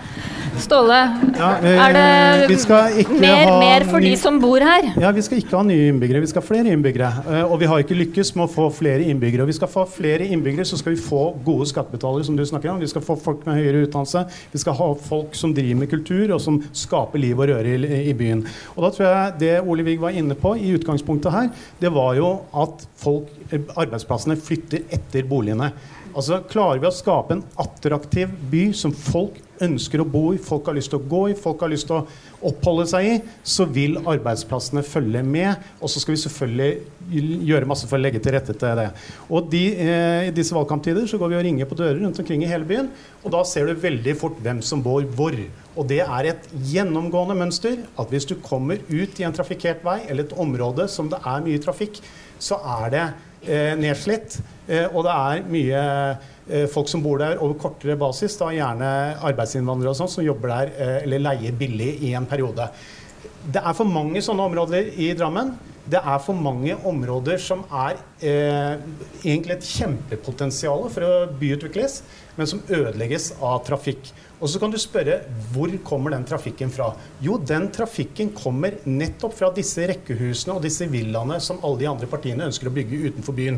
Ståle, 0.55 0.97
Ja, 1.35 1.49
eh, 1.59 1.79
er 1.83 2.47
vi 2.47 2.55
skal 2.55 2.93
det 2.93 3.01
ikke 3.03 3.17
mer, 3.19 3.41
ha 3.49 3.55
mer 3.59 3.83
for 3.89 3.99
ny- 3.99 4.05
de 4.13 4.15
som 4.15 4.37
bor 4.39 4.59
her? 4.63 4.85
Ja, 5.01 5.11
Vi 5.11 5.21
skal 5.21 5.39
ikke 5.41 5.57
ha 5.57 5.63
nye 5.63 5.89
innbyggere, 5.91 6.21
vi 6.21 6.27
skal 6.31 6.41
ha 6.41 6.47
flere 6.47 6.71
innbyggere. 6.71 7.09
Eh, 7.27 7.43
Og 7.51 7.59
vi 7.59 7.65
har 7.65 7.79
ikke 7.83 7.97
lykkes 7.97 8.35
med 8.37 8.47
å 8.47 8.53
få 8.53 8.69
flere 8.71 9.03
innbyggere. 9.03 9.41
Og 9.41 9.47
vi 9.47 9.53
skal 9.57 9.67
få 9.67 9.83
flere 9.89 10.19
innbyggere, 10.31 10.63
så 10.65 10.77
skal 10.77 10.95
vi 10.95 11.01
få 11.01 11.35
gode 11.43 11.65
skattebetalere, 11.67 12.23
som 12.23 12.37
du 12.37 12.43
snakker 12.45 12.69
om. 12.71 12.79
Vi 12.79 12.87
skal 12.87 13.01
få 13.01 13.17
folk 13.21 13.45
med 13.45 13.55
høyere 13.55 13.85
utdannelse. 13.87 14.25
Vi 14.53 14.59
skal 14.59 14.73
ha 14.73 14.93
folk 14.95 15.35
som 15.35 15.53
driver 15.53 15.75
med 15.75 15.89
kultur, 15.89 16.33
og 16.35 16.39
som 16.41 16.61
skaper 16.73 17.19
liv 17.19 17.37
og 17.37 17.49
røre 17.49 17.75
i, 17.75 18.09
i 18.09 18.13
byen. 18.13 18.45
Og 18.77 18.83
da 18.83 18.89
tror 18.95 19.05
jeg 19.11 19.39
det 19.39 19.61
Ole 19.67 19.83
Vig 19.83 19.99
var 19.99 20.09
inne 20.11 20.35
på 20.35 20.55
i 20.55 20.71
utgangspunktet 20.77 21.31
her, 21.31 21.49
det 21.81 21.91
var 21.91 22.15
jo 22.15 22.39
at 22.55 22.87
folk, 22.95 23.27
eh, 23.51 23.59
arbeidsplassene 23.75 24.37
flytter 24.39 24.83
etter 24.89 25.23
boligene. 25.27 25.73
Altså 26.15 26.37
Klarer 26.47 26.79
vi 26.79 26.87
å 26.87 26.95
skape 26.95 27.35
en 27.35 27.43
attraktiv 27.59 28.31
by 28.51 28.69
som 28.77 28.93
folk 28.95 29.41
ønsker 29.63 29.99
å 29.99 30.07
bo 30.07 30.29
i, 30.35 30.39
folk 30.39 30.67
har 30.69 30.75
lyst 30.77 30.91
til 30.91 31.01
å 31.01 31.07
gå 31.11 31.21
i, 31.31 31.35
folk 31.39 31.63
har 31.63 31.71
lyst 31.71 31.87
til 31.89 31.97
å 31.97 32.47
oppholde 32.47 32.85
seg 32.87 33.07
i, 33.07 33.17
så 33.43 33.65
vil 33.67 33.97
arbeidsplassene 33.99 34.83
følge 34.87 35.21
med. 35.27 35.59
Og 35.81 35.91
så 35.91 35.99
skal 35.99 36.15
vi 36.15 36.21
selvfølgelig 36.23 37.43
gjøre 37.49 37.67
masse 37.67 37.89
for 37.89 37.99
å 37.99 38.03
legge 38.03 38.21
til 38.23 38.35
rette 38.35 38.55
til 38.55 38.79
det. 38.79 38.87
Og 39.27 39.51
de, 39.51 39.63
eh, 39.75 40.29
I 40.29 40.33
disse 40.35 40.55
valgkamptider 40.55 41.07
så 41.07 41.19
går 41.19 41.33
vi 41.33 41.39
og 41.39 41.45
ringer 41.49 41.69
på 41.69 41.79
dører 41.79 41.99
rundt 41.99 42.19
omkring 42.23 42.43
i 42.43 42.51
hele 42.51 42.67
byen, 42.67 42.89
og 43.23 43.35
da 43.35 43.43
ser 43.43 43.67
du 43.67 43.75
veldig 43.75 44.15
fort 44.19 44.39
hvem 44.39 44.63
som 44.63 44.83
bor 44.83 45.03
hvor. 45.19 45.35
Og 45.75 45.87
det 45.91 46.01
er 46.05 46.31
et 46.31 46.47
gjennomgående 46.71 47.35
mønster 47.35 47.81
at 47.99 48.11
hvis 48.11 48.27
du 48.31 48.37
kommer 48.39 48.79
ut 48.87 49.19
i 49.19 49.27
en 49.27 49.35
trafikkert 49.35 49.83
vei 49.83 50.01
eller 50.07 50.23
et 50.23 50.39
område 50.39 50.87
som 50.87 51.11
det 51.11 51.19
er 51.19 51.43
mye 51.43 51.59
trafikk, 51.59 51.99
så 52.39 52.59
er 52.79 52.91
det 52.91 53.05
nedslitt. 53.79 54.39
Eh, 54.67 54.87
og 54.89 55.05
det 55.05 55.13
er 55.13 55.45
mye 55.51 55.81
eh, 56.49 56.65
folk 56.71 56.89
som 56.89 57.03
bor 57.05 57.21
der 57.21 57.37
over 57.37 57.57
kortere 57.61 57.97
basis, 57.99 58.37
da 58.39 58.49
gjerne 58.53 58.89
arbeidsinnvandrere 59.29 59.93
og 59.93 59.99
sånn, 59.99 60.11
som 60.17 60.25
jobber 60.25 60.53
der 60.53 60.73
eh, 60.73 60.97
eller 61.03 61.25
leier 61.27 61.57
billig 61.57 61.91
i 62.07 62.15
en 62.17 62.27
periode. 62.29 62.69
Det 63.45 63.61
er 63.61 63.77
for 63.77 63.85
mange 63.89 64.23
sånne 64.25 64.49
områder 64.49 64.89
i 64.97 65.11
Drammen. 65.17 65.53
Det 65.85 65.99
er 66.01 66.21
for 66.25 66.33
mange 66.33 66.73
områder 66.89 67.37
som 67.41 67.61
er 67.69 67.99
eh, 68.25 68.81
egentlig 69.21 69.59
et 69.59 69.67
kjempepotensial 69.69 70.87
for 70.89 71.05
å 71.05 71.11
byutvikles, 71.37 71.99
men 72.39 72.49
som 72.49 72.63
ødelegges 72.65 73.35
av 73.37 73.59
trafikk. 73.67 74.09
Og 74.45 74.51
så 74.53 74.59
kan 74.61 74.69
du 74.69 74.77
spørre 74.77 75.23
hvor 75.55 75.71
kommer 75.87 76.13
den 76.13 76.25
trafikken 76.29 76.69
fra? 76.69 76.91
Jo, 77.23 77.39
den 77.41 77.65
trafikken 77.73 78.29
kommer 78.37 78.77
nettopp 78.85 79.33
fra 79.39 79.49
disse 79.55 79.87
rekkehusene 79.89 80.53
og 80.53 80.61
disse 80.61 80.85
villaene 80.91 81.39
som 81.41 81.63
alle 81.65 81.81
de 81.81 81.87
andre 81.89 82.09
partiene 82.11 82.45
ønsker 82.45 82.69
å 82.69 82.75
bygge 82.75 83.07
utenfor 83.07 83.33
byen. 83.33 83.57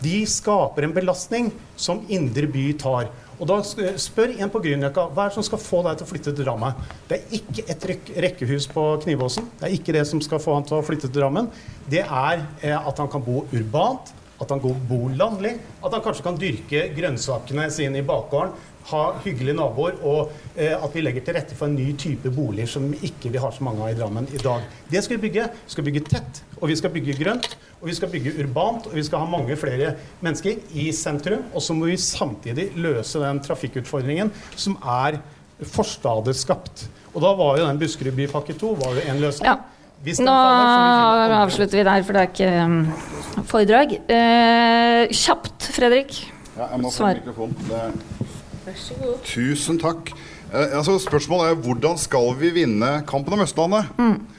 De 0.00 0.16
skaper 0.28 0.86
en 0.86 0.96
belastning 0.96 1.50
som 1.76 2.00
indre 2.08 2.48
by 2.48 2.64
tar. 2.80 3.10
Og 3.36 3.44
da 3.50 3.58
spør 3.60 4.32
en 4.32 4.52
på 4.52 4.62
Grünerløkka 4.64 5.04
hva 5.12 5.26
er 5.26 5.34
det 5.34 5.36
som 5.36 5.44
skal 5.44 5.60
få 5.60 5.82
deg 5.84 5.98
til 5.98 6.06
å 6.06 6.10
flytte 6.14 6.32
til 6.32 6.46
Drammen. 6.46 6.84
Det 7.10 7.18
er 7.18 7.34
ikke 7.36 7.66
et 7.74 7.88
rekkehus 8.24 8.68
på 8.72 8.84
Knivåsen. 9.04 9.50
Det 9.58 9.68
er 9.68 9.74
ikke 9.76 9.96
det 9.98 10.06
som 10.08 10.22
skal 10.24 10.40
få 10.40 10.56
han 10.56 10.64
til 10.68 10.78
å 10.78 10.84
flytte 10.86 11.10
til 11.10 11.18
Drammen. 11.18 11.50
Det 11.92 12.06
er 12.06 12.46
eh, 12.62 12.72
at 12.72 13.04
han 13.04 13.12
kan 13.12 13.24
bo 13.24 13.44
urbant, 13.52 14.14
at 14.40 14.52
han 14.52 14.60
kan 14.64 14.80
bo 14.88 15.02
landlig, 15.12 15.58
at 15.82 15.92
han 15.92 16.04
kanskje 16.04 16.24
kan 16.24 16.40
dyrke 16.40 16.86
grønnsakene 16.96 17.68
sine 17.72 18.00
i 18.00 18.08
bakgården, 18.08 18.56
ha 18.90 19.02
hyggelige 19.24 19.56
naboer, 19.58 19.98
og 20.06 20.32
eh, 20.54 20.72
at 20.74 20.94
vi 20.94 21.02
legger 21.02 21.24
til 21.26 21.36
rette 21.36 21.56
for 21.58 21.68
en 21.68 21.76
ny 21.78 21.90
type 21.98 22.30
boliger 22.34 22.70
som 22.70 22.88
ikke 22.94 23.32
vi 23.34 23.42
har 23.42 23.54
så 23.54 23.66
mange 23.66 23.82
av 23.82 23.92
i 23.92 23.98
Drammen 23.98 24.28
i 24.32 24.42
dag. 24.42 24.66
Det 24.90 25.02
skal 25.04 25.16
vi 25.16 25.28
bygge. 25.28 25.46
Vi 25.66 25.74
skal 25.74 25.86
bygge 25.88 26.04
tett, 26.06 26.42
og 26.60 26.68
vi 26.70 26.76
skal 26.78 26.92
bygge 26.94 27.16
grønt, 27.18 27.56
og 27.80 27.88
vi 27.90 27.96
skal 27.98 28.12
bygge 28.12 28.34
urbant, 28.42 28.90
og 28.90 28.98
vi 28.98 29.06
skal 29.06 29.24
ha 29.24 29.30
mange 29.30 29.56
flere 29.58 29.94
mennesker 30.24 30.60
i 30.78 30.90
sentrum. 30.94 31.48
Og 31.52 31.64
så 31.64 31.76
må 31.76 31.90
vi 31.90 31.96
samtidig 32.00 32.70
løse 32.78 33.22
den 33.22 33.42
trafikkutfordringen 33.44 34.32
som 34.54 34.78
er 34.82 35.20
forstadesskapt. 35.72 36.86
Og 37.14 37.22
da 37.24 37.32
var 37.36 37.58
jo 37.58 37.66
den 37.66 37.80
Buskerud 37.80 38.16
bypakke 38.16 38.56
2 38.60 38.76
var 38.82 38.98
jo 38.98 39.08
en 39.08 39.24
løsning. 39.24 39.48
Ja. 39.48 39.56
Nå 40.22 40.32
avslutter 41.40 41.80
vi 41.80 41.84
der, 41.88 42.02
for 42.04 42.14
det 42.14 42.20
er 42.20 42.28
ikke 42.30 42.50
um, 42.62 43.44
foredrag. 43.48 43.94
Eh, 44.12 45.14
kjapt, 45.16 45.70
Fredrik. 45.74 46.18
Ja, 46.52 46.68
jeg 46.74 46.82
må 46.84 46.92
få 46.92 47.14
mikrofonen. 47.16 48.35
Vær 48.66 48.78
så 48.80 48.96
god. 48.98 49.18
Tusen 49.22 49.76
takk. 49.78 50.10
Eh, 50.50 50.72
altså, 50.74 50.96
spørsmålet 50.98 51.52
er 51.52 51.60
hvordan 51.62 51.98
skal 52.02 52.32
vi 52.40 52.50
vinne 52.56 52.88
kampen 53.06 53.36
om 53.36 53.44
Østlandet? 53.44 53.92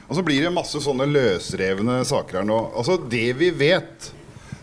Og 0.08 0.18
så 0.18 0.24
blir 0.24 0.44
det 0.44 0.52
masse 0.52 0.80
sånne 0.84 1.06
løsrevne 1.08 2.02
saker 2.08 2.42
her 2.42 2.48
nå. 2.48 2.58
Altså, 2.76 2.98
det 3.00 3.30
vi 3.40 3.48
vet, 3.56 4.10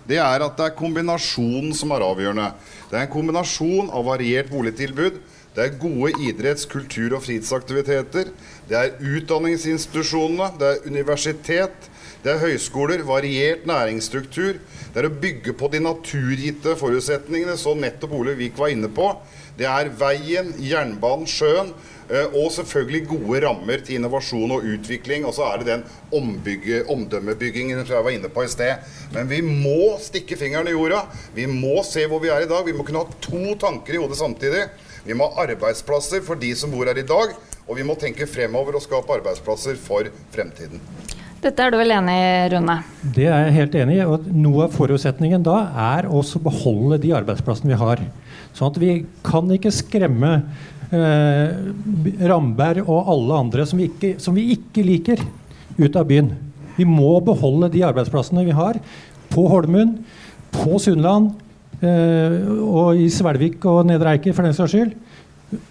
det 0.06 0.20
er 0.22 0.46
at 0.46 0.60
det 0.60 0.68
er 0.68 0.78
kombinasjonen 0.78 1.74
som 1.74 1.96
er 1.96 2.06
avgjørende. 2.06 2.52
Det 2.92 3.00
er 3.00 3.08
en 3.08 3.14
kombinasjon 3.16 3.90
av 3.90 4.06
variert 4.06 4.52
boligtilbud. 4.54 5.18
Det 5.56 5.64
er 5.64 5.78
gode 5.82 6.12
idretts-, 6.22 6.68
kultur- 6.70 7.16
og 7.18 7.24
fritidsaktiviteter. 7.26 8.30
Det 8.70 8.78
er 8.78 8.98
utdanningsinstitusjonene. 9.02 10.52
Det 10.60 10.72
er 10.72 10.90
universitet. 10.92 11.90
Det 12.26 12.34
er 12.34 12.40
høyskoler, 12.42 13.04
variert 13.06 13.68
næringsstruktur. 13.70 14.56
Det 14.58 14.98
er 14.98 15.06
å 15.06 15.18
bygge 15.22 15.54
på 15.54 15.68
de 15.70 15.78
naturgitte 15.86 16.72
forutsetningene, 16.80 17.54
som 17.62 17.78
nettopp 17.78 18.16
Ole 18.18 18.34
Vik 18.40 18.56
var 18.58 18.72
inne 18.74 18.90
på. 18.90 19.12
Det 19.60 19.68
er 19.70 19.92
veien, 19.94 20.50
jernbanen, 20.58 21.28
sjøen. 21.30 21.70
eh, 22.10 22.26
Og 22.34 22.50
selvfølgelig 22.52 23.08
gode 23.08 23.44
rammer 23.46 23.78
til 23.86 24.00
innovasjon 24.00 24.56
og 24.56 24.66
utvikling. 24.66 25.28
Og 25.30 25.36
så 25.38 25.46
er 25.52 25.62
det 25.62 25.68
den 25.68 25.84
ombygge, 26.12 26.84
omdømmebyggingen 26.90 27.86
som 27.86 27.96
jeg 27.96 28.04
var 28.08 28.16
inne 28.18 28.30
på 28.34 28.44
i 28.44 28.50
sted. 28.50 28.82
Men 29.14 29.30
vi 29.30 29.42
må 29.46 30.00
stikke 30.02 30.36
fingeren 30.36 30.68
i 30.68 30.74
jorda. 30.74 31.06
Vi 31.36 31.46
må 31.46 31.84
se 31.86 32.08
hvor 32.08 32.20
vi 32.26 32.34
er 32.34 32.42
i 32.42 32.50
dag. 32.50 32.66
Vi 32.66 32.74
må 32.74 32.84
kunne 32.84 33.06
ha 33.06 33.20
to 33.22 33.54
tanker 33.62 33.94
i 33.94 34.02
hodet 34.02 34.18
samtidig. 34.18 34.66
Vi 35.06 35.14
må 35.14 35.30
ha 35.30 35.46
arbeidsplasser 35.46 36.26
for 36.26 36.42
de 36.42 36.56
som 36.56 36.74
bor 36.74 36.90
her 36.90 36.98
i 36.98 37.06
dag. 37.06 37.38
Og 37.68 37.78
vi 37.78 37.86
må 37.86 37.94
tenke 37.94 38.26
fremover 38.26 38.82
og 38.82 38.82
skape 38.82 39.14
arbeidsplasser 39.14 39.78
for 39.78 40.10
fremtiden. 40.34 40.82
Dette 41.46 41.62
er 41.62 41.70
du 41.70 41.78
vel 41.78 41.94
enig 41.94 42.14
i, 42.18 42.30
Rune? 42.56 42.76
Det 43.14 43.28
er 43.30 43.44
jeg 43.46 43.54
helt 43.60 43.76
enig 43.78 44.00
i. 44.00 44.06
og 44.10 44.24
Noe 44.34 44.66
av 44.66 44.72
forutsetningen 44.74 45.44
da 45.46 45.60
er 45.94 46.08
også 46.10 46.40
å 46.40 46.46
beholde 46.48 46.98
de 47.04 47.12
arbeidsplassene 47.14 47.70
vi 47.70 47.78
har. 47.78 48.02
Sånn 48.58 48.72
at 48.72 48.80
vi 48.82 48.96
kan 49.26 49.52
ikke 49.54 49.70
skremme 49.76 50.32
eh, 50.90 51.54
Ramberg 52.32 52.90
og 52.90 53.12
alle 53.14 53.38
andre 53.44 53.68
som 53.70 53.78
vi, 53.78 53.92
ikke, 53.92 54.16
som 54.24 54.34
vi 54.34 54.48
ikke 54.56 54.88
liker, 54.88 55.22
ut 55.78 56.00
av 56.00 56.10
byen. 56.10 56.32
Vi 56.80 56.88
må 56.90 57.14
beholde 57.22 57.70
de 57.76 57.86
arbeidsplassene 57.86 58.48
vi 58.48 58.56
har 58.56 58.82
på 59.30 59.46
Holmund, 59.52 60.00
på 60.56 60.80
Sunnland 60.82 61.30
eh, 61.86 62.42
og 62.66 62.98
i 62.98 63.06
Svelvik 63.14 63.62
og 63.70 63.84
Nedre 63.92 64.16
Eiker 64.16 64.34
for 64.34 64.50
den 64.50 64.58
saks 64.58 64.74
skyld. 64.74 64.98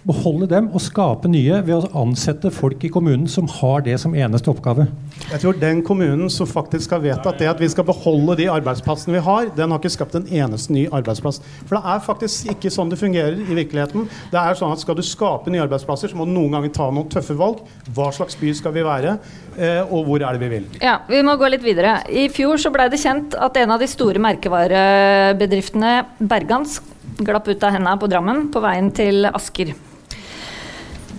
Beholde 0.07 0.47
dem 0.47 0.69
og 0.71 0.79
skape 0.79 1.27
nye 1.27 1.57
ved 1.65 1.73
å 1.75 2.03
ansette 2.05 2.47
folk 2.53 2.83
i 2.87 2.89
kommunen 2.93 3.27
som 3.29 3.47
har 3.57 3.83
det 3.83 3.97
som 3.99 4.13
eneste 4.15 4.47
oppgave. 4.47 4.85
Jeg 5.27 5.41
tror 5.41 5.57
den 5.59 5.81
kommunen 5.85 6.29
som 6.31 6.47
faktisk 6.47 6.93
har 6.95 7.03
vedtatt 7.03 7.41
det 7.41 7.49
at 7.51 7.59
vi 7.59 7.67
skal 7.71 7.87
beholde 7.87 8.37
de 8.39 8.47
arbeidsplassene 8.51 9.17
vi 9.17 9.23
har, 9.25 9.49
den 9.57 9.73
har 9.73 9.81
ikke 9.81 9.91
skapt 9.91 10.15
en 10.15 10.29
eneste 10.31 10.71
ny 10.73 10.85
arbeidsplass. 10.87 11.41
For 11.65 11.75
det 11.75 11.83
er 11.91 12.05
faktisk 12.05 12.53
ikke 12.55 12.71
sånn 12.71 12.93
det 12.93 13.01
fungerer 13.01 13.35
i 13.35 13.57
virkeligheten. 13.59 14.07
Det 14.31 14.39
er 14.39 14.57
sånn 14.57 14.71
at 14.71 14.83
Skal 14.85 14.97
du 14.99 15.03
skape 15.05 15.49
nye 15.49 15.63
arbeidsplasser, 15.65 16.11
så 16.11 16.17
må 16.19 16.27
du 16.27 16.33
noen 16.35 16.53
ganger 16.53 16.71
ta 16.75 16.89
noen 16.93 17.09
tøffe 17.09 17.35
valg. 17.37 17.63
Hva 17.95 18.11
slags 18.13 18.37
by 18.37 18.51
skal 18.53 18.75
vi 18.75 18.83
være, 18.85 19.17
eh, 19.57 19.81
og 19.83 20.05
hvor 20.05 20.21
er 20.21 20.37
det 20.37 20.43
vi 20.43 20.51
vil? 20.55 20.67
Ja, 20.81 20.99
Vi 21.09 21.23
må 21.25 21.35
gå 21.41 21.49
litt 21.49 21.63
videre. 21.65 22.03
I 22.07 22.27
fjor 22.29 22.61
så 22.61 22.71
ble 22.71 22.87
det 22.89 23.01
kjent 23.01 23.33
at 23.33 23.57
en 23.57 23.71
av 23.71 23.79
de 23.79 23.87
store 23.89 24.21
merkevarebedriftene, 24.21 26.05
Bergans, 26.19 26.79
glapp 27.17 27.47
ut 27.47 27.63
av 27.63 27.75
hendene 27.75 27.97
på 27.99 28.09
Drammen 28.11 28.47
på 28.51 28.61
veien 28.63 28.91
til 28.95 29.27
Asker. 29.31 29.73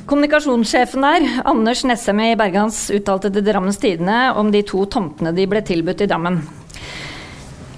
Kommunikasjonssjefen 0.07 1.03
der, 1.03 1.25
Anders 1.51 1.83
Nessem 1.89 2.21
i 2.23 2.37
Bergans, 2.39 2.85
uttalte 2.95 3.33
til 3.35 3.43
Drammens 3.43 3.81
Tidende 3.83 4.37
om 4.39 4.53
de 4.55 4.63
to 4.63 4.85
tomtene 4.87 5.33
de 5.35 5.49
ble 5.51 5.65
tilbudt 5.67 6.05
i 6.05 6.07
Drammen. 6.07 6.39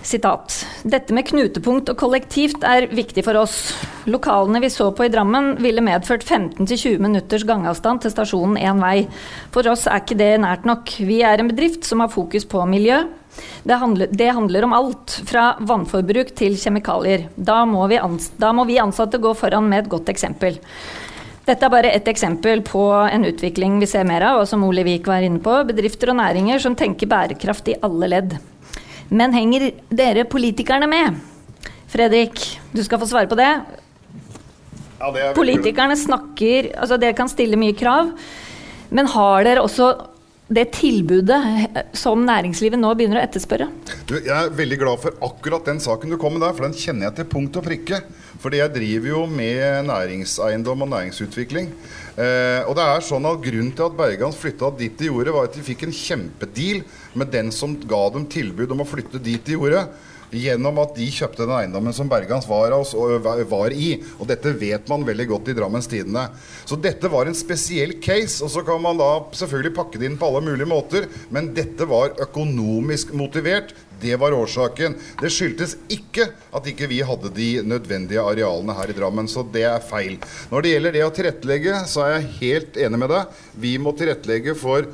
Sitat. 0.08 0.54
Dette 0.88 1.12
med 1.12 1.26
knutepunkt 1.28 1.90
og 1.92 1.98
kollektivt 2.00 2.62
er 2.64 2.86
viktig 2.92 3.24
for 3.26 3.36
oss. 3.40 3.56
Lokalene 4.08 4.60
vi 4.64 4.70
så 4.72 4.90
på 4.96 5.04
i 5.04 5.10
Drammen 5.12 5.54
ville 5.60 5.84
medført 5.84 6.24
15-20 6.24 7.00
minutters 7.04 7.44
gangavstand 7.48 8.04
til 8.04 8.14
stasjonen 8.14 8.56
én 8.60 8.80
vei. 8.80 9.06
For 9.52 9.68
oss 9.68 9.84
er 9.88 10.00
ikke 10.00 10.16
det 10.20 10.30
nært 10.44 10.68
nok. 10.68 10.94
Vi 11.04 11.20
er 11.24 11.40
en 11.40 11.50
bedrift 11.52 11.84
som 11.88 12.04
har 12.04 12.12
fokus 12.12 12.48
på 12.48 12.64
miljø. 12.68 13.02
Det 13.62 13.78
handler, 13.80 14.08
det 14.10 14.30
handler 14.34 14.66
om 14.66 14.76
alt, 14.76 15.18
fra 15.28 15.50
vannforbruk 15.60 16.34
til 16.38 16.56
kjemikalier. 16.58 17.28
Da 17.36 17.64
må, 17.68 17.86
vi 17.90 18.00
ans 18.00 18.30
da 18.40 18.52
må 18.56 18.64
vi 18.68 18.80
ansatte 18.82 19.20
gå 19.22 19.34
foran 19.36 19.68
med 19.68 19.84
et 19.84 19.92
godt 19.92 20.10
eksempel. 20.12 20.58
Dette 21.48 21.64
er 21.64 21.72
bare 21.72 21.90
ett 21.96 22.08
eksempel 22.10 22.60
på 22.66 22.82
en 23.08 23.24
utvikling 23.24 23.78
vi 23.80 23.88
ser 23.88 24.04
mer 24.04 24.26
av, 24.28 24.42
og 24.42 24.48
som 24.50 24.64
Ole 24.66 24.84
Vik 24.84 25.08
var 25.08 25.24
inne 25.24 25.40
på. 25.40 25.54
Bedrifter 25.70 26.12
og 26.12 26.18
næringer 26.20 26.60
som 26.60 26.76
tenker 26.76 27.08
bærekraft 27.08 27.70
i 27.72 27.78
alle 27.86 28.10
ledd. 28.12 28.36
Men 29.08 29.32
henger 29.32 29.70
dere 29.88 30.26
politikerne 30.28 30.88
med? 30.90 31.16
Fredrik, 31.88 32.42
du 32.76 32.82
skal 32.84 33.00
få 33.00 33.08
svare 33.08 33.30
på 33.30 33.38
det. 33.38 33.48
Ja, 34.98 35.10
det 35.14 35.22
er 35.22 35.34
Politikerne 35.36 35.96
snakker 35.96 36.72
Altså, 36.74 36.98
dere 37.00 37.16
kan 37.16 37.30
stille 37.30 37.56
mye 37.56 37.76
krav, 37.78 38.10
men 38.90 39.08
har 39.08 39.46
dere 39.46 39.62
også 39.64 39.92
det 40.48 40.64
tilbudet 40.72 41.38
eh, 41.68 41.82
som 41.96 42.22
næringslivet 42.24 42.80
nå 42.80 42.94
begynner 42.96 43.20
å 43.20 43.24
etterspørre? 43.26 43.68
Du, 44.08 44.16
jeg 44.16 44.32
er 44.32 44.54
veldig 44.56 44.78
glad 44.80 45.02
for 45.02 45.18
akkurat 45.28 45.68
den 45.68 45.80
saken 45.84 46.12
du 46.12 46.16
kom 46.20 46.36
med 46.36 46.44
der, 46.44 46.54
for 46.56 46.64
den 46.64 46.76
kjenner 46.76 47.08
jeg 47.08 47.18
til 47.18 47.28
punkt 47.34 47.58
og 47.60 47.66
prikke. 47.68 48.00
Fordi 48.38 48.60
jeg 48.60 48.74
driver 48.74 49.10
jo 49.10 49.22
med 49.28 49.88
næringseiendom 49.88 50.84
og 50.86 50.92
næringsutvikling. 50.92 51.72
Eh, 52.18 52.60
og 52.64 52.76
det 52.78 52.86
er 52.86 53.04
sånn 53.04 53.28
at 53.28 53.42
Grunnen 53.44 53.72
til 53.76 53.88
at 53.88 53.96
Bergans 53.98 54.38
flytta 54.38 54.70
dit 54.78 54.94
de 54.98 55.10
gjorde, 55.10 55.34
var 55.34 55.48
at 55.50 55.58
de 55.58 55.64
fikk 55.66 55.84
en 55.86 55.94
kjempedeal 55.94 56.84
med 57.18 57.32
den 57.34 57.52
som 57.54 57.76
ga 57.88 58.04
dem 58.14 58.28
tilbud 58.30 58.72
om 58.74 58.84
å 58.84 58.88
flytte 58.88 59.20
dit 59.22 59.42
de 59.44 59.58
gjorde 59.58 59.84
gjennom 60.34 60.78
at 60.82 60.94
de 60.96 61.08
kjøpte 61.12 61.44
den 61.44 61.54
eiendommen 61.56 61.94
som 61.96 62.10
Bergans 62.10 62.48
var, 62.48 62.74
var, 63.48 63.72
i. 63.72 63.90
Og 64.18 64.28
dette 64.28 64.52
vet 64.60 64.88
man 64.90 65.06
veldig 65.06 65.28
godt 65.32 65.50
i 65.52 65.56
Drammens 65.56 65.88
Tidende. 65.90 66.28
Så 66.68 66.78
dette 66.80 67.10
var 67.12 67.28
en 67.28 67.36
spesiell 67.36 67.96
case. 68.04 68.42
Og 68.44 68.52
så 68.52 68.64
kan 68.66 68.82
man 68.84 69.00
da 69.00 69.10
selvfølgelig 69.36 69.76
pakke 69.76 70.00
det 70.00 70.10
inn 70.10 70.18
på 70.20 70.28
alle 70.28 70.44
mulige 70.50 70.68
måter, 70.68 71.08
men 71.34 71.52
dette 71.56 71.88
var 71.88 72.16
økonomisk 72.20 73.14
motivert. 73.16 73.74
Det 73.98 74.14
var 74.20 74.36
årsaken. 74.36 74.94
Det 75.18 75.30
skyldtes 75.34 75.74
ikke 75.90 76.28
at 76.54 76.68
ikke 76.70 76.86
vi 76.90 77.00
hadde 77.02 77.32
de 77.34 77.48
nødvendige 77.66 78.22
arealene 78.22 78.76
her 78.78 78.92
i 78.92 78.94
Drammen, 78.94 79.26
så 79.30 79.42
det 79.42 79.64
er 79.66 79.82
feil. 79.82 80.20
Når 80.52 80.62
det 80.62 80.74
gjelder 80.74 80.94
det 80.94 81.04
å 81.06 81.10
tilrettelegge, 81.16 81.80
så 81.90 82.04
er 82.04 82.14
jeg 82.14 82.30
helt 82.38 82.78
enig 82.86 83.02
med 83.02 83.10
deg. 83.14 83.40
Vi 83.58 83.74
må 83.82 83.94
tilrettelegge 83.98 84.54
for 84.58 84.86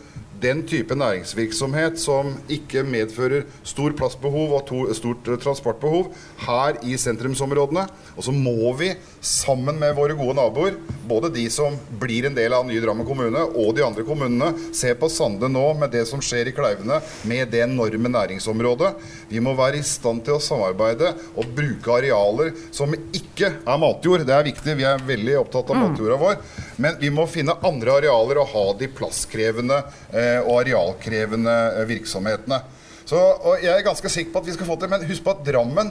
den 0.44 0.62
type 0.68 0.96
næringsvirksomhet 0.98 1.98
som 2.00 2.34
ikke 2.52 2.84
medfører 2.86 3.46
stor 3.64 3.94
plassbehov 3.96 4.54
og 4.58 4.66
to, 4.68 4.84
stort 4.96 5.28
uh, 5.28 5.38
transportbehov 5.40 6.12
her 6.46 6.80
i 6.84 6.98
sentrumsområdene. 7.00 7.86
Og 8.16 8.26
så 8.26 8.34
må 8.34 8.72
vi, 8.78 8.92
sammen 9.24 9.78
med 9.80 9.94
våre 9.96 10.12
gode 10.18 10.36
naboer, 10.36 10.76
både 11.08 11.30
de 11.32 11.44
som 11.50 11.76
blir 12.00 12.26
en 12.28 12.36
del 12.36 12.52
av 12.52 12.66
nye 12.68 12.80
Drammen 12.82 13.06
kommune, 13.08 13.40
og 13.56 13.72
de 13.76 13.84
andre 13.86 14.04
kommunene, 14.04 14.50
se 14.76 14.92
på 14.98 15.08
Sande 15.12 15.48
nå 15.48 15.64
med 15.80 15.92
det 15.94 16.04
som 16.08 16.22
skjer 16.24 16.50
i 16.50 16.54
Kleivene, 16.56 17.00
med 17.28 17.48
det 17.52 17.64
enorme 17.64 18.12
næringsområdet. 18.12 18.92
Vi 19.32 19.40
må 19.44 19.56
være 19.56 19.80
i 19.80 19.86
stand 19.86 20.24
til 20.26 20.36
å 20.36 20.42
samarbeide 20.44 21.14
og 21.34 21.50
bruke 21.56 21.98
arealer 21.98 22.52
som 22.74 22.92
ikke 22.94 23.50
er 23.64 23.80
matjord. 23.80 24.26
Det 24.28 24.36
er 24.36 24.48
viktig, 24.50 24.76
vi 24.78 24.88
er 24.88 25.04
veldig 25.08 25.38
opptatt 25.40 25.72
av 25.72 25.80
mm. 25.80 25.84
matjorda 25.88 26.20
vår. 26.20 26.40
Men 26.84 26.96
vi 27.00 27.12
må 27.14 27.26
finne 27.30 27.56
andre 27.64 27.98
arealer 27.98 28.42
og 28.42 28.50
ha 28.52 28.64
de 28.78 28.90
plasskrevende 28.92 29.80
eh, 30.12 30.40
og 30.42 30.60
arealkrevende 30.62 31.54
eh, 31.80 31.86
virksomhetene. 31.90 32.60
Så, 33.04 33.20
og 33.20 33.60
jeg 33.60 33.72
er 33.72 33.84
ganske 33.84 34.10
sikker 34.10 34.32
på 34.32 34.40
at 34.40 34.46
vi 34.48 34.54
skal 34.54 34.68
få 34.68 34.78
til 34.80 34.88
Men 34.88 35.02
husk 35.04 35.24
på 35.26 35.34
at 35.34 35.42
Drammen, 35.44 35.90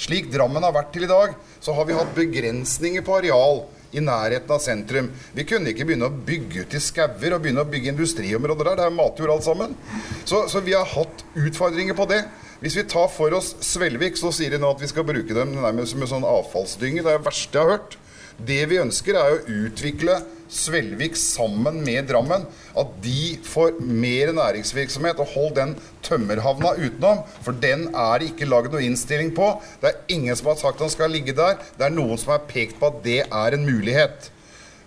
slik 0.00 0.30
Drammen 0.32 0.64
har 0.64 0.74
vært 0.74 0.92
til 0.94 1.06
i 1.06 1.10
dag, 1.10 1.34
så 1.62 1.74
har 1.76 1.88
vi 1.88 1.96
hatt 1.96 2.14
begrensninger 2.16 3.04
på 3.04 3.18
areal 3.18 3.64
i 3.94 4.02
nærheten 4.02 4.50
av 4.50 4.62
sentrum. 4.62 5.10
Vi 5.34 5.46
kunne 5.46 5.70
ikke 5.70 5.86
begynne 5.86 6.08
å 6.10 6.22
bygge 6.26 6.64
ut 6.64 6.74
i 6.74 6.82
skauer 6.82 7.36
og 7.36 7.44
begynne 7.44 7.62
å 7.62 7.70
bygge 7.70 7.92
industriområder 7.92 8.70
der. 8.70 8.80
Det 8.80 8.88
er 8.88 8.96
matjord 8.96 9.34
alt 9.36 9.46
sammen. 9.46 9.76
Så, 10.24 10.44
så, 10.50 10.62
vi 10.64 10.74
har 10.74 10.88
hatt 10.96 11.24
utfordringer 11.38 11.96
på 11.98 12.08
det. 12.10 12.24
Hvis 12.62 12.78
vi 12.78 12.86
tar 12.90 13.10
for 13.12 13.34
oss 13.36 13.54
Svelvik, 13.64 14.18
så 14.18 14.32
sier 14.34 14.54
de 14.54 14.60
nå 14.62 14.72
at 14.74 14.82
vi 14.82 14.90
skal 14.90 15.06
bruke 15.06 15.36
dem 15.36 15.54
nærmest 15.54 15.94
som 15.94 16.02
en 16.02 16.10
sånn 16.10 16.26
avfallsdynge. 16.26 17.04
Det 17.04 17.12
er 17.12 17.20
det 17.20 17.28
verste 17.28 17.60
jeg 17.60 17.66
har 17.66 17.76
hørt. 17.76 17.98
Det 18.38 18.64
vi 18.70 18.80
ønsker, 18.82 19.14
er 19.14 19.36
å 19.36 19.60
utvikle 19.66 20.22
Svelvik 20.54 21.16
sammen 21.18 21.80
med 21.86 22.08
Drammen. 22.10 22.44
At 22.78 22.92
de 23.02 23.34
får 23.46 23.78
mer 23.80 24.32
næringsvirksomhet. 24.36 25.22
Og 25.22 25.32
hold 25.34 25.56
den 25.58 25.74
tømmerhavna 26.04 26.74
utenom, 26.78 27.24
for 27.44 27.56
den 27.62 27.88
er 27.90 28.20
det 28.20 28.32
ikke 28.32 28.50
lagd 28.50 28.74
noe 28.74 28.84
innstilling 28.84 29.32
på. 29.36 29.54
Det 29.82 29.90
er 29.90 30.14
ingen 30.16 30.38
som 30.38 30.52
har 30.52 30.60
sagt 30.60 30.82
den 30.82 30.92
skal 30.92 31.14
ligge 31.14 31.36
der. 31.36 31.58
Det 31.78 31.88
er 31.88 31.94
noen 31.94 32.20
som 32.20 32.34
har 32.34 32.46
pekt 32.50 32.78
på 32.80 32.90
at 32.90 33.02
det 33.06 33.20
er 33.24 33.56
en 33.56 33.66
mulighet. 33.66 34.30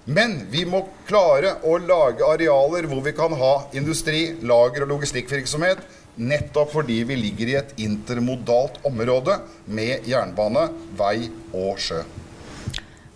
Men 0.07 0.37
vi 0.51 0.61
må 0.63 0.85
klare 1.07 1.57
å 1.67 1.73
lage 1.83 2.23
arealer 2.23 2.87
hvor 2.87 3.01
vi 3.03 3.11
kan 3.15 3.33
ha 3.35 3.55
industri, 3.75 4.37
lager 4.39 4.85
og 4.85 4.93
logistikkvirksomhet. 4.93 5.81
Nettopp 6.17 6.71
fordi 6.73 7.01
vi 7.09 7.17
ligger 7.19 7.51
i 7.51 7.57
et 7.59 7.73
intermodalt 7.83 8.79
område 8.87 9.35
med 9.67 10.07
jernbane, 10.07 10.69
vei 10.97 11.27
og 11.51 11.75
sjø. 11.83 11.99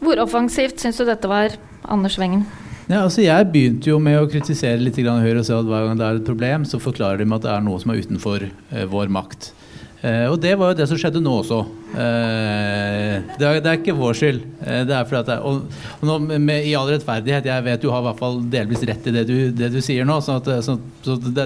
Hvor 0.02 0.18
offensivt 0.23 0.82
syns 0.82 0.98
du 0.98 1.06
dette 1.06 1.30
var, 1.30 1.53
Anders 1.86 2.18
Wengen? 2.18 2.48
Ja, 2.88 3.03
altså 3.06 3.22
jeg 3.22 3.48
begynte 3.53 3.91
jo 3.91 3.99
med 4.02 4.18
å 4.19 4.28
kritisere 4.28 4.82
litt 4.82 4.98
Høyre 4.98 5.44
og 5.44 5.45
se 5.48 5.56
at 5.56 5.68
hver 5.68 5.86
gang 5.88 5.99
det 5.99 6.07
er 6.07 6.19
et 6.19 6.28
problem, 6.28 6.65
så 6.65 6.82
forklarer 6.82 7.22
de 7.22 7.28
at 7.32 7.44
det 7.45 7.52
er 7.53 7.61
noe 7.64 7.80
som 7.80 7.94
er 7.94 8.02
utenfor 8.02 8.48
eh, 8.49 8.88
vår 8.90 9.11
makt. 9.14 9.52
Eh, 10.02 10.26
og 10.26 10.40
det 10.41 10.56
var 10.57 10.72
jo 10.72 10.78
det 10.80 10.88
som 10.90 10.98
skjedde 10.98 11.22
nå 11.22 11.36
også. 11.44 11.60
Eh, 11.94 13.19
det, 13.38 13.45
er, 13.45 13.60
det, 13.61 13.69
er, 13.69 13.78
ikke 13.78 13.94
vår 13.99 14.18
skyld. 14.18 14.40
Eh, 14.65 14.80
det 14.90 14.95
er 14.98 15.06
fordi 15.06 15.19
at 15.19 15.30
det, 15.30 15.36
og, 15.45 15.76
og 15.99 16.10
nå, 16.10 16.15
med, 16.34 16.65
I 16.65 16.73
all 16.80 16.90
rettferdighet, 16.90 17.49
jeg 17.52 17.65
vet 17.68 17.84
du 17.84 17.91
har 17.94 18.02
i 18.02 18.07
hvert 18.07 18.23
fall 18.23 18.40
delvis 18.49 18.82
rett 18.90 19.06
i 19.11 19.14
det 19.14 19.23
du, 19.30 19.36
det 19.53 19.69
du 19.76 19.78
sier 19.86 20.07
nå, 20.10 20.18
så, 20.26 20.40
at, 20.41 20.49
så, 20.65 20.80
så 21.06 21.19
det, 21.22 21.45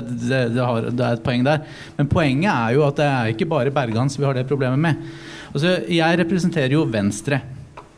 har, 0.56 0.88
det, 0.88 0.96
er 0.96 1.20
et 1.20 1.26
poeng 1.26 1.44
der. 1.44 1.68
Men 2.00 2.10
poenget 2.12 2.54
er 2.54 2.78
jo 2.78 2.88
at 2.88 3.04
det 3.04 3.10
er 3.10 3.34
ikke 3.36 3.50
bare 3.52 3.76
Bergans 3.76 4.16
vi 4.16 4.26
har 4.26 4.40
det 4.40 4.48
problemet 4.48 4.80
med. 4.88 5.12
Altså, 5.52 5.76
jeg 5.92 6.24
representerer 6.24 6.80
jo 6.80 6.88
Venstre. 6.88 7.44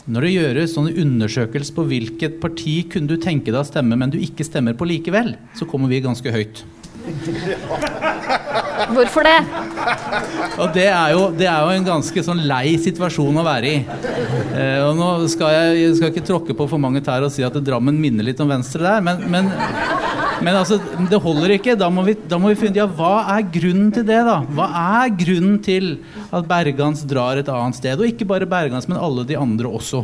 Når 0.08 0.24
det 0.24 0.30
gjøres 0.32 0.74
sånne 0.78 0.94
undersøkelser 1.04 1.76
på 1.76 1.84
hvilket 1.90 2.38
parti 2.40 2.78
kunne 2.92 3.12
du 3.12 3.18
tenke 3.20 3.52
deg 3.52 3.60
å 3.60 3.68
stemme, 3.68 3.98
men 4.00 4.14
du 4.14 4.16
ikke 4.22 4.46
stemmer 4.48 4.78
på 4.78 4.88
likevel, 4.88 5.34
så 5.58 5.68
kommer 5.68 5.92
vi 5.92 6.00
ganske 6.06 6.32
høyt. 6.32 6.64
Hvorfor 8.88 9.28
det? 9.28 9.36
Og 10.58 10.72
det 10.76 10.88
er, 10.88 11.12
jo, 11.12 11.28
det 11.36 11.48
er 11.52 11.60
jo 11.60 11.76
en 11.76 11.88
ganske 11.88 12.24
sånn 12.24 12.46
lei 12.48 12.78
situasjon 12.82 13.40
å 13.42 13.46
være 13.46 13.68
i. 13.74 13.82
Eh, 14.56 14.80
og 14.86 14.96
nå 14.96 15.10
skal 15.32 15.54
jeg, 15.56 15.78
jeg 15.82 15.98
skal 16.00 16.14
ikke 16.14 16.28
tråkke 16.32 16.56
på 16.58 16.70
for 16.72 16.82
mange 16.82 17.04
tær 17.04 17.28
og 17.28 17.34
si 17.34 17.44
at 17.44 17.60
Drammen 17.68 18.00
minner 18.00 18.28
litt 18.28 18.40
om 18.44 18.52
Venstre 18.52 18.88
der, 18.88 19.04
men, 19.04 19.28
men 19.32 19.52
men 20.43 20.55
altså, 20.55 20.77
det 21.09 21.19
holder 21.23 21.53
ikke. 21.55 21.76
Da 21.80 21.89
må 21.93 22.03
vi, 22.07 22.15
da 22.30 22.39
må 22.41 22.51
vi 22.51 22.59
finne 22.59 22.81
ja, 22.81 22.88
hva 22.89 23.26
er 23.35 23.45
grunnen 23.53 23.89
til 23.95 24.05
det. 24.07 24.19
da? 24.27 24.38
Hva 24.57 24.68
er 25.01 25.14
grunnen 25.18 25.57
til 25.65 25.95
at 26.30 26.47
Bergans 26.49 27.03
drar 27.09 27.41
et 27.41 27.49
annet 27.51 27.80
sted? 27.80 27.97
Og 27.97 28.11
ikke 28.11 28.27
bare 28.30 28.49
Bergans, 28.49 28.89
men 28.89 28.99
alle 29.01 29.26
de 29.27 29.38
andre 29.39 29.72
også. 29.80 30.03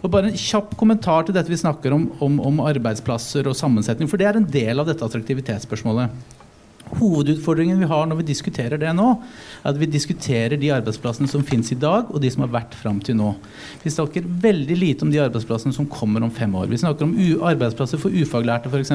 Og 0.00 0.12
bare 0.12 0.30
En 0.30 0.38
kjapp 0.38 0.76
kommentar 0.80 1.26
til 1.26 1.36
dette 1.36 1.50
vi 1.50 1.58
snakker 1.60 1.96
om, 1.96 2.10
om, 2.22 2.38
om 2.50 2.60
arbeidsplasser 2.68 3.48
og 3.50 3.56
sammensetning. 3.58 4.10
For 4.10 4.20
det 4.20 4.28
er 4.30 4.40
en 4.40 4.48
del 4.48 4.82
av 4.82 4.88
dette 4.88 5.06
attraktivitetsspørsmålet. 5.06 6.38
Hovedutfordringen 6.98 7.78
vi 7.80 7.88
har 7.90 8.08
når 8.08 8.20
vi 8.20 8.28
diskuterer 8.32 8.80
det 8.80 8.90
nå, 8.96 9.12
er 9.62 9.70
at 9.70 9.78
vi 9.78 9.88
diskuterer 9.90 10.58
de 10.60 10.72
arbeidsplassene 10.74 11.30
som 11.30 11.44
finnes 11.46 11.70
i 11.70 11.78
dag, 11.78 12.10
og 12.10 12.22
de 12.22 12.30
som 12.32 12.44
har 12.44 12.52
vært 12.54 12.76
fram 12.78 12.98
til 13.04 13.18
nå. 13.20 13.32
Vi 13.84 13.92
snakker 13.94 14.26
veldig 14.42 14.78
lite 14.78 15.06
om 15.06 15.12
de 15.12 15.22
arbeidsplassene 15.22 15.76
som 15.76 15.88
kommer 15.90 16.24
om 16.26 16.32
fem 16.34 16.54
år. 16.58 16.70
Vi 16.70 16.80
snakker 16.82 17.06
om 17.06 17.14
arbeidsplasser 17.50 18.00
for 18.02 18.14
ufaglærte 18.14 18.72
f.eks. 18.72 18.94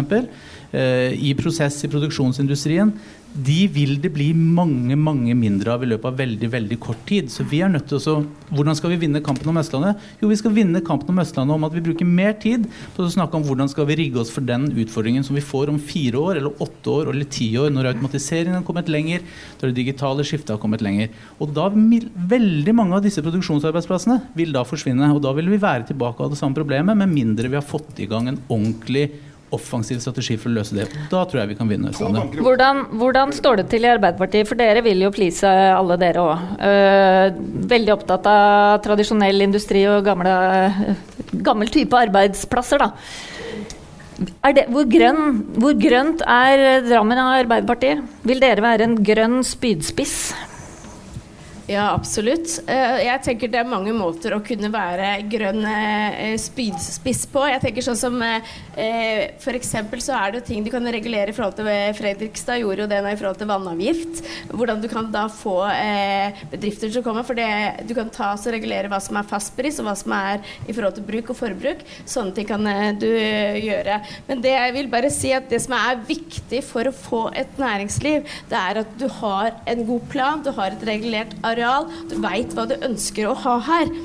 Eh, 0.76 1.14
I 1.16 1.36
prosess 1.40 1.84
i 1.86 1.92
produksjonsindustrien 1.92 2.94
de 3.36 3.66
vil 3.68 3.98
det 4.00 4.14
bli 4.16 4.30
mange 4.34 4.96
mange 4.96 5.34
mindre 5.36 5.74
av 5.74 5.84
i 5.84 5.90
løpet 5.90 6.08
av 6.08 6.20
veldig 6.22 6.50
veldig 6.54 6.78
kort 6.80 7.02
tid. 7.10 7.28
Så 7.32 7.44
vi 7.52 7.60
er 7.66 7.72
nødt 7.72 7.90
til 7.92 8.00
å 8.00 8.24
Hvordan 8.56 8.78
skal 8.78 8.92
vi 8.94 9.00
vinne 9.02 9.20
kampen 9.26 9.50
om 9.50 9.58
Østlandet? 9.58 10.00
Jo, 10.22 10.30
vi 10.30 10.38
skal 10.38 10.54
vinne 10.54 10.80
kampen 10.86 11.10
om 11.12 11.20
Østlandet 11.20 11.56
om 11.56 11.66
at 11.66 11.74
vi 11.74 11.82
bruker 11.84 12.08
mer 12.08 12.36
tid 12.40 12.68
på 12.94 13.04
å 13.04 13.10
snakke 13.12 13.36
om 13.36 13.44
hvordan 13.44 13.68
skal 13.72 13.88
vi 13.90 13.98
rigge 14.00 14.22
oss 14.22 14.32
for 14.32 14.46
den 14.46 14.68
utfordringen 14.70 15.26
som 15.26 15.36
vi 15.36 15.44
får 15.44 15.72
om 15.74 15.80
fire 15.82 16.22
år, 16.22 16.40
eller 16.40 16.62
åtte 16.62 16.94
år 16.94 17.10
eller 17.12 17.26
ti 17.26 17.50
år, 17.60 17.74
når 17.74 17.90
automatiseringen 17.96 18.60
har 18.60 18.66
kommet 18.68 18.92
lenger, 18.92 19.26
når 19.60 19.72
det 19.72 19.80
digitale 19.82 20.24
skiftet 20.28 20.54
har 20.54 20.62
kommet 20.62 20.86
lenger. 20.86 21.10
Og 21.42 21.52
da 21.58 21.68
vil 21.74 22.08
veldig 22.16 22.78
mange 22.78 23.00
av 23.00 23.04
disse 23.04 23.26
produksjonsarbeidsplassene 23.26 24.22
vil 24.38 24.54
da 24.56 24.64
forsvinne. 24.68 25.10
Og 25.12 25.24
da 25.26 25.34
vil 25.36 25.50
vi 25.52 25.62
være 25.62 25.90
tilbake 25.90 26.22
av 26.22 26.32
det 26.32 26.40
samme 26.40 26.56
problemet, 26.56 26.96
med 26.96 27.12
mindre 27.12 27.50
vi 27.50 27.60
har 27.60 27.66
fått 27.66 27.98
i 28.00 28.08
gang 28.12 28.30
en 28.30 28.44
ordentlig 28.46 29.10
offensiv 29.54 30.00
strategi 30.02 30.38
for 30.40 30.50
å 30.50 30.56
løse 30.58 30.76
det. 30.78 30.88
Da 31.12 31.22
tror 31.30 31.42
jeg 31.42 31.52
vi 31.54 31.58
kan 31.60 31.70
vinne. 31.70 31.92
Hvordan, 31.94 32.82
hvordan, 32.98 33.34
står 33.36 33.62
det 33.62 33.68
til 33.74 33.86
i 33.86 33.92
Arbeiderpartiet? 33.92 34.50
For 34.50 34.60
dere 34.60 34.84
vil 34.86 35.06
jo 35.06 35.12
please 35.14 35.46
alle 35.48 36.00
dere 36.02 36.24
òg. 36.24 36.50
Uh, 36.58 36.66
eh, 36.72 37.38
veldig 37.76 37.94
opptatt 37.96 38.28
av 38.30 38.82
tradisjonell 38.86 39.46
industri 39.46 39.86
og 39.92 40.04
gamle, 40.08 40.34
gammel 41.46 41.72
type 41.74 41.98
arbeidsplasser, 42.08 42.82
da. 42.82 42.92
Det, 44.56 44.70
hvor, 44.72 44.86
grønn, 44.88 45.42
hvor 45.60 45.74
grønt 45.76 46.22
er 46.24 46.86
Drammen 46.86 47.20
av 47.20 47.34
Arbeiderpartiet? 47.42 48.04
Vil 48.24 48.40
dere 48.40 48.64
være 48.64 48.88
en 48.88 49.00
grønn 49.04 49.42
spydspiss? 49.44 50.20
Ja, 51.66 51.88
absolutt. 51.96 52.60
Eh, 52.70 53.00
jeg 53.08 53.22
tenker 53.26 53.50
det 53.50 53.58
er 53.58 53.66
mange 53.66 53.90
måter 53.98 54.36
å 54.36 54.42
kunne 54.46 54.70
være 54.70 55.16
grønn 55.32 55.64
eh, 55.66 56.36
spydspiss 56.38 57.24
på. 57.34 57.42
Jeg 57.50 57.64
tenker 57.64 57.86
sånn 57.88 57.98
som 57.98 58.20
eh, 58.22 59.32
F.eks. 59.40 59.72
så 60.06 60.14
er 60.14 60.36
det 60.36 60.44
ting 60.46 60.62
du 60.62 60.70
kan 60.70 60.86
regulere 60.94 61.34
i 61.34 61.36
forhold 61.36 61.58
til 61.58 61.70
Fredrikstad 61.98 62.62
gjorde 62.62 62.86
jo 62.86 62.90
det 62.92 63.00
nå 63.02 63.10
i 63.10 63.18
forhold 63.18 63.40
til 63.42 63.50
vannavgift. 63.50 64.22
Hvordan 64.52 64.84
du 64.84 64.86
kan 64.92 65.10
da 65.10 65.24
få 65.26 65.56
bedrifter 66.52 66.92
til 66.92 67.02
å 67.02 67.06
komme. 67.08 67.24
For 67.26 67.38
det, 67.38 67.50
du 67.90 67.96
kan 67.98 68.14
ta 68.14 68.36
og 68.36 68.46
regulere 68.54 68.92
hva 68.92 69.02
som 69.02 69.18
er 69.18 69.26
fastpris, 69.26 69.82
og 69.82 69.90
hva 69.90 69.98
som 69.98 70.14
er 70.14 70.46
i 70.68 70.76
forhold 70.76 71.00
til 71.00 71.08
bruk 71.10 71.34
og 71.34 71.40
forbruk. 71.40 71.82
Sånne 72.06 72.36
ting 72.38 72.50
kan 72.52 72.70
du 73.02 73.10
gjøre. 73.10 73.98
Men 74.30 74.46
det 74.46 74.54
jeg 74.54 74.78
vil 74.78 74.92
bare 74.94 75.10
si 75.14 75.34
at 75.34 75.50
det 75.50 75.64
som 75.66 75.74
er 75.80 76.06
viktig 76.06 76.62
for 76.68 76.86
å 76.86 76.94
få 76.94 77.26
et 77.34 77.58
næringsliv, 77.58 78.30
det 78.54 78.62
er 78.62 78.84
at 78.84 78.96
du 79.02 79.10
har 79.18 79.56
en 79.66 79.86
god 79.90 80.08
plan, 80.14 80.46
du 80.46 80.54
har 80.54 80.76
et 80.76 80.88
regulert 80.94 81.34
areal 81.42 81.55
areal. 81.56 81.90
Du 82.12 82.20
veit 82.24 82.54
hva 82.56 82.68
du 82.70 82.76
ønsker 82.78 83.32
å 83.32 83.40
ha 83.46 83.58
her. 83.72 83.96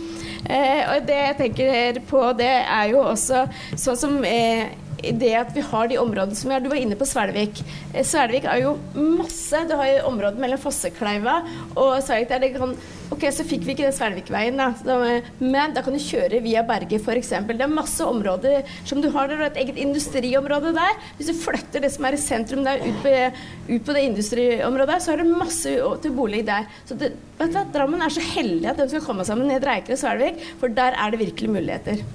Eh, 0.50 0.82
og 0.94 1.08
det 1.08 1.18
jeg 1.18 1.36
tenker 1.42 2.00
på, 2.08 2.22
det 2.38 2.52
er 2.62 2.94
jo 2.94 3.02
også 3.10 3.44
sånn 3.76 3.98
som 3.98 4.16
eh, 4.24 4.70
det 5.00 5.32
at 5.38 5.52
vi 5.56 5.64
har 5.64 5.90
de 5.90 5.98
områdene 6.00 6.38
som 6.38 6.50
vi 6.50 6.56
har. 6.56 6.64
Du 6.64 6.70
var 6.72 6.80
inne 6.80 6.98
på 6.98 7.08
Svelvik. 7.08 7.62
Eh, 7.92 8.04
Svelvik 8.06 8.46
er 8.48 8.64
jo 8.64 8.76
masse. 8.94 9.64
Du 9.68 9.76
har 9.78 9.90
jo 9.90 10.08
området 10.12 10.40
mellom 10.42 10.60
Fossekleiva 10.60 11.40
og 11.74 12.00
Svelvik 12.04 12.30
der 12.30 12.44
det 12.44 12.54
kan 12.56 12.74
Ok, 13.10 13.24
så 13.34 13.42
fikk 13.42 13.64
vi 13.66 13.74
ikke 13.74 13.82
den 13.88 13.94
Svelvikveien, 13.94 14.60
da. 14.60 14.68
Men 15.42 15.72
da 15.74 15.82
kan 15.82 15.96
du 15.96 15.98
kjøre 15.98 16.38
via 16.44 16.62
Berge, 16.66 17.00
f.eks. 17.00 17.32
Det 17.48 17.56
er 17.66 17.72
masse 17.72 18.06
områder 18.06 18.70
som 18.86 19.02
du 19.02 19.08
har 19.10 19.26
der, 19.26 19.42
og 19.42 19.48
et 19.48 19.58
eget 19.64 19.80
industriområde 19.82 20.70
der. 20.76 20.94
Hvis 21.18 21.32
du 21.32 21.40
flytter 21.42 21.82
det 21.82 21.90
som 21.90 22.06
er 22.06 22.14
i 22.14 22.22
sentrum 22.22 22.62
der, 22.66 22.84
ut 22.86 23.02
på, 23.02 23.16
ut 23.72 23.88
på 23.88 23.96
det 23.96 24.06
industriområdet 24.12 25.00
så 25.02 25.16
er 25.16 25.24
det 25.24 25.28
masse 25.42 25.74
til 26.04 26.14
bolig 26.14 26.44
der. 26.46 26.70
Så 26.86 26.94
det, 27.02 27.12
vet 27.40 27.50
du 27.50 27.58
hva, 27.58 27.66
Drammen 27.74 28.06
er 28.06 28.14
så 28.14 28.22
heldig 28.24 28.70
at 28.70 28.78
de 28.78 28.88
skal 28.94 29.04
komme 29.04 29.26
sammen 29.26 29.50
ned 29.50 29.66
Reiker 29.66 29.98
og 29.98 30.02
Svelvik, 30.04 30.42
for 30.62 30.72
der 30.80 30.94
er 30.94 31.10
det 31.10 31.24
virkelig 31.26 31.54
muligheter. 31.58 32.06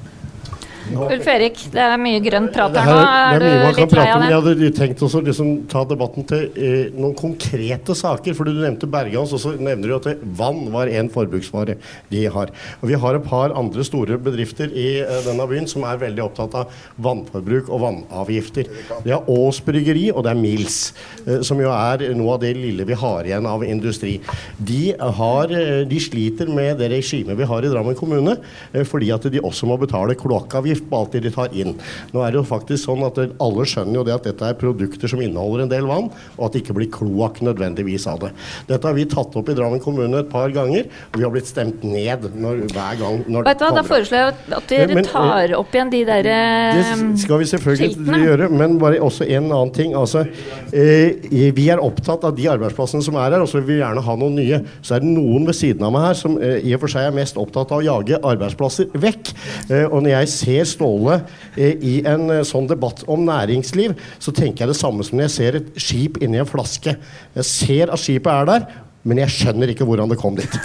Ulf 0.93 1.27
Erik, 1.31 1.59
det 1.73 1.81
er 1.81 1.95
mye 2.01 2.19
grønn 2.23 2.49
prat 2.53 2.75
her 2.77 2.89
nå. 2.89 2.97
Er 3.01 3.41
det 3.41 3.47
er 3.49 3.55
mye 3.55 3.63
man 3.65 3.77
kan 3.77 3.89
prate 3.91 4.15
om. 4.17 4.25
Jeg 4.29 4.37
hadde 4.45 4.69
tenkt 4.77 5.03
også 5.07 5.21
liksom 5.25 5.51
ta 5.71 5.81
debatten 5.89 6.27
til 6.29 6.43
eh, 6.53 6.91
noen 6.93 7.15
konkrete 7.17 7.95
saker. 7.97 8.37
For 8.37 8.47
du 8.47 8.59
nevnte 8.59 8.89
Bergans, 8.91 9.33
og 9.35 9.41
så 9.41 9.55
nevner 9.55 9.89
du 9.89 9.95
at 9.97 10.09
det, 10.11 10.15
vann 10.37 10.67
var 10.73 10.91
en 10.91 11.09
forbruksvare 11.13 11.77
de 12.11 12.23
har. 12.35 12.53
Og 12.81 12.89
vi 12.91 12.99
har 13.01 13.17
et 13.17 13.25
par 13.25 13.55
andre 13.57 13.85
store 13.87 14.19
bedrifter 14.21 14.69
i 14.71 14.87
eh, 15.01 15.21
denne 15.25 15.47
byen 15.49 15.69
som 15.69 15.87
er 15.87 16.01
veldig 16.03 16.25
opptatt 16.27 16.59
av 16.61 16.85
vannforbruk 17.01 17.71
og 17.73 17.81
vannavgifter. 17.85 18.69
Det 19.05 19.15
er 19.15 19.31
Ås 19.31 19.61
bryggeri, 19.65 20.07
og 20.13 20.25
det 20.25 20.35
er 20.35 20.41
Mills, 20.41 20.79
eh, 21.25 21.41
som 21.45 21.61
jo 21.61 21.73
er 21.73 22.07
noe 22.17 22.37
av 22.37 22.43
det 22.45 22.53
lille 22.59 22.85
vi 22.87 22.99
har 22.99 23.25
igjen 23.25 23.49
av 23.49 23.65
industri. 23.65 24.19
De, 24.57 24.83
har, 25.19 25.51
eh, 25.55 25.83
de 25.89 26.01
sliter 26.01 26.51
med 26.51 26.77
det 26.81 26.91
regimet 26.93 27.37
vi 27.39 27.49
har 27.49 27.65
i 27.65 27.73
Drammen 27.73 27.97
kommune, 27.97 28.37
eh, 28.73 28.85
fordi 28.85 29.11
at 29.15 29.25
de 29.31 29.41
også 29.41 29.69
må 29.69 29.79
betale 29.81 30.17
kloakkavgift 30.19 30.74
på 30.83 30.99
alt 30.99 31.15
det 31.15 31.23
de 31.25 31.31
tar 31.35 31.53
inn. 31.55 31.75
Nå 32.13 32.23
er 32.25 32.31
det 32.33 32.39
jo 32.41 32.45
faktisk 32.47 32.85
sånn 32.87 33.03
at 33.07 33.17
alle 33.41 33.65
skjønner 33.69 33.99
jo 33.99 34.03
det 34.07 34.15
at 34.15 34.27
dette 34.29 34.49
er 34.49 34.57
produkter 34.59 35.11
som 35.11 35.21
inneholder 35.23 35.65
en 35.65 35.71
del 35.71 35.87
vann, 35.89 36.09
og 36.37 36.45
at 36.47 36.55
det 36.55 36.63
ikke 36.63 36.75
blir 36.77 36.91
kloakk 36.93 37.41
nødvendigvis 37.45 38.07
av 38.11 38.19
det. 38.25 38.31
Dette 38.67 38.87
har 38.89 38.95
vi 38.97 39.05
tatt 39.09 39.35
opp 39.39 39.49
i 39.49 39.55
Drammen 39.55 39.79
kommune 39.83 40.19
et 40.23 40.29
par 40.31 40.49
ganger, 40.55 40.87
og 41.13 41.19
vi 41.19 41.23
har 41.23 41.33
blitt 41.33 41.47
stemt 41.49 41.83
ned 41.87 42.27
når, 42.35 42.65
hver 42.73 42.99
gang 42.99 43.21
når 43.31 43.45
Vet 43.49 43.59
du 43.61 43.65
hva, 43.65 43.73
Da 43.75 43.83
foreslår 43.85 44.19
jeg 44.19 44.33
at- 44.59 44.67
dere 44.69 44.97
eh, 44.99 45.03
tar 45.07 45.53
opp 45.59 45.73
igjen 45.75 45.91
de 45.91 46.03
der 46.07 46.23
skiltene. 46.25 47.11
Det 47.15 47.19
skal 47.23 47.39
vi 47.39 47.45
selvfølgelig 47.51 48.25
gjøre, 48.25 48.49
men 48.51 48.77
bare 48.81 48.99
også 49.03 49.27
en 49.29 49.51
annen 49.51 49.71
ting. 49.75 49.93
Altså, 49.97 50.25
eh, 50.73 51.51
vi 51.55 51.69
er 51.69 51.81
opptatt 51.83 52.23
av 52.27 52.35
de 52.35 52.47
arbeidsplassene 52.51 53.03
som 53.05 53.15
er 53.15 53.31
her, 53.35 53.41
og 53.41 53.49
så 53.51 53.59
vil 53.61 53.75
vi 53.75 53.79
gjerne 53.81 54.03
ha 54.05 54.15
noen 54.19 54.35
nye. 54.39 54.61
Så 54.81 54.95
er 54.97 55.03
det 55.03 55.11
noen 55.11 55.45
ved 55.47 55.57
siden 55.57 55.83
av 55.85 55.93
meg 55.95 56.07
her 56.09 56.17
som 56.19 56.37
eh, 56.41 56.59
i 56.65 56.73
og 56.75 56.81
for 56.83 56.91
seg 56.95 57.07
er 57.09 57.15
mest 57.15 57.37
opptatt 57.41 57.71
av 57.71 57.81
å 57.81 57.85
jage 57.85 58.19
arbeidsplasser 58.25 58.89
vekk. 58.93 59.33
Eh, 59.69 59.85
og 59.85 60.01
når 60.05 60.15
jeg 60.15 60.31
ser 60.35 60.64
Ståle 60.69 61.19
eh, 61.55 61.75
i 61.75 61.95
en 62.07 62.29
eh, 62.33 62.45
sånn 62.47 62.69
debatt 62.69 63.03
om 63.11 63.25
næringsliv, 63.27 63.95
så 64.19 64.33
tenker 64.35 64.65
jeg 64.65 64.73
det 64.73 64.79
samme 64.79 65.05
som 65.05 65.19
når 65.19 65.29
jeg 65.29 65.35
ser 65.35 65.59
et 65.61 65.69
skip 65.81 66.19
inni 66.23 66.41
en 66.41 66.49
flaske. 66.49 66.97
Jeg 67.35 67.49
ser 67.49 67.93
at 67.93 68.01
skipet 68.01 68.33
er 68.33 68.51
der. 68.51 68.67
Men 69.05 69.19
jeg 69.21 69.29
skjønner 69.29 69.69
ikke 69.69 69.85
hvordan 69.85 70.09
det 70.09 70.17
kom 70.21 70.37
dit. 70.37 70.55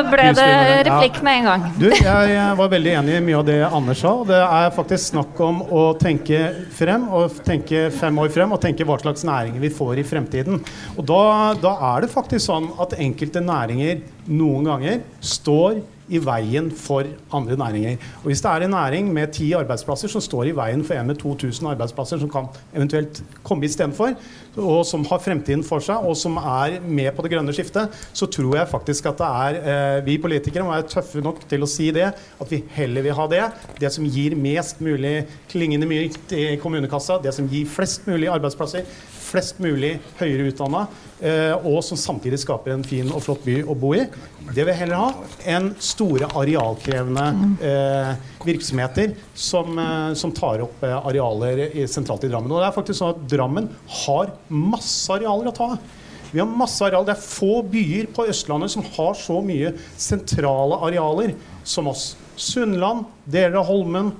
ble 0.09 0.25
det 0.35 0.47
replikk 0.89 1.19
med 1.23 1.37
en 1.37 1.45
gang. 1.47 1.67
Du, 1.77 1.85
jeg, 1.87 2.31
jeg 2.33 2.57
var 2.59 2.71
veldig 2.73 2.95
enig 2.99 3.13
i 3.15 3.21
mye 3.23 3.37
av 3.39 3.45
det 3.47 3.57
Anders 3.67 4.01
sa. 4.03 4.11
Det 4.27 4.39
er 4.41 4.73
faktisk 4.75 5.13
snakk 5.13 5.39
om 5.45 5.61
å 5.63 5.83
tenke 6.01 6.41
frem, 6.75 7.05
og 7.15 7.37
tenke 7.47 7.85
fem 7.95 8.19
år 8.19 8.33
frem, 8.33 8.51
og 8.55 8.59
tenke 8.63 8.87
hva 8.89 8.97
slags 8.99 9.23
næringer 9.29 9.63
vi 9.63 9.71
får 9.77 10.01
i 10.01 10.05
fremtiden. 10.09 10.59
Og 10.97 11.07
da, 11.07 11.21
da 11.61 11.75
er 11.93 12.03
det 12.03 12.11
faktisk 12.11 12.49
sånn 12.49 12.67
at 12.81 12.97
enkelte 12.99 13.45
næringer 13.45 14.03
noen 14.27 14.67
ganger 14.73 14.99
står 15.23 15.79
i 16.09 16.19
veien 16.23 16.69
for 16.73 17.07
andre 17.35 17.57
næringer. 17.59 17.97
Og 18.21 18.29
Hvis 18.31 18.41
det 18.41 18.51
er 18.51 18.65
en 18.65 18.75
næring 18.75 19.13
med 19.13 19.33
ti 19.33 19.51
arbeidsplasser 19.53 20.11
som 20.11 20.21
står 20.21 20.49
i 20.49 20.55
veien 20.57 20.83
for 20.85 20.97
en 20.97 21.07
med 21.07 21.19
2000 21.21 21.69
arbeidsplasser 21.69 22.19
som 22.19 22.29
kan 22.29 22.49
eventuelt 22.75 23.23
komme 23.43 23.65
istedenfor, 23.65 24.15
og 24.57 24.85
som 24.85 25.05
har 25.05 25.21
fremtiden 25.23 25.63
for 25.63 25.83
seg, 25.83 26.03
og 26.03 26.17
som 26.17 26.37
er 26.37 26.79
med 26.81 27.11
på 27.15 27.23
det 27.23 27.31
grønne 27.33 27.53
skiftet, 27.55 27.93
så 28.13 28.27
tror 28.31 28.57
jeg 28.57 28.71
faktisk 28.71 29.05
at 29.11 29.21
det 29.21 29.29
er 29.29 29.59
eh, 29.59 30.05
vi 30.05 30.17
politikere 30.21 30.65
må 30.65 30.73
være 30.73 30.89
tøffe 30.89 31.23
nok 31.23 31.43
til 31.49 31.63
å 31.63 31.69
si 31.69 31.91
det. 31.95 32.09
At 32.39 32.51
vi 32.51 32.63
heller 32.75 33.05
vil 33.05 33.17
ha 33.17 33.27
det. 33.31 33.43
Det 33.79 33.91
som 33.93 34.07
gir 34.07 34.35
mest 34.39 34.81
mulig 34.83 35.23
klingende 35.51 35.87
mye 35.89 36.09
i 36.35 36.57
kommunekassa. 36.61 37.19
Det 37.23 37.33
som 37.35 37.47
gir 37.49 37.69
flest 37.69 38.07
mulig 38.09 38.31
arbeidsplasser. 38.31 38.87
Flest 39.29 39.59
mulig 39.61 39.99
høyere 40.17 40.49
utdanna, 40.49 40.87
og 41.19 41.81
som 41.83 41.99
samtidig 41.99 42.37
skaper 42.39 42.71
en 42.71 42.83
fin 42.87 43.09
og 43.11 43.19
flott 43.25 43.41
by 43.43 43.57
å 43.67 43.73
bo 43.75 43.91
i. 43.97 44.05
Det 44.49 44.63
vil 44.63 44.71
jeg 44.71 44.79
heller 44.79 45.01
ha 45.03 45.09
enn 45.51 45.67
store 45.83 46.29
arealkrevende 46.39 47.25
eh, 47.61 48.13
virksomheter 48.47 49.11
som, 49.37 49.77
eh, 49.77 50.13
som 50.17 50.33
tar 50.33 50.63
opp 50.65 50.81
eh, 50.87 50.95
arealer 50.95 51.65
i, 51.67 51.85
sentralt 51.91 52.25
i 52.25 52.31
Drammen. 52.31 52.49
Og 52.49 52.63
det 52.63 52.69
er 52.69 52.77
faktisk 52.77 53.01
sånn 53.01 53.13
at 53.13 53.27
Drammen 53.29 53.67
har 54.05 54.31
masse 54.49 55.11
arealer 55.13 55.51
å 55.51 55.55
ta 55.55 55.67
av. 55.75 55.91
Vi 56.31 56.41
har 56.41 56.49
masse 56.49 56.85
areal. 56.85 57.05
Det 57.05 57.15
er 57.15 57.21
få 57.25 57.61
byer 57.65 58.09
på 58.13 58.27
Østlandet 58.29 58.73
som 58.73 58.85
har 58.95 59.15
så 59.17 59.39
mye 59.45 59.73
sentrale 59.97 60.77
arealer 60.85 61.35
som 61.65 61.89
oss. 61.89 62.11
Sunnland, 62.39 63.07
deler 63.25 63.61
av 63.61 63.69
Holmen, 63.69 64.11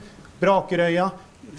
Brakerøya. 0.41 1.09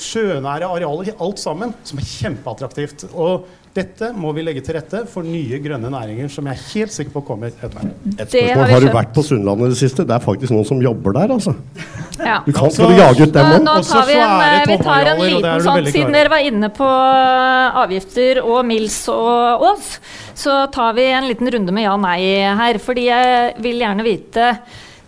Sjønære 0.00 0.68
arealer, 0.70 1.10
alt 1.20 1.42
sammen, 1.42 1.74
som 1.86 1.98
er 2.00 2.06
kjempeattraktivt. 2.08 3.08
Og 3.10 3.46
dette 3.70 4.08
må 4.18 4.32
vi 4.34 4.42
legge 4.42 4.64
til 4.66 4.74
rette 4.74 5.04
for 5.06 5.22
nye 5.22 5.60
grønne 5.62 5.92
næringer, 5.92 6.26
som 6.32 6.46
jeg 6.50 6.58
er 6.58 6.62
helt 6.72 6.94
sikker 6.94 7.12
på 7.14 7.20
kommer 7.28 7.52
etter 7.52 7.70
hvert. 7.70 7.92
Et 8.16 8.24
spørsmål, 8.24 8.64
har 8.72 8.82
du 8.82 8.88
vært 8.96 9.12
på 9.14 9.22
Sunnlandet 9.22 9.68
i 9.68 9.74
det 9.76 9.78
siste? 9.78 10.06
Det 10.08 10.14
er 10.16 10.24
faktisk 10.24 10.50
noen 10.50 10.66
som 10.66 10.80
jobber 10.82 11.14
der, 11.14 11.34
altså. 11.36 11.54
Ja. 12.18 12.40
Du 12.42 12.50
kan, 12.52 12.72
skal 12.74 12.90
du 12.90 12.98
jage 12.98 13.28
ut 13.28 13.36
dem 13.36 13.46
òg? 13.46 13.62
nå 13.68 13.74
tar 13.86 14.08
vi 14.08 14.16
en, 14.18 14.34
eh, 14.44 14.64
vi 14.66 14.78
tar 14.82 15.10
en 15.12 15.22
liten 15.22 15.62
sånn, 15.64 15.86
Siden 15.94 16.18
dere 16.18 16.32
var 16.32 16.48
inne 16.50 16.70
på 16.74 16.88
eh, 16.90 17.78
avgifter 17.84 18.42
og 18.42 18.58
Mils 18.66 18.98
og 19.14 19.64
Ås, 19.70 19.92
så 20.42 20.56
tar 20.74 20.98
vi 20.98 21.06
en 21.14 21.28
liten 21.30 21.50
runde 21.54 21.74
med 21.76 21.86
ja-nei 21.86 22.20
her. 22.60 22.80
Fordi 22.82 23.06
jeg 23.06 23.54
vil 23.62 23.84
gjerne 23.84 24.06
vite 24.06 24.50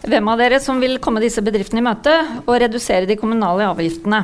hvem 0.07 0.31
av 0.31 0.39
dere 0.39 0.63
som 0.63 0.79
vil 0.83 1.01
komme 1.03 1.23
disse 1.23 1.43
bedriftene 1.43 1.83
i 1.83 1.89
møte 1.91 2.15
og 2.45 2.55
redusere 2.63 3.11
de 3.11 3.19
kommunale 3.19 3.67
avgiftene. 3.75 4.23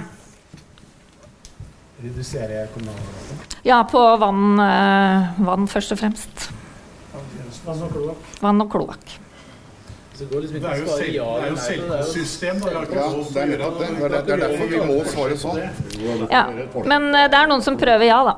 Redusere 1.98 2.68
kommunale 2.70 3.27
Ja, 3.66 3.82
på 3.84 4.02
vann, 4.20 4.58
eh, 4.60 5.40
vann 5.44 5.66
først 5.68 5.92
og 5.92 5.98
fremst. 5.98 6.50
Vann 7.66 7.82
og 7.82 7.90
kloakk. 7.92 8.28
Vann 8.40 8.60
og 8.62 8.70
kloakk. 8.72 9.16
Det 10.18 10.26
liksom 10.34 10.60
Det 10.60 10.64
er 10.64 10.76
jo 10.78 10.86
selv- 10.86 10.98
det 10.98 11.06
er 11.06 11.14
jo 11.14 11.22
eller 11.36 11.50
det. 11.50 11.68
det 11.68 11.78
er 11.78 11.98
jo- 11.98 12.02
selvsystem. 12.02 12.60
Det 12.60 12.66
er 12.66 12.72
lov 12.74 13.32
det 13.32 13.48
nettopp 13.48 13.80
er 14.28 14.36
derfor 14.36 14.66
vi 14.68 14.80
må 14.80 15.04
svare 15.06 15.36
sånn. 15.38 16.30
Ja, 16.30 16.46
men 16.84 17.14
eh, 17.14 17.28
det 17.28 17.34
er 17.38 17.46
noen 17.46 17.62
som 17.62 17.76
prøver 17.76 18.04
ja, 18.06 18.24
da. 18.24 18.36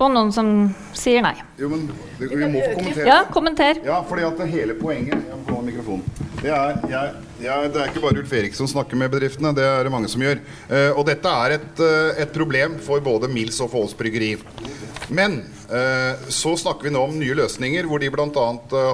Og 0.00 0.10
noen 0.12 0.32
som 0.32 0.74
sier 0.92 1.22
nei. 1.22 1.34
Jo, 1.58 1.68
men 1.68 1.90
vi 2.18 2.26
må 2.26 2.60
få 2.62 2.74
kommentere. 2.78 3.06
Ja, 3.06 3.24
kommenter. 3.24 3.84
Ja, 3.84 4.02
fordi 4.02 4.22
at 4.26 4.38
hele 4.48 4.74
poenget 4.74 5.14
Jeg 5.14 5.38
må 5.46 5.54
ha 5.56 5.62
mikrofonen. 5.62 6.02
Det 6.42 6.50
er, 6.50 6.88
jeg, 6.88 7.14
jeg, 7.42 7.70
det 7.72 7.80
er 7.80 7.90
ikke 7.90 8.02
bare 8.02 8.20
Ulf 8.22 8.32
Erik 8.34 8.56
som 8.56 8.68
snakker 8.70 8.98
med 8.98 9.12
bedriftene, 9.12 9.52
det 9.56 9.64
er 9.66 9.86
det 9.86 9.92
mange 9.92 10.10
som 10.10 10.22
gjør. 10.22 10.40
Eh, 10.68 10.90
og 10.90 11.04
dette 11.08 11.30
er 11.44 11.58
et, 11.58 11.82
eh, 11.84 12.22
et 12.24 12.32
problem 12.34 12.78
for 12.82 13.02
både 13.04 13.30
Mills 13.30 13.60
og 13.64 13.70
Folls 13.72 13.94
bryggeri. 13.98 14.34
Men 15.14 15.38
eh, 15.72 16.24
så 16.34 16.52
snakker 16.58 16.88
vi 16.88 16.92
nå 16.92 17.04
om 17.06 17.14
nye 17.16 17.36
løsninger, 17.38 17.86
hvor 17.88 18.02
de 18.02 18.10
bl.a. 18.12 18.46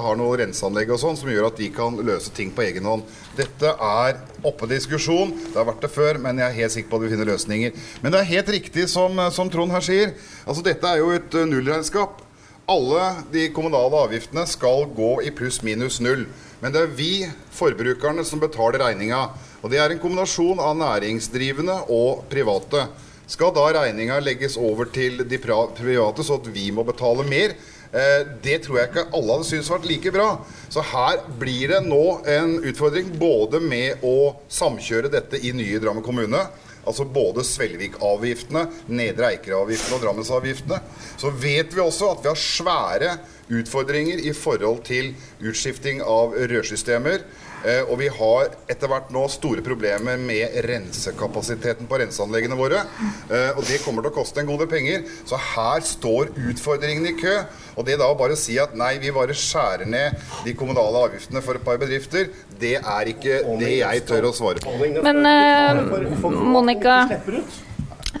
Har 0.05 0.19
noe 0.19 0.37
renseanlegg 0.39 0.93
og 0.93 1.01
sånn 1.01 1.17
som 1.19 1.31
gjør 1.31 1.49
at 1.49 1.59
de 1.59 1.71
kan 1.75 1.97
løse 1.97 2.31
ting 2.35 2.53
på 2.55 2.67
egen 2.67 2.87
hånd. 2.87 3.03
Dette 3.35 3.73
er 3.73 4.21
oppe 4.45 4.69
diskusjon. 4.71 5.33
Det 5.49 5.57
har 5.57 5.67
vært 5.71 5.87
det 5.87 5.93
før, 5.95 6.21
men 6.21 6.39
jeg 6.39 6.47
er 6.47 6.59
helt 6.61 6.75
sikker 6.77 6.91
på 6.93 7.01
at 7.01 7.07
vi 7.07 7.11
finner 7.15 7.31
løsninger. 7.33 7.81
Men 8.03 8.13
det 8.13 8.21
er 8.21 8.31
helt 8.35 8.53
riktig 8.59 8.87
som, 8.93 9.19
som 9.33 9.51
Trond 9.51 9.73
her 9.75 9.83
sier. 9.85 10.15
Altså 10.45 10.63
Dette 10.65 10.87
er 10.91 11.01
jo 11.01 11.11
et 11.17 11.41
nullregnskap. 11.49 12.21
Alle 12.65 13.11
de 13.29 13.49
kommunale 13.53 14.05
avgiftene 14.07 14.41
skal 14.49 14.87
gå 14.95 15.19
i 15.21 15.33
pluss 15.35 15.59
minus 15.65 15.99
null. 16.01 16.23
Men 16.61 16.73
det 16.73 16.81
er 16.81 16.95
vi, 16.97 17.11
forbrukerne, 17.55 18.23
som 18.27 18.41
betaler 18.41 18.81
regninga. 18.81 19.21
Og 19.61 19.71
det 19.71 19.81
er 19.81 19.91
en 19.91 20.01
kombinasjon 20.01 20.61
av 20.61 20.75
næringsdrivende 20.79 21.81
og 21.93 22.25
private. 22.31 22.87
Skal 23.27 23.53
da 23.55 23.65
regninga 23.73 24.19
legges 24.21 24.57
over 24.61 24.89
til 24.93 25.23
de 25.25 25.39
private, 25.41 26.23
så 26.23 26.37
at 26.37 26.51
vi 26.53 26.69
må 26.73 26.85
betale 26.85 27.25
mer? 27.27 27.55
Eh, 27.95 28.21
det 28.43 28.59
tror 28.65 28.79
jeg 28.79 28.91
ikke 28.91 29.07
alle 29.15 29.37
hadde 29.37 29.47
syntes 29.47 29.71
vært 29.71 29.87
like 29.89 30.11
bra. 30.13 30.27
Så 30.69 30.83
her 30.85 31.21
blir 31.39 31.71
det 31.73 31.81
nå 31.87 32.03
en 32.29 32.57
utfordring 32.61 33.13
både 33.19 33.61
med 33.63 34.03
å 34.05 34.35
samkjøre 34.51 35.11
dette 35.13 35.39
i 35.41 35.53
nye 35.55 35.79
Drammen 35.81 36.05
kommune. 36.05 36.43
Altså 36.85 37.05
både 37.09 37.41
Svelvik-avgiftene, 37.47 38.67
Nedre 38.93 39.31
Eiker-avgiftene 39.33 39.97
og 39.97 40.03
Drammensavgiftene. 40.03 40.81
Så 41.17 41.31
vet 41.33 41.73
vi 41.73 41.81
også 41.81 42.11
at 42.13 42.21
vi 42.21 42.29
har 42.29 42.41
svære 42.41 43.15
utfordringer 43.49 44.21
i 44.25 44.33
forhold 44.33 44.83
til 44.87 45.13
utskifting 45.43 46.01
av 46.01 46.35
rørsystemer. 46.49 47.25
Eh, 47.65 47.81
og 47.89 47.97
vi 47.97 48.07
har 48.13 48.51
etter 48.69 48.89
hvert 48.89 49.09
nå 49.13 49.23
store 49.31 49.63
problemer 49.65 50.19
med 50.21 50.53
rensekapasiteten 50.67 51.89
på 51.89 51.97
renseanleggene 52.01 52.57
våre. 52.59 52.83
Eh, 53.25 53.51
og 53.55 53.63
det 53.65 53.81
kommer 53.81 54.05
til 54.05 54.13
å 54.13 54.17
koste 54.19 54.43
en 54.43 54.49
god 54.49 54.61
del 54.61 54.69
penger. 54.69 55.05
Så 55.25 55.39
her 55.41 55.85
står 55.85 56.33
utfordringene 56.51 57.15
i 57.15 57.17
kø. 57.17 57.35
Og 57.75 57.87
det 57.87 57.97
da 57.99 58.11
å 58.11 58.17
bare 58.19 58.37
si 58.39 58.59
at 58.61 58.75
nei, 58.77 58.95
vi 59.01 59.13
bare 59.15 59.35
skjærer 59.35 59.89
ned 59.89 60.19
de 60.45 60.53
kommunale 60.57 61.07
avgiftene 61.09 61.41
for 61.45 61.57
et 61.57 61.65
par 61.65 61.81
bedrifter, 61.81 62.29
det 62.61 62.77
er 62.79 63.11
ikke 63.11 63.41
det 63.59 63.73
jeg 63.81 64.05
tør 64.07 64.29
å 64.29 64.35
svare 64.35 64.61
på. 64.63 64.77
Men 65.03 65.25
uh, 65.25 66.29
Monica 66.31 67.01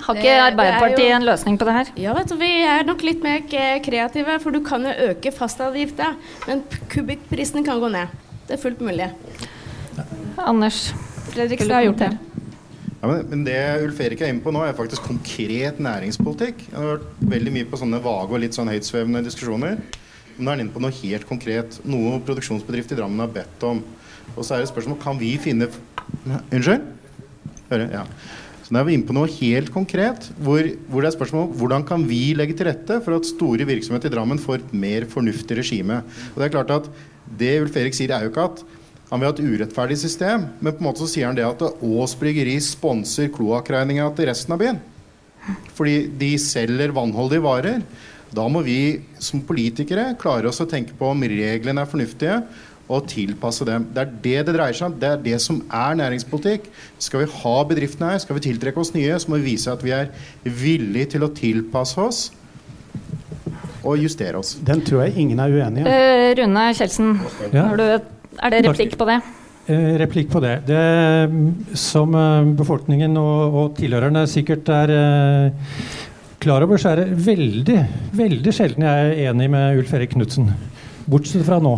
har 0.03 0.19
ikke 0.19 0.35
Arbeiderpartiet 0.43 1.15
en 1.15 1.25
løsning 1.25 1.57
på 1.59 1.67
det 1.67 1.75
her? 1.77 1.91
Ja, 1.99 2.13
vet 2.17 2.29
du, 2.31 2.35
Vi 2.39 2.51
er 2.67 2.85
nok 2.87 3.03
litt 3.05 3.23
mer 3.23 3.41
kreative, 3.47 4.37
for 4.43 4.55
du 4.55 4.61
kan 4.65 4.85
jo 4.85 4.93
øke 5.09 5.31
fastavgifta, 5.33 6.13
men 6.47 6.63
kubikkprisen 6.91 7.65
kan 7.65 7.81
gå 7.81 7.89
ned. 7.93 8.13
Det 8.45 8.57
er 8.57 8.61
fullt 8.61 8.81
mulig. 8.85 9.09
Anders 10.37 10.93
Fredriksen 11.31 11.71
har 11.71 11.87
gjort 11.87 12.03
det. 12.03 12.11
Ja, 13.01 13.09
men, 13.09 13.25
men, 13.29 13.43
det 13.45 13.57
Ulf 13.85 13.99
Erik 14.01 14.21
er 14.23 14.31
inne 14.33 14.41
på 14.41 14.53
nå, 14.53 14.63
er 14.65 14.77
faktisk 14.77 15.05
konkret 15.05 15.79
næringspolitikk. 15.83 16.63
Jeg 16.71 16.77
har 16.77 16.95
hørt 16.95 17.25
veldig 17.33 17.53
mye 17.53 17.67
på 17.69 17.79
sånne 17.81 17.99
vage 18.01 18.33
og 18.33 18.41
litt 18.41 18.57
sånn 18.57 18.71
høytsvevende 18.71 19.21
diskusjoner. 19.25 19.77
Men 20.35 20.41
nå 20.41 20.49
er 20.49 20.57
han 20.57 20.63
inne 20.65 20.73
på 20.73 20.81
noe 20.83 20.95
helt 21.03 21.27
konkret. 21.29 21.79
Noe 21.87 22.17
produksjonsbedrift 22.25 22.95
i 22.95 22.97
Drammen 22.99 23.21
har 23.23 23.31
bedt 23.35 23.65
om. 23.67 23.83
Og 24.33 24.41
så 24.41 24.55
er 24.55 24.63
det 24.63 24.71
spørsmål 24.71 24.97
kan 25.03 25.19
vi 25.21 25.35
finne 25.41 25.69
Unnskyld? 26.25 26.87
Hører? 27.69 27.87
Ja. 27.93 28.03
Så 28.65 28.73
nå 28.73 28.79
er 28.81 28.87
vi 28.87 28.95
inne 28.97 29.05
på 29.05 29.13
noe 29.13 29.29
helt 29.29 29.67
konkret, 29.69 30.23
hvor, 30.41 30.65
hvor, 30.89 31.03
det 31.03 31.11
er 31.11 31.13
spørsmål 31.13 31.43
om 31.43 31.51
hvordan 31.59 31.83
kan 31.85 32.05
vi 32.09 32.33
legge 32.33 32.55
til 32.57 32.65
rette 32.65 32.97
for 33.05 33.13
at 33.13 33.27
store 33.29 33.67
virksomheter 33.69 34.09
i 34.09 34.15
Drammen 34.15 34.41
får 34.41 34.63
et 34.63 34.71
mer 34.73 35.05
fornuftig 35.11 35.59
regime. 35.59 35.99
Og 36.33 36.39
Det 36.41 36.47
er 36.47 36.55
klart 36.55 36.73
at 36.73 36.89
det 37.37 37.51
Ulf 37.61 37.77
Erik 37.77 37.93
sier, 37.93 38.15
er 38.15 38.25
jo 38.25 38.33
ikke 38.33 38.47
at 38.49 38.63
han 39.11 39.21
vil 39.21 39.29
ha 39.29 39.35
et 39.35 39.43
urettferdig 39.45 39.99
system, 40.01 40.47
men 40.57 40.73
på 40.73 40.81
en 40.81 40.87
måte 40.87 41.03
så 41.03 41.11
sier 41.11 41.29
han 41.29 41.37
det 41.37 41.45
at 41.45 41.61
Ås 41.85 42.17
Bryggeri 42.17 42.57
sponser 42.63 43.29
kloakkregninga 43.35 44.09
til 44.17 44.31
resten 44.31 44.57
av 44.57 44.63
byen. 44.63 44.81
Fordi 45.77 45.99
de 46.17 46.31
selger 46.41 46.93
vannholdige 46.95 47.45
varer. 47.45 47.83
Da 48.33 48.47
må 48.49 48.65
vi 48.65 48.97
som 49.21 49.45
politikere 49.45 50.15
klare 50.17 50.49
oss 50.49 50.63
å 50.63 50.67
tenke 50.69 50.97
på 50.97 51.13
om 51.13 51.21
reglene 51.21 51.85
er 51.85 51.91
fornuftige, 51.91 52.41
og 52.85 53.07
tilpasse 53.09 53.65
dem. 53.65 53.87
Det 53.93 54.03
er 54.03 54.11
det 54.23 54.39
det 54.47 54.55
dreier 54.55 54.77
seg 54.77 54.91
om. 54.91 54.97
Det 55.01 55.09
er 55.09 55.21
det 55.23 55.37
som 55.41 55.61
er 55.73 55.97
næringspolitikk. 56.01 56.67
Skal 57.01 57.23
vi 57.23 57.29
ha 57.41 57.55
bedriftene 57.69 58.11
her, 58.13 58.21
skal 58.21 58.37
vi 58.37 58.45
tiltrekke 58.45 58.81
oss 58.81 58.93
nye, 58.95 59.15
så 59.19 59.31
må 59.31 59.39
vi 59.41 59.55
vise 59.55 59.73
at 59.73 59.85
vi 59.85 59.93
er 59.95 60.11
villige 60.43 61.15
til 61.15 61.25
å 61.25 61.31
tilpasse 61.33 62.01
oss 62.01 62.25
og 63.85 64.01
justere 64.01 64.41
oss. 64.41 64.55
Den 64.65 64.83
tror 64.85 65.05
jeg 65.05 65.17
ingen 65.21 65.41
er 65.41 65.53
uenig 65.53 65.83
i. 65.83 65.89
Uh, 65.89 66.29
Rune 66.39 66.67
Kjeldsen, 66.77 67.17
ja. 67.53 67.65
er 67.69 68.53
det 68.53 68.61
replikk 68.65 68.95
på 68.97 69.09
det? 69.09 69.19
Uh, 69.65 69.93
replikk 70.01 70.29
på 70.33 70.41
det. 70.45 70.55
Det 70.69 71.77
som 71.79 72.13
uh, 72.17 72.45
befolkningen 72.57 73.17
og, 73.21 73.59
og, 73.61 73.75
tilhørerne 73.77 74.25
sikkert 74.29 74.69
er 74.73 74.95
klar 76.41 76.65
over, 76.65 76.81
så 76.81 76.93
er 76.93 77.01
det 77.01 77.25
veldig, 77.25 77.79
veldig 78.13 78.53
sjelden 78.53 78.85
jeg 78.85 79.05
er 79.09 79.31
enig 79.31 79.49
med 79.53 79.81
Ulf 79.81 79.93
Erik 79.97 80.13
Knutsen. 80.13 80.51
Bortsett 81.05 81.45
fra 81.45 81.59
nå. 81.61 81.73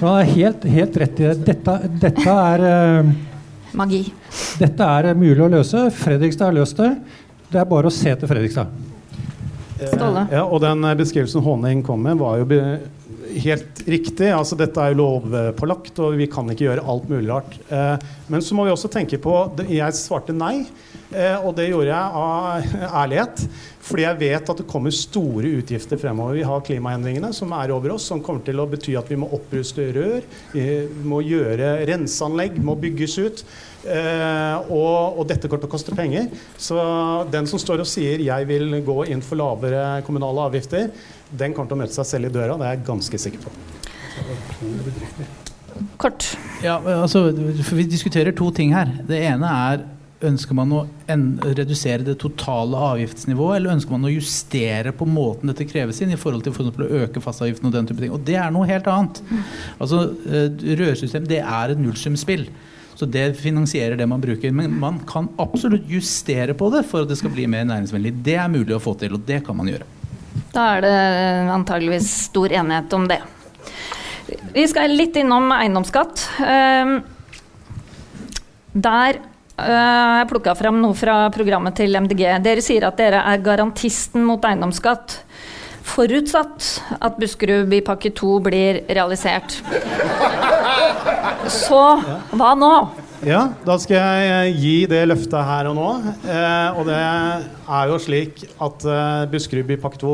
Han 0.00 0.12
er 0.14 0.28
helt, 0.32 0.64
helt 0.64 0.96
rett 1.02 1.20
i 1.20 1.26
det. 1.28 1.34
Dette, 1.46 1.78
dette 2.00 2.34
er 2.34 2.66
uh, 3.04 3.10
Magi. 3.76 4.02
Dette 4.58 4.92
er 4.98 5.10
mulig 5.18 5.42
å 5.44 5.50
løse. 5.52 5.88
Fredrikstad 5.94 6.50
har 6.50 6.56
løst 6.56 6.80
det. 6.80 6.92
Det 7.48 7.60
er 7.60 7.68
bare 7.68 7.90
å 7.90 7.94
se 7.94 8.14
til 8.16 8.30
Fredrikstad. 8.30 8.72
Ståle. 9.78 10.24
ja, 10.34 10.42
og 10.42 10.58
den 10.64 10.82
beskrivelsen 10.98 11.44
Håning 11.44 11.84
kom 11.86 12.00
med, 12.02 12.18
var 12.18 12.40
jo 12.40 12.46
helt 13.36 13.82
riktig. 13.86 14.30
altså 14.32 14.56
Dette 14.58 14.82
er 14.82 14.94
jo 14.94 15.02
lovpålagt, 15.02 15.98
og 16.02 16.18
vi 16.18 16.28
kan 16.30 16.48
ikke 16.50 16.66
gjøre 16.68 16.86
alt 16.88 17.08
mulig 17.10 17.30
rart. 17.30 17.58
Eh, 17.68 17.94
men 18.32 18.44
så 18.44 18.56
må 18.56 18.66
vi 18.66 18.74
også 18.74 18.90
tenke 18.92 19.20
på 19.22 19.34
Jeg 19.68 19.96
svarte 19.98 20.34
nei, 20.36 20.66
eh, 21.12 21.36
og 21.38 21.54
det 21.58 21.70
gjorde 21.70 21.90
jeg 21.90 22.22
av 22.22 22.78
ærlighet. 23.02 23.44
Fordi 23.88 24.04
jeg 24.04 24.20
vet 24.20 24.50
at 24.52 24.60
det 24.60 24.66
kommer 24.68 24.92
store 24.92 25.50
utgifter 25.62 26.00
fremover. 26.00 26.36
Vi 26.36 26.44
har 26.44 26.64
klimaendringene 26.66 27.30
som 27.36 27.54
er 27.56 27.72
over 27.72 27.94
oss, 27.94 28.08
som 28.10 28.20
kommer 28.24 28.44
til 28.44 28.60
å 28.60 28.68
bety 28.68 28.98
at 29.00 29.08
vi 29.08 29.16
må 29.20 29.30
oppruste 29.32 29.86
rør, 29.96 30.26
vi 30.52 30.66
må 31.08 31.22
gjøre 31.24 31.78
renseanlegg, 31.88 32.58
må 32.64 32.76
bygges 32.80 33.16
ut. 33.22 33.44
Eh, 33.88 34.70
og, 34.74 35.18
og, 35.20 35.24
dette 35.30 35.48
kommer 35.48 35.62
til 35.64 35.70
å 35.70 35.72
koste 35.72 35.96
penger. 35.96 36.28
Så 36.60 36.76
den 37.32 37.48
som 37.48 37.60
står 37.62 37.84
og 37.84 37.88
sier 37.88 38.20
'jeg 38.20 38.48
vil 38.50 38.80
gå 38.84 38.98
inn 39.08 39.22
for 39.24 39.40
lavere 39.40 40.02
kommunale 40.04 40.50
avgifter', 40.50 40.90
den 41.30 41.54
kommer 41.54 41.68
til 41.70 41.78
å 41.78 41.82
møte 41.84 41.94
seg 41.94 42.06
selv 42.06 42.26
i 42.26 42.34
døra. 42.34 42.58
Det 42.58 42.66
er 42.66 42.76
jeg 42.76 42.86
ganske 42.86 43.18
sikker 43.18 43.40
på. 43.46 43.50
Kort. 45.96 46.36
Ja, 46.62 46.80
altså, 46.80 47.30
Vi 47.72 47.84
diskuterer 47.84 48.32
to 48.34 48.50
ting 48.50 48.74
her. 48.74 48.86
Det 49.06 49.22
ene 49.22 49.46
er 49.46 49.84
Ønsker 50.18 50.56
man 50.58 50.72
å 50.74 50.80
redusere 51.06 52.02
det 52.02 52.16
totale 52.18 52.78
avgiftsnivået, 52.88 53.60
eller 53.60 53.76
ønsker 53.76 53.94
man 53.94 54.08
å 54.08 54.10
justere 54.10 54.90
på 54.96 55.06
måten 55.06 55.52
dette 55.52 55.66
kreves 55.68 56.00
inn, 56.02 56.10
i 56.10 56.18
forhold 56.18 56.42
til 56.42 56.56
for 56.56 56.66
å 56.66 56.88
øke 57.04 57.22
fastavgiften 57.22 57.68
og 57.68 57.76
den 57.76 57.86
type 57.86 58.02
ting? 58.02 58.14
Og 58.14 58.24
det 58.26 58.34
er 58.40 58.50
noe 58.54 58.66
helt 58.66 58.88
annet. 58.90 59.20
Altså, 59.78 60.08
eh, 60.26 60.48
Rørsystem 60.80 61.28
det 61.28 61.38
er 61.44 61.74
et 61.74 61.78
nullsumspill. 61.78 62.48
Så 62.98 63.06
det 63.06 63.36
finansierer 63.38 63.94
det 63.94 64.08
man 64.10 64.18
bruker. 64.18 64.50
Men 64.50 64.74
man 64.80 64.98
kan 65.06 65.30
absolutt 65.38 65.86
justere 65.86 66.56
på 66.58 66.72
det 66.74 66.82
for 66.90 67.06
at 67.06 67.12
det 67.12 67.20
skal 67.20 67.30
bli 67.30 67.46
mer 67.46 67.62
næringsvennlig. 67.70 68.16
Det 68.26 68.34
er 68.42 68.50
mulig 68.50 68.74
å 68.74 68.82
få 68.82 68.96
til, 68.98 69.14
og 69.14 69.22
det 69.28 69.44
kan 69.46 69.54
man 69.54 69.70
gjøre. 69.70 69.86
Da 70.50 70.66
er 70.74 70.82
det 70.82 70.96
antageligvis 71.54 72.10
stor 72.26 72.50
enighet 72.50 72.98
om 72.98 73.06
det. 73.06 73.22
Vi 74.50 74.66
skal 74.66 74.98
litt 74.98 75.14
innom 75.16 75.46
eiendomsskatt. 75.54 76.26
Ehm, 76.42 76.98
der 78.74 79.22
Eh, 79.22 79.37
jeg 79.58 80.28
plukka 80.30 80.54
fram 80.58 80.78
noe 80.82 80.96
fra 80.98 81.24
programmet 81.34 81.76
til 81.80 81.96
MDG. 81.98 82.24
Dere 82.44 82.64
sier 82.64 82.86
at 82.88 82.98
dere 83.00 83.24
er 83.26 83.42
garantisten 83.44 84.26
mot 84.26 84.44
eiendomsskatt. 84.46 85.18
Forutsatt 85.88 86.66
at 87.00 87.16
Buskerud 87.18 87.68
bypakke 87.70 88.12
2 88.16 88.32
blir 88.44 88.82
realisert. 88.92 89.60
Så 91.48 91.82
hva 92.36 92.50
nå? 92.58 92.72
Ja, 93.26 93.48
da 93.66 93.74
skal 93.82 93.98
jeg 93.98 94.58
gi 94.60 94.74
det 94.90 95.00
løftet 95.08 95.40
her 95.48 95.70
og 95.70 95.78
nå. 95.78 95.88
Eh, 96.22 96.78
og 96.78 96.84
det 96.86 96.98
er 96.98 97.88
jo 97.90 97.96
slik 98.02 98.44
at 98.62 98.84
eh, 98.86 99.24
Buskerud 99.32 99.66
bypakke 99.70 99.98
2 100.04 100.12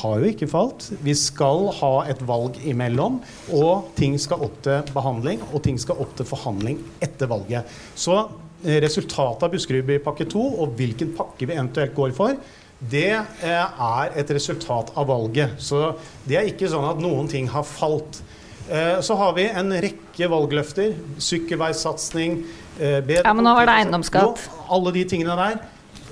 har 0.00 0.22
jo 0.22 0.30
ikke 0.32 0.48
falt. 0.50 0.88
Vi 1.04 1.14
skal 1.18 1.68
ha 1.80 1.94
et 2.10 2.20
valg 2.26 2.58
imellom, 2.66 3.18
og 3.54 3.90
ting 3.98 4.16
skal 4.22 4.46
opp 4.46 4.60
til 4.66 4.94
behandling 4.94 5.42
og 5.50 5.62
ting 5.66 5.78
skal 5.82 5.98
opp 6.02 6.14
til 6.18 6.28
forhandling 6.28 6.78
etter 7.02 7.30
valget. 7.30 7.66
Så 7.98 8.22
resultatet 8.62 9.46
av 9.46 9.52
Buskerudbypakke 9.54 10.26
2 10.30 10.42
og 10.62 10.74
hvilken 10.78 11.14
pakke 11.16 11.48
vi 11.48 11.56
eventuelt 11.56 11.94
går 11.96 12.12
for, 12.16 12.36
det 12.80 13.12
eh, 13.12 13.80
er 13.84 14.14
et 14.16 14.30
resultat 14.32 14.92
av 14.96 15.08
valget. 15.10 15.58
Så 15.60 15.92
det 16.24 16.38
er 16.40 16.48
ikke 16.48 16.70
sånn 16.72 16.86
at 16.88 17.00
noen 17.02 17.28
ting 17.28 17.48
har 17.52 17.66
falt. 17.68 18.22
Eh, 18.70 19.00
så 19.04 19.16
har 19.20 19.34
vi 19.36 19.44
en 19.48 19.74
rekke 19.84 20.30
valgløfter. 20.32 20.94
Sykkelveisatsing. 21.20 22.40
bedre 22.78 23.26
ja, 23.26 23.34
men 23.36 23.44
nå 23.44 23.52
var 23.58 23.68
det 23.68 23.76
eiendomsskatt. 23.82 24.46
Alle 24.72 24.94
de 24.96 25.04
tingene 25.12 25.36
der. 25.40 25.60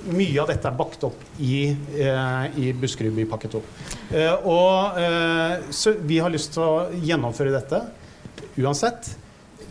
Mye 0.09 0.43
av 0.43 0.51
dette 0.51 0.69
er 0.69 0.77
bakt 0.77 1.01
opp 1.03 1.23
i, 1.43 1.73
i 1.75 2.69
Buskerudbypakke 2.79 3.49
2. 3.51 3.61
Og, 4.47 4.99
så 5.75 5.91
vi 6.07 6.21
har 6.23 6.31
lyst 6.31 6.53
til 6.55 6.63
å 6.63 6.85
gjennomføre 7.03 7.51
dette 7.51 7.81
uansett. 8.63 9.09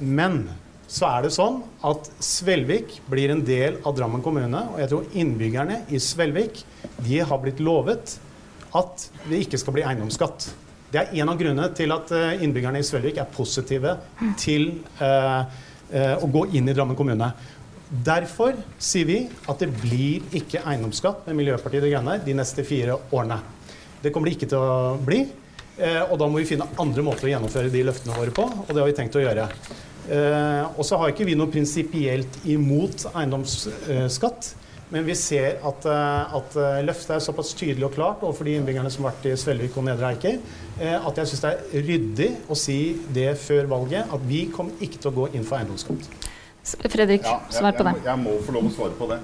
Men 0.05 0.43
så 0.89 1.09
er 1.11 1.27
det 1.27 1.35
sånn 1.35 1.61
at 1.85 2.09
Svelvik 2.25 2.95
blir 3.11 3.35
en 3.35 3.43
del 3.45 3.77
av 3.87 3.97
Drammen 3.99 4.23
kommune. 4.25 4.63
Og 4.73 4.81
jeg 4.81 4.91
tror 4.91 5.19
innbyggerne 5.21 5.83
i 5.93 6.01
Svelvik 6.01 6.63
de 7.05 7.21
har 7.21 7.43
blitt 7.43 7.61
lovet 7.61 8.17
at 8.77 9.05
det 9.29 9.43
ikke 9.45 9.61
skal 9.61 9.77
bli 9.77 9.85
eiendomsskatt. 9.85 10.49
Det 10.89 11.03
er 11.03 11.21
en 11.21 11.29
av 11.29 11.37
grunnene 11.41 11.69
til 11.77 11.93
at 11.93 12.13
eh, 12.17 12.43
innbyggerne 12.45 12.81
i 12.81 12.87
Svelvik 12.89 13.21
er 13.21 13.29
positive 13.29 13.99
til 14.41 14.71
eh, 15.05 15.59
eh, 15.93 16.15
å 16.17 16.31
gå 16.33 16.47
inn 16.57 16.73
i 16.73 16.77
Drammen 16.77 16.97
kommune. 16.97 17.29
Derfor 17.89 18.57
sier 18.81 19.09
vi 19.09 19.19
at 19.49 19.61
det 19.61 19.69
blir 19.77 20.25
ikke 20.37 20.65
eiendomsskatt 20.65 21.29
med 21.29 21.37
Miljøpartiet 21.43 21.85
De 21.85 21.93
Grønne 21.93 22.17
de 22.25 22.37
neste 22.37 22.65
fire 22.69 22.97
årene. 23.13 23.39
Det 24.01 24.13
kommer 24.15 24.31
det 24.31 24.39
ikke 24.39 24.51
til 24.55 24.65
å 24.65 24.97
bli. 25.05 25.21
Eh, 25.79 26.01
og 26.09 26.17
da 26.21 26.27
må 26.27 26.41
vi 26.41 26.49
finne 26.49 26.67
andre 26.81 27.05
måter 27.05 27.29
å 27.29 27.35
gjennomføre 27.35 27.73
de 27.73 27.85
løftene 27.87 28.17
våre 28.17 28.33
på, 28.35 28.49
og 28.49 28.73
det 28.73 28.81
har 28.81 28.89
vi 28.89 28.97
tenkt 28.97 29.21
å 29.21 29.23
gjøre. 29.23 29.47
Eh, 30.09 30.79
og 30.79 30.87
så 30.87 30.99
har 31.01 31.13
ikke 31.13 31.27
vi 31.29 31.37
noe 31.39 31.51
prinsipielt 31.53 32.41
imot 32.49 33.09
eiendomsskatt. 33.13 34.55
Men 34.89 35.05
vi 35.05 35.13
ser 35.21 35.59
at, 35.69 35.85
eh, 35.85 36.37
at 36.39 36.55
eh, 36.57 36.79
løftet 36.87 37.19
er 37.19 37.25
såpass 37.25 37.53
tydelig 37.59 37.85
og 37.91 37.97
klart 37.97 38.23
overfor 38.25 38.49
de 38.49 38.55
innbyggerne 38.57 38.93
som 38.93 39.05
har 39.05 39.13
vært 39.13 39.29
i 39.29 39.35
Svelvik 39.37 39.77
og 39.77 39.85
Nedre 39.85 40.15
Eiker, 40.15 40.39
at 40.79 41.17
jeg 41.19 41.27
syns 41.27 41.43
det 41.43 41.51
er 41.51 41.85
ryddig 41.89 42.29
å 42.49 42.57
si 42.57 42.79
det 43.13 43.33
før 43.43 43.67
valget, 43.69 44.07
at 44.15 44.25
vi 44.29 44.45
kommer 44.55 44.79
ikke 44.85 45.03
til 45.03 45.11
å 45.11 45.17
gå 45.17 45.25
inn 45.35 45.45
for 45.45 45.59
eiendomsskatt. 45.59 46.07
Fredrik, 46.87 47.27
svar 47.51 47.75
på 47.75 47.83
det. 47.83 47.97
Jeg, 47.99 48.05
jeg, 48.05 48.07
jeg, 48.07 48.23
må 48.23 48.37
få 48.47 48.55
lov 48.55 48.69
å 48.69 48.73
svare 48.77 48.97
på 48.97 49.09
det. 49.11 49.19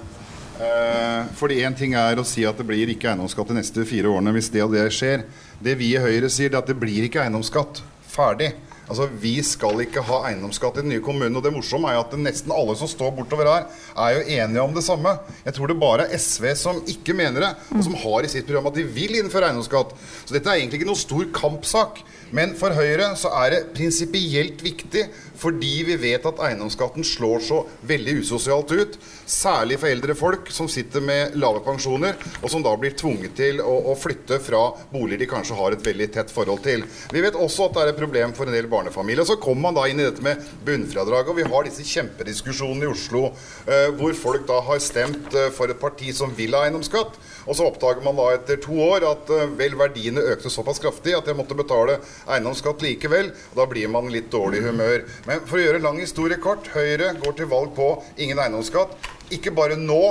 Eh, 0.55 1.25
fordi 1.35 1.57
én 1.67 1.75
ting 1.75 1.97
er 1.99 2.15
å 2.15 2.23
si 2.23 2.45
at 2.47 2.55
det 2.55 2.63
blir 2.67 2.87
ikke 2.93 3.09
eiendomsskatt 3.11 3.49
de 3.51 3.57
neste 3.57 3.83
fire 3.87 4.07
årene 4.07 4.31
hvis 4.37 4.47
det 4.53 4.63
og 4.63 4.71
det 4.75 4.85
skjer. 4.95 5.25
Det 5.59 5.75
vi 5.79 5.91
i 5.95 6.01
Høyre 6.01 6.29
sier, 6.31 6.53
er 6.53 6.61
at 6.61 6.69
det 6.71 6.77
blir 6.79 7.07
ikke 7.07 7.25
eiendomsskatt. 7.25 7.81
Ferdig. 8.07 8.53
Altså, 8.85 9.07
Vi 9.21 9.33
skal 9.45 9.81
ikke 9.85 10.03
ha 10.05 10.21
eiendomsskatt 10.29 10.77
i 10.79 10.83
den 10.83 10.91
nye 10.93 11.03
kommunen. 11.03 11.35
Og 11.37 11.43
det 11.45 11.53
morsomme 11.55 11.89
er 11.89 11.97
jo 11.97 12.03
at 12.05 12.17
nesten 12.21 12.53
alle 12.53 12.75
som 12.77 12.89
står 12.89 13.13
bortover 13.17 13.49
her, 13.49 13.69
er 13.97 14.17
jo 14.17 14.25
enige 14.37 14.65
om 14.65 14.75
det 14.75 14.85
samme. 14.85 15.15
Jeg 15.45 15.57
tror 15.57 15.71
det 15.71 15.79
bare 15.81 16.07
er 16.07 16.21
SV 16.21 16.51
som 16.59 16.81
ikke 16.91 17.17
mener 17.17 17.47
det, 17.47 17.53
og 17.73 17.85
som 17.87 17.97
har 18.05 18.25
i 18.25 18.31
sitt 18.31 18.45
program 18.47 18.69
at 18.69 18.77
de 18.77 18.85
vil 18.97 19.17
innføre 19.19 19.49
eiendomsskatt. 19.49 19.95
Så 20.25 20.35
dette 20.37 20.51
er 20.51 20.61
egentlig 20.61 20.81
ikke 20.81 20.91
noen 20.91 21.01
stor 21.01 21.25
kampsak. 21.35 22.03
Men 22.35 22.55
for 22.57 22.73
Høyre 22.75 23.11
så 23.19 23.31
er 23.43 23.53
det 23.53 23.65
prinsipielt 23.75 24.63
viktig 24.65 25.05
fordi 25.39 25.73
vi 25.87 25.97
vet 25.99 26.25
at 26.25 26.41
eiendomsskatten 26.47 27.05
slår 27.05 27.43
så 27.43 27.61
veldig 27.87 28.17
usosialt 28.21 28.71
ut. 28.75 28.97
Særlig 29.25 29.79
for 29.81 29.89
eldre 29.89 30.15
folk 30.17 30.51
som 30.53 30.69
sitter 30.71 31.03
med 31.03 31.35
lave 31.39 31.61
pensjoner, 31.65 32.17
og 32.41 32.51
som 32.51 32.63
da 32.65 32.73
blir 32.79 32.95
tvunget 32.97 33.35
til 33.37 33.61
å, 33.63 33.73
å 33.91 33.95
flytte 33.99 34.39
fra 34.43 34.67
boliger 34.91 35.23
de 35.25 35.29
kanskje 35.31 35.57
har 35.57 35.75
et 35.75 35.85
veldig 35.85 36.09
tett 36.13 36.33
forhold 36.33 36.63
til. 36.65 36.85
Vi 37.13 37.23
vet 37.23 37.37
også 37.39 37.67
at 37.67 37.77
det 37.77 37.83
er 37.83 37.93
et 37.93 37.99
problem 37.99 38.35
for 38.37 38.49
en 38.49 38.55
del 38.55 38.69
barnefamilier. 38.71 39.27
Så 39.27 39.39
kommer 39.41 39.67
man 39.69 39.79
da 39.79 39.87
inn 39.89 40.01
i 40.01 40.07
dette 40.07 40.25
med 40.25 40.41
bunnfradraget, 40.67 41.31
og 41.33 41.39
vi 41.39 41.47
har 41.51 41.67
disse 41.67 41.85
kjempediskusjonene 41.89 42.87
i 42.87 42.91
Oslo 42.91 43.27
eh, 43.29 43.89
hvor 43.97 44.15
folk 44.17 44.45
da 44.49 44.61
har 44.67 44.83
stemt 44.83 45.33
eh, 45.35 45.51
for 45.55 45.71
et 45.71 45.81
parti 45.81 46.13
som 46.15 46.33
vil 46.37 46.57
ha 46.57 46.65
eiendomsskatt. 46.65 47.17
Og 47.45 47.57
så 47.57 47.67
oppdager 47.69 48.01
man 48.05 48.17
da 48.17 48.27
etter 48.33 48.59
to 48.61 48.75
år 48.81 49.05
at 49.09 49.31
uh, 49.33 49.45
vel 49.57 49.77
verdiene 49.77 50.23
økte 50.33 50.51
såpass 50.53 50.81
kraftig 50.81 51.13
at 51.17 51.27
jeg 51.29 51.37
måtte 51.37 51.57
betale 51.57 51.99
eiendomsskatt 52.25 52.85
likevel. 52.85 53.31
og 53.51 53.59
Da 53.61 53.67
blir 53.69 53.91
man 53.93 54.09
litt 54.13 54.31
dårlig 54.33 54.63
i 54.63 54.69
humør. 54.69 55.05
Men 55.29 55.43
for 55.45 55.59
å 55.59 55.65
gjøre 55.65 55.83
lang 55.83 55.99
historie 56.01 56.41
kort, 56.41 56.71
Høyre 56.73 57.13
går 57.21 57.37
til 57.37 57.51
valg 57.51 57.75
på 57.77 57.91
ingen 58.17 58.41
eiendomsskatt. 58.41 58.95
Ikke 59.35 59.53
bare 59.55 59.77
nå, 59.79 60.01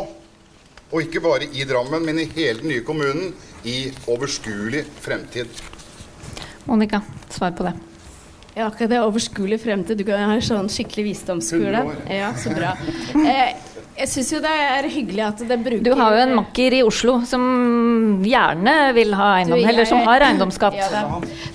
og 0.91 1.01
ikke 1.03 1.23
bare 1.25 1.49
i 1.51 1.67
Drammen, 1.67 2.05
men 2.07 2.23
i 2.23 2.29
hele 2.37 2.61
den 2.63 2.71
nye 2.71 2.85
kommunen 2.87 3.35
i 3.67 3.89
overskuelig 4.11 4.85
fremtid. 5.03 5.51
Monica, 6.69 7.03
svar 7.33 7.57
på 7.57 7.67
det. 7.67 7.75
Ja, 8.55 8.69
akkurat 8.69 8.91
det 8.93 8.99
er 9.01 9.05
overskuelig 9.09 9.59
fremtid. 9.65 9.99
Du 9.99 10.05
kan 10.07 10.21
ha 10.23 10.35
en 10.37 10.45
sånn 10.45 10.69
skikkelig 10.71 11.09
visdomskule. 11.09 11.81
Ja, 12.07 12.31
så 12.39 12.53
bra. 12.55 12.77
Eh, 13.19 13.57
jeg 13.95 14.11
syns 14.11 14.31
jo 14.33 14.39
det 14.43 14.51
er 14.51 14.87
hyggelig 14.91 15.23
at 15.23 15.43
det 15.47 15.57
bruker 15.63 15.85
Du 15.87 15.93
har 15.95 16.17
jo 16.17 16.23
en 16.25 16.33
makker 16.41 16.75
i 16.75 16.81
Oslo 16.83 17.21
som 17.29 17.45
gjerne 18.27 18.75
vil 18.97 19.15
ha 19.15 19.29
eiendom, 19.39 19.61
Du, 19.63 19.69
eller 19.71 19.87
som 19.87 20.01
har 20.07 20.25
eiendomsskatt. 20.27 20.79
Ja, 20.79 21.03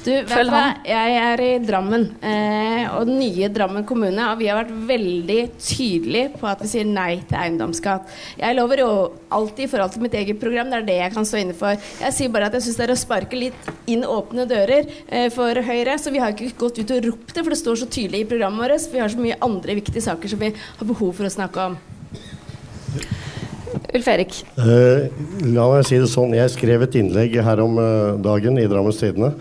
du, 0.05 0.11
Følg 0.29 0.53
ham. 0.53 0.77
Jeg 0.87 1.17
er 1.19 1.43
i 1.43 1.49
Drammen, 1.63 2.05
eh, 2.23 2.85
og 2.93 3.09
den 3.09 3.19
nye 3.19 3.49
Drammen 3.51 3.83
kommune, 3.87 4.29
og 4.31 4.39
vi 4.39 4.47
har 4.47 4.61
vært 4.61 4.71
veldig 4.71 5.39
tydelige 5.57 6.31
på 6.39 6.47
at 6.47 6.63
vi 6.63 6.71
sier 6.71 6.87
nei 6.87 7.19
til 7.27 7.39
eiendomsskatt. 7.41 8.07
Jeg 8.39 8.57
lover 8.57 8.83
jo 8.85 8.89
alltid 9.35 9.65
i 9.67 9.69
forhold 9.73 9.93
til 9.97 10.07
mitt 10.07 10.17
eget 10.21 10.39
program, 10.39 10.71
det 10.71 10.79
er 10.79 10.87
det 10.87 10.97
jeg 11.01 11.15
kan 11.17 11.27
stå 11.27 11.43
inne 11.43 11.59
for. 11.59 11.91
Jeg 12.05 12.15
sier 12.15 12.33
bare 12.33 12.47
at 12.47 12.57
jeg 12.57 12.69
syns 12.69 12.79
det 12.79 12.87
er 12.87 12.95
å 12.95 12.99
sparke 13.03 13.43
litt 13.43 13.71
inn 13.91 14.07
åpne 14.07 14.47
dører 14.49 14.87
eh, 14.87 15.27
for 15.35 15.59
Høyre, 15.69 15.99
så 15.99 16.15
vi 16.15 16.23
har 16.23 16.31
ikke 16.35 16.55
gått 16.63 16.79
ut 16.79 16.95
og 16.95 17.11
ropt 17.11 17.35
det, 17.35 17.43
for 17.43 17.51
det 17.51 17.61
står 17.65 17.83
så 17.83 17.91
tydelig 17.91 18.23
i 18.23 18.31
programmet 18.31 18.63
vårt. 18.63 18.91
Vi 18.93 19.03
har 19.03 19.11
så 19.11 19.19
mye 19.19 19.39
andre 19.43 19.79
viktige 19.81 20.07
saker 20.07 20.31
som 20.31 20.39
vi 20.39 20.53
har 20.55 20.93
behov 20.95 21.17
for 21.19 21.27
å 21.27 21.37
snakke 21.39 21.71
om. 21.71 21.79
Ulf 23.89 24.07
Erik. 24.11 24.35
Eh, 24.61 25.07
la 25.49 25.65
meg 25.71 25.85
si 25.87 25.97
det 25.97 26.09
sånn. 26.11 26.35
Jeg 26.37 26.51
skrev 26.53 26.85
et 26.85 26.97
innlegg 26.99 27.39
her 27.45 27.61
om 27.63 27.79
eh, 27.81 28.19
dagen 28.21 28.59
i 28.61 28.67
Drammens 28.69 28.99
Tidende. 29.01 29.31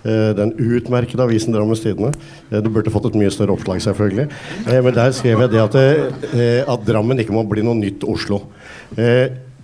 Eh, 0.00 0.30
den 0.38 0.54
utmerkede 0.56 1.26
avisen 1.26 1.52
Drammens 1.52 1.84
Tidende. 1.84 2.14
Eh, 2.48 2.62
du 2.64 2.70
burde 2.72 2.92
fått 2.94 3.10
et 3.10 3.18
mye 3.20 3.32
større 3.34 3.56
oppslag, 3.56 3.82
selvfølgelig. 3.84 4.28
Eh, 4.64 4.80
men 4.84 4.96
der 4.96 5.12
skrev 5.16 5.44
jeg 5.44 5.52
det 5.52 5.64
at, 5.66 5.76
eh, 6.32 6.62
at 6.64 6.88
Drammen 6.88 7.20
ikke 7.20 7.36
må 7.36 7.44
bli 7.48 7.66
noe 7.66 7.76
nytt 7.76 8.06
Oslo. 8.08 8.44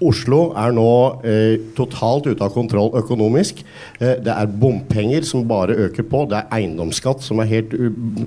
Oslo 0.03 0.49
er 0.59 0.73
nå 0.75 0.89
eh, 1.23 1.55
totalt 1.77 2.27
ute 2.27 2.43
av 2.43 2.53
kontroll 2.55 2.91
økonomisk. 2.99 3.63
Eh, 4.01 4.17
det 4.25 4.33
er 4.33 4.51
bompenger 4.51 5.27
som 5.27 5.47
bare 5.47 5.77
øker 5.87 6.07
på. 6.11 6.25
Det 6.31 6.41
er 6.41 6.51
eiendomsskatt 6.59 7.23
som, 7.23 7.39
er 7.41 7.51
helt, 7.53 7.75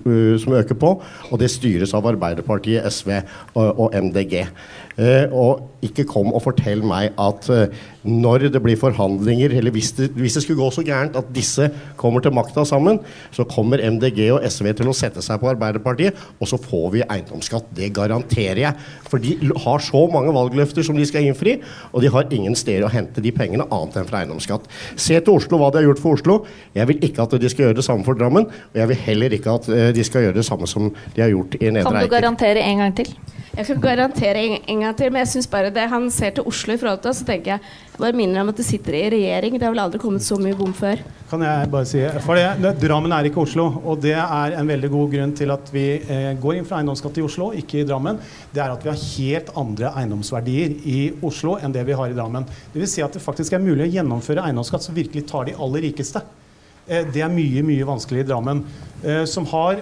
uh, 0.08 0.36
som 0.40 0.56
øker 0.56 0.80
på. 0.80 0.94
Og 1.28 1.42
det 1.42 1.52
styres 1.52 1.94
av 1.98 2.08
Arbeiderpartiet, 2.08 2.88
SV 2.88 3.18
og, 3.54 3.68
og 3.68 3.98
MDG. 4.00 4.46
Eh, 4.98 5.30
og 5.30 5.68
ikke 5.86 6.08
kom 6.10 6.32
og 6.34 6.42
fortell 6.42 6.82
meg 6.82 7.12
at 7.22 7.50
eh, 7.54 7.82
når 8.08 8.48
det 8.54 8.62
blir 8.64 8.80
forhandlinger, 8.80 9.54
eller 9.60 9.74
hvis 9.76 9.92
det, 9.98 10.10
hvis 10.16 10.38
det 10.38 10.44
skulle 10.46 10.62
gå 10.62 10.70
så 10.74 10.84
gærent 10.88 11.18
at 11.20 11.30
disse 11.36 11.70
kommer 12.00 12.24
til 12.24 12.34
makta 12.36 12.64
sammen, 12.68 13.02
så 13.36 13.46
kommer 13.50 13.84
MDG 13.84 14.22
og 14.36 14.46
SV 14.48 14.72
til 14.80 14.92
å 14.92 14.96
sette 14.96 15.24
seg 15.24 15.42
på 15.42 15.50
Arbeiderpartiet, 15.52 16.18
og 16.40 16.50
så 16.50 16.60
får 16.62 16.88
vi 16.96 17.04
eiendomsskatt. 17.06 17.70
Det 17.76 17.92
garanterer 17.96 18.64
jeg. 18.64 18.88
For 19.08 19.24
de 19.24 19.36
har 19.66 19.84
så 19.84 20.04
mange 20.12 20.34
valgløfter 20.36 20.86
som 20.88 20.98
de 20.98 21.08
skal 21.08 21.28
innfri, 21.28 21.58
og 21.92 22.04
de 22.04 22.12
har 22.14 22.32
ingen 22.34 22.56
steder 22.58 22.88
å 22.88 22.94
hente 22.94 23.24
de 23.24 23.34
pengene 23.36 23.68
annet 23.68 24.00
enn 24.00 24.10
fra 24.10 24.24
eiendomsskatt. 24.24 24.68
Se 24.96 25.20
til 25.20 25.36
Oslo 25.36 25.60
hva 25.62 25.72
de 25.74 25.82
har 25.82 25.90
gjort 25.90 26.04
for 26.04 26.20
Oslo. 26.20 26.40
Jeg 26.78 26.92
vil 26.92 27.10
ikke 27.10 27.28
at 27.28 27.36
de 27.42 27.52
skal 27.52 27.68
gjøre 27.68 27.82
det 27.82 27.88
samme 27.88 28.08
for 28.08 28.18
Drammen, 28.18 28.48
og 28.48 28.80
jeg 28.82 28.92
vil 28.94 29.04
heller 29.08 29.36
ikke 29.38 29.58
at 29.60 29.72
eh, 29.74 29.90
de 29.96 30.06
skal 30.08 30.28
gjøre 30.28 30.40
det 30.40 30.48
samme 30.48 30.70
som 30.70 30.90
de 31.16 31.24
har 31.24 31.34
gjort 31.34 31.60
i 31.60 31.72
Nedre 31.74 31.92
Kan 31.92 32.08
du 32.08 32.16
garantere 32.16 32.64
en 32.64 32.86
gang 32.86 32.96
til? 32.98 33.12
Jeg 33.58 33.66
kan 33.66 33.80
garantere 33.82 34.42
en, 34.46 34.58
en 34.70 34.82
gang 34.86 34.98
til, 34.98 35.12
men 35.12 35.24
jeg 35.24 35.32
synes 35.32 35.48
bare 35.50 35.72
det 35.74 35.88
han 35.90 36.12
ser 36.14 36.36
til 36.38 36.46
Oslo 36.46 36.76
i 36.76 36.78
forhold 36.78 37.00
til 37.02 37.10
oss, 37.10 37.24
så 37.24 37.26
tenker 37.26 37.56
jeg 37.56 37.97
bare 37.98 38.16
minner 38.18 38.42
om 38.42 38.52
at 38.52 38.58
du 38.60 38.64
sitter 38.66 38.96
i 38.98 39.06
regjering. 39.12 39.58
Det 39.58 39.66
har 39.66 39.74
vel 39.74 39.82
aldri 39.84 40.00
kommet 40.02 40.26
så 40.26 40.38
mye 40.42 40.56
bom 40.58 40.74
før. 40.76 41.02
Kan 41.28 41.44
jeg 41.44 41.70
bare 41.74 41.88
si 41.90 42.04
For 42.24 42.40
det, 42.40 42.46
det, 42.64 42.74
Drammen 42.84 43.14
er 43.14 43.28
ikke 43.28 43.42
Oslo, 43.44 43.68
og 43.84 44.02
det 44.04 44.16
er 44.16 44.58
en 44.60 44.70
veldig 44.70 44.90
god 44.94 45.14
grunn 45.16 45.36
til 45.38 45.54
at 45.54 45.72
vi 45.74 45.86
eh, 46.00 46.32
går 46.40 46.60
inn 46.60 46.68
for 46.68 46.80
eiendomsskatt 46.80 47.20
i 47.20 47.26
Oslo, 47.26 47.50
ikke 47.58 47.82
i 47.82 47.86
Drammen. 47.88 48.22
Det 48.54 48.64
er 48.64 48.74
at 48.74 48.86
vi 48.86 48.92
har 48.94 49.06
helt 49.06 49.54
andre 49.64 49.94
eiendomsverdier 50.02 50.76
i 50.88 51.00
Oslo 51.26 51.58
enn 51.60 51.76
det 51.76 51.86
vi 51.88 51.98
har 51.98 52.12
i 52.12 52.18
Drammen. 52.18 52.48
Det 52.74 52.84
vil 52.84 52.92
si 52.92 53.06
at 53.06 53.18
det 53.18 53.24
faktisk 53.24 53.58
er 53.58 53.64
mulig 53.64 53.88
å 53.88 53.94
gjennomføre 53.98 54.46
eiendomsskatt 54.46 54.88
som 54.88 54.98
virkelig 54.98 55.26
tar 55.30 55.50
de 55.50 55.58
aller 55.58 55.90
rikeste. 55.90 56.24
Eh, 56.88 57.08
det 57.14 57.26
er 57.26 57.34
mye, 57.34 57.66
mye 57.66 57.88
vanskeligere 57.88 58.30
i 58.30 58.32
Drammen, 58.32 58.62
eh, 59.04 59.24
som 59.28 59.48
har 59.52 59.82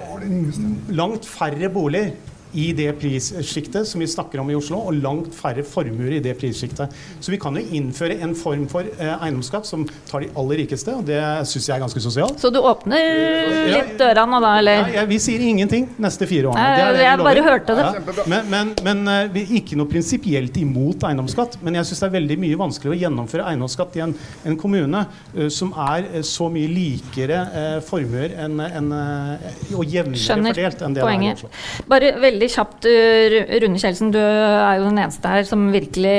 langt 0.95 1.27
færre 1.29 1.69
boliger 1.73 2.15
i 2.55 2.69
det 2.77 2.89
prissjiktet 2.99 3.87
som 3.87 4.01
vi 4.01 4.07
snakker 4.09 4.41
om 4.41 4.49
i 4.51 4.57
Oslo, 4.57 4.79
og 4.87 4.99
langt 5.03 5.33
færre 5.35 5.63
formuer 5.67 6.17
i 6.17 6.21
det 6.23 6.35
prissjiktet. 6.39 6.93
Så 7.19 7.33
vi 7.33 7.39
kan 7.41 7.57
jo 7.57 7.63
innføre 7.75 8.17
en 8.23 8.35
form 8.37 8.65
for 8.71 8.87
eh, 8.87 9.13
eiendomsskatt 9.13 9.67
som 9.67 9.85
tar 10.09 10.25
de 10.25 10.31
aller 10.39 10.63
rikeste, 10.63 10.95
og 10.95 11.05
det 11.07 11.21
syns 11.49 11.69
jeg 11.69 11.75
er 11.75 11.83
ganske 11.83 12.03
sosialt. 12.03 12.39
Så 12.41 12.51
du 12.53 12.61
åpner 12.61 13.71
litt 13.71 13.95
døra 13.99 14.25
nå, 14.29 14.39
da, 14.43 14.53
eller? 14.61 14.91
Ja, 14.95 15.05
vi 15.09 15.19
sier 15.21 15.43
ingenting 15.43 15.87
neste 16.01 16.27
fire 16.29 16.51
årene. 16.51 16.65
Det 16.75 16.85
er 16.85 16.99
det 16.99 17.05
jeg 17.05 17.21
bare 17.23 17.45
hørte 17.45 17.77
det. 17.77 17.85
Ja. 17.85 18.27
Men, 18.31 18.49
men, 18.51 18.73
men 18.85 19.03
eh, 19.11 19.21
vi 19.33 19.45
er 19.45 19.53
ikke 19.61 19.79
noe 19.79 19.91
prinsipielt 19.91 20.57
imot 20.61 21.05
eiendomsskatt. 21.07 21.59
Men 21.65 21.79
jeg 21.79 21.89
syns 21.89 22.03
det 22.03 22.09
er 22.09 22.15
veldig 22.17 22.39
mye 22.45 22.59
vanskeligere 22.59 22.95
å 22.95 23.01
gjennomføre 23.05 23.49
eiendomsskatt 23.51 23.99
i 23.99 24.05
en, 24.05 24.15
en 24.47 24.59
kommune 24.59 25.05
uh, 25.05 25.47
som 25.53 25.73
er 25.85 26.07
så 26.25 26.49
mye 26.53 26.69
likere 26.71 27.41
uh, 27.51 27.77
formuer 27.85 28.35
enn 28.45 28.61
en, 28.65 28.91
uh, 28.93 29.47
og 29.75 29.85
jevnere 29.89 30.21
Skjønner 30.21 30.55
fordelt 30.55 30.83
enn 30.85 30.97
det 30.97 31.05
det 31.05 31.13
er 31.13 31.25
i. 31.25 31.31
Oslo. 31.35 31.51
Bare 31.91 32.11
veldig 32.21 32.44
kjapt, 32.51 32.87
uh, 32.89 33.35
Rune 33.63 33.81
Kjeldsen. 33.81 34.13
Du 34.13 34.21
er 34.21 34.79
jo 34.79 34.87
den 34.87 35.01
eneste 35.01 35.31
her 35.31 35.47
som 35.47 35.67
virkelig 35.73 36.15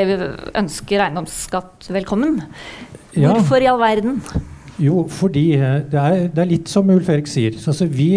ønsker 0.57 1.07
eiendomsskatt 1.07 1.89
velkommen. 1.95 2.41
Ja. 3.17 3.33
Hvorfor 3.33 3.65
i 3.65 3.71
all 3.71 3.81
verden? 3.81 4.21
Jo, 4.83 5.07
fordi 5.09 5.55
eh, 5.57 5.79
det 5.89 6.01
er, 6.01 6.27
det 6.33 6.43
er 6.43 6.51
litt 6.51 6.69
som 6.69 6.91
Ulf 6.93 7.09
Erik 7.13 7.31
sier. 7.31 7.57
Så, 7.57 7.73
Altså, 7.73 7.89
vi 7.89 8.11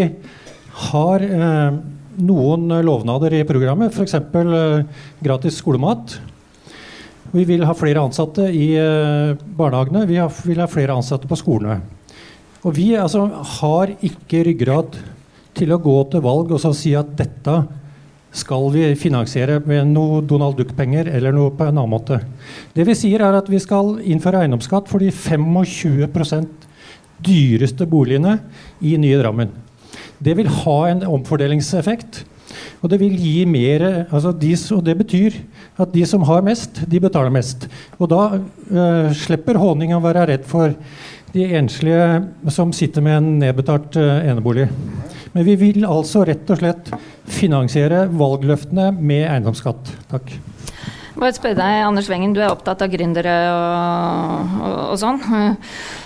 har 0.90 1.24
eh, 1.24 1.78
noen 2.20 2.74
lovnader 2.84 3.38
i 3.38 3.46
programmet, 3.48 3.96
f.eks. 3.96 4.18
Eh, 4.20 5.06
gratis 5.24 5.60
skolemat. 5.62 6.18
Vi 7.32 7.46
vil 7.46 7.64
ha 7.68 7.76
flere 7.78 8.04
ansatte 8.04 8.50
i 8.52 8.74
eh, 8.80 9.38
barnehagene. 9.38 10.04
Vi 10.10 10.20
har, 10.20 10.34
vil 10.44 10.60
ha 10.60 10.68
flere 10.70 10.98
ansatte 10.98 11.30
på 11.30 11.40
skolene. 11.40 11.80
Og 12.66 12.76
vi 12.76 12.92
altså, 13.00 13.28
har 13.62 13.94
ikke 14.04 14.44
ryggrad 14.50 15.00
til 15.56 15.72
å 15.72 15.80
gå 15.82 15.96
til 16.12 16.24
valg 16.24 16.52
og 16.52 16.60
så 16.62 16.74
si 16.76 16.92
at 16.98 17.14
dette 17.20 17.56
skal 18.36 18.70
vi 18.74 18.84
finansiere 19.00 19.58
med 19.66 19.90
noe 19.94 20.22
Donald 20.26 20.60
Duck-penger 20.60 21.10
eller 21.18 21.34
noe 21.34 21.54
på 21.56 21.66
en 21.66 21.74
annen 21.74 21.92
måte. 21.92 22.20
Det 22.76 22.86
vi 22.88 22.96
sier 22.98 23.24
er 23.26 23.38
at 23.40 23.50
vi 23.50 23.62
skal 23.62 23.98
innføre 24.06 24.44
eiendomsskatt 24.44 24.90
for 24.92 25.02
de 25.02 25.10
25% 25.14 26.68
dyreste 27.26 27.88
boligene 27.90 28.38
i 28.86 28.96
nye 29.02 29.18
Drammen. 29.20 29.52
Det 30.20 30.36
vil 30.38 30.52
ha 30.64 30.80
en 30.90 31.06
omfordelingseffekt. 31.08 32.24
Og 32.82 32.90
det 32.92 33.00
vil 33.02 33.16
gi 33.20 33.44
mer 33.46 33.84
altså 34.10 34.32
de, 34.34 34.56
Og 34.76 34.84
det 34.84 34.96
betyr 34.98 35.36
at 35.80 35.94
de 35.94 36.06
som 36.06 36.24
har 36.28 36.42
mest, 36.42 36.82
de 36.88 37.00
betaler 37.00 37.32
mest. 37.34 37.68
Og 38.00 38.10
da 38.10 38.24
eh, 38.36 39.12
slipper 39.14 39.60
Håning 39.60 39.94
å 39.96 40.02
være 40.04 40.26
redd 40.32 40.48
for 40.50 40.74
de 41.34 41.46
enslige 41.60 42.50
som 42.50 42.74
sitter 42.74 43.06
med 43.06 43.18
en 43.18 43.30
nedbetalt 43.44 44.00
eh, 44.00 44.30
enebolig. 44.32 44.68
Men 45.36 45.46
vi 45.46 45.56
vil 45.60 45.86
altså 45.86 46.24
rett 46.28 46.50
og 46.50 46.62
slett 46.62 46.90
finansiere 47.30 48.08
valgløftene 48.10 48.90
med 48.98 49.28
eiendomsskatt. 49.30 49.92
Takk. 50.10 50.32
Jeg 50.34 51.22
må 51.22 51.30
spørre 51.36 51.58
deg, 51.60 51.84
Anders 51.84 52.08
Wengen, 52.10 52.34
du 52.34 52.40
er 52.40 52.54
opptatt 52.54 52.82
av 52.86 52.92
gründere 52.94 53.36
og, 53.52 54.58
og, 54.64 54.76
og 54.94 54.98
sånn. 55.02 55.20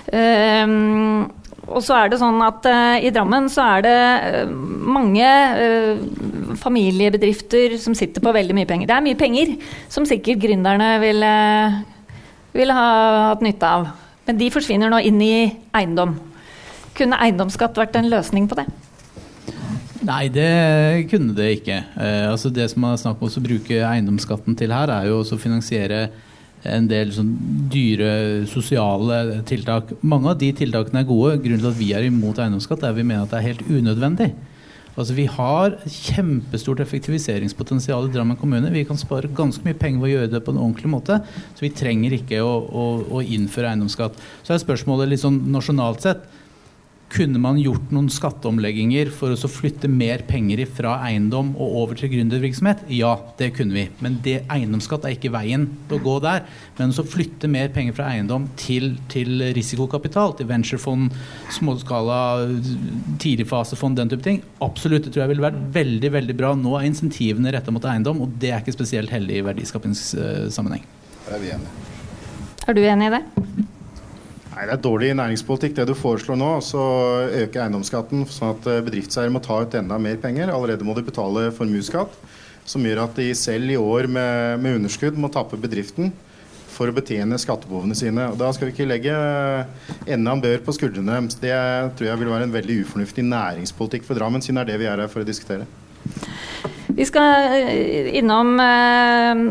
Um, 0.09 1.27
og 1.69 1.79
så 1.85 1.95
er 1.95 2.11
det 2.11 2.19
sånn 2.19 2.41
at 2.43 2.65
uh, 2.67 2.97
i 2.99 3.11
Drammen 3.13 3.47
så 3.51 3.65
er 3.77 3.85
det 3.85 3.97
uh, 4.43 4.51
mange, 4.97 5.27
uh, 5.55 6.55
familiebedrifter 6.59 7.77
som 7.81 7.95
sitter 7.97 8.23
på 8.23 8.33
veldig 8.35 8.57
mye 8.57 8.69
penger. 8.69 8.89
Det 8.89 8.97
er 8.97 9.05
mye 9.05 9.19
penger 9.19 9.53
som 9.91 10.07
sikkert 10.07 10.41
gründerne 10.43 10.89
ville, 11.01 11.29
eh, 11.29 12.09
vil 12.53 12.73
ha 12.75 12.87
hatt 13.31 13.45
nytte 13.45 13.69
av. 13.69 13.87
Men 14.27 14.39
de 14.39 14.51
forsvinner 14.53 14.91
nå 14.91 14.99
inn 15.07 15.21
i 15.23 15.35
eiendom. 15.75 16.17
Kunne 16.97 17.19
eiendomsskatt 17.25 17.79
vært 17.79 17.97
en 17.97 18.11
løsning 18.11 18.45
på 18.51 18.59
det? 18.59 18.67
Nei, 20.03 20.27
det 20.27 21.07
kunne 21.11 21.31
det 21.37 21.49
ikke. 21.59 21.79
Eh, 21.95 22.27
altså 22.27 22.51
det 22.51 22.67
som 22.73 22.83
er 22.83 22.99
snakk 22.99 23.21
om 23.23 23.29
å 23.29 23.43
bruke 23.45 23.79
eiendomsskatten 23.87 24.57
til 24.59 24.73
her, 24.75 24.91
er 24.91 25.07
jo 25.07 25.21
å 25.23 25.39
finansiere 25.39 26.09
en 26.67 26.87
del 26.87 27.11
sånn 27.15 27.31
dyre 27.71 28.43
sosiale 28.51 29.41
tiltak. 29.47 29.93
Mange 30.03 30.31
av 30.31 30.39
de 30.39 30.51
tiltakene 30.55 31.03
er 31.03 31.07
gode. 31.07 31.37
Grunnen 31.43 31.63
til 31.63 31.71
at 31.71 31.79
vi 31.79 31.91
er 31.95 32.07
imot 32.07 32.39
eiendomsskatt, 32.39 32.83
er 32.83 32.91
at 32.91 32.99
vi 32.99 33.07
mener 33.07 33.23
at 33.23 33.31
det 33.31 33.39
er 33.39 33.49
helt 33.51 33.63
unødvendig. 33.67 34.33
Altså 34.93 35.15
Vi 35.17 35.25
har 35.25 35.79
kjempestort 35.89 36.83
effektiviseringspotensial 36.83 38.05
i 38.07 38.13
Drammen 38.13 38.37
kommune. 38.37 38.69
Vi 38.75 38.83
kan 38.85 38.99
spare 38.99 39.31
ganske 39.31 39.65
mye 39.65 39.79
penger 39.79 40.03
ved 40.03 40.09
å 40.09 40.13
gjøre 40.13 40.33
det 40.35 40.43
på 40.45 40.53
en 40.53 40.61
ordentlig 40.61 40.91
måte. 40.93 41.17
Så 41.55 41.65
vi 41.65 41.73
trenger 41.73 42.13
ikke 42.19 42.43
å, 42.45 42.53
å, 42.61 42.85
å 43.17 43.23
innføre 43.23 43.71
eiendomsskatt. 43.71 44.19
Så 44.45 44.53
er 44.53 44.61
spørsmålet 44.61 45.09
litt 45.09 45.23
sånn 45.23 45.41
nasjonalt 45.55 46.05
sett 46.05 46.27
kunne 47.13 47.37
man 47.41 47.59
gjort 47.61 47.91
noen 47.93 48.07
skatteomlegginger 48.11 49.11
for 49.13 49.35
å 49.35 49.49
flytte 49.49 49.89
mer 49.91 50.23
penger 50.25 50.63
fra 50.65 50.95
eiendom 51.05 51.51
og 51.61 51.75
over 51.83 51.99
til 51.99 52.09
gründervirksomhet? 52.13 52.81
Ja, 52.93 53.11
det 53.37 53.51
kunne 53.57 53.75
vi. 53.77 53.83
Men 54.01 54.17
det, 54.25 54.39
eiendomsskatt 54.53 55.05
er 55.05 55.13
ikke 55.13 55.33
veien 55.35 55.67
til 55.89 55.99
å 55.99 56.03
gå 56.03 56.15
der. 56.23 56.47
Men 56.79 56.95
å 56.97 57.05
flytte 57.05 57.49
mer 57.51 57.69
penger 57.75 57.97
fra 57.97 58.09
eiendom 58.15 58.47
til, 58.59 58.95
til 59.13 59.43
risikokapital, 59.53 60.33
til 60.39 60.49
venturefond, 60.49 61.13
småskala, 61.53 62.21
tidligfasefond, 63.21 64.01
den 64.01 64.13
type 64.13 64.25
ting, 64.25 64.41
absolutt. 64.65 65.05
Det 65.05 65.13
tror 65.13 65.27
jeg 65.27 65.35
ville 65.35 65.45
vært 65.45 65.61
veldig 65.77 66.13
veldig 66.17 66.37
bra. 66.39 66.55
Nå 66.57 66.73
er 66.79 66.89
insentivene 66.89 67.53
retta 67.53 67.73
mot 67.75 67.85
eiendom, 67.89 68.25
og 68.25 68.39
det 68.41 68.55
er 68.55 68.65
ikke 68.65 68.77
spesielt 68.79 69.13
heldig 69.13 69.37
i 69.37 69.45
verdiskapingssammenheng. 69.51 70.89
Er 71.29 71.39
vi 71.43 71.53
enige? 71.53 71.79
Er 72.63 72.75
du 72.77 72.83
enig 72.87 73.11
i 73.11 73.15
det? 73.17 73.23
Nei, 74.53 74.67
Det 74.69 74.73
er 74.75 74.81
dårlig 74.85 75.13
næringspolitikk 75.17 75.73
det 75.79 75.87
du 75.89 75.95
foreslår 75.97 76.37
nå. 76.37 76.51
Så 76.61 76.81
øke 77.43 77.61
eiendomsskatten 77.63 78.27
sånn 78.29 78.53
at 78.53 78.67
eh, 78.69 78.83
bedriftseiere 78.85 79.33
må 79.33 79.41
ta 79.41 79.63
ut 79.63 79.77
enda 79.79 79.97
mer 79.97 80.19
penger. 80.21 80.51
Allerede 80.53 80.85
må 80.85 80.93
de 80.97 81.05
betale 81.07 81.47
formuesskatt, 81.57 82.13
som 82.69 82.85
gjør 82.85 83.07
at 83.07 83.17
de 83.17 83.31
selv 83.37 83.73
i 83.73 83.79
år 83.79 84.07
med, 84.07 84.61
med 84.61 84.77
underskudd 84.77 85.17
må 85.17 85.31
tappe 85.33 85.57
bedriften 85.59 86.13
for 86.73 86.89
å 86.89 86.93
betjene 86.95 87.37
skattebehovene 87.41 87.97
sine. 87.97 88.27
Og 88.29 88.37
Da 88.41 88.51
skal 88.53 88.69
vi 88.69 88.75
ikke 88.75 88.89
legge 88.89 89.15
enda 90.05 90.35
en 90.35 90.43
bør 90.43 90.61
på 90.65 90.77
skuldrene. 90.77 91.17
Det 91.41 91.57
tror 91.97 92.09
jeg 92.11 92.21
vil 92.21 92.33
være 92.33 92.49
en 92.49 92.55
veldig 92.55 92.79
ufornuftig 92.85 93.25
næringspolitikk 93.25 94.05
for 94.05 94.17
Drammen, 94.17 94.41
siden 94.41 94.61
det 94.61 94.67
er 94.67 94.71
det 94.73 94.83
vi 94.83 94.89
er 94.91 95.01
her 95.05 95.11
for 95.11 95.25
å 95.25 95.27
diskutere. 95.27 95.65
Vi 96.93 97.05
skal 97.09 97.57
eh, 97.57 98.13
innom 98.19 98.53
eh, 98.61 99.43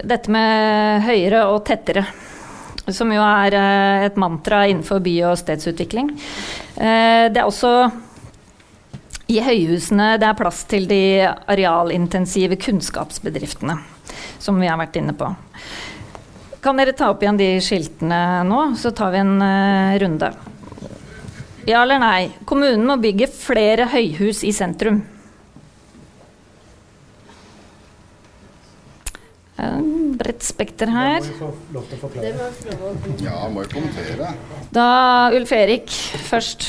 dette 0.00 0.32
med 0.32 1.04
høyere 1.04 1.44
og 1.52 1.64
tettere 1.68 2.06
som 2.96 3.10
jo 3.12 3.22
er 3.24 3.56
eh, 3.56 4.06
et 4.08 4.20
mantra 4.20 4.64
innenfor 4.68 5.02
by- 5.04 5.18
og 5.30 5.38
stedsutvikling. 5.40 6.12
Eh, 6.76 7.26
det 7.32 7.40
er 7.40 7.46
også 7.46 7.90
i 9.30 9.38
høyhusene 9.44 10.16
det 10.18 10.26
er 10.26 10.38
plass 10.38 10.64
til 10.70 10.88
de 10.90 11.22
arealintensive 11.22 12.58
kunnskapsbedriftene, 12.58 13.76
som 14.42 14.58
vi 14.58 14.66
har 14.70 14.80
vært 14.80 14.98
inne 14.98 15.14
på. 15.14 15.28
Kan 16.60 16.80
dere 16.80 16.96
ta 16.96 17.12
opp 17.12 17.22
igjen 17.22 17.38
de 17.40 17.52
skiltene 17.64 18.42
nå, 18.44 18.64
så 18.76 18.90
tar 18.92 19.14
vi 19.14 19.22
en 19.22 19.36
uh, 19.40 19.94
runde. 20.02 20.32
Ja 21.68 21.84
eller 21.84 22.00
nei? 22.02 22.32
Kommunen 22.48 22.84
må 22.88 22.98
bygge 23.00 23.30
flere 23.32 23.86
høyhus 23.92 24.42
i 24.44 24.52
sentrum. 24.52 25.00
Bredt 30.20 30.44
spekter 30.44 30.90
her. 30.92 31.24
Ja, 33.20 33.36
må 33.52 33.64
jo 33.64 33.70
kommentere. 33.72 34.34
Da 34.74 34.88
Ulf 35.36 35.52
Erik 35.56 35.92
først. 36.28 36.68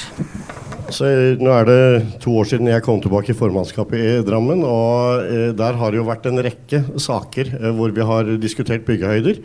Så, 0.92 1.08
nå 1.40 1.52
er 1.56 1.68
det 1.70 1.82
to 2.24 2.34
år 2.42 2.50
siden 2.50 2.68
jeg 2.68 2.84
kom 2.84 3.00
tilbake 3.04 3.32
i 3.32 3.38
formannskapet 3.38 3.96
i 4.02 4.16
Drammen. 4.28 4.64
og 4.68 5.24
eh, 5.24 5.52
Der 5.56 5.78
har 5.80 5.92
det 5.92 6.02
jo 6.02 6.08
vært 6.08 6.28
en 6.28 6.42
rekke 6.44 6.82
saker 7.00 7.54
eh, 7.56 7.70
hvor 7.78 7.94
vi 7.96 8.08
har 8.08 8.34
diskutert 8.42 8.84
byggehøyder. 8.88 9.40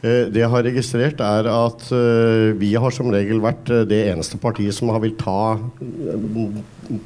Eh, 0.00 0.26
det 0.32 0.40
jeg 0.40 0.48
har 0.48 0.64
registrert, 0.64 1.20
er 1.20 1.48
at 1.52 1.86
eh, 1.92 2.50
vi 2.56 2.72
har 2.80 2.94
som 2.94 3.10
regel 3.12 3.42
vært 3.44 3.68
eh, 3.68 3.86
det 3.88 4.06
eneste 4.12 4.40
partiet 4.40 4.76
som 4.76 4.92
har 4.94 5.02
vil 5.04 5.12
ta 5.20 5.60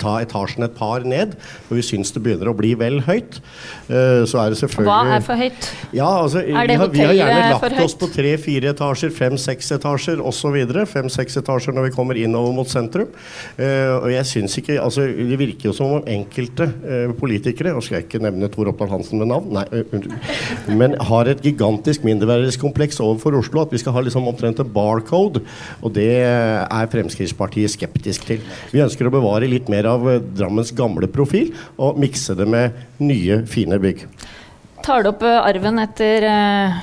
ta 0.00 0.16
etasjen 0.24 0.66
et 0.66 0.76
par 0.76 1.04
ned. 1.08 1.34
For 1.68 1.78
vi 1.78 1.84
syns 1.86 2.12
det 2.14 2.22
begynner 2.24 2.50
å 2.50 2.56
bli 2.56 2.74
vel 2.78 3.00
høyt. 3.06 3.40
Uh, 3.88 4.24
så 4.28 4.40
er 4.44 4.54
det 4.54 4.60
selvfølgelig 4.60 4.90
Hva 4.90 5.16
er 5.16 5.24
for 5.24 5.40
høyt? 5.40 5.70
Ja, 5.96 6.08
altså, 6.22 6.42
er 6.44 6.70
det 6.70 6.76
vi, 6.76 6.80
har, 6.80 6.92
vi 6.94 7.04
har 7.04 7.16
gjerne 7.18 7.50
lagt 7.54 7.80
oss 7.84 7.96
på 8.00 8.10
tre-fire 8.14 8.72
etasjer, 8.74 9.12
fem-seks 9.14 9.72
etasjer 9.78 10.22
osv. 10.24 10.58
Fem-seks 10.90 11.40
etasjer 11.42 11.76
når 11.76 11.88
vi 11.88 11.94
kommer 11.96 12.20
innover 12.20 12.54
mot 12.56 12.70
sentrum. 12.70 13.10
Uh, 13.58 14.00
og 14.00 14.08
jeg 14.14 14.30
synes 14.30 14.58
ikke, 14.60 14.78
altså 14.80 15.06
Det 15.14 15.38
virker 15.40 15.70
jo 15.70 15.76
som 15.76 15.98
om 15.98 16.08
enkelte 16.10 16.68
uh, 16.84 17.14
politikere, 17.18 17.74
og 17.74 17.84
skal 17.84 18.00
jeg 18.00 18.08
ikke 18.08 18.22
nevne 18.24 18.50
Tor 18.52 18.70
Oppdal 18.72 18.92
Hansen 18.92 19.20
med 19.20 19.30
navn, 19.32 19.50
nei, 19.54 19.64
men 20.74 20.94
har 21.08 21.28
et 21.30 21.42
gigantisk 21.44 22.04
mindreverdighetskompleks 22.06 23.00
overfor 23.02 23.38
Oslo. 23.38 23.64
At 23.64 23.72
vi 23.74 23.80
skal 23.82 23.94
ha 23.96 24.02
liksom 24.04 24.28
omtrent 24.30 24.60
en 24.62 24.70
barcode. 24.74 25.42
Og 25.82 25.94
det 25.96 26.10
er 26.24 26.90
Fremskrittspartiet 26.92 27.72
skeptisk 27.74 28.26
til. 28.28 28.42
Vi 28.72 28.82
ønsker 28.84 29.08
å 29.08 29.14
bevare 29.14 29.48
litt 29.50 29.70
mer 29.72 29.73
av 29.90 30.06
Drammens 30.38 30.70
gamle 30.76 31.10
profil 31.10 31.50
og 31.82 31.98
mikse 32.00 32.36
det 32.38 32.46
med 32.46 32.78
nye, 33.02 33.42
fine 33.50 33.80
bygg. 33.82 34.06
Tar 34.84 35.02
du 35.02 35.10
opp 35.10 35.24
arven 35.24 35.80
etter 35.82 36.26
uh, 36.28 36.82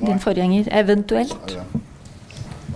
din 0.00 0.22
forgjenger, 0.22 0.70
eventuelt? 0.72 1.58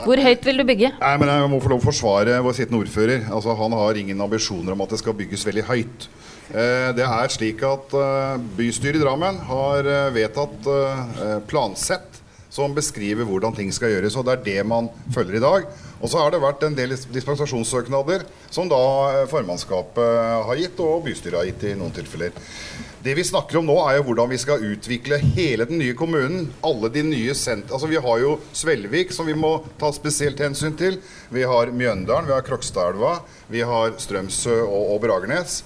Hvor 0.04 0.20
høyt 0.22 0.44
vil 0.46 0.60
du 0.60 0.64
bygge? 0.66 0.92
Nei, 1.00 1.14
men 1.18 1.30
Jeg 1.30 1.50
må 1.50 1.58
få 1.62 1.72
lov 1.72 1.82
å 1.82 1.88
forsvare 1.88 2.38
vår 2.44 2.56
sittende 2.58 2.82
ordfører. 2.84 3.26
Altså, 3.34 3.56
han 3.58 3.74
har 3.74 3.98
ingen 3.98 4.20
ambisjoner 4.22 4.74
om 4.74 4.84
at 4.84 4.94
det 4.94 5.00
skal 5.02 5.16
bygges 5.18 5.46
veldig 5.48 5.64
høyt. 5.70 6.08
Eh, 6.48 6.90
det 6.96 7.04
er 7.04 7.32
slik 7.34 7.64
at 7.66 7.96
eh, 7.98 8.36
Bystyret 8.56 9.00
i 9.00 9.02
Drammen 9.02 9.40
har 9.50 9.88
eh, 9.88 10.12
vedtatt 10.14 10.70
eh, 10.72 11.34
plansett 11.50 12.17
som 12.58 12.74
beskriver 12.74 13.26
hvordan 13.28 13.54
ting 13.54 13.70
skal 13.74 13.94
gjøres. 13.94 14.16
og 14.18 14.26
Det 14.26 14.34
er 14.34 14.46
det 14.48 14.66
man 14.66 14.90
følger 15.14 15.38
i 15.38 15.44
dag. 15.44 15.68
Og 15.98 16.10
så 16.10 16.20
har 16.20 16.30
det 16.30 16.42
vært 16.42 16.62
en 16.62 16.76
del 16.78 16.94
dispensasjonssøknader 16.94 18.22
som 18.54 18.68
da 18.70 18.78
eh, 19.10 19.24
formannskapet 19.30 20.46
har 20.46 20.60
gitt, 20.60 20.78
og 20.82 21.02
bystyret 21.06 21.40
har 21.40 21.48
gitt 21.48 21.64
i 21.70 21.74
noen 21.78 21.94
tilfeller. 21.94 22.34
Det 23.02 23.14
vi 23.14 23.24
snakker 23.26 23.60
om 23.60 23.66
nå, 23.66 23.76
er 23.86 23.98
jo 23.98 24.08
hvordan 24.08 24.30
vi 24.30 24.38
skal 24.42 24.62
utvikle 24.72 25.20
hele 25.22 25.66
den 25.70 25.78
nye 25.82 25.96
kommunen. 25.98 26.48
Alle 26.66 26.90
de 26.94 27.04
nye 27.06 27.34
sent 27.38 27.70
altså 27.70 27.90
Vi 27.90 27.98
har 28.02 28.22
jo 28.22 28.36
Svelvik, 28.54 29.14
som 29.14 29.26
vi 29.26 29.36
må 29.38 29.56
ta 29.78 29.90
spesielt 29.94 30.42
hensyn 30.42 30.74
til. 30.78 30.98
Vi 31.34 31.46
har 31.46 31.74
Mjøndalen, 31.74 32.26
vi 32.30 32.34
har 32.34 32.46
Krokstadelva, 32.46 33.20
vi 33.50 33.62
har 33.66 33.94
Strømsø 34.02 34.60
og, 34.64 34.94
og 34.94 35.02
Bragernes. 35.06 35.62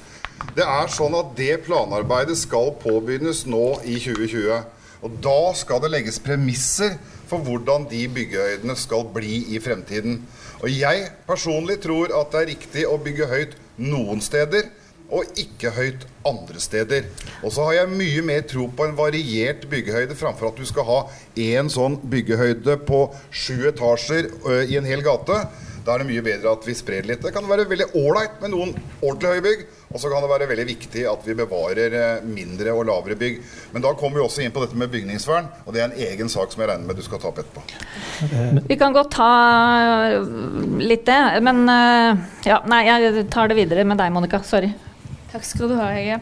Det 0.56 0.64
er 0.64 0.93
sånn 0.93 1.14
at 1.16 1.36
det 1.39 1.62
planarbeidet 1.66 2.36
skal 2.40 2.73
påbegynnes 2.82 3.44
nå 3.48 3.66
i 3.85 3.98
2020. 4.01 4.62
Og 5.03 5.16
da 5.24 5.39
skal 5.59 5.83
det 5.83 5.91
legges 5.93 6.20
premisser 6.23 6.95
for 7.31 7.43
hvordan 7.43 7.89
de 7.91 8.05
byggehøydene 8.12 8.77
skal 8.79 9.07
bli 9.15 9.43
i 9.55 9.61
fremtiden. 9.62 10.20
Og 10.62 10.70
jeg 10.70 11.09
personlig 11.27 11.81
tror 11.83 12.12
at 12.15 12.31
det 12.35 12.43
er 12.43 12.51
riktig 12.53 12.87
å 12.87 13.01
bygge 13.03 13.29
høyt 13.31 13.59
noen 13.83 14.23
steder 14.23 14.69
og 15.12 15.29
ikke 15.37 15.73
høyt 15.77 16.07
andre 16.29 16.61
steder. 16.62 17.09
Og 17.45 17.53
så 17.53 17.66
har 17.66 17.83
jeg 17.83 17.93
mye 17.93 18.23
mer 18.24 18.47
tro 18.49 18.69
på 18.73 18.87
en 18.87 18.97
variert 18.97 19.66
byggehøyde 19.69 20.16
framfor 20.16 20.53
at 20.53 20.61
du 20.61 20.65
skal 20.69 20.89
ha 20.89 21.01
én 21.37 21.69
sånn 21.73 21.99
byggehøyde 22.15 22.79
på 22.89 23.03
sju 23.29 23.66
etasjer 23.69 24.31
ø, 24.31 24.62
i 24.65 24.79
en 24.81 24.89
hel 24.89 25.05
gate. 25.05 25.43
Da 25.83 25.97
er 25.97 26.03
det 26.03 26.09
mye 26.12 26.24
bedre 26.24 26.55
at 26.55 26.65
vi 26.65 26.77
sprer 26.79 27.05
litt. 27.09 27.20
Det 27.24 27.35
kan 27.35 27.49
være 27.49 27.66
veldig 27.69 27.91
ålreit 27.99 28.41
med 28.41 28.55
noen 28.55 28.74
ordentlig 29.03 29.35
høye 29.35 29.47
bygg. 29.49 29.65
Og 29.93 30.01
så 30.01 30.10
kan 30.10 30.24
det 30.24 30.31
være 30.31 30.48
veldig 30.51 30.66
viktig 30.69 31.05
at 31.09 31.27
vi 31.27 31.36
bevarer 31.39 31.97
eh, 31.98 32.24
mindre 32.27 32.74
og 32.74 32.86
lavere 32.89 33.16
bygg. 33.20 33.40
Men 33.74 33.85
da 33.85 33.93
kommer 33.98 34.20
vi 34.20 34.27
også 34.27 34.44
inn 34.44 34.55
på 34.55 34.62
dette 34.64 34.78
med 34.78 34.93
bygningsvern, 34.93 35.51
og 35.66 35.74
det 35.74 35.82
er 35.82 35.90
en 35.90 35.98
egen 36.09 36.32
sak 36.32 36.52
som 36.52 36.64
jeg 36.64 36.73
regner 36.73 36.89
med 36.89 36.98
du 36.98 37.05
skal 37.05 37.20
ta 37.23 37.32
opp 37.32 37.43
etterpå. 37.43 37.64
Vi 38.69 38.78
kan 38.81 38.97
godt 38.97 39.12
ta 39.16 39.32
litt 40.81 41.05
det, 41.09 41.20
men 41.44 41.64
eh, 41.69 42.24
ja, 42.48 42.62
nei, 42.70 42.85
jeg 42.89 43.28
tar 43.32 43.52
det 43.52 43.60
videre 43.60 43.85
med 43.89 44.01
deg, 44.01 44.12
Monica. 44.14 44.43
Sorry. 44.47 44.73
Takk 45.33 45.47
skal 45.49 45.71
du 45.71 45.79
ha, 45.79 45.87
Hege. 45.97 46.19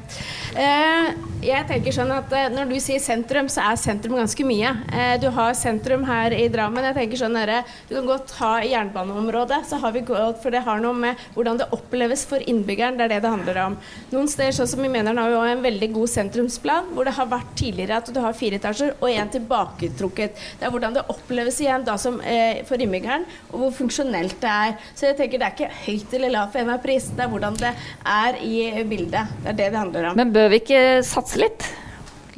Eh, 0.55 1.09
jeg 1.43 1.67
tenker 1.67 1.95
sånn 1.95 2.13
at 2.15 2.31
eh, 2.37 2.47
Når 2.53 2.69
du 2.71 2.77
sier 2.79 3.01
sentrum, 3.03 3.49
så 3.51 3.65
er 3.67 3.79
sentrum 3.81 4.15
ganske 4.15 4.45
mye. 4.47 4.71
Eh, 4.95 5.15
du 5.19 5.27
har 5.35 5.57
sentrum 5.59 6.05
her 6.07 6.31
i 6.37 6.45
Drammen. 6.53 6.87
Jeg 6.87 6.95
tenker 6.95 7.19
sånn 7.19 7.35
der, 7.35 7.67
Du 7.89 7.97
kan 7.97 8.07
godt 8.07 8.31
ha 8.39 8.53
jernbaneområdet, 8.63 9.65
så 9.67 9.81
har 9.83 9.97
vi 9.97 10.05
gått, 10.07 10.39
for 10.45 10.55
det 10.55 10.63
har 10.63 10.79
noe 10.83 10.95
med 10.95 11.25
hvordan 11.35 11.59
det 11.59 11.67
oppleves 11.75 12.23
for 12.31 12.39
innbyggeren. 12.39 13.01
Det 13.01 13.09
er 13.09 13.15
det 13.17 13.19
det 13.25 13.33
handler 13.33 13.59
om. 13.65 13.79
Noen 14.13 14.31
steder 14.31 14.55
sånn 14.55 14.71
som 14.77 14.85
vi 14.87 14.93
mener 14.93 15.19
har 15.19 15.33
vi 15.33 15.35
jo 15.35 15.43
en 15.57 15.67
veldig 15.67 15.91
god 15.97 16.15
sentrumsplan, 16.15 16.95
hvor 16.95 17.11
det 17.11 17.17
har 17.19 17.31
vært 17.35 17.51
tidligere 17.59 17.99
at 17.99 18.13
du 18.15 18.23
har 18.23 18.39
fire 18.39 18.63
etasjer 18.63 18.95
og 18.95 19.09
en 19.11 19.35
tilbaketrukket. 19.35 20.39
Det 20.61 20.69
er 20.69 20.75
hvordan 20.77 21.01
det 21.01 21.07
oppleves 21.11 21.59
igjen 21.65 21.89
da 21.89 21.99
som, 21.99 22.21
for 22.69 22.79
innbyggeren, 22.87 23.27
og 23.51 23.65
hvor 23.65 23.75
funksjonelt 23.81 24.39
det 24.39 24.55
er. 24.55 24.79
Så 24.95 25.11
jeg 25.11 25.19
tenker 25.19 25.43
det 25.43 25.51
er 25.51 25.59
ikke 25.59 25.83
høyt 25.89 26.19
eller 26.21 26.37
lavt 26.37 26.55
for 26.55 26.63
en 26.63 26.75
av 26.77 26.83
prisene, 26.85 27.19
Det 27.19 27.27
er 27.27 27.35
hvordan 27.35 27.59
det 27.59 27.75
er 28.07 28.43
i 28.47 28.57
bildet 28.87 29.00
bildet. 29.01 29.37
Det 29.43 29.55
er 29.55 29.61
det 29.65 29.71
det 29.75 29.83
handler 29.83 30.11
om. 30.13 30.19
Men 30.21 30.33
bør 30.35 30.51
vi 30.53 30.63
ikke 30.65 30.83
satse 31.07 31.41
litt? 31.41 31.69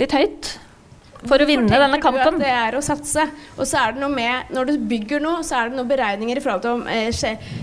Litt 0.01 0.15
høyt? 0.17 0.55
For 1.23 1.39
å 1.39 1.47
vinne 1.47 1.71
denne 1.71 1.99
du 1.99 2.03
kampen? 2.03 2.39
det 2.43 2.51
er 2.51 2.75
å 2.75 2.81
satse. 2.83 3.25
Og 3.55 3.67
så 3.69 3.79
er 3.79 3.95
det 3.95 4.03
noe 4.03 4.11
med 4.11 4.51
Når 4.55 4.71
du 4.73 4.87
bygger 4.91 5.23
noe, 5.23 5.43
så 5.47 5.61
er 5.61 5.71
det 5.71 5.79
noen 5.79 5.91
beregninger 5.91 6.39
i 6.39 6.43
forhold 6.43 6.65
til 6.65 6.81
om 6.81 6.89
eh, 6.91 7.13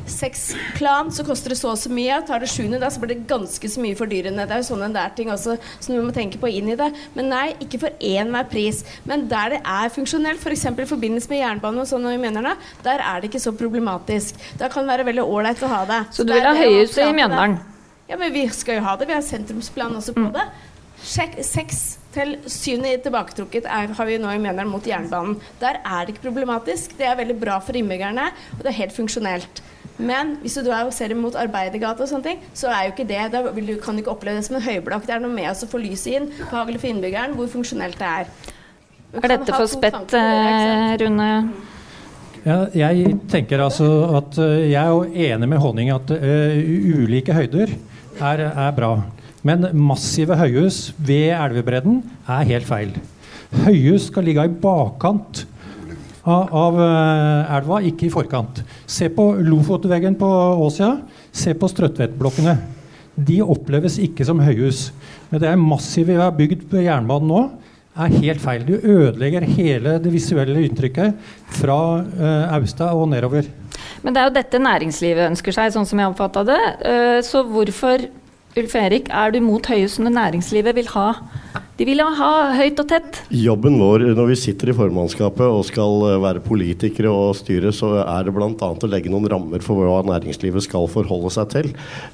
seks 0.09 0.43
plan, 0.77 1.09
så 1.11 1.25
koster 1.27 1.51
det 1.51 1.59
så 1.59 1.73
og 1.73 1.79
så 1.81 1.91
mye. 1.91 2.21
Tar 2.27 2.43
det 2.43 2.49
sjuende, 2.51 2.79
da 2.81 2.91
så 2.93 3.01
blir 3.03 3.13
det 3.13 3.27
ganske 3.29 3.71
så 3.71 3.83
mye 3.83 3.97
fordyrende. 3.99 4.45
Det 4.47 4.55
er 4.55 4.63
jo 4.63 4.69
sånne 4.69 4.91
der 4.95 5.11
ting 5.17 5.31
også 5.33 5.57
som 5.59 5.95
du 5.95 5.99
må 6.05 6.15
tenke 6.15 6.39
på 6.41 6.51
inn 6.51 6.71
i 6.71 6.77
det. 6.79 6.87
Men 7.17 7.31
nei, 7.33 7.45
ikke 7.63 7.81
for 7.83 8.05
enhver 8.11 8.47
pris. 8.51 8.83
Men 9.09 9.27
der 9.31 9.57
det 9.57 9.61
er 9.65 9.91
funksjonelt, 9.93 10.39
f.eks. 10.39 10.69
i 10.69 10.89
forbindelse 10.93 11.31
med 11.31 11.43
jernbane 11.43 11.83
og 11.83 11.89
sånn, 11.89 12.07
og 12.07 12.29
det, 12.29 12.55
der 12.85 13.03
er 13.03 13.19
det 13.19 13.31
ikke 13.31 13.43
så 13.43 13.55
problematisk. 13.59 14.39
Da 14.61 14.71
kan 14.71 14.87
det 14.87 14.95
være 14.95 15.09
veldig 15.11 15.27
ålreit 15.27 15.67
å 15.67 15.73
ha 15.73 15.83
det. 15.89 15.99
Så 16.15 16.23
du 16.23 16.31
er 16.31 16.39
vil 16.39 16.49
ha 16.51 16.55
høyhus 16.63 16.95
i. 16.95 17.09
Mjøndalen? 17.19 17.59
Ja, 18.09 18.17
men 18.17 18.33
vi 18.33 18.47
skal 18.49 18.79
jo 18.79 18.85
ha 18.87 18.95
det. 18.97 19.07
Vi 19.09 19.13
har 19.13 19.21
sentrumsplan 19.25 19.95
også 19.95 20.15
Mm. 20.15 20.25
på 20.25 20.33
det. 20.33 20.47
Sjekk, 20.99 21.35
seks 21.45 21.97
til 22.11 22.35
syvende 22.45 22.97
tilbaketrukket 23.03 23.65
er, 23.65 23.93
har 23.95 24.05
vi 24.05 24.17
nå 24.17 24.27
i 24.33 24.39
Mjøndalen 24.41 24.71
mot 24.71 24.83
jernbanen. 24.83 25.37
Der 25.61 25.79
er 25.85 26.05
det 26.05 26.15
ikke 26.15 26.25
problematisk. 26.31 26.97
Det 26.97 27.05
er 27.07 27.15
veldig 27.15 27.39
bra 27.39 27.59
for 27.59 27.73
innbyggerne, 27.73 28.31
og 28.57 28.63
det 28.63 28.67
er 28.73 28.79
helt 28.81 28.95
funksjonelt. 28.97 29.61
Men 29.99 30.37
hvis 30.41 30.55
du 30.55 30.63
drar 30.63 30.85
og 30.87 30.93
ser 30.93 31.13
mot 31.15 31.35
Arbeidergata 31.35 32.03
og 32.03 32.09
sånne 32.09 32.23
ting, 32.23 32.39
så 32.53 32.67
er 32.67 32.87
jo 32.87 32.93
ikke 32.93 33.07
det 33.07 33.31
Da 33.31 33.41
vil 33.51 33.67
du, 33.67 33.75
kan 33.83 33.95
du 33.95 34.01
ikke 34.01 34.11
oppleve 34.11 34.39
det 34.39 34.45
som 34.45 34.55
en 34.55 34.61
høyblokk. 34.61 35.05
Det 35.05 35.15
er 35.15 35.19
noe 35.19 35.31
med 35.33 35.49
oss 35.51 35.63
å 35.63 35.67
få 35.67 35.77
lyset 35.77 36.13
inn, 36.15 36.29
behagelig 36.49 36.79
for 36.79 36.87
innbyggeren, 36.87 37.35
hvor 37.35 37.47
funksjonelt 37.47 37.99
det 37.99 38.07
er. 38.07 38.25
Er 39.23 39.27
dette 39.27 39.53
for 39.53 39.67
spett, 39.67 40.07
det, 40.11 40.19
eh, 40.19 40.97
Rune? 41.01 41.53
Ja, 42.45 42.65
jeg 42.73 43.17
tenker 43.29 43.59
altså 43.59 44.15
at 44.17 44.37
eh, 44.39 44.71
jeg 44.71 44.79
er 44.79 44.87
jo 44.87 45.03
enig 45.03 45.49
med 45.49 45.59
Honning 45.59 45.89
at 45.91 46.11
uh, 46.11 47.03
ulike 47.03 47.33
høyder 47.35 47.73
er, 48.21 48.45
er 48.49 48.75
bra. 48.75 48.93
Men 49.45 49.69
massive 49.77 50.35
høyhus 50.39 50.89
ved 50.97 51.31
elvebredden 51.35 52.01
er 52.27 52.49
helt 52.49 52.67
feil. 52.67 52.91
Høyhus 53.63 54.09
skal 54.09 54.27
ligge 54.27 54.45
i 54.45 54.57
bakkant 54.61 55.45
av, 56.29 56.75
eh, 56.79 57.55
elva, 57.57 57.79
ikke 57.81 58.07
i 58.07 58.13
forkant. 58.13 58.61
Se 58.85 59.09
på 59.09 59.31
Lofotveggen 59.41 60.17
på 60.19 60.27
Åsia. 60.65 60.99
Se 61.31 61.53
på 61.53 61.69
Strøtvedtblokkene. 61.71 62.57
De 63.15 63.39
oppleves 63.41 63.97
ikke 63.99 64.25
som 64.25 64.39
høyhus. 64.39 64.91
Men 65.31 65.41
det 65.41 65.49
er 65.49 65.57
massive 65.59 66.13
vi 66.13 66.21
har 66.21 66.35
bygd 66.35 66.69
på 66.69 66.83
jernbanen 66.83 67.27
nå, 67.27 67.41
er 67.99 68.15
helt 68.21 68.41
feil. 68.41 68.63
Du 68.63 68.75
ødelegger 68.77 69.43
hele 69.43 69.97
det 69.99 70.11
visuelle 70.13 70.61
inntrykket 70.67 71.17
fra 71.59 71.79
eh, 71.99 72.53
Austad 72.55 72.93
og 72.95 73.09
nedover. 73.11 73.49
Men 74.03 74.13
det 74.15 74.21
er 74.21 74.29
jo 74.29 74.35
dette 74.37 74.59
næringslivet 74.63 75.29
ønsker 75.31 75.55
seg, 75.55 75.73
sånn 75.73 75.87
som 75.89 75.99
jeg 75.99 76.11
oppfatta 76.13 76.45
det. 76.47 76.59
Eh, 76.85 77.21
Så 77.25 77.43
hvorfor, 77.43 78.07
Ulf 78.57 78.75
Erik, 78.75 79.09
er 79.09 79.31
du 79.31 79.39
mot 79.41 79.65
høyhus 79.65 79.99
når 79.99 80.15
næringslivet 80.17 80.75
vil 80.75 80.87
ha 80.95 81.09
De 81.79 81.85
vil 81.87 82.01
ha 82.03 82.29
høyt 82.57 82.79
og 82.81 82.89
tett? 82.91 83.21
Jobben 83.31 83.77
vår 83.79 84.01
når 84.11 84.25
vi 84.33 84.35
sitter 84.35 84.73
i 84.73 84.73
formannskapet 84.75 85.45
og 85.47 85.61
skal 85.63 86.01
eh, 86.09 86.17
være 86.19 86.41
politikere 86.43 87.07
og 87.07 87.37
styre, 87.39 87.71
så 87.71 87.93
er 88.01 88.25
det 88.27 88.33
bl.a. 88.35 88.51
å 88.51 88.89
legge 88.91 89.07
noen 89.13 89.29
rammer 89.31 89.63
for 89.63 89.79
hva 89.87 90.01
næringslivet 90.03 90.65
skal 90.65 90.89
forholde 90.91 91.31
seg 91.31 91.47
til. 91.53 91.69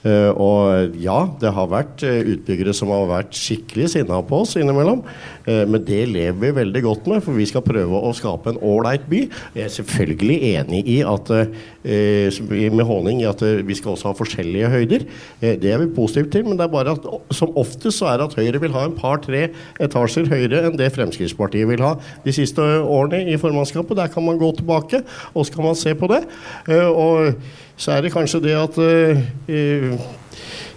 Eh, 0.06 0.30
Og 0.38 0.94
ja, 1.02 1.18
det 1.42 1.50
har 1.58 1.72
vært 1.72 2.04
eh, 2.06 2.20
utbyggere 2.36 2.76
som 2.78 2.94
har 2.94 3.08
vært 3.10 3.34
skikkelig 3.34 3.90
sinna 3.96 4.20
på 4.30 4.44
oss 4.44 4.54
innimellom. 4.62 5.02
Eh, 5.50 5.64
Men 5.66 5.82
det 5.88 6.04
lever 6.14 6.38
vi 6.44 6.54
veldig 6.60 6.86
godt 6.86 7.10
med, 7.10 7.26
for 7.26 7.34
vi 7.34 7.50
skal 7.50 7.66
prøve 7.66 8.04
å 8.06 8.14
skape 8.14 8.54
en 8.54 8.62
ålreit 8.62 9.10
by. 9.10 9.24
Jeg 9.58 9.66
er 9.66 9.74
selvfølgelig 9.80 10.38
enig 10.60 10.84
i 10.94 11.00
at 11.10 11.34
eh, 11.34 12.30
med 12.70 12.86
Håning 12.86 13.24
i 13.24 13.30
at 13.34 13.42
eh, 13.42 13.64
vi 13.66 13.80
skal 13.82 13.96
også 13.96 14.12
ha 14.12 14.20
forskjellige 14.22 14.70
høyder. 14.78 15.10
Eh, 15.42 15.58
Det 15.58 15.74
er 15.74 15.82
vi 15.82 15.90
positive 15.98 16.30
til, 16.30 16.46
men 16.52 16.62
det 16.62 16.70
er 16.70 16.74
bare 16.78 16.94
at 17.00 17.10
som 17.34 17.58
oftest 17.58 17.98
så 18.04 18.14
er 18.14 18.22
det 18.22 18.30
at 18.30 18.38
Høyre 18.44 18.62
vil 18.62 18.78
ha 18.78 18.86
en 18.86 18.98
par-tre 19.02 19.48
etasjer 19.82 20.30
høyere 20.32 20.65
enn 20.68 20.80
det 20.80 20.91
Fremskrittspartiet 20.95 21.69
vil 21.69 21.84
ha 21.86 21.95
de 22.26 22.36
siste 22.36 22.61
årene 22.61 23.23
i 23.32 23.40
formannskapet. 23.41 23.98
Der 23.99 24.11
kan 24.14 24.26
man 24.26 24.40
gå 24.41 24.52
tilbake 24.57 25.03
og 25.34 25.45
så 25.45 25.56
kan 25.56 25.69
man 25.69 25.80
se 25.80 25.95
på 25.98 26.11
det. 26.11 26.23
Eh, 26.69 26.86
Og 26.86 27.36
så 27.77 27.95
er 27.95 28.06
det 28.06 28.14
kanskje 28.14 28.44
det 28.44 28.56
at 28.56 28.77
eh, 28.80 29.23
eh, 29.52 29.98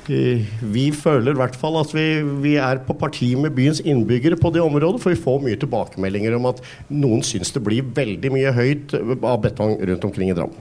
Vi 0.08 0.86
føler 0.96 1.34
i 1.34 1.36
hvert 1.36 1.56
fall 1.60 1.76
at 1.76 1.90
vi, 1.92 2.22
vi 2.40 2.54
er 2.56 2.80
på 2.86 2.96
parti 2.96 3.34
med 3.36 3.52
byens 3.52 3.82
innbyggere 3.84 4.38
på 4.40 4.48
det 4.54 4.62
området, 4.64 5.02
for 5.02 5.12
vi 5.12 5.20
får 5.20 5.42
mye 5.44 5.58
tilbakemeldinger 5.60 6.32
om 6.38 6.48
at 6.48 6.62
noen 6.88 7.20
syns 7.20 7.52
det 7.52 7.60
blir 7.60 7.84
veldig 7.84 8.32
mye 8.32 8.54
høyt 8.56 8.94
av 8.96 9.42
betong 9.44 9.76
rundt 9.76 10.06
omkring 10.08 10.32
i 10.32 10.38
Drammen. 10.38 10.56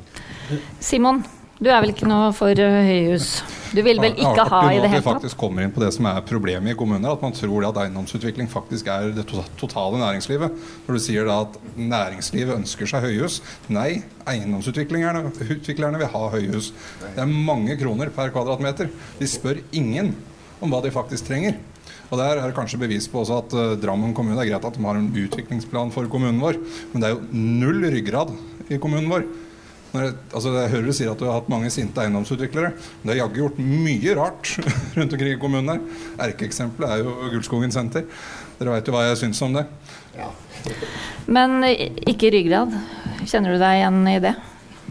Simon, 0.84 1.24
du 1.58 1.70
er 1.72 1.80
vel 1.82 1.90
ikke 1.90 2.06
noe 2.10 2.30
for 2.38 2.54
eh, 2.54 2.76
høyhus? 2.86 3.40
Du 3.74 3.82
vil 3.84 3.98
vel 4.00 4.14
ikke 4.14 4.46
ha 4.46 4.60
i 4.70 4.78
det 4.78 4.84
At 4.84 4.92
vi 4.92 4.92
hele 4.94 5.02
tatt? 5.02 5.08
faktisk 5.08 5.40
kommer 5.42 5.66
inn 5.66 5.74
på 5.74 5.82
det 5.82 5.90
som 5.96 6.06
er 6.10 6.20
problemet 6.28 6.72
i 6.72 6.78
kommuner. 6.78 7.16
At 7.16 7.24
man 7.26 7.34
tror 7.36 7.66
at 7.68 7.80
eiendomsutvikling 7.82 8.50
faktisk 8.52 8.90
er 8.94 9.10
det 9.16 9.26
totale 9.60 10.00
næringslivet. 10.02 10.60
Når 10.86 11.00
du 11.00 11.04
sier 11.04 11.26
da 11.28 11.40
at 11.48 11.58
næringslivet 11.76 12.60
ønsker 12.60 12.90
seg 12.90 13.08
høyhus. 13.08 13.40
Nei, 13.74 14.04
eiendomsutviklerne 14.30 16.02
vil 16.04 16.12
ha 16.14 16.24
høyhus. 16.36 16.70
Det 17.02 17.26
er 17.26 17.34
mange 17.34 17.80
kroner 17.82 18.14
per 18.14 18.30
kvadratmeter. 18.36 18.94
De 19.18 19.30
spør 19.30 19.64
ingen 19.76 20.14
om 20.62 20.70
hva 20.72 20.84
de 20.86 20.94
faktisk 20.94 21.28
trenger. 21.32 21.58
Og 22.08 22.22
Der 22.22 22.38
er 22.38 22.46
det 22.46 22.56
kanskje 22.56 22.80
bevis 22.80 23.10
på 23.12 23.20
også 23.24 23.42
at 23.42 23.56
uh, 23.58 23.76
Drammen 23.80 24.14
kommune 24.16 24.38
Det 24.38 24.46
er 24.46 24.54
greit 24.54 24.68
at 24.70 24.78
de 24.78 24.86
har 24.86 24.96
en 24.96 25.10
utviklingsplan 25.12 25.92
for 25.92 26.08
kommunen 26.08 26.40
vår, 26.40 26.62
men 26.94 27.04
det 27.04 27.10
er 27.10 27.18
jo 27.18 27.26
null 27.34 27.84
ryggrad 27.84 28.32
i 28.70 28.80
kommunen 28.80 29.10
vår. 29.12 29.26
Når 29.98 30.04
jeg, 30.06 30.16
altså 30.38 30.52
jeg 30.54 30.72
hører 30.76 30.88
du 30.88 30.94
sier 30.94 31.12
at 31.12 31.22
du 31.22 31.26
har 31.26 31.40
hatt 31.40 31.48
mange 31.50 31.72
sinte 31.74 32.04
eiendomsutviklere. 32.04 32.74
Men 32.78 33.10
det 33.10 33.16
har 33.16 33.24
jaggu 33.24 33.40
gjort 33.42 33.62
mye 33.62 34.18
rart 34.20 34.52
rundt 34.98 35.16
omkring 35.18 35.34
i 35.34 35.40
kommunen 35.42 35.72
her. 35.74 36.04
Erkeeksempelet 36.28 36.94
er 36.94 37.02
jo 37.02 37.32
Gullskogen 37.34 37.74
senter. 37.74 38.06
Dere 38.60 38.76
veit 38.76 38.90
jo 38.90 38.94
hva 38.94 39.08
jeg 39.08 39.24
syns 39.24 39.42
om 39.46 39.58
det. 39.58 39.66
Ja. 40.18 40.30
Men 41.30 41.64
eh, 41.66 41.90
ikke 42.10 42.30
ryggrad. 42.34 42.78
Kjenner 43.26 43.58
du 43.58 43.62
deg 43.62 43.82
igjen 43.82 44.06
i 44.14 44.22
det? 44.28 44.38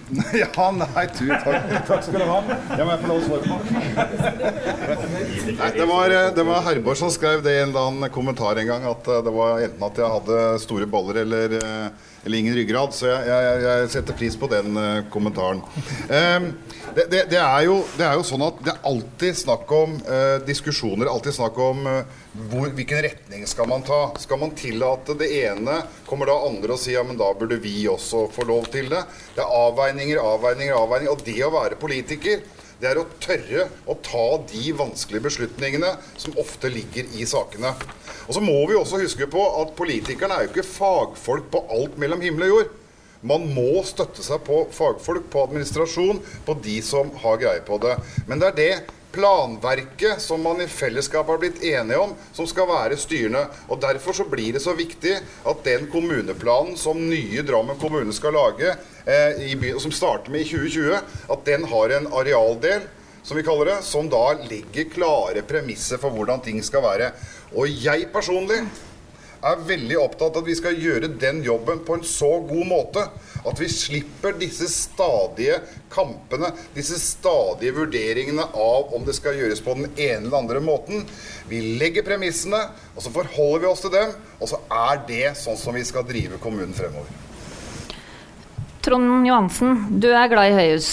Ja, 0.39 0.67
nei, 0.71 1.05
du, 1.19 1.31
takk. 1.43 1.71
takk 1.89 2.03
skal 2.07 2.21
du 2.23 2.27
ha. 2.31 2.41
Det 2.47 2.85
må 2.87 2.97
få 3.01 3.09
lov 3.11 3.17
å 3.19 3.25
svare 3.25 3.43
på. 3.43 3.57
Nei, 5.57 5.71
det 5.75 5.87
var, 5.91 6.15
eh, 6.15 6.29
det 6.37 6.45
var 6.47 6.67
Herborg 6.69 7.01
som 7.01 7.11
skrev 7.15 7.43
det 7.47 7.57
i 7.57 7.63
en 7.65 7.73
eller 7.73 7.89
annen 7.91 8.15
kommentar 8.15 8.61
en 8.61 8.71
gang, 8.71 8.87
at 8.91 9.09
eh, 9.11 9.23
det 9.27 9.33
var 9.35 9.65
enten 9.65 9.89
at 9.89 10.03
jeg 10.03 10.13
hadde 10.19 10.45
store 10.63 10.87
boller 10.91 11.23
eller, 11.25 11.57
eller 12.27 12.39
ingen 12.39 12.55
ryggrad. 12.55 12.95
Så 12.95 13.07
jeg, 13.07 13.27
jeg, 13.31 13.63
jeg 13.63 13.91
setter 13.95 14.17
pris 14.19 14.37
på 14.39 14.49
den 14.51 14.75
uh, 14.75 15.05
kommentaren. 15.15 15.63
Um, 16.11 16.49
det, 16.97 17.07
det, 17.13 17.21
det, 17.31 17.39
er 17.39 17.67
jo, 17.69 17.77
det 17.95 18.07
er 18.09 18.17
jo 18.19 18.25
sånn 18.27 18.43
at 18.47 18.59
det 18.67 18.73
er 18.73 18.89
alltid 18.91 19.39
snakk 19.39 19.71
om 19.77 19.95
uh, 20.09 20.39
diskusjoner, 20.47 21.07
alltid 21.11 21.37
snakk 21.39 21.61
om 21.63 21.87
uh, 21.87 22.01
hvor, 22.51 22.67
hvilken 22.75 23.05
retning 23.07 23.47
skal 23.47 23.71
man 23.71 23.87
ta. 23.87 24.01
Skal 24.19 24.43
man 24.43 24.57
tillate 24.59 25.15
det 25.21 25.31
ene, 25.45 25.79
kommer 26.09 26.33
da 26.33 26.41
andre 26.49 26.75
og 26.75 26.83
sier 26.83 26.99
ja, 26.99 27.07
men 27.07 27.19
da 27.21 27.31
burde 27.39 27.61
vi 27.63 27.79
også 27.93 28.27
få 28.35 28.49
lov 28.49 28.67
til 28.75 28.91
det. 28.91 29.05
Det 29.37 29.45
er 29.45 29.57
avveininger, 29.63 30.19
avveininger, 30.19 30.75
avveininger. 30.75 31.15
Og 31.15 31.25
det 31.27 31.39
å 31.47 31.55
være 31.55 31.79
politiker, 31.79 32.43
det 32.81 32.91
er 32.91 33.01
å 33.01 33.07
tørre 33.23 33.69
å 33.89 33.97
ta 34.05 34.25
de 34.51 34.73
vanskelige 34.77 35.27
beslutningene 35.29 35.95
som 36.17 36.37
ofte 36.41 36.71
ligger 36.73 37.09
i 37.17 37.27
sakene. 37.29 37.73
Og 38.27 38.35
så 38.37 38.43
må 38.43 38.57
vi 38.69 38.77
også 38.77 39.01
huske 39.01 39.29
på 39.31 39.45
at 39.63 39.77
politikerne 39.79 40.37
er 40.37 40.47
jo 40.47 40.53
ikke 40.53 40.67
fagfolk 40.69 41.49
på 41.53 41.63
alt 41.73 41.97
mellom 42.01 42.25
himmel 42.25 42.49
og 42.49 42.53
jord. 42.53 42.75
Man 43.27 43.47
må 43.57 43.81
støtte 43.87 44.23
seg 44.23 44.43
på 44.47 44.67
fagfolk, 44.77 45.31
på 45.33 45.47
administrasjon, 45.47 46.21
på 46.47 46.57
de 46.63 46.77
som 46.85 47.09
har 47.23 47.41
greie 47.41 47.63
på 47.65 47.79
det. 47.83 47.97
Men 48.29 48.43
det 48.43 48.51
er 48.53 48.59
det 48.61 48.73
planverket 49.17 50.21
som 50.21 50.43
man 50.45 50.61
i 50.61 50.69
fellesskap 50.69 51.27
har 51.27 51.41
blitt 51.41 51.63
enige 51.65 51.99
om, 51.99 52.13
som 52.37 52.47
skal 52.49 52.69
være 52.69 52.99
styrende. 53.01 53.47
Og 53.73 53.81
Derfor 53.81 54.13
så 54.19 54.27
blir 54.29 54.53
det 54.57 54.63
så 54.65 54.75
viktig 54.77 55.15
at 55.17 55.63
den 55.65 55.89
kommuneplanen 55.93 56.77
som 56.77 57.01
nye 57.01 57.45
Drammen 57.47 57.81
kommune 57.81 58.13
skal 58.13 58.37
lage, 58.37 58.75
eh, 59.07 59.41
i 59.49 59.75
som 59.81 59.93
starter 59.93 60.31
med 60.31 60.45
i 60.45 60.51
2020, 60.51 61.01
at 61.33 61.45
den 61.49 61.65
har 61.65 61.97
en 61.97 62.11
arealdel 62.13 62.85
som 63.23 63.37
vi 63.37 63.43
kaller 63.43 63.73
det, 63.73 63.79
som 63.83 64.11
da 64.11 64.37
legger 64.47 64.91
klare 64.93 65.43
premisser 65.43 65.99
for 65.99 66.15
hvordan 66.15 66.45
ting 66.45 66.61
skal 66.63 66.85
være. 66.85 67.11
Og 67.57 67.67
jeg 67.67 68.07
personlig 68.13 68.61
er 69.47 69.65
veldig 69.67 69.99
opptatt 69.99 70.37
av 70.37 70.45
at 70.45 70.49
vi 70.49 70.55
skal 70.59 70.79
gjøre 70.79 71.11
den 71.21 71.43
jobben 71.45 71.83
på 71.87 71.97
en 71.97 72.05
så 72.07 72.37
god 72.47 72.69
måte 72.69 73.03
at 73.47 73.61
vi 73.61 73.69
slipper 73.71 74.35
disse 74.41 74.69
stadige 74.71 75.61
kampene, 75.93 76.51
disse 76.75 76.99
stadige 77.01 77.77
vurderingene 77.77 78.49
av 78.53 78.95
om 78.97 79.05
det 79.07 79.15
skal 79.17 79.39
gjøres 79.39 79.63
på 79.65 79.77
den 79.79 79.91
ene 79.93 80.27
eller 80.27 80.39
andre 80.41 80.63
måten. 80.65 81.05
Vi 81.51 81.61
legger 81.81 82.07
premissene, 82.07 82.65
og 82.97 83.05
så 83.05 83.13
forholder 83.15 83.63
vi 83.63 83.71
oss 83.71 83.85
til 83.85 83.95
dem, 83.95 84.17
og 84.41 84.51
så 84.51 84.61
er 84.91 85.05
det 85.09 85.37
sånn 85.39 85.61
som 85.61 85.77
vi 85.77 85.85
skal 85.87 86.07
drive 86.09 86.41
kommunen 86.43 86.75
fremover. 86.77 87.13
Trond 88.87 89.27
Johansen, 89.27 89.79
du 89.99 90.11
er 90.13 90.29
glad 90.31 90.53
i 90.53 90.59
høyhus. 90.59 90.91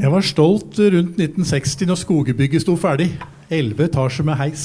Jeg 0.00 0.10
var 0.10 0.24
stolt 0.24 0.78
rundt 0.80 1.18
1960 1.20 1.90
når 1.90 1.98
Skogebygget 2.00 2.64
sto 2.64 2.74
ferdig. 2.80 3.10
Elleve 3.52 3.90
etasjer 3.90 4.24
med 4.26 4.38
heis. 4.40 4.64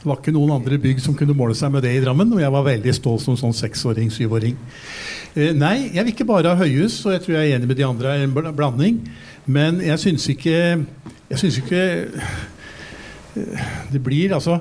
Det 0.00 0.08
var 0.08 0.16
ikke 0.16 0.32
noen 0.32 0.54
andre 0.54 0.78
bygg 0.80 1.00
som 1.04 1.12
kunne 1.16 1.34
måle 1.36 1.52
seg 1.56 1.72
med 1.74 1.84
det 1.84 1.90
i 1.92 2.00
Drammen, 2.00 2.30
og 2.32 2.40
jeg 2.40 2.52
var 2.54 2.64
veldig 2.64 2.92
stolt 2.96 3.20
som 3.20 3.36
sånn 3.36 3.52
seksåring, 3.52 4.08
syvåring. 4.08 4.54
Eh, 5.34 5.50
nei, 5.52 5.90
jeg 5.92 6.06
vil 6.06 6.14
ikke 6.14 6.28
bare 6.30 6.54
ha 6.54 6.64
høyhus, 6.64 7.02
og 7.04 7.12
jeg 7.12 7.24
tror 7.26 7.36
jeg 7.36 7.50
er 7.50 7.58
enig 7.58 7.68
med 7.68 7.76
de 7.76 7.84
andre, 7.84 8.14
en 8.24 8.32
blanding. 8.56 9.02
Men 9.44 9.80
jeg 9.84 10.00
syns 10.00 10.28
ikke 10.32 10.56
Jeg 11.30 11.38
syns 11.38 11.60
ikke 11.60 11.82
det 13.92 14.00
blir 14.02 14.32
altså 14.34 14.56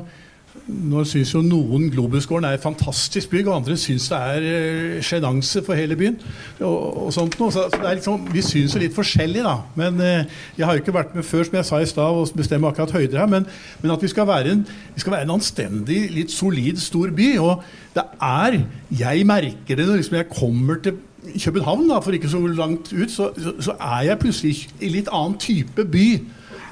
nå 0.69 1.03
syns 1.07 1.31
jo 1.33 1.41
noen 1.45 1.87
Globusgården 1.93 2.47
er 2.47 2.57
et 2.57 2.63
fantastisk 2.63 3.31
bygg, 3.31 3.47
og 3.49 3.59
andre 3.59 3.75
syns 3.79 4.07
det 4.11 4.19
er 4.19 4.45
eh, 4.49 4.99
sjenanse 5.05 5.63
for 5.65 5.77
hele 5.77 5.97
byen. 5.99 6.17
Og, 6.59 7.05
og 7.05 7.13
sånt 7.15 7.37
noe. 7.39 7.53
Så, 7.53 7.65
så 7.73 7.81
liksom, 7.83 8.29
vi 8.33 8.43
syns 8.45 8.75
jo 8.75 8.83
litt 8.83 8.95
forskjellig, 8.95 9.43
da. 9.45 9.55
Men 9.79 9.99
eh, 10.05 10.39
jeg 10.57 10.67
har 10.67 10.77
jo 10.77 10.83
ikke 10.83 10.95
vært 10.95 11.17
med 11.17 11.27
før, 11.27 11.45
som 11.47 11.59
jeg 11.59 11.69
sa 11.69 11.81
i 11.81 11.89
stad, 11.89 12.21
og 12.21 12.33
bestemmer 12.37 12.71
akkurat 12.71 12.95
høyder 12.95 13.23
her. 13.23 13.29
Men, 13.31 13.49
men 13.81 13.95
at 13.95 14.05
vi 14.05 14.11
skal, 14.11 14.31
en, 14.53 14.65
vi 14.95 15.03
skal 15.03 15.17
være 15.17 15.27
en 15.27 15.35
anstendig, 15.39 16.01
litt 16.15 16.33
solid, 16.33 16.81
stor 16.81 17.13
by. 17.15 17.29
Og 17.43 17.63
det 17.95 18.05
er 18.21 18.61
Jeg 18.99 19.25
merker 19.27 19.77
det 19.77 19.87
når 19.87 20.01
liksom 20.01 20.19
jeg 20.19 20.29
kommer 20.33 20.81
til 20.83 20.97
København, 21.43 21.87
da, 21.89 21.99
for 21.99 22.15
ikke 22.15 22.29
så 22.31 22.39
langt 22.47 22.93
ut, 22.93 23.11
så, 23.11 23.31
så, 23.37 23.53
så 23.59 23.75
er 23.79 24.05
jeg 24.07 24.19
plutselig 24.21 24.67
i 24.79 24.91
litt 24.93 25.09
annen 25.11 25.35
type 25.41 25.83
by 25.91 26.07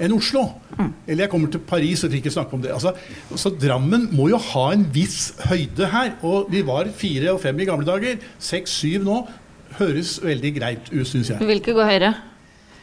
enn 0.00 0.14
Oslo. 0.16 0.44
Eller 1.06 1.24
jeg 1.24 1.32
kommer 1.32 1.50
til 1.52 1.62
Paris 1.66 2.04
og 2.06 2.14
ikke 2.14 2.32
snakke 2.32 2.54
om 2.54 2.62
det. 2.62 2.72
Altså, 2.74 2.94
så 3.34 3.52
Drammen 3.54 4.08
må 4.14 4.28
jo 4.32 4.40
ha 4.52 4.68
en 4.74 4.86
viss 4.94 5.32
høyde 5.48 5.90
her. 5.92 6.14
Og 6.22 6.50
vi 6.52 6.62
var 6.66 6.90
fire 6.94 7.34
og 7.34 7.42
fem 7.42 7.58
i 7.60 7.68
gamle 7.68 7.86
dager. 7.88 8.22
Seks-syv 8.38 9.06
nå. 9.06 9.20
Høres 9.78 10.16
veldig 10.24 10.50
greit 10.56 10.88
ut, 10.90 11.06
syns 11.06 11.30
Du 11.38 11.46
vil 11.46 11.60
ikke 11.60 11.76
gå 11.76 11.84
høyere? 11.84 12.14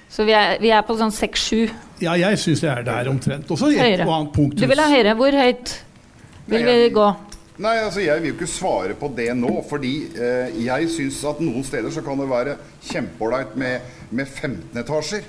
Så 0.09 0.23
vi 0.27 0.35
er, 0.37 0.59
vi 0.61 0.69
er 0.71 0.83
på 0.85 0.95
sånn 0.99 1.11
6-7 1.11 2.03
Ja, 2.03 2.13
jeg 2.19 2.37
syns 2.39 2.61
jeg 2.63 2.71
er 2.71 2.83
der 2.85 3.09
omtrent. 3.09 3.49
Også 3.51 3.71
et 3.73 4.03
og 4.05 4.11
annet 4.13 4.35
punkt. 4.35 4.59
Du 4.59 4.67
vil 4.69 4.79
ha 4.79 4.89
høyere. 4.91 5.15
Hvor 5.17 5.39
høyt 5.39 5.73
vil 6.51 6.67
vi 6.67 6.91
gå? 6.93 7.07
Nei, 7.63 7.77
altså 7.79 8.03
Jeg 8.03 8.19
vil 8.21 8.33
jo 8.33 8.35
ikke 8.35 8.51
svare 8.51 8.95
på 8.99 9.09
det 9.17 9.29
nå. 9.39 9.53
Fordi 9.69 9.93
eh, 10.13 10.59
jeg 10.65 10.91
syns 10.93 11.23
at 11.31 11.41
noen 11.43 11.65
steder 11.67 11.93
så 11.93 12.03
kan 12.05 12.19
det 12.21 12.29
være 12.29 12.57
kjempeålreit 12.91 13.57
med, 13.59 13.89
med 14.11 14.29
15 14.29 14.83
etasjer. 14.83 15.25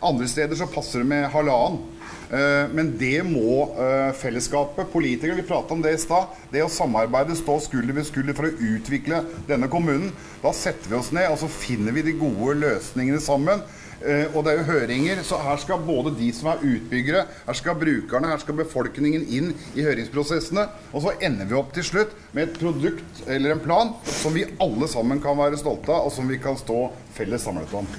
Andre 0.00 0.28
steder 0.28 0.56
så 0.56 0.68
passer 0.70 1.02
det 1.02 1.10
med 1.10 1.28
halvannen. 1.32 1.82
Eh, 2.30 2.68
men 2.70 2.92
det 2.98 3.24
må 3.26 3.64
eh, 3.74 4.12
fellesskapet, 4.14 4.92
politikere, 4.92 5.34
vi 5.40 5.46
pratet 5.48 5.74
om 5.74 5.82
det 5.82 5.96
i 5.96 6.00
stad, 6.00 6.30
det 6.52 6.62
å 6.62 6.70
samarbeide, 6.70 7.34
stå 7.38 7.56
skulder 7.64 7.96
ved 7.96 8.06
skulder 8.06 8.36
for 8.38 8.46
å 8.46 8.70
utvikle 8.70 9.24
denne 9.48 9.68
kommunen. 9.72 10.12
Da 10.44 10.54
setter 10.54 10.92
vi 10.92 10.98
oss 11.00 11.10
ned 11.16 11.26
og 11.32 11.40
så 11.42 11.50
finner 11.50 11.96
vi 11.96 12.06
de 12.06 12.14
gode 12.20 12.54
løsningene 12.62 13.20
sammen. 13.24 13.64
Eh, 14.00 14.30
og 14.32 14.46
det 14.46 14.54
er 14.54 14.60
jo 14.62 14.68
høringer, 14.70 15.24
så 15.26 15.40
her 15.42 15.58
skal 15.60 15.82
både 15.84 16.14
de 16.16 16.30
som 16.32 16.52
er 16.54 16.62
utbyggere, 16.64 17.26
her 17.48 17.58
skal 17.58 17.76
brukerne, 17.82 18.30
her 18.30 18.40
skal 18.40 18.56
befolkningen 18.62 19.26
inn 19.26 19.50
i 19.74 19.84
høringsprosessene. 19.84 20.68
Og 20.94 21.04
så 21.04 21.16
ender 21.18 21.50
vi 21.50 21.58
opp 21.58 21.74
til 21.76 21.84
slutt 21.90 22.14
med 22.30 22.46
et 22.46 22.62
produkt 22.62 23.20
eller 23.26 23.56
en 23.56 23.66
plan 23.66 23.92
som 24.22 24.38
vi 24.38 24.46
alle 24.62 24.88
sammen 24.88 25.20
kan 25.20 25.36
være 25.40 25.60
stolte 25.60 25.92
av, 25.92 26.08
og 26.08 26.14
som 26.14 26.30
vi 26.30 26.40
kan 26.40 26.56
stå 26.56 26.86
felles 27.18 27.44
samlet 27.44 27.76
om. 27.82 27.90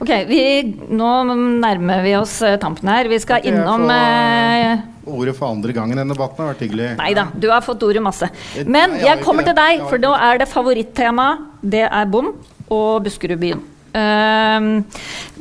Ok, 0.00 0.10
vi, 0.30 0.40
Nå 0.96 1.08
nærmer 1.60 2.04
vi 2.04 2.14
oss 2.16 2.38
eh, 2.46 2.56
tampen 2.60 2.88
her. 2.88 3.08
Vi 3.10 3.18
skal 3.20 3.44
innom 3.48 3.84
eh, 3.92 4.80
Ordet 5.10 5.34
for 5.36 5.50
andre 5.52 5.74
gang 5.76 5.92
i 5.92 5.98
denne 5.98 6.14
debatten 6.14 6.44
har 6.44 6.54
vært 6.54 6.62
hyggelig. 6.64 6.92
Nei 7.00 7.10
da, 7.16 7.26
du 7.34 7.48
har 7.52 7.64
fått 7.64 7.82
ordet 7.84 8.02
masse. 8.04 8.28
Men 8.64 8.96
jeg 9.00 9.20
kommer 9.24 9.44
til 9.44 9.56
deg, 9.56 9.82
for 9.90 10.00
nå 10.00 10.12
er 10.16 10.40
det 10.40 10.48
favorittemaet. 10.48 11.44
Det 11.60 11.84
er 11.84 12.08
bom 12.08 12.32
og 12.70 13.04
Buskerudbyen. 13.04 13.60
Uh, 13.90 14.86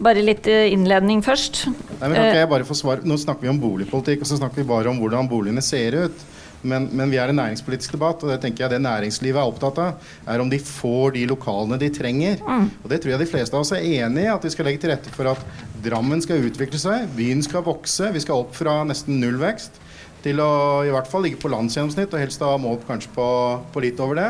bare 0.01 0.23
litt 0.25 0.47
eh, 0.49 0.71
innledning 0.73 1.21
først. 1.21 1.67
Nei, 1.69 2.07
men 2.07 2.15
kan 2.17 2.29
ikke 2.31 2.41
jeg 2.41 2.51
bare 2.55 2.65
få 2.65 2.77
svar? 2.79 3.03
Nå 3.05 3.19
snakker 3.21 3.45
vi 3.45 3.51
om 3.51 3.61
boligpolitikk, 3.61 4.25
og 4.25 4.31
så 4.31 4.39
snakker 4.39 4.63
vi 4.63 4.69
bare 4.71 4.89
om 4.89 4.97
hvordan 4.99 5.29
boligene 5.29 5.63
ser 5.63 5.99
ut. 6.07 6.23
Men, 6.61 6.89
men 6.91 7.11
vi 7.11 7.17
er 7.21 7.31
en 7.31 7.39
næringspolitisk 7.39 7.93
debatt, 7.95 8.23
og 8.23 8.33
det 8.33 8.39
tenker 8.43 8.65
jeg 8.65 8.73
det 8.73 8.81
næringslivet 8.83 9.39
er 9.39 9.47
opptatt 9.47 9.79
av, 9.79 10.09
er 10.27 10.43
om 10.43 10.49
de 10.51 10.59
får 10.59 11.15
de 11.15 11.25
lokalene 11.29 11.79
de 11.79 11.89
trenger. 11.95 12.41
Og 12.83 12.89
det 12.91 13.01
tror 13.01 13.13
jeg 13.15 13.23
de 13.23 13.29
fleste 13.31 13.55
av 13.55 13.63
oss 13.63 13.71
er 13.75 13.85
enig 13.85 14.25
i, 14.25 14.31
at 14.33 14.43
vi 14.43 14.51
skal 14.51 14.67
legge 14.67 14.83
til 14.83 14.91
rette 14.91 15.13
for 15.15 15.31
at 15.31 15.43
Drammen 15.79 16.19
skal 16.19 16.43
utvikle 16.43 16.79
seg, 16.81 17.05
byen 17.15 17.39
skal 17.45 17.63
vokse, 17.63 18.09
vi 18.11 18.19
skal 18.19 18.41
opp 18.43 18.57
fra 18.57 18.81
nesten 18.83 19.21
nullvekst 19.21 19.79
til 20.23 20.41
å 20.43 20.83
i 20.83 20.91
hvert 20.91 21.07
fall 21.07 21.23
ligge 21.23 21.39
på 21.39 21.51
landsgjennomsnitt, 21.51 22.11
og 22.11 22.19
helst 22.19 22.41
da 22.43 22.51
opp 22.51 22.81
kanskje 22.89 23.11
på, 23.15 23.27
på 23.71 23.83
litt 23.85 23.99
over 24.03 24.19
det. 24.19 24.29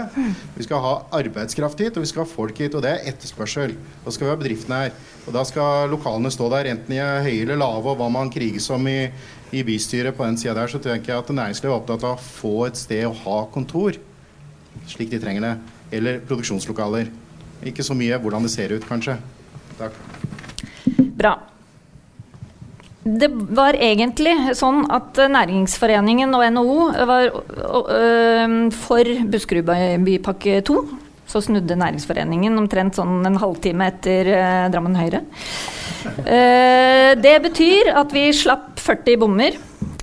Vi 0.53 0.67
skal 0.67 0.83
ha 0.83 0.91
arbeidskraft 1.17 1.81
hit, 1.81 1.97
og 1.97 2.05
vi 2.05 2.11
skal 2.11 2.25
ha 2.25 2.29
folk 2.29 2.61
hit, 2.61 2.77
og 2.77 2.85
det 2.85 2.91
er 2.93 3.09
etterspørsel. 3.09 3.73
Da 4.05 4.13
skal 4.13 4.27
vi 4.27 4.33
ha 4.35 4.37
bedriftene 4.43 4.83
her. 4.83 4.93
Og 5.29 5.35
da 5.35 5.43
skal 5.45 5.91
lokalene 5.91 6.31
stå 6.33 6.47
der, 6.49 6.71
enten 6.71 6.89
de 6.89 6.97
er 6.97 7.21
høye 7.21 7.43
eller 7.43 7.59
lave, 7.61 7.91
og 7.91 7.99
hva 7.99 8.07
man 8.09 8.31
kriges 8.33 8.65
om 8.73 8.87
i, 8.89 9.03
i 9.53 9.61
bystyret 9.65 10.15
på 10.17 10.25
den 10.25 10.39
sida 10.41 10.55
der, 10.57 10.71
så 10.71 10.81
tenker 10.81 11.13
jeg 11.13 11.21
at 11.21 11.29
næringslivet 11.29 11.69
er 11.69 11.75
opptatt 11.75 12.05
av 12.07 12.15
å 12.15 12.23
få 12.23 12.53
et 12.65 12.79
sted 12.79 13.05
å 13.05 13.13
ha 13.13 13.43
kontor, 13.53 13.99
slik 14.89 15.11
de 15.13 15.19
trenger 15.21 15.45
det. 15.45 15.51
Eller 15.99 16.17
produksjonslokaler. 16.25 17.11
Ikke 17.69 17.85
så 17.85 17.93
mye 17.97 18.17
hvordan 18.21 18.47
det 18.47 18.51
ser 18.55 18.73
ut, 18.73 18.87
kanskje. 18.89 19.19
Takk. 19.77 20.01
Bra. 21.19 21.35
Det 23.05 23.29
var 23.57 23.77
egentlig 23.77 24.33
sånn 24.57 24.81
at 24.93 25.17
Næringsforeningen 25.29 26.33
og 26.35 26.45
NHO 26.55 26.87
var 27.09 27.29
for 28.81 29.13
Buskerudbypakke 29.29 30.57
2. 30.65 30.79
Så 31.29 31.43
snudde 31.45 31.77
Næringsforeningen 31.77 32.57
omtrent 32.57 32.97
sånn 32.97 33.21
en 33.27 33.37
halvtime 33.37 33.91
etter 33.91 34.31
eh, 34.33 34.67
Drammen 34.73 34.97
Høyre. 34.97 35.21
Eh, 36.25 37.11
det 37.21 37.35
betyr 37.43 37.91
at 38.01 38.13
vi 38.15 38.29
slapp 38.33 38.79
40 38.81 39.19
bommer. 39.21 39.59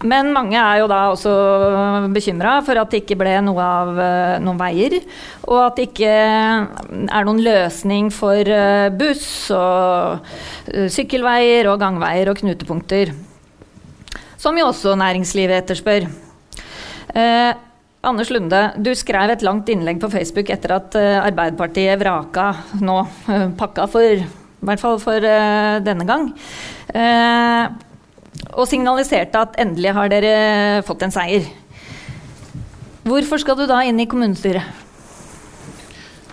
Men 0.06 0.28
mange 0.34 0.58
er 0.60 0.82
jo 0.82 0.88
da 0.90 0.98
også 1.08 1.32
bekymra 2.12 2.58
for 2.64 2.78
at 2.78 2.92
det 2.92 3.00
ikke 3.02 3.16
ble 3.18 3.32
noe 3.46 3.64
av 3.64 4.00
eh, 4.02 4.36
noen 4.44 4.60
veier. 4.60 4.98
Og 5.48 5.58
at 5.64 5.78
det 5.80 5.88
ikke 5.88 6.12
er 6.12 7.26
noen 7.26 7.42
løsning 7.42 8.12
for 8.14 8.46
eh, 8.46 8.86
buss 8.94 9.26
og 9.56 10.28
eh, 10.70 10.86
sykkelveier 10.92 11.70
og 11.72 11.80
gangveier 11.82 12.30
og 12.30 12.42
knutepunkter. 12.42 13.14
Som 14.38 14.60
jo 14.60 14.68
også 14.68 14.94
næringslivet 15.00 15.64
etterspør. 15.64 16.06
Eh, 17.16 17.65
Anders 18.06 18.30
Lunde, 18.30 18.60
du 18.78 18.92
skrev 18.94 19.32
et 19.32 19.42
langt 19.42 19.66
innlegg 19.72 19.98
på 19.98 20.10
Facebook 20.12 20.50
etter 20.54 20.76
at 20.76 20.94
eh, 20.98 21.16
Arbeiderpartiet 21.18 21.98
vraka 21.98 22.52
nå 22.78 23.00
eh, 23.32 23.48
pakka 23.58 23.88
for 23.90 24.06
i 24.06 24.66
hvert 24.66 24.82
fall 24.82 25.00
for 25.02 25.26
eh, 25.26 25.78
denne 25.84 26.06
gang. 26.06 26.30
Og 28.56 28.64
signaliserte 28.70 29.42
at 29.42 29.58
endelig 29.60 29.92
har 29.96 30.10
dere 30.12 30.34
fått 30.86 31.02
en 31.04 31.14
seier. 31.14 31.48
Hvorfor 33.06 33.42
skal 33.42 33.58
du 33.58 33.66
da 33.68 33.82
inn 33.86 33.98
i 34.02 34.06
kommunestyret? 34.10 34.84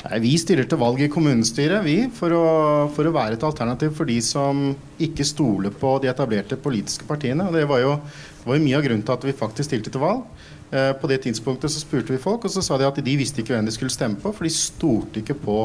Nei, 0.03 0.19
vi 0.19 0.33
stiller 0.37 0.67
til 0.69 0.79
valg 0.81 0.99
i 1.01 1.09
kommunestyret 1.11 1.83
vi, 1.85 1.97
for 2.13 2.35
å, 2.35 2.45
for 2.93 3.07
å 3.07 3.13
være 3.15 3.37
et 3.37 3.45
alternativ 3.47 3.93
for 3.97 4.09
de 4.09 4.17
som 4.23 4.65
ikke 5.01 5.25
stoler 5.25 5.73
på 5.73 5.95
de 6.03 6.11
etablerte 6.11 6.59
politiske 6.59 7.07
partiene. 7.09 7.47
Og 7.47 7.55
det 7.55 7.65
var 7.69 7.81
jo, 7.81 7.93
det 8.41 8.49
var 8.49 8.59
jo 8.59 8.65
mye 8.65 8.79
av 8.79 8.87
grunnen 8.87 9.05
til 9.07 9.15
at 9.15 9.27
vi 9.29 9.37
faktisk 9.41 9.69
stilte 9.71 9.93
til 9.93 10.03
valg. 10.03 10.25
Eh, 10.73 10.91
på 10.97 11.07
det 11.09 11.19
tidspunktet 11.21 11.69
så 11.69 11.81
spurte 11.83 12.15
vi 12.15 12.21
folk, 12.21 12.47
og 12.47 12.51
så 12.51 12.63
sa 12.65 12.79
de 12.81 12.87
at 12.87 12.97
de 13.05 13.17
visste 13.19 13.43
ikke 13.43 13.53
hvem 13.53 13.67
de 13.67 13.73
skulle 13.75 13.93
stemme 13.93 14.17
på, 14.17 14.31
for 14.33 14.47
de 14.47 14.53
stolte 14.53 15.21
ikke 15.21 15.37
på 15.37 15.57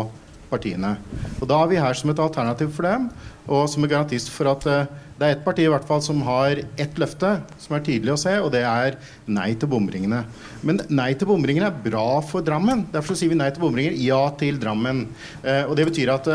partiene. 0.51 0.97
Og 1.41 1.49
Da 1.49 1.63
er 1.63 1.69
vi 1.71 1.81
her 1.81 1.97
som 1.97 2.11
et 2.11 2.21
alternativ 2.21 2.73
for 2.77 2.85
dem, 2.85 3.09
og 3.49 3.69
som 3.73 3.85
en 3.85 3.89
garantist 3.91 4.29
for 4.33 4.51
at 4.53 4.67
eh, 4.69 4.91
det 5.19 5.27
er 5.27 5.33
ett 5.35 5.45
parti 5.45 5.65
i 5.65 5.71
hvert 5.73 5.87
fall 5.89 6.03
som 6.05 6.21
har 6.23 6.61
ett 6.79 6.99
løfte 7.01 7.31
som 7.59 7.75
er 7.75 7.83
tydelig 7.83 8.13
å 8.13 8.21
se, 8.21 8.35
og 8.39 8.53
det 8.53 8.63
er 8.63 8.99
nei 9.27 9.49
til 9.59 9.71
bomringene. 9.73 10.21
Men 10.63 10.83
nei 10.93 11.09
til 11.19 11.27
bomringene 11.27 11.73
er 11.73 11.81
bra 11.89 12.21
for 12.23 12.45
Drammen. 12.45 12.85
Derfor 12.93 13.19
sier 13.19 13.33
vi 13.33 13.39
nei 13.41 13.49
til 13.51 13.65
bomringer, 13.65 13.97
ja 13.99 14.21
til 14.39 14.61
Drammen. 14.61 15.07
Eh, 15.43 15.65
og 15.65 15.75
det 15.79 15.89
betyr 15.89 16.15
at 16.15 16.35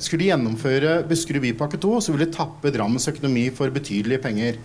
skulle 0.00 0.22
de 0.22 0.30
gjennomføre 0.30 0.92
Buskerud 1.04 1.42
bypakke 1.44 1.76
2, 1.76 1.90
så 2.00 2.12
ville 2.14 2.24
de 2.24 2.32
tappe 2.32 2.70
Drammens 2.72 3.04
økonomi 3.10 3.50
for 3.52 3.68
betydelige 3.68 4.22
penger. 4.24 4.56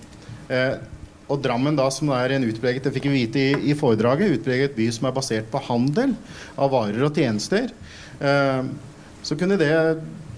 Og 1.31 1.39
Drammen, 1.43 1.77
da, 1.77 1.87
som 1.93 2.11
er 2.15 2.35
en 2.35 2.47
utpreget 2.47 2.83
det 2.83 2.93
fikk 2.95 3.07
vi 3.09 3.23
vite 3.23 3.43
i, 3.43 3.53
i 3.71 3.77
foredraget, 3.77 4.39
utpreget 4.39 4.75
by 4.75 4.89
som 4.93 5.07
er 5.07 5.15
basert 5.15 5.47
på 5.51 5.61
handel 5.69 6.17
av 6.57 6.73
varer 6.73 7.05
og 7.07 7.15
tjenester, 7.15 7.71
eh, 8.19 8.67
så 9.23 9.37
kunne 9.39 9.59
det 9.59 9.71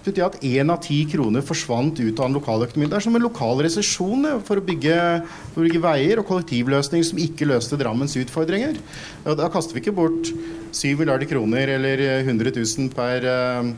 bety 0.06 0.22
at 0.22 0.38
én 0.46 0.70
av 0.70 0.78
ti 0.86 1.00
kroner 1.10 1.42
forsvant 1.42 1.98
ut 1.98 2.20
av 2.20 2.28
en 2.28 2.38
lokaløkonomi. 2.38 2.90
Det 2.92 3.00
er 3.00 3.06
som 3.08 3.18
en 3.18 3.26
lokal 3.26 3.64
resesjon 3.66 4.28
for, 4.46 4.62
for 4.62 4.62
å 4.62 5.66
bygge 5.66 5.82
veier 5.82 6.22
og 6.22 6.30
kollektivløsninger 6.30 7.08
som 7.10 7.24
ikke 7.24 7.50
løste 7.50 7.80
Drammens 7.82 8.14
utfordringer. 8.22 8.78
Og 9.26 9.40
da 9.40 9.50
kaster 9.50 9.74
vi 9.74 9.82
ikke 9.82 9.96
bort 9.98 10.30
7 10.76 10.94
milliarder 11.00 11.30
kroner 11.30 11.74
eller 11.80 12.06
100 12.22 12.54
000 12.54 12.94
per 12.94 13.30
eh, 13.32 13.74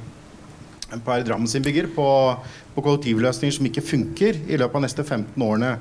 per 1.03 1.23
Drammens-innbygger 1.27 1.89
på, 1.95 2.07
på 2.77 2.83
kollektivløsninger 2.85 3.55
som 3.57 3.67
ikke 3.69 3.81
funker 3.85 4.37
i 4.45 4.59
løpet 4.61 4.77
av 4.77 4.83
neste 4.85 5.03
15 5.03 5.41
årene. 5.41 5.73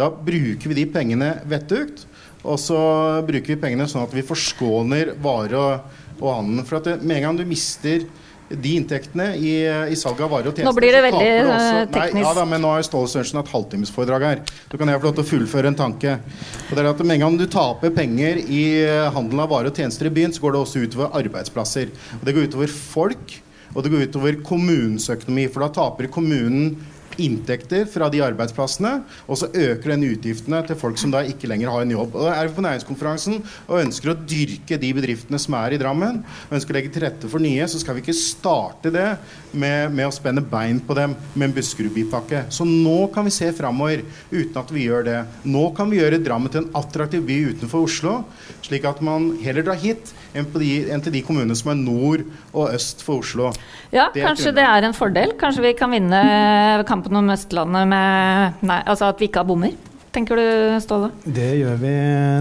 Da 0.00 0.08
bruker 0.10 0.72
vi 0.72 0.78
de 0.80 0.86
pengene 0.90 1.34
vettugt, 1.50 2.06
og 2.40 2.56
så 2.62 2.80
bruker 3.28 3.52
vi 3.54 3.60
pengene 3.60 3.84
sånn 3.90 4.06
at 4.06 4.14
vi 4.16 4.24
forskåner 4.24 5.14
vare 5.20 5.60
og, 5.60 6.00
og 6.22 6.34
handel. 6.38 6.64
For 6.64 6.80
at 6.80 7.02
med 7.04 7.18
en 7.20 7.26
gang 7.28 7.40
du 7.42 7.44
mister 7.48 8.06
de 8.50 8.70
inntektene 8.80 9.28
i, 9.38 9.50
i 9.92 9.94
salget 9.94 10.24
av 10.26 10.32
varer 10.32 10.48
og 10.50 10.56
tjenester 10.56 10.66
Nå 10.66 10.72
blir 10.74 10.90
det 10.96 11.02
veldig, 11.04 11.26
også- 11.44 11.58
eh, 11.60 11.76
Nei, 11.84 11.90
teknisk. 11.94 12.24
ja 12.24 12.32
da, 12.34 12.46
men 12.50 12.64
nå 12.64 12.72
har 12.72 12.82
Ståle 12.82 13.06
Sørensen 13.12 13.38
hatt 13.38 13.52
halvtimesforedrag 13.52 14.24
her. 14.26 14.40
Så 14.72 14.80
kan 14.80 14.90
jeg 14.90 14.98
få 14.98 15.06
lov 15.06 15.14
til 15.20 15.22
å 15.22 15.28
fullføre 15.28 15.70
en 15.70 15.76
tanke. 15.78 16.16
Og 16.66 16.72
det 16.74 16.82
er 16.82 16.88
at 16.90 17.04
Med 17.04 17.14
en 17.20 17.22
gang 17.28 17.36
du 17.38 17.44
taper 17.46 17.92
penger 17.94 18.40
i 18.42 18.64
handelen 19.14 19.44
av 19.44 19.52
varer 19.52 19.70
og 19.70 19.76
tjenester 19.78 20.08
i 20.10 20.14
byen, 20.16 20.32
så 20.34 20.42
går 20.42 20.56
det 20.56 20.62
også 20.64 20.82
utover 20.82 21.12
arbeidsplasser. 21.20 21.92
Og 22.18 22.24
Det 22.26 22.34
går 22.34 22.48
utover 22.50 22.66
folk, 22.74 23.36
og 23.74 23.82
det 23.82 23.92
går 23.92 24.08
utover 24.08 24.40
kommunens 24.46 25.10
økonomi. 25.12 25.48
For 25.50 25.64
da 25.64 25.72
taper 25.80 26.10
kommunen 26.12 26.74
inntekter 27.20 27.86
fra 27.90 28.08
de 28.12 28.20
arbeidsplassene, 28.24 28.92
og 29.28 29.38
så 29.40 29.48
øker 29.50 29.94
den 29.94 30.06
utgiftene 30.10 30.60
til 30.66 30.78
folk 30.78 30.98
som 31.00 31.12
da 31.12 31.22
ikke 31.26 31.48
lenger 31.50 31.72
har 31.72 31.84
en 31.84 31.94
jobb. 31.94 32.14
Og 32.16 32.26
da 32.26 32.34
er 32.36 32.48
vi 32.48 32.56
på 32.56 32.64
næringskonferansen 32.64 33.40
og 33.66 33.80
ønsker 33.80 34.12
å 34.12 34.16
dyrke 34.18 34.78
de 34.80 34.92
bedriftene 34.96 35.40
som 35.42 35.56
er 35.60 35.74
i 35.74 35.80
Drammen, 35.80 36.22
og 36.48 36.56
ønsker 36.56 36.74
å 36.74 36.78
legge 36.78 36.92
til 36.94 37.04
rette 37.06 37.30
for 37.30 37.42
nye, 37.42 37.66
så 37.70 37.80
skal 37.82 37.96
vi 37.96 38.04
ikke 38.04 38.16
starte 38.16 38.92
det 38.94 39.08
med, 39.52 39.90
med 39.94 40.06
å 40.06 40.14
spenne 40.14 40.44
bein 40.44 40.80
på 40.84 40.96
dem 40.98 41.16
med 41.34 41.48
en 41.48 41.56
Buskerud-bypakke. 41.56 42.46
Så 42.52 42.66
nå 42.68 42.98
kan 43.14 43.26
vi 43.26 43.34
se 43.34 43.50
framover 43.56 44.04
uten 44.30 44.60
at 44.60 44.72
vi 44.74 44.86
gjør 44.86 45.06
det. 45.08 45.18
Nå 45.48 45.66
kan 45.76 45.90
vi 45.90 46.00
gjøre 46.00 46.22
Drammen 46.24 46.52
til 46.52 46.64
en 46.64 46.72
attraktiv 46.78 47.24
by 47.26 47.38
utenfor 47.54 47.86
Oslo, 47.88 48.16
slik 48.64 48.86
at 48.88 49.00
man 49.04 49.32
heller 49.42 49.66
drar 49.66 49.80
hit 49.80 50.12
enn, 50.34 50.48
de, 50.54 50.70
enn 50.92 51.04
til 51.04 51.14
de 51.14 51.22
kommunene 51.26 51.56
som 51.58 51.72
er 51.72 51.78
nord 51.80 52.24
og 52.52 52.74
øst 52.74 53.04
for 53.04 53.24
Oslo. 53.24 53.50
Ja, 53.94 54.08
det 54.14 54.24
kanskje 54.24 54.54
det 54.56 54.64
er 54.66 54.86
en 54.86 54.96
fordel. 54.96 55.36
Kanskje 55.40 55.68
vi 55.68 55.76
kan 55.78 55.92
vinne 55.94 56.24
kampen 56.88 57.16
om 57.18 57.30
Østlandet 57.34 57.88
med 57.90 58.66
nei, 58.66 58.82
altså 58.84 59.10
at 59.10 59.22
vi 59.22 59.30
ikke 59.30 59.42
har 59.42 59.48
bommer? 59.50 59.76
Tenker 60.10 60.40
du, 60.40 60.46
Ståle? 60.82 61.12
Det 61.22 61.52
gjør 61.60 61.76
vi 61.78 61.90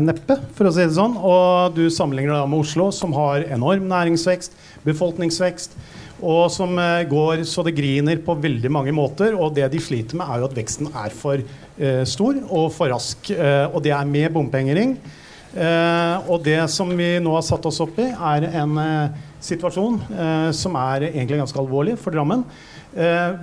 neppe, 0.01 0.39
for 0.57 0.65
å 0.65 0.73
si 0.73 0.81
det 0.81 0.95
sånn. 0.95 1.13
Og 1.21 1.75
du 1.75 1.83
sammenligner 1.93 2.39
da 2.39 2.47
med 2.49 2.63
Oslo, 2.63 2.87
som 2.95 3.13
har 3.13 3.45
enorm 3.53 3.85
næringsvekst, 3.91 4.57
befolkningsvekst, 4.87 5.77
og 6.19 6.49
som 6.51 6.73
eh, 6.81 7.05
går 7.07 7.45
så 7.47 7.63
det 7.67 7.75
griner 7.77 8.19
på 8.25 8.35
veldig 8.41 8.71
mange 8.73 8.93
måter. 8.95 9.37
Og 9.37 9.53
det 9.55 9.69
de 9.69 9.81
sliter 9.85 10.17
med, 10.17 10.25
er 10.25 10.41
jo 10.41 10.49
at 10.49 10.57
veksten 10.57 10.89
er 10.89 11.13
for 11.13 11.45
eh, 11.45 12.01
stor 12.09 12.41
og 12.47 12.71
for 12.73 12.89
rask. 12.89 13.29
Eh, 13.35 13.67
og 13.69 13.85
det 13.85 13.93
er 13.93 14.09
med 14.17 14.33
bompengering. 14.33 14.97
Eh, 15.49 16.29
og 16.29 16.43
det 16.45 16.59
som 16.69 16.91
vi 16.93 17.15
nå 17.21 17.31
har 17.33 17.45
satt 17.45 17.65
oss 17.65 17.81
opp 17.81 17.97
i, 18.01 18.05
er 18.13 18.45
en 18.61 18.75
eh, 18.77 19.21
situasjon 19.41 19.97
eh, 20.13 20.49
som 20.53 20.77
er 20.77 21.07
egentlig 21.09 21.39
ganske 21.41 21.61
alvorlig 21.61 21.97
for 22.01 22.13
Drammen. 22.13 22.45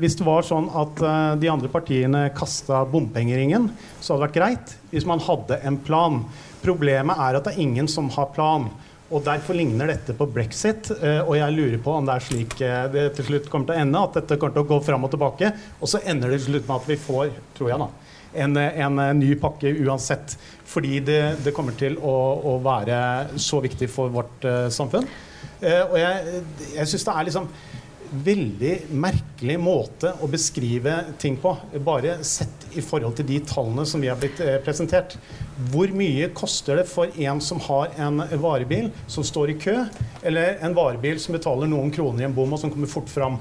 hvis 0.00 0.16
det 0.18 0.24
var 0.26 0.42
sånn 0.42 0.64
at 0.74 0.98
de 1.38 1.46
andre 1.46 1.68
partiene 1.70 2.24
kasta 2.34 2.80
bompengeringen, 2.90 3.68
så 4.02 4.16
hadde 4.16 4.18
det 4.18 4.24
vært 4.24 4.38
greit 4.40 4.72
hvis 4.90 5.06
man 5.06 5.22
hadde 5.22 5.60
en 5.62 5.76
plan. 5.86 6.16
Problemet 6.64 7.14
er 7.14 7.38
at 7.38 7.46
det 7.46 7.52
er 7.54 7.62
ingen 7.62 7.86
som 7.86 8.10
har 8.16 8.32
plan. 8.34 8.66
Og 9.06 9.22
Derfor 9.22 9.54
ligner 9.54 9.86
dette 9.86 10.16
på 10.18 10.26
brexit. 10.26 10.90
og 10.90 11.30
jeg 11.38 11.54
lurer 11.54 11.78
på 11.78 11.94
om 11.94 12.08
det 12.08 12.16
er 12.16 12.26
slik 12.26 12.58
det 12.58 13.04
til 13.14 13.28
slutt 13.28 13.46
kommer 13.48 13.70
til 13.70 13.78
å 13.78 13.84
ende. 13.84 14.02
At 14.02 14.18
dette 14.18 14.34
kommer 14.34 14.58
til 14.58 14.66
å 14.66 14.70
gå 14.72 14.80
fram 14.82 15.06
og 15.06 15.14
tilbake. 15.14 15.52
Og 15.78 15.94
så 15.94 16.02
ender 16.02 16.34
det 16.34 16.40
til 16.42 16.56
slutt 16.56 16.66
med 16.66 16.76
at 16.80 16.90
vi 16.90 16.98
får, 17.06 17.30
tror 17.54 17.70
jeg 17.70 17.84
da, 17.84 17.88
en, 18.36 18.56
en 18.58 19.00
ny 19.18 19.34
pakke 19.40 19.72
uansett. 19.84 20.36
Fordi 20.66 21.00
det, 21.06 21.20
det 21.44 21.54
kommer 21.56 21.76
til 21.78 21.96
å, 22.02 22.16
å, 22.52 22.58
være 22.64 22.98
så 23.40 23.62
viktig 23.64 23.88
for 23.92 24.12
vårt 24.12 24.46
uh, 24.46 24.66
samfunn. 24.72 25.06
Uh, 25.62 25.82
og 25.86 25.96
jeg, 26.00 26.44
jeg 26.74 26.90
syns 26.90 27.06
det 27.06 27.14
er 27.14 27.28
liksom 27.28 27.50
veldig 28.26 28.72
merkelig 29.02 29.56
måte 29.60 30.12
å 30.22 30.28
beskrive 30.30 30.98
ting 31.20 31.38
på. 31.42 31.52
Bare 31.84 32.18
sett 32.26 32.68
i 32.76 32.84
forhold 32.84 33.18
til 33.18 33.28
de 33.28 33.40
tallene 33.46 33.86
som 33.88 34.02
vi 34.02 34.10
har 34.10 34.18
blitt 34.20 34.40
eh, 34.44 34.58
presentert. 34.64 35.16
Hvor 35.72 35.88
mye 35.96 36.28
koster 36.36 36.80
det 36.80 36.86
for 36.90 37.12
en 37.16 37.40
som 37.40 37.60
har 37.64 37.94
en 38.02 38.20
varebil 38.42 38.90
som 39.08 39.24
står 39.24 39.54
i 39.54 39.58
kø, 39.60 39.76
eller 40.26 40.58
en 40.64 40.74
varebil 40.76 41.20
som 41.22 41.36
betaler 41.36 41.70
noen 41.70 41.92
kroner 41.94 42.24
i 42.24 42.26
en 42.28 42.34
bom 42.36 42.52
og 42.52 42.60
som 42.60 42.72
kommer 42.72 42.90
fort 42.90 43.08
fram? 43.08 43.38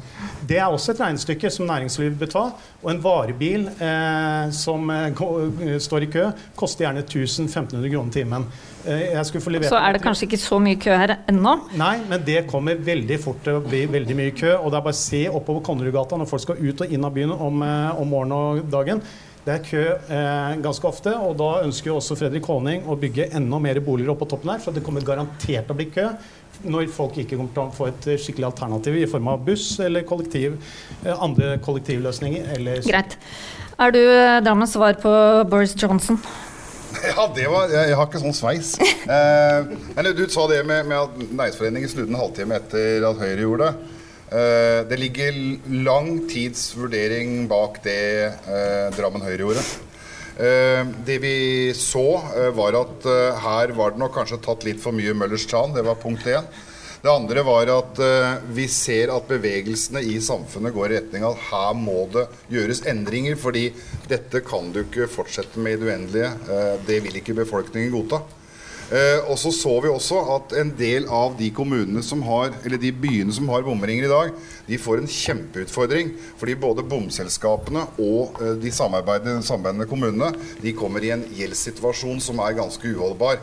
Det 0.48 0.60
er 0.62 0.70
også 0.70 0.94
et 0.94 1.02
regnestykke 1.04 1.52
som 1.52 1.68
næringslivet 1.68 2.16
bør 2.22 2.32
ta. 2.32 2.46
Og 2.84 2.94
en 2.94 3.04
varebil 3.04 3.68
eh, 3.74 4.54
som 4.56 4.90
eh, 4.94 5.76
står 5.84 6.08
i 6.08 6.12
kø, 6.14 6.30
koster 6.56 6.88
gjerne 6.88 7.04
1500 7.04 7.92
kroner 7.92 8.16
timen. 8.16 8.48
Eh, 8.86 9.18
så 9.66 9.80
er 9.80 9.96
det 9.96 10.02
kanskje 10.04 10.28
ikke 10.28 10.40
så 10.40 10.60
mye 10.62 10.78
kø 10.78 10.94
her 10.94 11.16
ennå? 11.32 11.56
Nei, 11.80 11.96
men 12.08 12.22
det 12.26 12.44
kommer 12.50 12.78
veldig 12.78 13.18
fort 13.22 13.42
til 13.44 13.58
å 13.58 13.64
bli 13.66 13.86
veldig 13.90 14.18
mye 14.18 14.34
kø. 14.38 14.52
Og 14.60 14.70
det 14.70 14.80
er 14.80 14.88
bare 14.88 14.96
å 14.96 15.04
se 15.04 15.24
oppover 15.28 15.64
Konnerudgata 15.66 16.20
når 16.22 16.30
folk 16.30 16.44
skal 16.46 16.62
ut 16.62 16.86
og 16.86 16.94
inn 16.94 17.08
av 17.08 17.16
byen 17.16 17.34
om, 17.34 17.64
eh, 17.66 18.02
om 18.02 18.14
morgenen 18.14 18.38
og 18.38 18.70
dagen. 18.72 19.02
Det 19.46 19.54
er 19.54 19.62
kø 19.62 19.82
eh, 19.86 20.56
ganske 20.64 20.88
ofte, 20.90 21.12
og 21.22 21.36
da 21.38 21.50
ønsker 21.62 21.92
jo 21.92 22.00
også 22.00 22.16
Fredrik 22.18 22.48
Håning 22.50 22.88
å 22.90 22.96
bygge 22.98 23.28
enda 23.38 23.60
mer 23.62 23.78
boliger 23.86 24.16
oppå 24.16 24.26
toppen 24.32 24.50
her, 24.56 24.64
så 24.64 24.74
det 24.74 24.82
kommer 24.86 25.06
garantert 25.06 25.68
til 25.68 25.76
å 25.76 25.78
bli 25.78 25.92
kø 25.94 26.08
når 26.66 26.88
folk 26.96 27.20
ikke 27.22 27.36
kommer 27.36 27.52
til 27.54 27.62
å 27.66 27.76
få 27.76 27.90
et 27.92 28.08
skikkelig 28.24 28.48
alternativ 28.48 28.96
i 28.98 29.06
form 29.12 29.28
av 29.30 29.44
buss 29.46 29.68
eller 29.86 30.08
kollektiv, 30.08 30.56
eh, 31.04 31.14
andre 31.14 31.60
kollektivløsninger. 31.62 32.50
Eller 32.58 32.82
Greit. 32.88 33.18
Er 33.76 33.94
du 33.94 34.02
Drammens 34.48 34.74
svar 34.74 34.98
på 34.98 35.14
Boris 35.52 35.78
Johnson? 35.78 36.18
Ja, 37.04 37.26
det 37.36 37.44
var, 37.52 37.68
jeg, 37.70 37.90
jeg 37.90 37.98
har 38.00 38.08
ikke 38.08 38.22
sånn 38.22 38.36
sveis. 38.36 38.70
Eh, 38.80 39.74
men 39.98 40.08
du 40.16 40.24
sa 40.32 40.46
det 40.50 40.62
med, 40.66 40.88
med 40.88 40.96
at 40.96 41.18
Næringsforeningen 41.28 41.92
snudde 41.92 42.14
en 42.14 42.22
halvtime 42.22 42.56
etter 42.58 43.06
at 43.06 43.20
Høyre 43.20 43.44
gjorde 43.44 43.68
det. 43.68 43.95
Eh, 44.26 44.82
det 44.90 44.98
ligger 44.98 45.36
lang 45.86 46.24
tids 46.30 46.72
vurdering 46.74 47.44
bak 47.48 47.78
det 47.86 48.26
eh, 48.26 48.88
Drammen 48.98 49.22
Høyre 49.22 49.44
gjorde. 49.44 49.66
Eh, 50.42 50.82
det 51.06 51.20
vi 51.22 51.36
så, 51.78 52.08
var 52.58 52.78
at 52.80 53.06
her 53.44 53.76
var 53.78 53.94
det 53.94 54.02
nok 54.02 54.16
kanskje 54.18 54.42
tatt 54.44 54.66
litt 54.66 54.82
for 54.82 54.98
mye 54.98 55.14
Møllers 55.14 55.46
tran. 55.50 55.76
Det 55.76 55.86
var 55.86 56.02
punkt 56.02 56.26
én. 56.26 56.48
Det 57.06 57.12
andre 57.12 57.44
var 57.46 57.70
at 57.70 58.00
vi 58.50 58.64
ser 58.72 59.12
at 59.14 59.28
bevegelsene 59.30 60.02
i 60.10 60.16
samfunnet 60.26 60.74
går 60.74 60.88
i 60.88 60.96
retning 60.96 61.26
av 61.28 61.36
at 61.36 61.44
her 61.52 61.76
må 61.78 62.08
det 62.10 62.24
gjøres 62.50 62.82
endringer, 62.90 63.38
fordi 63.38 63.68
dette 64.10 64.42
kan 64.42 64.72
du 64.74 64.80
ikke 64.82 65.06
fortsette 65.14 65.62
med 65.62 65.76
i 65.76 65.84
det 65.84 65.92
uendelige. 65.92 66.32
Det 66.88 66.98
vil 67.06 67.20
ikke 67.22 67.38
befolkningen 67.44 67.94
godta. 67.94 68.24
Uh, 68.86 69.32
og 69.32 69.40
så 69.42 69.50
så 69.56 69.72
vi 69.82 69.90
også 69.90 70.20
at 70.36 70.56
en 70.62 70.70
del 70.78 71.08
av 71.10 71.34
de 71.40 71.50
kommunene 71.56 72.04
som 72.06 72.22
har, 72.28 72.54
eller 72.64 72.82
de 72.82 72.92
byene 72.94 73.34
som 73.34 73.50
har 73.50 73.66
bomringer 73.66 74.06
i 74.06 74.12
dag, 74.12 74.32
de 74.68 74.80
får 74.82 75.02
en 75.02 75.10
kjempeutfordring. 75.10 76.14
Fordi 76.38 76.58
både 76.62 76.86
bomselskapene 76.86 77.88
og 77.98 78.40
de 78.62 78.72
samarbeidende, 78.74 79.46
samarbeidende 79.46 79.90
kommunene 79.90 80.32
de 80.62 80.76
kommer 80.78 81.06
i 81.06 81.14
en 81.16 81.26
gjeldssituasjon 81.34 82.22
som 82.24 82.42
er 82.46 82.60
ganske 82.62 82.94
uholdbar. 82.94 83.42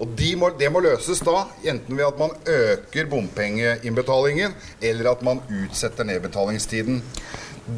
Og 0.00 0.08
de 0.16 0.30
må, 0.40 0.48
Det 0.56 0.70
må 0.72 0.80
løses 0.80 1.20
da, 1.20 1.44
enten 1.68 1.96
ved 1.96 2.06
at 2.06 2.18
man 2.20 2.32
øker 2.48 3.08
bompengeinnbetalingen, 3.10 4.54
eller 4.80 5.10
at 5.12 5.22
man 5.22 5.42
utsetter 5.44 6.08
nedbetalingstiden. 6.08 7.02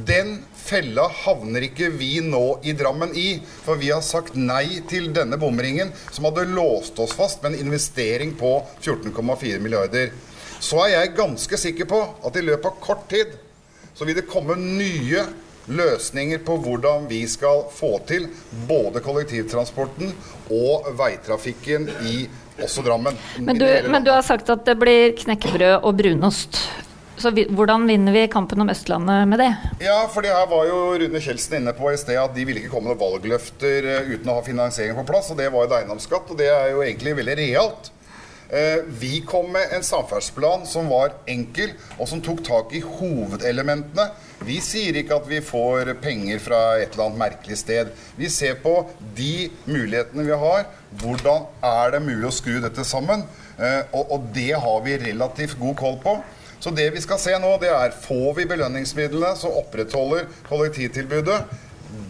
Den 0.07 0.39
fella 0.57 1.05
havner 1.25 1.67
ikke 1.67 1.91
vi 1.93 2.15
nå 2.25 2.61
i 2.65 2.73
Drammen 2.79 3.13
i, 3.19 3.37
for 3.65 3.81
vi 3.81 3.91
har 3.93 4.03
sagt 4.07 4.37
nei 4.39 4.81
til 4.89 5.11
denne 5.15 5.37
bomringen, 5.41 5.93
som 6.11 6.29
hadde 6.29 6.49
låst 6.55 6.99
oss 7.03 7.13
fast 7.19 7.43
med 7.43 7.53
en 7.53 7.67
investering 7.67 8.33
på 8.39 8.55
14,4 8.81 9.61
milliarder. 9.61 10.13
Så 10.63 10.79
er 10.85 10.95
jeg 10.95 11.17
ganske 11.19 11.59
sikker 11.59 11.89
på 11.91 12.03
at 12.25 12.37
i 12.39 12.45
løpet 12.47 12.69
av 12.71 12.79
kort 12.85 13.09
tid 13.11 13.35
så 13.93 14.07
vil 14.09 14.17
det 14.17 14.29
komme 14.31 14.57
nye 14.57 15.27
løsninger 15.71 16.41
på 16.47 16.57
hvordan 16.63 17.09
vi 17.11 17.23
skal 17.31 17.67
få 17.75 17.97
til 18.09 18.29
både 18.69 19.03
kollektivtransporten 19.05 20.15
og 20.55 20.89
veitrafikken 20.99 21.91
i 22.09 22.23
også 22.63 22.85
Drammen. 22.87 23.19
Men 23.41 23.59
du, 23.59 23.67
men 23.91 24.05
du 24.05 24.11
har 24.13 24.23
sagt 24.27 24.51
at 24.53 24.65
det 24.69 24.77
blir 24.81 25.15
knekkebrød 25.19 25.83
og 25.83 25.95
brunost. 25.99 26.61
Så 27.23 27.31
vi, 27.31 27.45
Hvordan 27.55 27.87
vinner 27.87 28.15
vi 28.15 28.27
kampen 28.31 28.65
om 28.65 28.71
Østlandet 28.73 29.29
med 29.31 29.39
det? 29.39 29.51
Ja, 29.85 30.01
for 30.11 30.27
det 30.27 30.33
her 30.35 30.49
var 30.51 30.67
jo 30.67 30.79
Rune 30.99 31.23
Kjeldsen 31.23 31.61
inne 31.61 31.75
på 31.77 31.93
i 31.93 31.99
sted 32.01 32.19
at 32.19 32.35
de 32.35 32.47
ville 32.49 32.59
ikke 32.59 32.73
komme 32.75 32.91
med 32.91 32.99
valgløfter 32.99 33.87
eh, 33.93 34.11
uten 34.11 34.33
å 34.33 34.41
ha 34.41 34.45
finansiering 34.47 34.99
på 34.99 35.07
plass. 35.13 35.31
og 35.31 35.39
Det 35.39 35.47
var 35.55 35.69
jo 35.69 35.77
eiendomsskatt, 35.79 36.33
og 36.35 36.41
det 36.41 36.51
er 36.51 36.73
jo 36.73 36.83
egentlig 36.83 37.15
veldig 37.21 37.39
realt. 37.39 37.93
Eh, 38.51 38.83
vi 38.99 39.23
kom 39.29 39.53
med 39.55 39.71
en 39.77 39.87
samferdselsplan 39.87 40.67
som 40.67 40.91
var 40.91 41.15
enkel, 41.31 41.77
og 41.97 42.11
som 42.11 42.25
tok 42.25 42.43
tak 42.49 42.75
i 42.75 42.83
hovedelementene 42.83 44.11
vi 44.47 44.59
sier 44.65 44.97
ikke 44.99 45.17
at 45.21 45.27
vi 45.31 45.39
får 45.45 45.93
penger 46.03 46.41
fra 46.43 46.61
et 46.81 46.95
eller 46.95 47.09
annet 47.09 47.21
merkelig 47.21 47.59
sted. 47.61 47.91
Vi 48.19 48.31
ser 48.33 48.59
på 48.63 48.75
de 49.17 49.49
mulighetene 49.69 50.27
vi 50.27 50.39
har. 50.45 50.67
Hvordan 51.03 51.47
er 51.67 51.95
det 51.95 52.03
mulig 52.05 52.29
å 52.29 52.35
skru 52.35 52.59
dette 52.63 52.85
sammen? 52.87 53.25
Eh, 53.59 53.83
og, 53.95 54.31
det 54.35 54.53
har 54.59 54.81
vi 54.87 54.99
relativt 55.05 55.59
god 55.61 55.77
koll 55.79 55.99
på. 56.03 56.17
Så 56.63 56.71
det 56.71 56.93
vi 56.95 57.01
skal 57.03 57.19
se 57.19 57.33
nå, 57.43 57.57
det 57.59 57.73
er 57.75 57.95
får 58.05 58.37
vi 58.37 58.45
belønningsmidlene 58.47 59.35
som 59.35 59.57
opprettholder 59.59 60.29
kollektivtilbudet. 60.47 61.41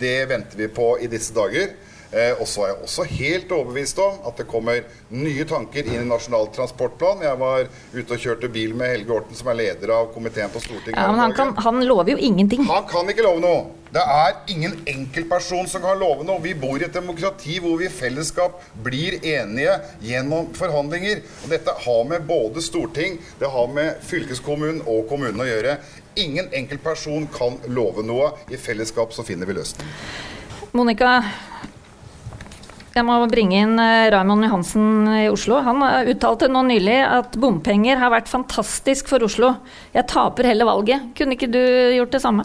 Det 0.00 0.26
venter 0.28 0.60
vi 0.60 0.68
på 0.68 0.90
i 1.00 1.08
disse 1.08 1.32
dager. 1.32 1.70
Eh, 2.12 2.34
og 2.36 2.48
så 2.48 2.66
er 2.66 2.72
jeg 2.72 2.84
også 2.84 3.04
helt 3.08 3.52
overbevist 3.56 4.00
om 4.04 4.18
at 4.28 4.36
det 4.36 4.44
kommer 4.50 4.82
nye 5.16 5.44
tanker 5.48 5.86
inn 5.88 6.02
i 6.02 6.08
Nasjonal 6.08 6.50
transportplan. 6.52 7.22
Jeg 7.24 7.38
var 7.40 7.68
ute 7.94 8.16
og 8.18 8.24
kjørte 8.26 8.50
bil 8.52 8.74
med 8.76 8.90
Helge 8.92 9.14
Orten, 9.16 9.36
som 9.38 9.48
er 9.48 9.56
leder 9.62 9.94
av 9.96 10.10
komiteen 10.12 10.52
på 10.52 10.60
Stortinget. 10.60 10.98
Ja, 10.98 11.06
men 11.08 11.22
han, 11.22 11.32
kan, 11.36 11.54
han, 11.56 11.80
lover 11.88 12.12
jo 12.12 12.18
ingenting. 12.20 12.66
Han 12.68 12.84
kan 12.90 13.08
ikke 13.08 13.24
love 13.24 13.40
noe. 13.40 13.62
Det 13.92 14.02
er 14.08 14.36
ingen 14.52 14.74
enkeltperson 14.88 15.66
som 15.68 15.84
kan 15.84 16.00
love 16.00 16.26
noe. 16.28 16.40
Vi 16.44 16.52
bor 16.56 16.80
i 16.80 16.84
et 16.84 16.96
demokrati 16.96 17.56
hvor 17.64 17.80
vi 17.80 17.88
i 17.88 17.92
fellesskap 17.92 18.60
blir 18.84 19.16
enige 19.20 19.78
gjennom 20.04 20.50
forhandlinger. 20.56 21.24
Og 21.44 21.52
dette 21.52 21.76
har 21.86 22.04
med 22.08 22.28
både 22.28 22.64
storting, 22.64 23.16
det 23.40 23.48
har 23.56 23.72
med 23.72 24.04
fylkeskommunen 24.08 24.84
og 24.84 25.08
kommunen 25.08 25.40
å 25.44 25.48
gjøre. 25.48 25.78
Ingen 26.20 26.52
enkeltperson 26.52 27.24
kan 27.32 27.56
love 27.72 28.04
noe. 28.04 28.34
I 28.52 28.60
fellesskap 28.60 29.16
så 29.16 29.24
finner 29.24 29.48
vi 29.48 29.56
løsningen. 29.56 29.96
Monica, 30.72 31.18
jeg 32.94 33.04
må 33.08 33.14
bringe 33.32 33.60
inn 33.64 33.78
eh, 33.80 34.08
Raymond 34.12 34.44
Johansen 34.46 34.88
i 35.16 35.28
Oslo. 35.32 35.60
Han 35.64 35.80
uttalte 36.12 36.48
nå 36.52 36.64
nylig 36.68 36.98
at 37.06 37.36
bompenger 37.40 38.00
har 38.00 38.12
vært 38.12 38.28
fantastisk 38.32 39.08
for 39.12 39.24
Oslo. 39.24 39.54
Jeg 39.94 40.08
taper 40.12 40.50
hele 40.50 40.66
valget. 40.68 41.10
Kunne 41.18 41.38
ikke 41.38 41.50
du 41.52 41.60
gjort 41.96 42.12
det 42.12 42.22
samme? 42.24 42.44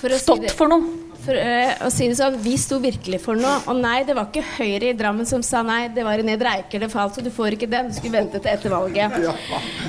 For 0.00 0.12
å 0.12 0.18
si 0.18 0.24
Stått 0.24 0.46
det- 0.48 0.56
for 0.56 0.68
noe. 0.68 1.09
For 1.30 1.38
eh, 1.38 1.76
å 1.86 1.90
si 1.94 2.08
det 2.10 2.16
sånn, 2.18 2.40
Vi 2.42 2.56
sto 2.58 2.80
virkelig 2.82 3.20
for 3.22 3.38
noe. 3.38 3.60
Og 3.70 3.76
nei, 3.78 4.00
det 4.06 4.16
var 4.18 4.26
ikke 4.26 4.42
Høyre 4.56 4.88
i 4.90 4.96
Drammen 4.98 5.28
som 5.28 5.44
sa 5.46 5.60
nei. 5.62 5.84
Det 5.94 6.02
var 6.02 6.18
i 6.18 6.34
Dreiker 6.40 6.82
det 6.82 6.88
falt, 6.90 7.14
så 7.14 7.22
du 7.22 7.30
får 7.30 7.54
ikke 7.54 7.68
den. 7.70 7.90
Du 7.90 7.94
skulle 7.94 8.18
vente 8.18 8.40
til 8.42 8.50
etter 8.50 8.74
valget. 8.74 9.14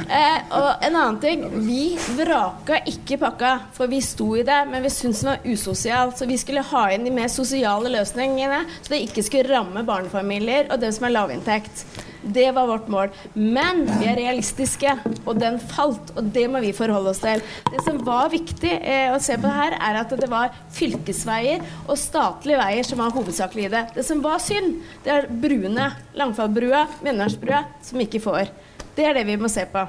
Eh, 0.06 0.38
og 0.54 0.86
en 0.86 1.00
annen 1.00 1.18
ting. 1.24 1.48
Vi 1.66 1.96
vraka 2.20 2.84
ikke 2.92 3.18
pakka, 3.24 3.56
for 3.74 3.90
vi 3.90 4.04
sto 4.06 4.36
i 4.38 4.46
det. 4.46 4.60
Men 4.70 4.86
vi 4.86 4.94
syntes 4.94 5.24
den 5.24 5.32
var 5.32 5.50
usosial, 5.50 6.14
så 6.14 6.30
vi 6.30 6.38
skulle 6.38 6.66
ha 6.70 6.86
inn 6.94 7.10
de 7.10 7.16
mer 7.16 7.32
sosiale 7.34 7.90
løsningene. 7.98 8.62
Så 8.84 8.94
det 8.94 9.02
ikke 9.08 9.26
skulle 9.26 9.50
ramme 9.50 9.86
barnefamilier 9.88 10.70
og 10.70 10.78
dem 10.84 10.94
som 10.94 11.10
har 11.10 11.18
lavinntekt. 11.24 11.86
Det 12.22 12.52
var 12.52 12.68
vårt 12.68 12.88
mål. 12.92 13.10
Men 13.34 13.84
vi 14.00 14.08
er 14.10 14.20
realistiske, 14.20 14.94
og 15.26 15.40
den 15.42 15.58
falt. 15.60 16.14
Og 16.18 16.30
det 16.34 16.46
må 16.52 16.62
vi 16.64 16.74
forholde 16.76 17.14
oss 17.14 17.24
til. 17.24 17.42
Det 17.72 17.82
som 17.86 18.02
var 18.06 18.30
viktig 18.34 18.74
eh, 18.78 19.10
å 19.14 19.20
se 19.24 19.38
på 19.42 19.52
her, 19.52 19.78
er 19.80 20.02
at 20.04 20.14
det 20.22 20.30
var 20.32 20.54
fylkesveier 20.76 21.64
og 21.88 21.98
statlige 22.00 22.62
veier 22.62 22.88
som 22.88 23.02
var 23.02 23.16
hovedsakelig 23.16 23.68
i 23.68 23.74
det. 23.74 23.86
Det 23.98 24.06
som 24.08 24.22
var 24.24 24.42
synd, 24.44 24.80
det 25.06 25.16
er 25.16 25.32
bruene. 25.32 25.92
Langfallbrua, 26.18 26.86
Mjøndalsbrua, 27.02 27.66
som 27.86 28.06
ikke 28.06 28.22
får. 28.24 28.54
Det 28.96 29.08
er 29.08 29.18
det 29.18 29.28
vi 29.30 29.40
må 29.40 29.50
se 29.52 29.66
på. 29.72 29.88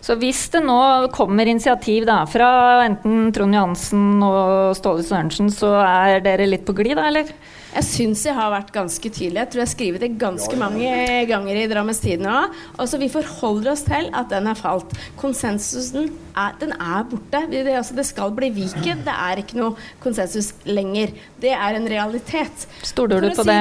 Så 0.00 0.14
hvis 0.16 0.44
det 0.54 0.62
nå 0.64 0.80
kommer 1.12 1.48
initiativ 1.50 2.06
da, 2.08 2.22
fra 2.30 2.48
enten 2.86 3.32
Trond 3.34 3.54
Johansen 3.54 4.22
og 4.24 4.76
Ståle 4.78 5.04
Sørensen, 5.04 5.50
så 5.52 5.74
er 5.82 6.22
dere 6.24 6.46
litt 6.48 6.64
på 6.66 6.74
glid, 6.78 6.96
da, 6.96 7.08
eller? 7.10 7.32
Jeg 7.68 7.84
syns 7.84 8.22
jeg 8.24 8.34
har 8.36 8.48
vært 8.52 8.70
ganske 8.72 9.10
tydelig. 9.12 9.38
Jeg 9.42 9.50
tror 9.52 9.60
jeg 9.60 9.66
har 9.66 9.74
skrevet 9.74 10.04
det 10.04 10.10
ganske 10.20 10.58
mange 10.58 10.92
ganger 11.28 11.60
i 11.60 11.66
Drammens 11.70 12.00
Tidende 12.02 12.32
òg. 12.32 12.56
Altså, 12.80 13.00
vi 13.00 13.10
forholder 13.12 13.72
oss 13.74 13.84
til 13.86 14.08
at 14.16 14.30
den 14.32 14.48
har 14.48 14.58
falt. 14.58 14.94
Konsensusen 15.20 16.08
er, 16.38 16.54
den 16.60 16.72
er 16.72 17.04
borte. 17.10 17.42
Det, 17.50 17.64
det, 17.66 17.74
altså, 17.76 17.96
det 17.98 18.06
skal 18.08 18.32
bli 18.36 18.48
Viken. 18.56 19.02
Det 19.06 19.14
er 19.14 19.42
ikke 19.42 19.58
noe 19.60 19.76
konsensus 20.02 20.52
lenger. 20.68 21.12
Det 21.42 21.52
er 21.54 21.78
en 21.78 21.88
realitet. 21.90 22.66
Stoler 22.86 23.20
du 23.22 23.28
på 23.28 23.36
si, 23.36 23.40
på 23.42 23.46
det, 23.50 23.58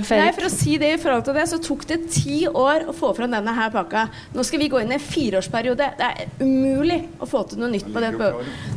Ulf 0.00 0.14
Erik? 0.16 0.24
Nei, 0.24 0.34
for 0.38 0.48
å 0.48 0.52
si 0.54 0.78
det 0.80 0.92
i 0.94 1.00
forhold 1.02 1.26
til 1.28 1.38
det, 1.40 1.46
så 1.52 1.60
tok 1.68 1.86
det 1.90 2.00
ti 2.14 2.38
år 2.48 2.88
å 2.90 2.96
få 2.96 3.12
fram 3.18 3.36
denne 3.36 3.54
her 3.60 3.74
pakka. 3.74 4.06
Nå 4.36 4.46
skal 4.46 4.64
vi 4.64 4.70
gå 4.72 4.80
inn 4.80 4.94
i 4.94 4.98
en 4.98 5.04
fireårsperiode. 5.04 5.90
Det 6.00 6.08
er 6.08 6.32
umulig 6.40 7.02
å 7.20 7.28
få 7.28 7.44
til 7.50 7.60
noe 7.60 7.70
nytt 7.74 7.92
på 7.92 8.02
det. 8.02 8.14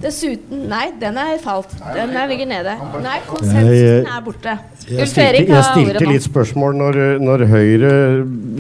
Dessuten 0.04 0.68
Nei, 0.74 0.86
den 1.00 1.18
er 1.20 1.40
falt. 1.44 1.72
Den 1.94 2.14
er 2.18 2.30
ligger 2.30 2.50
nede. 2.50 2.78
Nei, 3.04 3.18
konsensusen 3.30 4.10
er 4.10 4.24
borte. 4.26 4.58
Jeg 4.84 5.08
stilte, 5.08 5.44
jeg 5.48 5.66
stilte 5.70 6.08
litt 6.10 6.26
spørsmål 6.26 6.76
når, 6.76 6.98
når 7.24 7.44
Høyre 7.48 7.91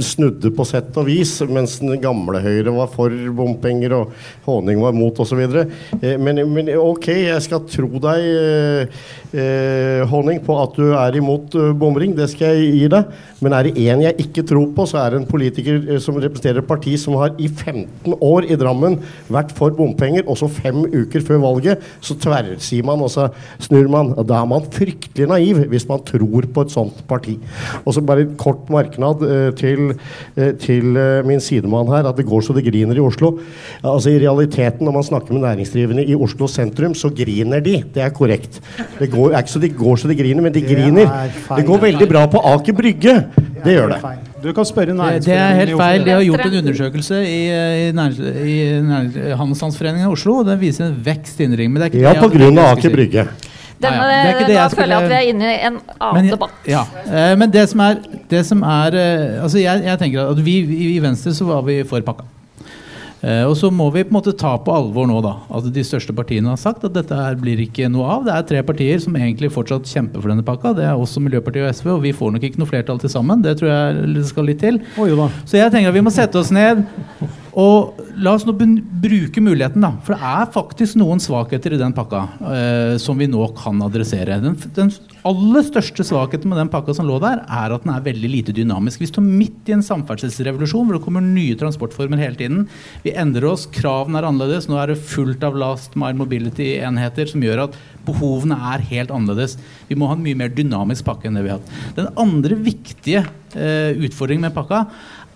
snudde 0.03 0.51
på 0.55 0.65
sett 0.67 0.95
og 0.99 1.07
vis, 1.09 1.35
mens 1.49 1.75
den 1.81 1.99
gamle 2.03 2.39
Høyre 2.43 2.73
var 2.75 2.91
for 2.93 3.13
bompenger 3.35 3.95
og 3.97 4.13
Håning 4.45 4.79
var 4.83 4.95
mot 4.95 5.19
osv. 5.19 5.41
Eh, 5.43 6.15
men, 6.21 6.43
men 6.53 6.71
ok, 6.79 7.09
jeg 7.25 7.43
skal 7.43 7.65
tro 7.67 7.89
deg, 8.03 8.93
eh, 9.33 10.03
honning 10.09 10.41
på 10.45 10.55
at 10.61 10.77
du 10.77 10.93
er 10.93 11.17
imot 11.19 11.55
eh, 11.59 11.71
bomring. 11.77 12.15
Det 12.17 12.29
skal 12.31 12.57
jeg 12.57 12.73
gi 12.77 12.89
deg. 12.93 13.13
Men 13.43 13.55
er 13.57 13.67
det 13.67 13.75
én 13.81 14.03
jeg 14.05 14.17
ikke 14.23 14.45
tror 14.47 14.69
på, 14.75 14.85
så 14.87 15.01
er 15.01 15.13
det 15.13 15.21
en 15.21 15.29
politiker 15.29 15.81
eh, 15.83 16.01
som 16.03 16.17
representerer 16.21 16.61
et 16.61 16.69
parti 16.69 16.95
som 16.99 17.17
har 17.19 17.35
i 17.41 17.49
15 17.49 18.15
år 18.23 18.47
i 18.47 18.57
Drammen 18.59 18.99
vært 19.33 19.51
for 19.57 19.73
bompenger, 19.75 20.23
og 20.29 20.39
så 20.39 20.47
fem 20.51 20.85
uker 20.85 21.25
før 21.25 21.41
valget 21.43 21.83
så 22.03 22.15
tverrsier 22.19 22.85
man, 22.87 23.03
og 23.03 23.11
så 23.11 23.29
snur 23.63 23.89
man. 23.91 24.13
Da 24.27 24.39
er 24.41 24.49
man 24.49 24.67
fryktelig 24.73 25.27
naiv 25.31 25.63
hvis 25.71 25.87
man 25.89 26.03
tror 26.07 26.47
på 26.53 26.65
et 26.65 26.73
sånt 26.73 27.03
parti. 27.09 27.35
Og 27.83 27.95
så 27.95 28.03
bare 28.05 28.25
en 28.25 28.35
kort 28.39 28.69
merknad 28.73 29.23
eh, 29.27 29.49
til, 29.59 29.93
eh, 30.37 30.53
til 30.61 30.99
eh, 30.99 31.23
min 31.27 31.41
sidemann 31.43 31.91
her, 31.91 32.07
at 32.09 32.19
det 32.19 32.27
går 32.29 32.45
så 32.45 32.55
det 32.55 32.65
griner 32.67 32.99
i 32.99 33.03
Oslo. 33.03 33.35
Altså 33.83 34.13
I 34.13 34.21
realiteten, 34.23 34.85
når 34.87 34.97
man 34.97 35.07
snakker 35.07 35.35
med 35.35 35.45
næringsdrivende 35.45 36.05
i 36.07 36.15
Oslo 36.15 36.47
sentrum, 36.51 36.95
så 36.97 37.11
griner 37.13 37.63
de. 37.63 37.79
Det 37.93 38.03
er 38.03 38.13
korrekt. 38.15 38.61
Det 38.99 39.09
går, 39.11 39.22
er 39.31 39.39
ikke 39.43 39.53
så 39.53 39.61
de 39.63 39.69
går 39.69 39.95
så 40.01 40.07
de 40.11 40.15
griner, 40.19 40.41
men 40.41 40.51
de 40.53 40.61
Det 40.61 40.69
griner. 40.69 41.07
er 41.07 41.29
feil. 41.29 41.57
Det 41.61 41.65
går 41.67 41.79
veldig 41.87 42.07
bra 42.09 42.25
på 42.27 42.41
Aker 42.53 42.73
Brygge. 42.73 43.15
Det 43.63 43.73
gjør 43.77 43.93
det. 43.93 43.99
Du 44.43 44.51
kan 44.53 44.65
spørre 44.67 44.91
Det, 44.91 45.25
det 45.25 45.37
er 45.37 45.53
helt 45.55 45.77
feil. 45.79 46.03
De 46.03 46.11
har 46.11 46.21
gjort 46.21 46.45
en 46.45 46.57
undersøkelse 46.59 47.21
i, 47.23 47.39
i, 47.87 47.91
nærings, 47.95 48.19
i 48.19 49.33
Handelsstandsforeningen 49.39 50.09
i 50.09 50.11
Oslo, 50.11 50.39
og 50.41 50.45
den 50.45 50.59
viser 50.59 50.85
en 50.89 50.97
vekst 51.05 51.39
i 51.39 51.43
innringning. 51.47 51.73
Men 51.73 51.81
det 51.81 51.87
er 51.87 51.93
ikke 51.93 52.03
Ja, 52.03 52.13
pga. 52.27 52.71
Aker. 52.71 52.89
Brygge. 52.89 53.27
Denne, 53.83 53.95
Ja, 53.95 54.03
ja. 54.03 54.23
Det 54.23 54.27
er 54.27 54.33
ikke 54.33 54.47
det 54.47 54.55
da 54.55 54.61
jeg 54.61 54.71
føler 54.71 54.93
jeg 54.93 55.03
at 55.03 55.09
vi 55.09 55.15
er 55.15 55.29
inne 55.33 55.47
i 55.49 55.57
en 55.67 55.77
annen 55.99 56.13
Men, 56.21 56.31
debatt. 56.31 56.51
ja, 56.67 56.83
eh, 57.07 57.35
men 57.35 57.51
det 57.51 57.69
som 57.69 57.79
er, 57.83 57.95
det 58.29 58.45
som 58.45 58.61
er 58.63 58.95
eh, 58.95 59.43
altså 59.43 59.57
jeg, 59.59 59.83
jeg 59.83 59.99
tenker 59.99 60.29
at 60.31 60.39
vi, 60.45 60.61
vi 60.61 60.95
I 60.95 60.99
Venstre 61.03 61.33
så 61.35 61.45
var 61.45 61.61
vi 61.67 61.81
for 61.83 61.99
pakka. 62.01 62.23
Eh, 63.23 63.43
og 63.47 63.55
så 63.55 63.69
må 63.71 63.87
vi 63.93 64.03
på 64.03 64.11
en 64.11 64.17
måte 64.17 64.33
ta 64.35 64.51
på 64.59 64.73
alvor 64.75 65.07
nå 65.07 65.21
da, 65.23 65.37
at 65.55 65.69
de 65.71 65.83
største 65.87 66.15
partiene 66.15 66.51
har 66.51 66.59
sagt 66.59 66.83
at 66.83 66.95
dette 66.95 67.15
her 67.15 67.37
blir 67.39 67.61
ikke 67.63 67.87
noe 67.91 68.17
av. 68.17 68.25
Det 68.27 68.33
er 68.35 68.49
tre 68.49 68.63
partier 68.67 68.99
som 69.03 69.15
egentlig 69.15 69.53
fortsatt 69.55 69.87
kjemper 69.87 70.19
for 70.19 70.33
denne 70.33 70.43
pakka. 70.47 70.73
Det 70.75 70.87
er 70.89 70.99
oss 70.99 71.15
og 71.19 71.23
Miljøpartiet 71.27 71.69
og 71.69 71.77
SV, 71.77 71.93
og 71.95 72.03
vi 72.03 72.11
får 72.15 72.35
nok 72.35 72.49
ikke 72.49 72.59
noe 72.59 72.71
flertall 72.73 72.99
til 72.99 73.13
sammen. 73.13 73.45
Det 73.45 73.55
tror 73.61 73.71
jeg 73.71 74.27
skal 74.27 74.49
litt 74.49 74.59
til. 74.63 74.81
Så 75.47 75.61
jeg 75.61 75.71
tenker 75.71 75.93
at 75.93 75.95
vi 75.95 76.03
må 76.03 76.11
sette 76.13 76.41
oss 76.41 76.51
ned 76.53 76.83
og 77.59 77.99
la 78.17 78.33
oss 78.33 78.47
nå 78.47 78.53
bruke 78.55 79.41
muligheten, 79.43 79.83
da. 79.83 79.91
For 80.05 80.15
det 80.15 80.29
er 80.29 80.53
faktisk 80.53 80.97
noen 80.97 81.19
svakheter 81.21 81.75
i 81.75 81.81
den 81.81 81.93
pakka 81.93 82.21
eh, 82.49 82.93
som 83.01 83.19
vi 83.19 83.27
nå 83.29 83.45
kan 83.59 83.81
adressere. 83.85 84.39
Den, 84.41 84.55
den 84.73 84.89
aller 85.27 85.65
største 85.67 86.05
svakheten 86.07 86.49
med 86.49 86.57
den 86.57 86.71
pakka 86.73 86.95
som 86.97 87.05
lå 87.05 87.19
der, 87.21 87.43
er 87.45 87.75
at 87.75 87.85
den 87.85 87.93
er 87.93 88.05
veldig 88.07 88.31
lite 88.31 88.55
dynamisk. 88.57 89.03
Vi 89.03 89.11
står 89.11 89.25
midt 89.27 89.69
i 89.69 89.75
en 89.77 89.85
samferdselsrevolusjon 89.85 90.89
hvor 90.89 90.97
det 90.97 91.03
kommer 91.05 91.25
nye 91.25 91.57
transportformer 91.59 92.23
hele 92.23 92.39
tiden. 92.39 92.65
Vi 93.05 93.13
endrer 93.13 93.51
oss, 93.51 93.67
kravene 93.69 94.17
er 94.21 94.29
annerledes. 94.31 94.69
Nå 94.71 94.81
er 94.81 94.93
det 94.93 95.03
fullt 95.13 95.45
av 95.45 95.59
last 95.59 95.97
mile 95.99 96.17
mobility-enheter 96.23 97.29
som 97.35 97.45
gjør 97.45 97.67
at 97.67 97.77
behovene 98.07 98.57
er 98.73 98.87
helt 98.89 99.13
annerledes. 99.13 99.59
Vi 99.91 99.99
må 99.99 100.09
ha 100.09 100.17
en 100.17 100.25
mye 100.25 100.41
mer 100.41 100.53
dynamisk 100.57 101.05
pakke 101.05 101.29
enn 101.29 101.37
det 101.37 101.45
vi 101.45 101.53
har 101.53 101.61
hatt. 101.61 101.77
Den 102.01 102.09
andre 102.17 102.57
viktige 102.65 103.27
eh, 103.53 103.93
utfordringen 103.93 104.49
med 104.49 104.57
pakka 104.57 104.87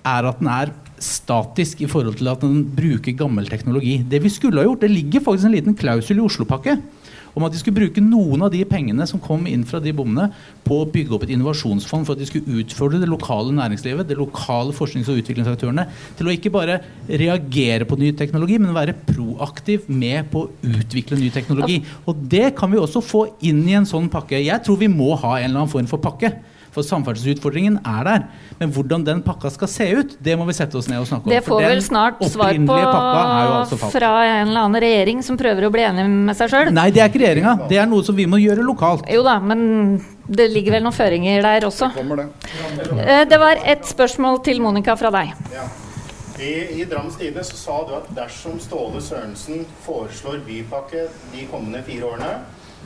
er 0.07 0.31
at 0.31 0.41
den 0.41 0.49
er 0.49 0.73
statisk 1.03 1.81
i 1.85 1.89
forhold 1.89 2.19
til 2.19 2.29
at 2.31 2.43
den 2.43 2.63
bruker 2.77 3.17
gammel 3.17 3.49
teknologi. 3.49 3.99
Det 4.09 4.21
vi 4.23 4.31
skulle 4.33 4.61
ha 4.61 4.67
gjort, 4.67 4.85
det 4.85 4.93
ligger 4.93 5.25
faktisk 5.25 5.49
en 5.49 5.57
liten 5.57 5.77
klausul 5.77 6.19
i 6.19 6.25
Oslopakke 6.25 6.77
om 7.37 7.45
at 7.45 7.53
de 7.53 7.59
skulle 7.61 7.77
bruke 7.77 8.01
noen 8.01 8.41
av 8.47 8.49
de 8.53 8.63
pengene 8.67 9.05
som 9.09 9.21
kom 9.21 9.45
inn 9.49 9.65
fra 9.67 9.77
de 9.83 9.93
bommene, 9.95 10.31
på 10.65 10.81
å 10.81 10.87
bygge 10.89 11.13
opp 11.15 11.27
et 11.27 11.33
innovasjonsfond 11.35 12.07
for 12.07 12.15
at 12.15 12.21
de 12.21 12.27
skulle 12.29 12.63
utfordre 12.63 12.99
det 13.01 13.09
lokale 13.11 13.53
næringslivet, 13.55 14.09
det 14.09 14.17
lokale 14.17 14.73
forsknings- 14.75 15.11
og 15.11 15.21
utviklingsaktørene, 15.21 15.85
til 16.17 16.27
å 16.29 16.33
ikke 16.33 16.53
bare 16.53 16.79
reagere 17.07 17.87
på 17.87 17.99
ny 18.01 18.11
teknologi, 18.17 18.57
men 18.61 18.75
være 18.75 18.97
proaktiv 19.05 19.85
med 19.87 20.31
på 20.33 20.47
å 20.47 20.51
utvikle 20.65 21.19
ny 21.21 21.29
teknologi. 21.33 21.79
Og 22.09 22.25
det 22.31 22.55
kan 22.57 22.73
vi 22.73 22.81
også 22.81 23.05
få 23.05 23.27
inn 23.45 23.61
i 23.69 23.77
en 23.77 23.87
sånn 23.87 24.09
pakke. 24.09 24.41
Jeg 24.41 24.65
tror 24.65 24.81
vi 24.81 24.89
må 24.91 25.13
ha 25.13 25.37
en 25.37 25.51
eller 25.51 25.61
annen 25.61 25.75
form 25.77 25.89
for 25.89 26.01
pakke. 26.01 26.33
For 26.77 26.85
samferdselsutfordringen 26.85 27.79
er 27.81 28.03
der. 28.05 28.25
Men 28.59 28.69
hvordan 28.75 29.01
den 29.07 29.23
pakka 29.25 29.49
skal 29.49 29.69
se 29.71 29.87
ut, 29.97 30.11
det 30.21 30.35
må 30.37 30.45
vi 30.45 30.53
sette 30.53 30.77
oss 30.77 30.85
ned 30.91 31.01
og 31.01 31.07
snakke 31.09 31.25
om. 31.25 31.33
Det 31.33 31.39
får 31.47 31.63
vel 31.65 31.81
snart 31.81 32.21
svar 32.29 32.53
på 32.67 32.75
altså 32.77 33.79
fra 33.81 34.11
en 34.27 34.51
eller 34.51 34.67
annen 34.67 34.81
regjering 34.83 35.23
som 35.25 35.39
prøver 35.39 35.65
å 35.65 35.71
bli 35.73 35.87
enig 35.87 36.05
med 36.11 36.37
seg 36.37 36.51
sjøl. 36.53 36.69
Nei, 36.75 36.91
det 36.93 37.01
er 37.01 37.09
ikke 37.09 37.23
regjeringa. 37.23 37.55
Det 37.71 37.81
er 37.81 37.89
noe 37.89 38.05
som 38.05 38.17
vi 38.17 38.27
må 38.29 38.37
gjøre 38.43 38.65
lokalt. 38.67 39.09
Jo 39.09 39.25
da, 39.25 39.39
men 39.41 39.97
det 40.29 40.51
ligger 40.53 40.77
vel 40.77 40.85
noen 40.85 40.93
føringer 40.93 41.41
der 41.41 41.65
også. 41.65 41.89
Det, 41.97 43.19
Det 43.33 43.41
var 43.41 43.63
et 43.73 43.89
spørsmål 43.89 44.43
til 44.45 44.61
Monica 44.61 44.93
fra 45.01 45.09
deg. 45.17 45.33
I, 46.37 46.53
I 46.77 46.85
Drammens 46.85 47.17
Tidende 47.17 47.41
så 47.47 47.57
sa 47.57 47.79
du 47.89 47.95
at 47.97 48.11
dersom 48.13 48.59
Ståle 48.61 49.01
Sørensen 49.01 49.65
foreslår 49.81 50.43
bypakke 50.45 51.07
de 51.33 51.47
kommende 51.49 51.81
fire 51.87 52.11
årene, 52.11 52.35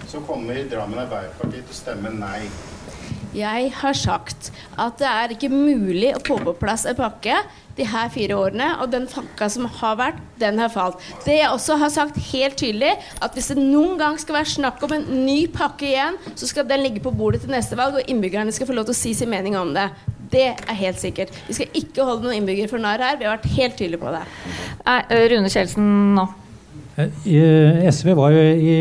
så 0.07 0.23
kommer 0.23 0.63
Drammen 0.71 1.03
Arbeiderparti 1.03 1.59
til 1.59 1.75
å 1.75 1.81
stemme 1.81 2.15
nei. 2.15 2.45
Jeg 3.37 3.71
har 3.79 3.95
sagt 3.95 4.51
at 4.79 4.99
det 4.99 5.07
er 5.07 5.33
ikke 5.35 5.51
mulig 5.51 6.11
å 6.15 6.23
få 6.25 6.39
på 6.43 6.55
plass 6.59 6.83
en 6.89 6.97
pakke 6.97 7.37
de 7.77 7.85
her 7.87 8.09
fire 8.11 8.35
årene, 8.35 8.67
og 8.83 8.91
den 8.91 9.05
pakka 9.09 9.47
som 9.49 9.67
har 9.79 9.95
vært, 9.99 10.17
den 10.41 10.59
har 10.59 10.71
falt. 10.73 10.99
Det 11.23 11.37
jeg 11.37 11.49
også 11.49 11.77
har 11.79 11.93
sagt 11.93 12.19
helt 12.31 12.57
tydelig, 12.59 12.91
at 13.23 13.37
hvis 13.37 13.53
det 13.53 13.61
noen 13.61 13.95
gang 14.01 14.19
skal 14.19 14.41
være 14.41 14.51
snakk 14.57 14.83
om 14.83 14.97
en 14.97 15.07
ny 15.23 15.45
pakke 15.53 15.87
igjen, 15.87 16.19
så 16.35 16.49
skal 16.49 16.67
den 16.67 16.83
ligge 16.83 17.03
på 17.03 17.13
bordet 17.15 17.45
til 17.45 17.53
neste 17.55 17.79
valg, 17.79 18.01
og 18.01 18.11
innbyggerne 18.11 18.51
skal 18.55 18.67
få 18.67 18.75
lov 18.75 18.89
til 18.89 18.97
å 18.97 19.01
si 19.01 19.15
sin 19.17 19.31
mening 19.31 19.55
om 19.59 19.71
det. 19.77 19.87
Det 20.31 20.49
er 20.51 20.81
helt 20.83 20.99
sikkert. 20.99 21.31
Vi 21.47 21.55
skal 21.57 21.73
ikke 21.75 22.05
holde 22.07 22.27
noen 22.27 22.41
innbyggere 22.41 22.71
for 22.71 22.83
narr 22.83 23.03
her. 23.03 23.17
Vi 23.19 23.27
har 23.27 23.35
vært 23.37 23.51
helt 23.55 23.79
tydelige 23.79 24.03
på 24.03 24.13
det. 24.15 24.23
Nei, 24.85 25.01
Rune 25.31 25.51
Kjeldsen 25.51 25.89
nå. 26.19 26.27
Eh, 27.25 27.81
SV 27.91 28.13
var 28.17 28.33
jo 28.35 28.41
i 28.41 28.75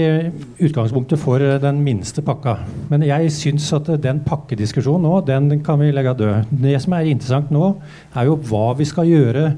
utgangspunktet 0.66 1.20
for 1.20 1.42
eh, 1.44 1.58
den 1.62 1.80
minste 1.84 2.22
pakka. 2.26 2.58
Men 2.90 3.04
jeg 3.06 3.32
syns 3.34 3.68
at 3.76 3.90
eh, 3.92 4.00
den 4.00 4.22
pakkediskusjonen 4.26 5.06
nå, 5.06 5.20
den 5.28 5.60
kan 5.66 5.80
vi 5.82 5.92
legge 5.94 6.16
død. 6.18 6.54
Det 6.62 6.76
som 6.84 6.96
er 6.96 7.10
interessant 7.10 7.52
nå, 7.54 7.74
er 8.14 8.30
jo 8.30 8.38
hva 8.50 8.72
vi 8.78 8.88
skal 8.88 9.10
gjøre 9.10 9.50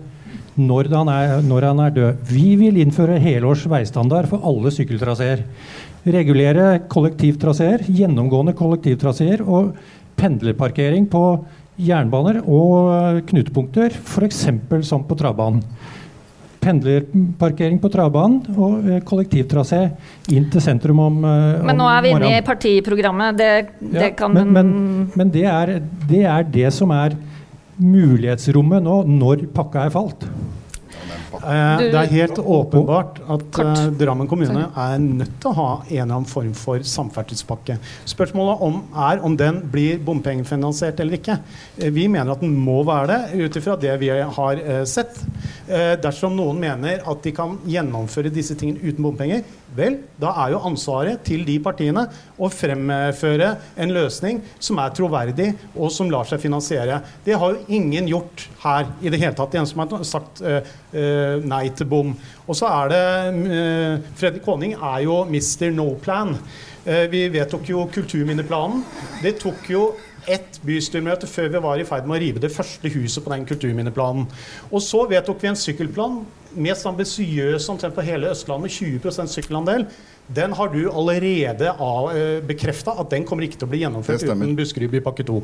når 0.59 0.91
han 0.93 1.09
er, 1.09 1.39
når 1.47 1.69
han 1.71 1.81
er 1.87 1.97
død. 1.97 2.27
Vi 2.29 2.51
vil 2.61 2.83
innføre 2.83 3.21
helårs 3.23 3.65
veistandard 3.71 4.29
for 4.31 4.45
alle 4.49 4.73
sykkeltraseer. 4.75 5.47
Regulere 6.03 6.83
kollektivtraseer, 6.93 7.87
gjennomgående 7.89 8.55
kollektivtraseer 8.59 9.45
og 9.47 9.73
pendlerparkering 10.19 11.07
på 11.11 11.25
jernbaner 11.81 12.43
og 12.45 12.93
eh, 12.93 13.21
knutepunkter, 13.31 13.97
f.eks. 14.03 14.47
som 14.89 15.07
på 15.09 15.19
travbanen. 15.19 15.63
Pendlerparkering 16.63 17.81
på 17.83 17.91
travbanen 17.93 18.55
og 18.55 18.87
eh, 18.87 19.03
kollektivtrasé 19.07 19.83
inn 20.33 20.49
til 20.53 20.63
sentrum 20.65 21.03
om, 21.03 21.21
morgenen. 21.25 21.67
Men 21.69 21.81
nå 21.81 21.91
er 21.91 22.05
vi 22.05 22.15
inne 22.15 22.33
i 22.39 22.47
partiprogrammet. 22.47 23.39
Det, 23.39 23.51
det 23.83 24.09
Ja, 24.09 24.15
kan 24.17 24.35
men, 24.37 24.55
men, 24.55 24.73
men 25.19 25.35
det, 25.35 25.45
er, 25.51 25.77
det 26.09 26.25
er 26.25 26.49
det 26.55 26.71
som 26.75 26.95
er 26.95 27.17
mulighetsrommet 27.83 28.85
nå, 28.85 29.03
når 29.09 29.47
pakka 29.55 29.87
er 29.87 29.95
falt. 29.95 30.27
Eh, 31.41 31.83
det 31.93 31.99
er 31.99 32.13
helt 32.13 32.39
åpenbart 32.39 33.21
at 33.33 33.61
eh, 33.63 33.85
Drammen 34.03 34.29
kommune 34.31 34.67
er 34.69 34.99
nødt 35.03 35.35
til 35.43 35.51
å 35.51 35.57
ha 35.59 35.69
en 35.81 35.93
eller 35.95 36.17
annen 36.19 36.29
form 36.29 36.53
for 36.59 36.85
samferdselspakke. 36.87 37.79
Spørsmålet 38.11 38.65
om, 38.67 38.81
er 39.09 39.23
om 39.25 39.37
den 39.39 39.63
blir 39.73 40.03
bompengefinansiert 40.05 41.01
eller 41.03 41.19
ikke. 41.21 41.39
Eh, 41.79 41.91
vi 41.95 42.09
mener 42.13 42.35
at 42.35 42.45
den 42.45 42.55
må 42.57 42.81
være 42.89 43.11
det, 43.13 43.47
ut 43.47 43.61
ifra 43.63 43.79
det 43.81 43.97
vi 44.03 44.13
har 44.13 44.63
eh, 44.63 44.85
sett. 44.89 45.23
Eh, 45.69 45.95
dersom 46.03 46.37
noen 46.37 46.61
mener 46.63 47.05
at 47.09 47.25
de 47.25 47.35
kan 47.37 47.59
gjennomføre 47.69 48.33
disse 48.35 48.57
tingene 48.59 48.83
uten 48.83 49.05
bompenger, 49.05 49.45
vel, 49.77 49.99
da 50.21 50.33
er 50.45 50.55
jo 50.55 50.63
ansvaret 50.69 51.23
til 51.27 51.45
de 51.49 51.59
partiene 51.63 52.07
å 52.39 52.51
fremføre 52.53 53.53
en 53.81 53.95
løsning 53.95 54.41
som 54.63 54.81
er 54.83 54.95
troverdig, 54.97 55.51
og 55.75 55.93
som 55.95 56.11
lar 56.13 56.29
seg 56.29 56.43
finansiere. 56.43 57.01
Det 57.25 57.39
har 57.39 57.55
jo 57.55 57.79
ingen 57.79 58.11
gjort 58.11 58.47
her 58.65 58.91
i 59.01 59.13
det 59.13 59.21
hele 59.23 59.37
tatt. 59.39 59.53
Det 59.53 59.65
som 59.69 59.85
har 59.85 60.05
sagt 60.09 60.43
uh, 60.45 60.61
uh, 60.95 61.39
nei 61.45 61.65
til 61.77 61.89
bom. 61.89 62.13
Og 62.47 62.59
så 62.59 62.69
er 62.71 62.93
det 62.93 63.07
uh, 63.39 64.13
Fredrik 64.19 64.45
Konning 64.47 64.77
er 64.77 65.03
jo 65.07 65.23
Mr. 65.29 65.71
No 65.75 65.93
Plan. 66.03 66.37
Eh, 66.85 67.07
vi 67.11 67.29
vedtok 67.31 67.69
jo 67.71 67.85
kulturminneplanen. 67.95 68.83
Det 69.23 69.37
tok 69.39 69.69
jo 69.71 69.85
ett 70.27 70.59
bystyremøte 70.67 71.29
før 71.31 71.51
vi 71.51 71.61
var 71.63 71.79
i 71.79 71.87
ferd 71.87 72.09
med 72.09 72.17
å 72.17 72.23
rive 72.23 72.43
det 72.43 72.51
første 72.55 72.91
huset 72.95 73.23
på 73.23 73.31
den 73.31 73.47
kulturminneplanen. 73.47 74.27
Og 74.71 74.83
så 74.83 75.05
vedtok 75.11 75.43
vi 75.43 75.51
en 75.51 75.59
sykkelplan, 75.59 76.21
mest 76.55 76.87
ambisiøs 76.89 77.69
omtrent 77.73 77.95
på 77.97 78.05
hele 78.07 78.33
Østlandet, 78.33 78.69
med 78.69 79.03
20% 79.03 79.33
sykkelandel. 79.33 79.87
Den 80.33 80.53
har 80.55 80.71
du 80.71 80.81
allerede 80.87 81.73
uh, 81.77 82.39
bekrefta 82.47 82.95
at 83.01 83.11
den 83.11 83.27
kommer 83.29 83.45
ikke 83.45 83.59
til 83.59 83.67
å 83.67 83.73
bli 83.73 83.83
gjennomført 83.83 84.23
Det 84.23 84.31
uten 84.31 84.55
Buskerudbypakke 84.57 85.27
2. 85.29 85.39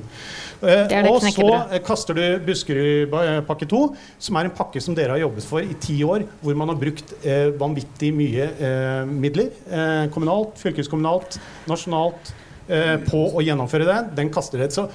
Det 0.62 0.76
er 0.86 1.04
det 1.04 1.10
og 1.10 1.24
så 1.24 1.48
eh, 1.66 1.82
kaster 1.84 2.16
du 2.16 2.22
Buskerudpakke 2.46 3.68
2, 3.68 3.82
som 4.28 4.38
er 4.38 4.48
en 4.48 4.54
pakke 4.54 4.82
som 4.82 4.96
dere 4.96 5.16
har 5.16 5.24
jobbet 5.26 5.48
for 5.48 5.64
i 5.64 5.76
ti 5.82 5.98
år, 6.06 6.24
hvor 6.40 6.58
man 6.58 6.72
har 6.72 6.80
brukt 6.80 7.14
eh, 7.20 7.50
vanvittig 7.58 8.12
mye 8.16 8.48
eh, 8.54 9.02
midler, 9.10 9.50
eh, 9.66 10.06
kommunalt, 10.14 10.56
fylkeskommunalt, 10.62 11.40
nasjonalt, 11.68 12.32
eh, 12.68 12.96
på 13.08 13.24
å 13.34 13.44
gjennomføre 13.44 13.88
det. 13.88 14.00
Den 14.18 14.32
kaster 14.34 14.62
dere. 14.62 14.74
Så 14.74 14.88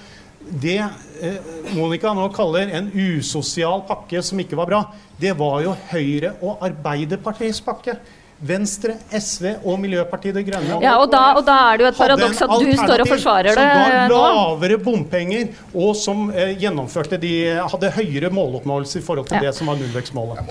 det 0.49 0.80
eh, 0.80 1.38
Monica 1.74 2.11
nå 2.14 2.28
kaller 2.36 2.74
en 2.76 2.90
usosial 2.94 3.86
pakke 3.88 4.22
som 4.26 4.41
ikke 4.44 4.57
var 4.60 4.70
bra, 4.70 4.82
det 5.20 5.34
var 5.40 5.61
jo 5.64 5.76
Høyre 5.91 6.36
og 6.44 6.64
Arbeiderpartiets 6.65 7.61
pakke. 7.64 7.95
Venstre, 8.44 8.95
SV 9.15 9.53
og 9.64 9.78
Miljøpartiet 9.80 10.36
De 10.36 10.44
Grønne. 10.44 10.80
Ja, 10.84 10.98
og 10.99 11.10
da, 11.14 11.22
og 11.40 11.45
da 11.48 11.56
er 11.72 11.78
det 11.80 11.86
jo 11.86 11.91
et 11.94 11.98
paradoks 11.98 12.41
at 12.44 12.53
du 12.60 12.72
står 12.76 13.03
og 13.06 13.07
forsvarer 13.14 13.44
det 13.53 13.53
Som 13.56 13.91
ga 13.94 14.02
nå. 14.11 14.18
lavere 14.20 14.78
bompenger, 14.84 15.48
og 15.74 15.95
som 15.95 16.26
eh, 16.36 16.52
gjennomførte 16.60 17.20
de 17.22 17.32
hadde 17.72 17.91
høyere 17.95 18.30
måloppnåelse 18.36 18.99
i 18.99 19.06
forhold 19.06 19.28
til 19.32 19.38
Ja. 19.40 19.48
det 19.49 19.56
som 19.56 19.68
var 19.72 19.76
nullvekstmålet. 19.80 20.44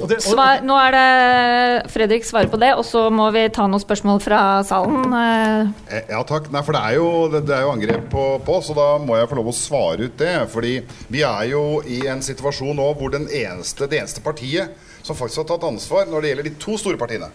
Og 0.00 0.08
det- 0.08 0.16
og- 0.18 0.22
Svar, 0.22 0.60
nå 0.62 0.76
er 0.78 0.90
det 0.94 1.90
Fredrik 1.90 2.24
svarer 2.24 2.48
på 2.50 2.58
det, 2.60 2.72
og 2.78 2.84
så 2.84 3.10
må 3.10 3.30
vi 3.32 3.48
ta 3.48 3.66
noen 3.66 3.80
spørsmål 3.82 4.20
fra 4.22 4.62
salen. 4.62 5.12
Eh, 5.12 5.66
Eh, 5.90 6.02
Ja 6.10 6.22
takk. 6.22 6.50
Nei, 6.52 6.62
for 6.62 6.72
det 6.72 6.80
er 6.82 6.94
jo, 6.94 7.28
det, 7.28 7.46
det 7.46 7.56
er 7.56 7.62
jo 7.62 7.70
angrep 7.72 8.08
på, 8.10 8.40
på, 8.44 8.60
så 8.62 8.74
da 8.74 8.98
må 9.04 9.16
jeg 9.18 9.28
få 9.28 9.36
lov 9.36 9.46
å 9.50 9.54
svare 9.54 10.04
ut 10.06 10.16
det. 10.16 10.48
Fordi 10.50 10.82
vi 11.10 11.22
er 11.22 11.44
jo 11.50 11.80
i 11.86 12.06
en 12.06 12.20
situasjon 12.20 12.74
nå 12.76 12.94
hvor 12.96 13.10
den 13.10 13.26
eneste, 13.28 13.88
det 13.88 14.00
eneste 14.00 14.20
partiet 14.22 14.68
som 15.04 15.16
faktisk 15.16 15.42
har 15.42 15.48
tatt 15.52 15.66
ansvar 15.68 16.08
når 16.08 16.22
det 16.22 16.30
gjelder 16.30 16.48
de 16.48 16.54
to 16.64 16.76
store 16.80 16.98
partiene, 17.00 17.28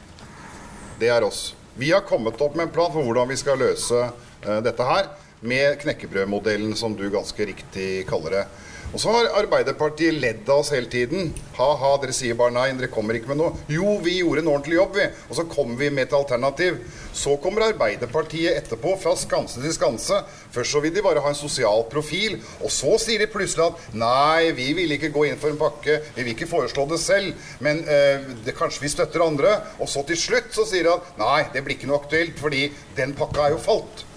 det 0.99 1.11
er 1.13 1.23
oss. 1.23 1.53
Vi 1.79 1.91
har 1.93 2.01
kommet 2.07 2.41
opp 2.41 2.57
med 2.57 2.67
en 2.67 2.73
plan 2.73 2.91
for 2.91 3.05
hvordan 3.05 3.29
vi 3.29 3.37
skal 3.39 3.61
løse 3.61 3.99
eh, 4.03 4.61
dette 4.65 4.87
her, 4.87 5.11
med 5.39 5.77
knekkebrødmodellen, 5.79 6.73
som 6.75 6.95
du 6.97 7.05
ganske 7.13 7.45
riktig 7.47 8.03
kaller 8.09 8.33
det. 8.33 8.41
Og 8.89 9.01
så 9.01 9.11
har 9.13 9.27
Arbeiderpartiet 9.37 10.17
ledd 10.17 10.47
av 10.49 10.63
oss 10.63 10.71
hele 10.73 10.89
tiden. 10.89 11.29
Ha-ha, 11.59 11.91
dere 12.01 12.13
sier 12.15 12.37
bare 12.37 12.55
nei, 12.55 12.71
dere 12.73 12.89
kommer 12.89 13.17
ikke 13.17 13.29
med 13.29 13.37
noe. 13.37 13.51
Jo, 13.69 13.99
vi 14.01 14.15
gjorde 14.17 14.41
en 14.41 14.49
ordentlig 14.49 14.79
jobb, 14.79 14.95
vi. 14.97 15.05
Og 15.29 15.37
så 15.37 15.45
kommer 15.51 15.77
vi 15.77 15.91
med 15.93 16.07
et 16.07 16.15
alternativ. 16.17 16.79
Så 17.13 17.35
kommer 17.43 17.67
Arbeiderpartiet 17.67 18.57
etterpå, 18.57 18.95
fra 18.97 19.13
skanse 19.19 19.61
til 19.61 19.75
skanse. 19.75 20.23
Først 20.55 20.73
så 20.73 20.81
vil 20.81 20.95
de 20.95 21.05
bare 21.05 21.21
ha 21.21 21.29
en 21.29 21.37
sosial 21.37 21.85
profil, 21.91 22.39
og 22.63 22.73
så 22.73 22.95
sier 23.01 23.21
de 23.21 23.29
plutselig 23.29 23.67
at 23.67 23.93
nei, 23.93 24.49
vi 24.57 24.71
vil 24.77 24.97
ikke 24.97 25.13
gå 25.13 25.27
inn 25.29 25.37
for 25.37 25.53
en 25.53 25.61
pakke, 25.61 25.99
vi 26.15 26.25
vil 26.25 26.33
ikke 26.33 26.49
foreslå 26.49 26.87
det 26.89 27.01
selv, 27.03 27.47
men 27.61 27.83
øh, 27.85 28.29
det, 28.45 28.57
kanskje 28.57 28.87
vi 28.87 28.93
støtter 28.95 29.27
andre. 29.27 29.53
Og 29.77 29.91
så 29.91 30.01
til 30.09 30.17
slutt 30.17 30.49
så 30.55 30.65
sier 30.65 30.89
de 30.89 30.97
at 30.97 31.17
nei, 31.21 31.43
det 31.53 31.61
blir 31.61 31.77
ikke 31.77 31.91
noe 31.91 32.01
aktuelt, 32.01 32.41
fordi 32.41 32.71
den 32.97 33.13
pakka 33.19 33.45
er 33.45 33.59
jo 33.59 33.65
falt. 33.69 34.08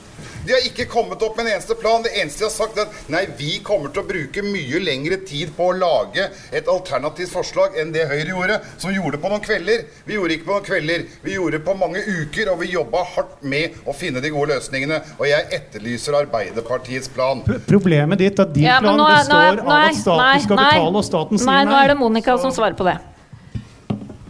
De 0.47 0.55
har 0.55 0.65
ikke 0.67 0.87
kommet 0.91 1.23
opp 1.23 1.37
med 1.39 1.47
en 1.47 1.53
eneste 1.57 1.77
plan. 1.79 2.03
Det 2.05 2.13
eneste 2.19 2.43
de 2.45 2.49
har 2.49 2.55
sagt, 2.55 2.79
er 2.79 2.89
at 2.89 3.11
nei, 3.13 3.25
vi 3.39 3.59
kommer 3.65 3.93
til 3.93 4.03
å 4.03 4.09
bruke 4.09 4.45
mye 4.47 4.81
lengre 4.83 5.21
tid 5.29 5.53
på 5.57 5.71
å 5.71 5.77
lage 5.77 6.29
et 6.51 6.71
alternativt 6.71 7.33
forslag 7.33 7.79
enn 7.81 7.93
det 7.95 8.09
Høyre 8.11 8.33
gjorde, 8.33 8.59
som 8.83 8.95
gjorde 8.95 9.17
det 9.17 9.23
på 9.23 9.33
noen 9.33 9.45
kvelder. 9.45 9.85
Vi 10.09 10.17
gjorde 10.19 10.37
ikke 10.37 10.49
på 10.49 10.57
noen 10.57 10.67
kvelder, 10.67 11.07
vi 11.23 11.37
gjorde 11.37 11.59
det 11.59 11.65
på 11.69 11.77
mange 11.79 12.03
uker, 12.07 12.53
og 12.53 12.61
vi 12.63 12.73
jobba 12.73 13.05
hardt 13.15 13.39
med 13.55 13.79
å 13.89 13.95
finne 13.97 14.23
de 14.25 14.33
gode 14.35 14.57
løsningene. 14.57 15.01
Og 15.19 15.29
jeg 15.31 15.49
etterlyser 15.59 16.19
Arbeiderpartiets 16.25 17.13
plan. 17.13 17.45
Problemet 17.69 18.21
ditt 18.23 18.39
er 18.39 18.49
at 18.49 18.55
din 18.57 18.67
ja, 18.67 18.81
plan 18.83 18.99
består 19.03 19.63
nei, 19.63 19.63
av 19.63 19.73
at 19.79 20.03
staten 20.03 20.25
nei, 20.25 20.43
skal 20.45 20.61
nei. 20.61 20.69
betale, 20.75 20.99
og 20.99 21.09
staten 21.09 21.43
sier 21.43 21.51
Nei, 21.53 21.63
nei. 21.65 21.73
nå 21.73 21.81
er 21.81 21.93
det 21.95 21.99
Monica 22.01 22.37
som 22.43 22.55
svarer 22.55 22.79
på 22.79 22.87
det. 22.89 22.99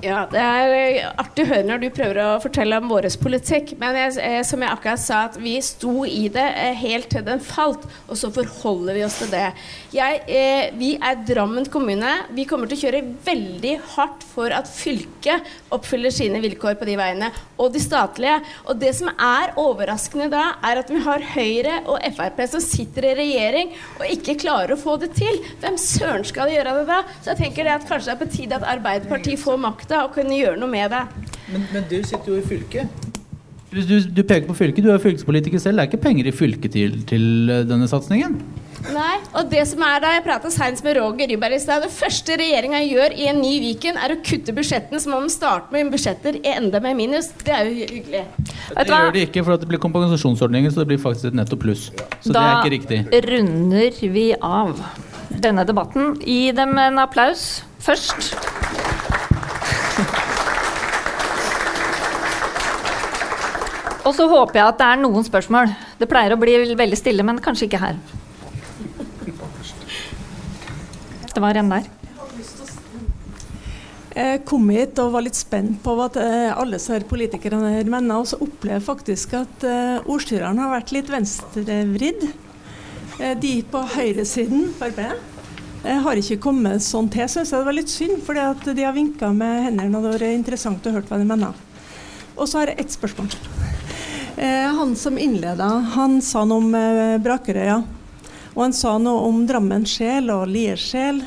Ja, 0.03 0.25
Det 0.27 0.41
er 0.43 0.73
eh, 0.75 1.05
artig 1.23 1.45
å 1.45 1.49
høre 1.53 1.67
når 1.69 1.83
du 1.85 1.87
prøver 1.95 2.19
å 2.25 2.41
fortelle 2.43 2.75
om 2.81 2.89
vår 2.91 3.07
politikk. 3.23 3.77
Men 3.79 3.95
jeg, 3.95 4.17
eh, 4.19 4.41
som 4.43 4.63
jeg 4.65 4.75
akkurat 4.75 4.99
sa, 4.99 5.21
at 5.29 5.37
vi 5.39 5.53
sto 5.63 6.03
i 6.03 6.25
det 6.33 6.47
eh, 6.59 6.75
helt 6.81 7.07
til 7.13 7.23
den 7.23 7.39
falt. 7.39 7.85
Og 8.09 8.19
så 8.19 8.33
forholder 8.35 8.99
vi 8.99 9.05
oss 9.07 9.21
til 9.21 9.31
det. 9.31 9.53
Jeg, 9.95 10.19
eh, 10.27 10.73
vi 10.75 10.97
er 10.99 11.21
Drammen 11.23 11.69
kommune. 11.71 12.17
Vi 12.35 12.47
kommer 12.51 12.67
til 12.67 12.81
å 12.81 12.83
kjøre 12.83 13.03
veldig 13.23 13.77
hardt 13.93 14.27
for 14.27 14.51
at 14.51 14.67
fylket 14.67 15.47
oppfyller 15.71 16.11
sine 16.11 16.41
vilkår 16.43 16.75
på 16.81 16.89
de 16.91 16.99
veiene. 16.99 17.31
Og 17.63 17.71
de 17.71 17.85
statlige. 17.85 18.41
Og 18.67 18.83
det 18.83 18.91
som 18.99 19.13
er 19.15 19.55
overraskende 19.63 20.27
da, 20.35 20.49
er 20.67 20.83
at 20.83 20.91
vi 20.91 21.05
har 21.07 21.29
Høyre 21.37 21.77
og 21.87 22.03
Frp 22.19 22.43
som 22.57 22.65
sitter 22.65 23.07
i 23.13 23.15
regjering 23.21 23.71
og 24.01 24.11
ikke 24.11 24.35
klarer 24.43 24.75
å 24.75 24.83
få 24.83 24.99
det 24.99 25.13
til. 25.15 25.39
Hvem 25.63 25.79
søren 25.79 26.27
skal 26.27 26.51
gjøre 26.51 26.75
det 26.81 26.85
da? 26.91 27.01
Så 27.21 27.37
jeg 27.37 27.45
tenker 27.45 27.71
det 27.71 27.79
at 27.79 27.87
kanskje 27.87 28.11
det 28.11 28.19
er 28.19 28.23
på 28.25 28.31
tide 28.35 28.59
at 28.59 28.71
Arbeiderpartiet 28.75 29.39
får 29.47 29.63
makta 29.63 29.92
og 30.01 30.15
kunne 30.17 30.39
gjøre 30.39 30.59
noe 30.61 30.71
med 30.73 30.91
det. 30.95 31.03
Men, 31.53 31.67
men 31.73 31.89
du 31.91 31.99
sitter 32.07 32.33
jo 32.33 32.41
i 32.41 32.47
fylket. 32.47 33.11
Du, 33.73 33.81
du, 33.89 33.97
du 34.05 34.21
peker 34.21 34.45
på 34.49 34.57
fylket, 34.57 34.85
du 34.85 34.91
er 34.93 35.01
fylkespolitiker 35.01 35.61
selv. 35.61 35.79
Det 35.79 35.87
er 35.87 35.93
ikke 35.93 36.05
penger 36.05 36.29
i 36.29 36.35
fylket 36.37 36.75
til, 36.75 36.99
til 37.09 37.25
eh, 37.49 37.63
denne 37.65 37.89
satsingen? 37.89 38.37
Nei, 38.91 39.15
og 39.39 39.47
det 39.53 39.63
som 39.71 39.83
er 39.87 40.01
da 40.03 40.11
Jeg 40.17 40.25
prata 40.25 40.51
seinest 40.51 40.83
med 40.85 40.97
Roger 40.99 41.31
Ryberg 41.31 41.55
i 41.55 41.61
stad. 41.63 41.85
Det 41.87 41.93
første 41.95 42.37
regjeringa 42.41 42.81
gjør 42.83 43.15
i 43.15 43.29
en 43.31 43.39
ny 43.41 43.53
Viken, 43.63 43.97
er 43.97 44.13
å 44.13 44.19
kutte 44.27 44.55
budsjettene, 44.57 45.01
som 45.01 45.15
om 45.17 45.29
de 45.29 45.33
starter 45.33 45.73
med 45.73 45.93
budsjetter 45.95 46.41
enda 46.55 46.83
med 46.85 46.99
minus. 46.99 47.31
Det 47.47 47.55
er 47.55 47.71
jo 47.71 47.77
hyggelig. 47.79 48.25
Det 48.75 48.89
gjør 48.91 49.15
de 49.15 49.25
ikke, 49.29 49.47
for 49.47 49.57
at 49.57 49.63
det 49.63 49.71
blir 49.71 49.83
kompensasjonsordninger, 49.83 50.75
så 50.75 50.83
det 50.83 50.91
blir 50.93 51.01
faktisk 51.03 51.31
et 51.31 51.39
netto 51.39 51.57
pluss. 51.61 51.89
Så 52.21 52.35
det 52.35 52.43
er 52.43 52.59
ikke 52.59 52.75
riktig. 52.77 53.01
Da 53.13 53.23
runder 53.29 54.03
vi 54.19 54.27
av 54.37 54.75
denne 55.43 55.65
debatten. 55.69 56.19
Gi 56.27 56.51
dem 56.57 56.77
en 56.83 57.01
applaus 57.03 57.63
først. 57.83 58.35
Og 64.03 64.15
så 64.17 64.27
håper 64.27 64.59
jeg 64.59 64.67
at 64.67 64.79
det 64.81 64.91
er 64.91 65.01
noen 65.03 65.27
spørsmål. 65.27 65.71
Det 66.01 66.09
pleier 66.11 66.35
å 66.35 66.41
bli 66.41 66.57
veldig 66.79 66.99
stille, 66.99 67.27
men 67.27 67.41
kanskje 67.43 67.69
ikke 67.69 67.83
her. 67.83 67.99
Det 71.33 71.41
var 71.41 71.57
en 71.57 71.71
der. 71.73 71.91
Jeg 74.13 74.43
kom 74.45 74.67
hit 74.69 74.99
og 75.01 75.15
var 75.15 75.25
litt 75.25 75.39
spent 75.39 75.79
på 75.81 75.95
hva 75.97 76.11
eh, 76.21 76.51
alle 76.53 76.77
disse 76.77 76.99
politikerne 77.09 77.71
her 77.79 77.89
mener, 77.89 78.21
og 78.21 78.29
så 78.29 78.37
opplever 78.45 78.77
jeg 78.77 78.85
faktisk 78.85 79.33
at 79.39 79.65
uh, 79.65 80.05
ordstyreren 80.05 80.61
har 80.61 80.75
vært 80.75 80.93
litt 80.93 81.09
venstrevridd. 81.09 82.27
Eh, 83.23 83.33
de 83.41 83.55
på 83.73 83.81
høyresiden, 83.95 84.75
eh, 85.01 85.99
har 86.05 86.21
ikke 86.21 86.43
kommet 86.45 86.85
sånn 86.85 87.09
til, 87.09 87.25
syns 87.25 87.55
jeg 87.55 87.63
det 87.63 87.71
var 87.71 87.79
litt 87.79 87.93
synd. 87.93 88.21
For 88.27 88.37
de 88.69 88.85
har 88.85 88.93
vinka 88.93 89.33
med 89.33 89.71
hendene, 89.71 89.97
og 89.97 90.05
det 90.05 90.15
var 90.19 90.29
interessant 90.29 90.87
å 90.87 90.93
høre 90.93 91.09
hva 91.09 91.23
de 91.23 91.29
mener. 91.33 91.72
Og 92.37 92.49
så 92.49 92.63
har 92.63 92.73
jeg 92.73 92.85
ett 92.85 92.95
spørsmål. 92.95 93.33
Eh, 94.37 94.69
han 94.77 94.97
som 94.97 95.19
innleda, 95.21 95.69
han 95.95 96.21
sa 96.25 96.45
noe 96.49 96.63
om 96.63 96.75
eh, 96.75 97.19
Brakerøya. 97.23 97.83
Og 98.55 98.63
han 98.65 98.75
sa 98.77 98.97
noe 99.01 99.27
om 99.29 99.45
Drammen 99.49 99.85
sjel 99.89 100.31
og 100.33 100.47
Lier 100.51 100.81
sjel. 100.81 101.23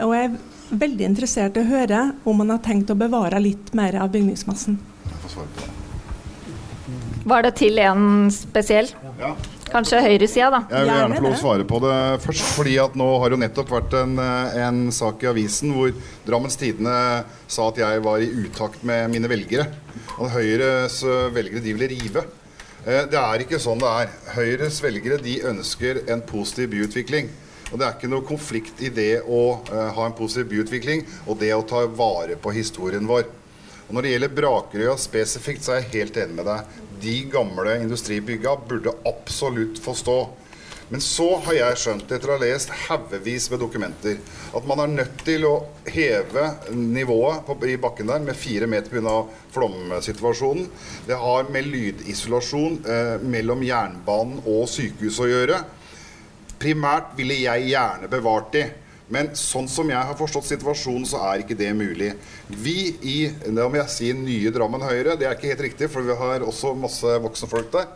Og 0.00 0.14
jeg 0.16 0.30
er 0.30 0.36
veldig 0.82 1.08
interessert 1.08 1.56
i 1.56 1.64
å 1.64 1.68
høre 1.68 2.02
om 2.28 2.40
han 2.44 2.54
har 2.54 2.62
tenkt 2.64 2.92
å 2.92 2.98
bevare 2.98 3.40
litt 3.42 3.72
mer 3.76 3.98
av 4.00 4.12
bygningsmassen. 4.14 4.78
Var 7.24 7.44
det 7.46 7.52
til 7.60 7.78
en 7.78 8.30
spesiell? 8.34 8.88
Ja. 9.20 9.34
Kanskje 9.72 10.02
høyresida, 10.04 10.50
da. 10.52 10.58
Jeg 10.68 10.84
vil 10.84 10.92
gjerne 10.92 11.16
få 11.16 11.24
lov 11.24 11.32
å 11.32 11.40
svare 11.40 11.64
på 11.68 11.78
det 11.80 11.96
først. 12.26 12.44
fordi 12.58 12.74
at 12.82 12.96
Nå 13.00 13.06
har 13.22 13.32
jo 13.32 13.38
nettopp 13.40 13.70
vært 13.72 13.94
en, 14.02 14.18
en 14.20 14.82
sak 14.92 15.24
i 15.24 15.30
avisen 15.30 15.72
hvor 15.72 15.94
Drammens 16.26 16.58
Tidende 16.60 17.24
sa 17.48 17.70
at 17.70 17.80
jeg 17.80 18.02
var 18.04 18.20
i 18.20 18.28
utakt 18.44 18.84
med 18.84 19.08
mine 19.14 19.30
velgere. 19.32 19.70
Og 20.18 20.28
Høyres 20.34 21.00
eh, 21.08 21.28
velgere 21.32 21.64
de 21.64 21.72
ville 21.72 21.88
rive. 21.94 22.26
Eh, 22.84 23.06
Det 23.08 23.16
er 23.22 23.46
ikke 23.46 23.60
sånn 23.62 23.80
det 23.80 23.94
er. 24.02 24.12
Høyres 24.36 24.82
velgere 24.84 25.20
de 25.24 25.38
ønsker 25.54 26.02
en 26.12 26.20
positiv 26.28 26.74
byutvikling. 26.74 27.32
Og 27.72 27.78
Det 27.80 27.86
er 27.88 27.96
ikke 27.96 28.12
noe 28.12 28.28
konflikt 28.28 28.82
i 28.84 28.92
det 28.92 29.22
å 29.24 29.42
eh, 29.72 29.88
ha 29.96 30.04
en 30.08 30.16
positiv 30.18 30.50
byutvikling 30.52 31.06
og 31.24 31.38
det 31.40 31.54
å 31.56 31.64
ta 31.64 31.86
vare 31.88 32.36
på 32.36 32.52
historien 32.52 33.08
vår. 33.08 33.24
Og 33.88 33.96
Når 33.96 34.04
det 34.04 34.12
gjelder 34.12 34.36
Brakerøya 34.36 34.98
spesifikt, 35.00 35.64
så 35.64 35.78
er 35.78 35.80
jeg 35.80 35.94
helt 35.96 36.20
enig 36.26 36.36
med 36.36 36.48
deg. 36.52 36.80
De 37.02 37.16
gamle 37.32 37.80
industribygga 37.82 38.56
burde 38.68 38.94
absolutt 39.08 39.80
få 39.82 39.94
stå. 39.98 40.18
Men 40.92 41.00
så 41.00 41.26
har 41.46 41.54
jeg 41.56 41.78
skjønt, 41.80 42.10
etter 42.12 42.28
å 42.28 42.34
ha 42.36 42.42
lest 42.42 42.72
haugevis 42.84 43.46
med 43.48 43.62
dokumenter, 43.62 44.18
at 44.52 44.66
man 44.68 44.82
er 44.82 44.90
nødt 44.92 45.22
til 45.24 45.46
å 45.48 45.52
heve 45.88 46.44
nivået 46.76 47.46
på, 47.46 47.56
i 47.64 47.78
bakken 47.80 48.10
der 48.12 48.20
med 48.20 48.36
fire 48.36 48.68
meter 48.68 48.92
pga. 48.92 49.14
flomsituasjonen. 49.54 50.68
Det 51.06 51.16
har 51.16 51.48
med 51.48 51.70
lydisolasjon 51.72 52.76
eh, 52.84 53.14
mellom 53.24 53.64
jernbanen 53.64 54.44
og 54.44 54.68
sykehuset 54.68 55.24
å 55.24 55.30
gjøre. 55.32 55.62
Primært 56.60 57.16
ville 57.16 57.40
jeg 57.40 57.72
gjerne 57.72 58.12
bevart 58.12 58.52
de. 58.52 58.66
Men 59.12 59.32
sånn 59.36 59.68
som 59.68 59.90
jeg 59.90 59.98
har 59.98 60.16
forstått 60.16 60.46
situasjonen, 60.48 61.04
så 61.08 61.20
er 61.28 61.42
ikke 61.42 61.58
det 61.58 61.72
mulig. 61.76 62.12
Vi 62.48 62.94
i 63.02 63.16
det 63.32 63.66
må 63.66 63.80
jeg 63.80 63.92
si, 63.92 64.12
nye 64.16 64.52
Drammen 64.54 64.84
Høyre, 64.84 65.18
det 65.18 65.28
er 65.28 65.36
ikke 65.36 65.52
helt 65.52 65.66
riktig, 65.66 65.90
for 65.92 66.06
vi 66.06 66.16
har 66.16 66.46
også 66.46 66.74
masse 66.78 67.18
voksne 67.24 67.50
folk 67.50 67.72
der. 67.74 67.90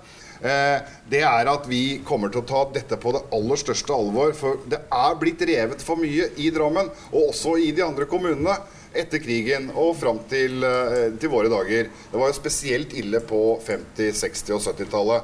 Eh, 0.44 0.82
det 1.08 1.22
er 1.24 1.48
at 1.48 1.64
vi 1.70 1.98
kommer 2.04 2.32
til 2.32 2.42
å 2.42 2.48
ta 2.48 2.64
dette 2.74 2.98
på 3.00 3.12
det 3.16 3.22
aller 3.34 3.60
største 3.60 3.94
alvor. 3.94 4.34
For 4.36 4.60
det 4.68 4.82
er 4.92 5.20
blitt 5.20 5.44
revet 5.48 5.84
for 5.84 6.00
mye 6.00 6.30
i 6.36 6.50
Drammen, 6.54 6.90
og 7.12 7.30
også 7.30 7.56
i 7.62 7.72
de 7.76 7.84
andre 7.86 8.08
kommunene. 8.10 8.58
Etter 8.96 9.20
krigen 9.20 9.68
og 9.76 9.90
fram 10.00 10.22
til, 10.28 10.62
eh, 10.64 11.10
til 11.20 11.28
våre 11.28 11.50
dager. 11.52 11.90
Det 12.12 12.16
var 12.20 12.30
jo 12.30 12.40
spesielt 12.40 12.94
ille 12.96 13.20
på 13.20 13.60
50-, 13.60 14.12
60- 14.16 14.54
og 14.56 14.62
70-tallet. 14.64 15.22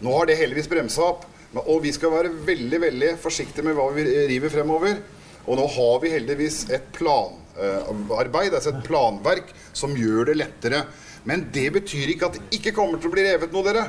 Nå 0.00 0.12
har 0.18 0.26
det 0.26 0.36
heldigvis 0.36 0.68
bremsa 0.68 1.02
opp. 1.02 1.24
Og 1.54 1.82
vi 1.84 1.92
skal 1.94 2.10
være 2.10 2.32
veldig 2.44 2.80
veldig 2.82 3.10
forsiktige 3.22 3.64
med 3.64 3.76
hva 3.78 3.86
vi 3.94 4.04
river 4.26 4.50
fremover. 4.50 4.98
Og 5.44 5.58
nå 5.58 5.66
har 5.76 5.98
vi 6.02 6.12
heldigvis 6.14 6.64
et 6.72 6.86
planarbeid, 6.96 8.54
altså 8.54 8.72
et 8.72 8.84
planverk, 8.86 9.52
som 9.76 9.96
gjør 9.98 10.30
det 10.30 10.38
lettere. 10.40 10.84
Men 11.28 11.46
det 11.52 11.70
betyr 11.74 12.14
ikke 12.14 12.30
at 12.30 12.38
det 12.38 12.58
ikke 12.58 12.74
kommer 12.76 13.00
til 13.00 13.10
å 13.10 13.14
bli 13.14 13.26
revet 13.26 13.52
noe, 13.52 13.64
dere. 13.66 13.84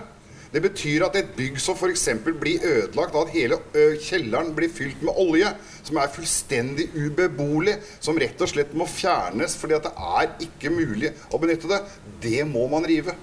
Det 0.56 0.62
betyr 0.64 1.04
at 1.04 1.18
et 1.20 1.32
bygg 1.36 1.58
som 1.60 1.76
f.eks. 1.76 2.06
blir 2.40 2.64
ødelagt, 2.64 3.16
at 3.20 3.34
hele 3.34 3.58
kjelleren 4.00 4.54
blir 4.56 4.72
fylt 4.72 5.02
med 5.04 5.18
olje, 5.20 5.50
som 5.84 6.00
er 6.00 6.14
fullstendig 6.14 6.86
ubeboelig, 6.96 7.74
som 8.00 8.16
rett 8.22 8.40
og 8.40 8.52
slett 8.52 8.72
må 8.78 8.88
fjernes 8.88 9.58
fordi 9.60 9.82
det 9.84 9.92
er 9.92 10.32
ikke 10.48 10.72
mulig 10.72 11.12
å 11.28 11.42
benytte 11.42 11.72
det, 11.72 11.82
det 12.24 12.46
må 12.48 12.70
man 12.72 12.88
rive. 12.88 13.18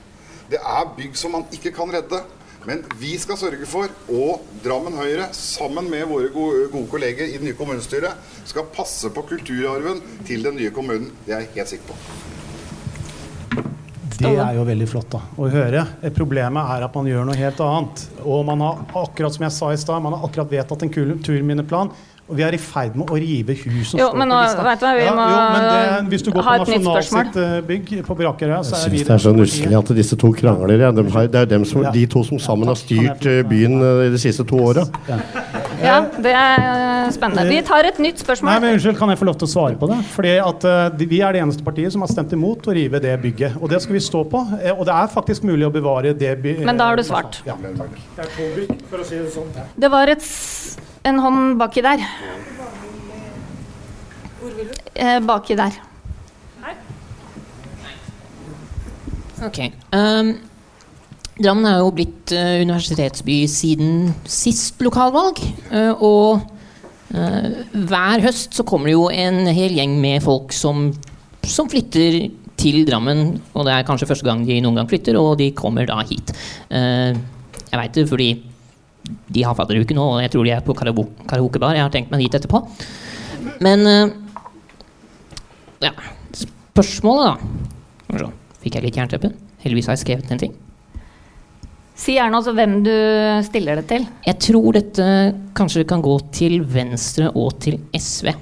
Det 0.53 0.61
er 0.61 0.93
bygg 0.99 1.17
som 1.17 1.33
man 1.39 1.47
ikke 1.57 1.73
kan 1.73 1.95
redde. 1.95 2.21
Men 2.69 2.85
vi 3.01 3.17
skal 3.19 3.39
sørge 3.41 3.67
for, 3.67 3.91
og 4.13 4.45
Drammen 4.63 4.95
Høyre, 4.95 5.29
sammen 5.35 5.89
med 5.91 6.07
våre 6.11 6.31
gode, 6.35 6.85
kolleger 6.91 7.27
i 7.27 7.39
det 7.39 7.47
nye 7.49 7.59
kommunestyret, 7.59 8.21
skal 8.47 8.69
passe 8.75 9.11
på 9.11 9.25
kulturarven 9.33 10.03
til 10.29 10.47
den 10.47 10.61
nye 10.61 10.71
kommunen. 10.75 11.11
Det 11.27 11.35
er 11.35 11.43
jeg 11.43 11.57
helt 11.57 11.73
sikker 11.75 11.91
på. 11.91 11.99
Det 14.23 14.31
er 14.39 14.55
jo 14.55 14.63
veldig 14.69 14.87
flott 14.87 15.09
da, 15.11 15.19
å 15.35 15.49
høre. 15.51 15.83
Problemet 16.15 16.71
er 16.77 16.85
at 16.87 16.95
man 16.95 17.09
gjør 17.11 17.27
noe 17.27 17.39
helt 17.39 17.63
annet. 17.65 18.05
Og 18.23 18.45
man 18.47 18.63
har 18.63 18.85
akkurat 19.01 19.35
som 19.35 19.47
jeg 19.49 19.55
sa 19.57 19.73
i 19.75 19.81
sted, 19.81 19.99
man 20.05 20.15
har 20.15 20.29
akkurat 20.29 20.53
vedtatt 20.53 20.85
en 20.87 20.93
kulturminneplan. 20.95 21.91
Og 22.31 22.37
vi 22.39 22.45
er 22.47 22.55
i 22.55 22.59
ferd 22.63 22.95
med 22.97 23.11
å 23.11 23.17
rive 23.19 23.55
hus 23.59 23.91
som 23.91 23.99
Jo, 23.99 24.07
står 24.09 24.19
men 24.21 24.31
på 24.31 24.37
lista. 24.45 24.63
vet 24.65 24.81
du 24.81 24.87
vi 24.87 25.03
Ja, 25.05 25.15
må 25.17 25.25
jo, 25.27 25.41
men 25.53 25.65
det, 25.67 26.11
hvis 26.13 26.23
du 26.23 26.31
går 26.31 26.45
ha 26.47 26.53
på 26.55 26.63
et 26.63 26.71
nytt 26.71 26.87
spørsmål. 26.87 27.25
Nasjonalsitt 27.27 27.41
eh, 27.43 27.65
bygg 27.71 28.05
på 28.07 28.17
Brakerøya, 28.21 28.61
så 28.63 28.77
Jeg 28.77 28.87
er 28.87 28.93
vi 28.93 29.01
syns 29.01 29.09
det 29.09 29.15
er 29.15 29.23
så 29.25 29.33
nusselig 29.37 29.79
at 29.81 29.93
disse 29.99 30.19
to 30.23 30.31
krangler. 30.39 30.85
Ja. 30.87 30.93
De 30.95 31.05
har, 31.17 31.27
det 31.35 31.41
er 31.41 31.51
dem 31.51 31.67
som, 31.69 31.83
de 31.93 32.05
to 32.15 32.23
som 32.29 32.39
sammen 32.43 32.71
har 32.71 32.79
styrt 32.79 33.27
eh, 33.27 33.43
byen 33.51 33.75
eh, 33.83 34.05
de 34.15 34.23
siste 34.23 34.47
to 34.49 34.61
åra. 34.71 34.87
Ja, 35.83 35.99
det 36.23 36.31
er 36.31 37.11
spennende. 37.11 37.49
Vi 37.51 37.59
tar 37.67 37.91
et 37.91 37.99
nytt 37.99 38.23
spørsmål. 38.23 38.53
Nei, 38.53 38.61
men 38.63 38.77
Unnskyld, 38.77 38.97
kan 39.01 39.11
jeg 39.11 39.19
få 39.19 39.27
lov 39.27 39.37
til 39.41 39.49
å 39.49 39.53
svare 39.57 39.81
på 39.81 39.89
det? 39.91 39.99
Fordi 40.15 40.37
at 40.39 40.67
uh, 40.69 41.01
Vi 41.03 41.19
er 41.27 41.35
det 41.35 41.43
eneste 41.43 41.67
partiet 41.67 41.91
som 41.93 42.05
har 42.07 42.13
stemt 42.13 42.33
imot 42.37 42.69
å 42.71 42.77
rive 42.77 43.01
det 43.03 43.17
bygget. 43.25 43.59
Og 43.59 43.67
det 43.73 43.83
skal 43.83 43.99
vi 43.99 44.05
stå 44.05 44.23
på. 44.31 44.45
Og 44.77 44.85
det 44.87 44.95
er 44.95 45.11
faktisk 45.11 45.43
mulig 45.49 45.67
å 45.67 45.73
bevare 45.75 46.15
det 46.15 46.37
bygget. 46.45 46.65
Men 46.71 46.79
da 46.79 46.93
har 46.93 46.97
du 46.97 47.03
svart. 47.03 47.43
Ja. 47.49 47.59
Det 47.59 47.75
er 48.23 48.31
to 48.37 48.49
bygg, 48.61 48.87
for 48.93 49.03
å 49.03 49.09
si 49.11 49.19
det 49.19 49.35
sånn. 49.35 49.51
Det 49.75 49.91
var 49.91 50.15
et, 50.15 50.23
en 51.09 51.19
hånd 51.23 51.57
baki 51.61 51.83
der. 51.85 52.05
Eh, 54.95 55.19
baki 55.27 55.57
der. 55.59 55.79
Ok. 59.43 59.59
Um, 59.91 60.37
Drammen 61.43 61.67
er 61.67 61.81
jo 61.81 61.91
blitt 61.97 62.31
uh, 62.37 62.61
universitetsby 62.63 63.41
siden 63.51 64.13
sist 64.29 64.83
lokalvalg. 64.85 65.41
Uh, 65.73 65.95
og 65.99 66.45
uh, 67.17 67.49
hver 67.73 68.23
høst 68.23 68.55
så 68.55 68.67
kommer 68.69 68.91
det 68.93 68.95
jo 68.95 69.09
en 69.11 69.49
hel 69.51 69.75
gjeng 69.75 69.97
med 69.99 70.23
folk 70.23 70.55
som, 70.55 70.93
som 71.43 71.71
flytter 71.73 72.29
til 72.63 72.87
Drammen. 72.87 73.41
Og 73.57 73.67
det 73.67 73.75
er 73.75 73.87
kanskje 73.89 74.09
første 74.11 74.29
gang 74.29 74.45
de 74.47 74.61
noen 74.63 74.81
gang 74.81 74.91
flytter, 74.91 75.19
og 75.19 75.37
de 75.41 75.51
kommer 75.57 75.89
da 75.89 75.99
hit. 76.07 76.33
Eh, 76.71 77.13
jeg 77.73 77.81
veit 77.81 77.97
det 77.97 78.09
fordi 78.11 78.31
de 79.05 79.45
har 79.45 79.57
fadderuke 79.59 79.97
nå, 79.97 80.09
og 80.15 80.23
jeg 80.23 80.33
tror 80.33 80.47
de 80.47 80.55
er 80.55 80.65
på 80.67 80.77
karaokebar. 80.79 81.77
Jeg 81.77 81.85
har 81.85 81.93
tenkt 81.95 82.13
meg 82.13 82.25
dit 82.25 82.37
etterpå. 82.39 82.63
Men 83.65 83.87
eh, 83.89 84.13
ja, 85.83 85.95
spørsmålet, 86.43 87.43
da. 88.13 88.31
Fikk 88.63 88.79
jeg 88.79 88.87
litt 88.87 89.01
jernteppe? 89.01 89.33
Heldigvis 89.65 89.89
har 89.91 89.97
jeg 89.97 90.05
skrevet 90.05 90.31
en 90.31 90.43
ting. 90.43 90.53
Si 91.99 92.15
gjerne 92.17 92.39
også 92.39 92.55
hvem 92.57 92.79
du 92.87 92.95
stiller 93.47 93.79
det 93.79 93.87
til. 93.91 94.07
Jeg 94.27 94.39
tror 94.43 94.79
dette 94.79 95.07
kanskje 95.59 95.85
kan 95.89 96.03
gå 96.03 96.15
til 96.35 96.63
Venstre 96.67 97.29
og 97.39 97.59
til 97.63 97.79
SV. 97.95 98.33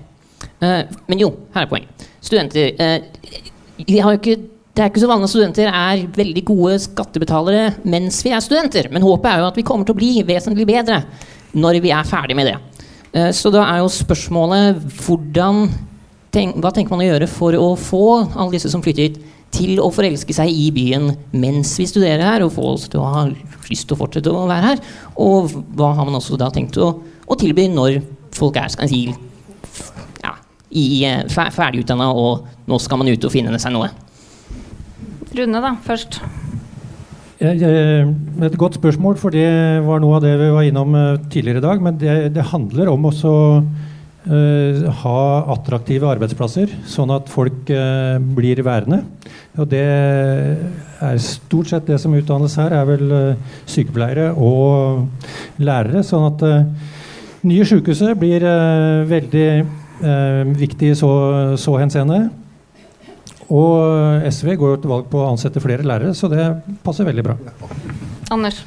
Eh, 0.60 0.82
men 1.08 1.22
jo, 1.22 1.32
her 1.54 1.66
er 1.66 1.70
poenget. 1.70 2.06
Studenter 2.24 2.76
eh, 2.76 3.40
de 3.80 4.00
har 4.00 4.14
jo 4.14 4.20
ikke, 4.20 4.36
Det 4.80 4.86
er 4.86 4.92
ikke 4.94 5.00
så 5.02 5.08
vanlig 5.10 5.26
at 5.28 5.32
studenter 5.34 5.66
er 5.68 6.02
veldig 6.16 6.42
gode 6.48 6.78
skattebetalere 6.80 7.64
mens 7.92 8.22
vi 8.24 8.30
er 8.32 8.40
studenter. 8.40 8.86
Men 8.88 9.04
håpet 9.04 9.28
er 9.28 9.42
jo 9.42 9.48
at 9.50 9.58
vi 9.60 9.64
kommer 9.68 9.84
til 9.84 9.92
å 9.92 9.98
bli 9.98 10.22
vesentlig 10.24 10.64
bedre 10.70 11.02
når 11.52 11.82
vi 11.84 11.90
er 11.92 12.08
ferdig 12.08 12.36
med 12.38 12.48
det. 12.48 12.54
Eh, 13.12 13.28
så 13.36 13.52
da 13.52 13.66
er 13.66 13.82
jo 13.82 13.90
spørsmålet 13.92 14.80
hvordan 15.02 15.66
tenk, 16.32 16.56
Hva 16.64 16.72
tenker 16.72 16.94
man 16.96 17.04
å 17.04 17.10
gjøre 17.10 17.28
for 17.28 17.60
å 17.60 17.68
få 17.76 18.00
alle 18.24 18.54
disse 18.56 18.72
som 18.72 18.80
flytter 18.80 19.10
hit, 19.10 19.20
til 19.52 19.76
å 19.84 19.90
forelske 19.92 20.32
seg 20.32 20.48
i 20.48 20.70
byen 20.72 21.10
mens 21.36 21.76
vi 21.76 21.84
studerer 21.90 22.24
her, 22.24 22.46
og 22.46 22.54
få 22.56 22.72
oss 22.72 22.88
til 22.88 23.02
å 23.04 23.08
ha 23.18 23.24
lyst 23.68 23.84
til 23.90 23.98
å 23.98 24.00
fortsette 24.00 24.32
å 24.32 24.48
være 24.48 24.64
her? 24.70 24.84
Og 25.20 25.58
hva 25.76 25.92
har 25.98 26.08
man 26.08 26.16
også 26.22 26.40
da 26.40 26.48
tenkt 26.54 26.80
å, 26.80 26.94
å 27.28 27.36
tilby 27.36 27.68
når 27.68 28.00
folk 28.32 28.56
er 28.56 28.72
skal 28.72 28.88
jeg 28.88 28.94
si, 29.12 29.82
ja, 30.24 30.38
eh, 30.72 31.26
fer- 31.28 31.52
ferdigutdanna 31.52 32.14
og 32.16 32.46
nå 32.70 32.80
skal 32.80 33.02
man 33.04 33.12
ut 33.12 33.28
og 33.28 33.36
finne 33.36 33.60
seg 33.60 33.76
noe? 33.76 33.92
Rune, 35.30 35.60
da, 35.62 35.76
først. 35.84 36.16
Et 37.40 38.56
godt 38.58 38.76
spørsmål, 38.76 39.14
for 39.16 39.32
det 39.32 39.46
var 39.86 40.02
noe 40.02 40.16
av 40.18 40.24
det 40.24 40.32
vi 40.40 40.48
var 40.52 40.66
innom 40.66 40.96
eh, 40.98 41.20
tidligere 41.30 41.62
i 41.62 41.64
dag. 41.64 41.84
Men 41.86 42.00
det, 42.00 42.16
det 42.34 42.48
handler 42.50 42.90
om 42.90 43.06
også 43.08 43.34
eh, 44.26 44.80
ha 45.04 45.20
attraktive 45.54 46.10
arbeidsplasser, 46.10 46.74
sånn 46.90 47.14
at 47.14 47.30
folk 47.30 47.70
eh, 47.70 48.18
blir 48.18 48.60
værende. 48.66 49.04
Og 49.56 49.70
det 49.70 49.84
er 49.86 51.22
stort 51.22 51.70
sett 51.70 51.86
det 51.86 52.00
som 52.02 52.18
utdannes 52.18 52.58
her, 52.58 52.74
er 52.74 52.90
vel 52.90 53.14
sykepleiere 53.70 54.32
og 54.34 55.06
lærere. 55.62 56.02
Sånn 56.06 56.26
at 56.26 56.44
nye 57.46 57.70
sykehuset 57.70 58.18
blir 58.18 58.44
veldig 59.08 59.48
viktig 60.60 60.92
i 60.92 60.98
så, 60.98 61.10
så 61.60 61.78
henseende. 61.80 62.24
Og 63.50 64.26
SV 64.30 64.54
går 64.58 64.76
jo 64.76 64.82
til 64.82 64.92
valg 64.92 65.08
på 65.10 65.22
å 65.22 65.30
ansette 65.32 65.62
flere 65.62 65.86
lærere, 65.86 66.14
så 66.14 66.30
det 66.30 66.44
passer 66.84 67.08
veldig 67.08 67.26
bra. 67.26 67.38
Anders. 68.30 68.62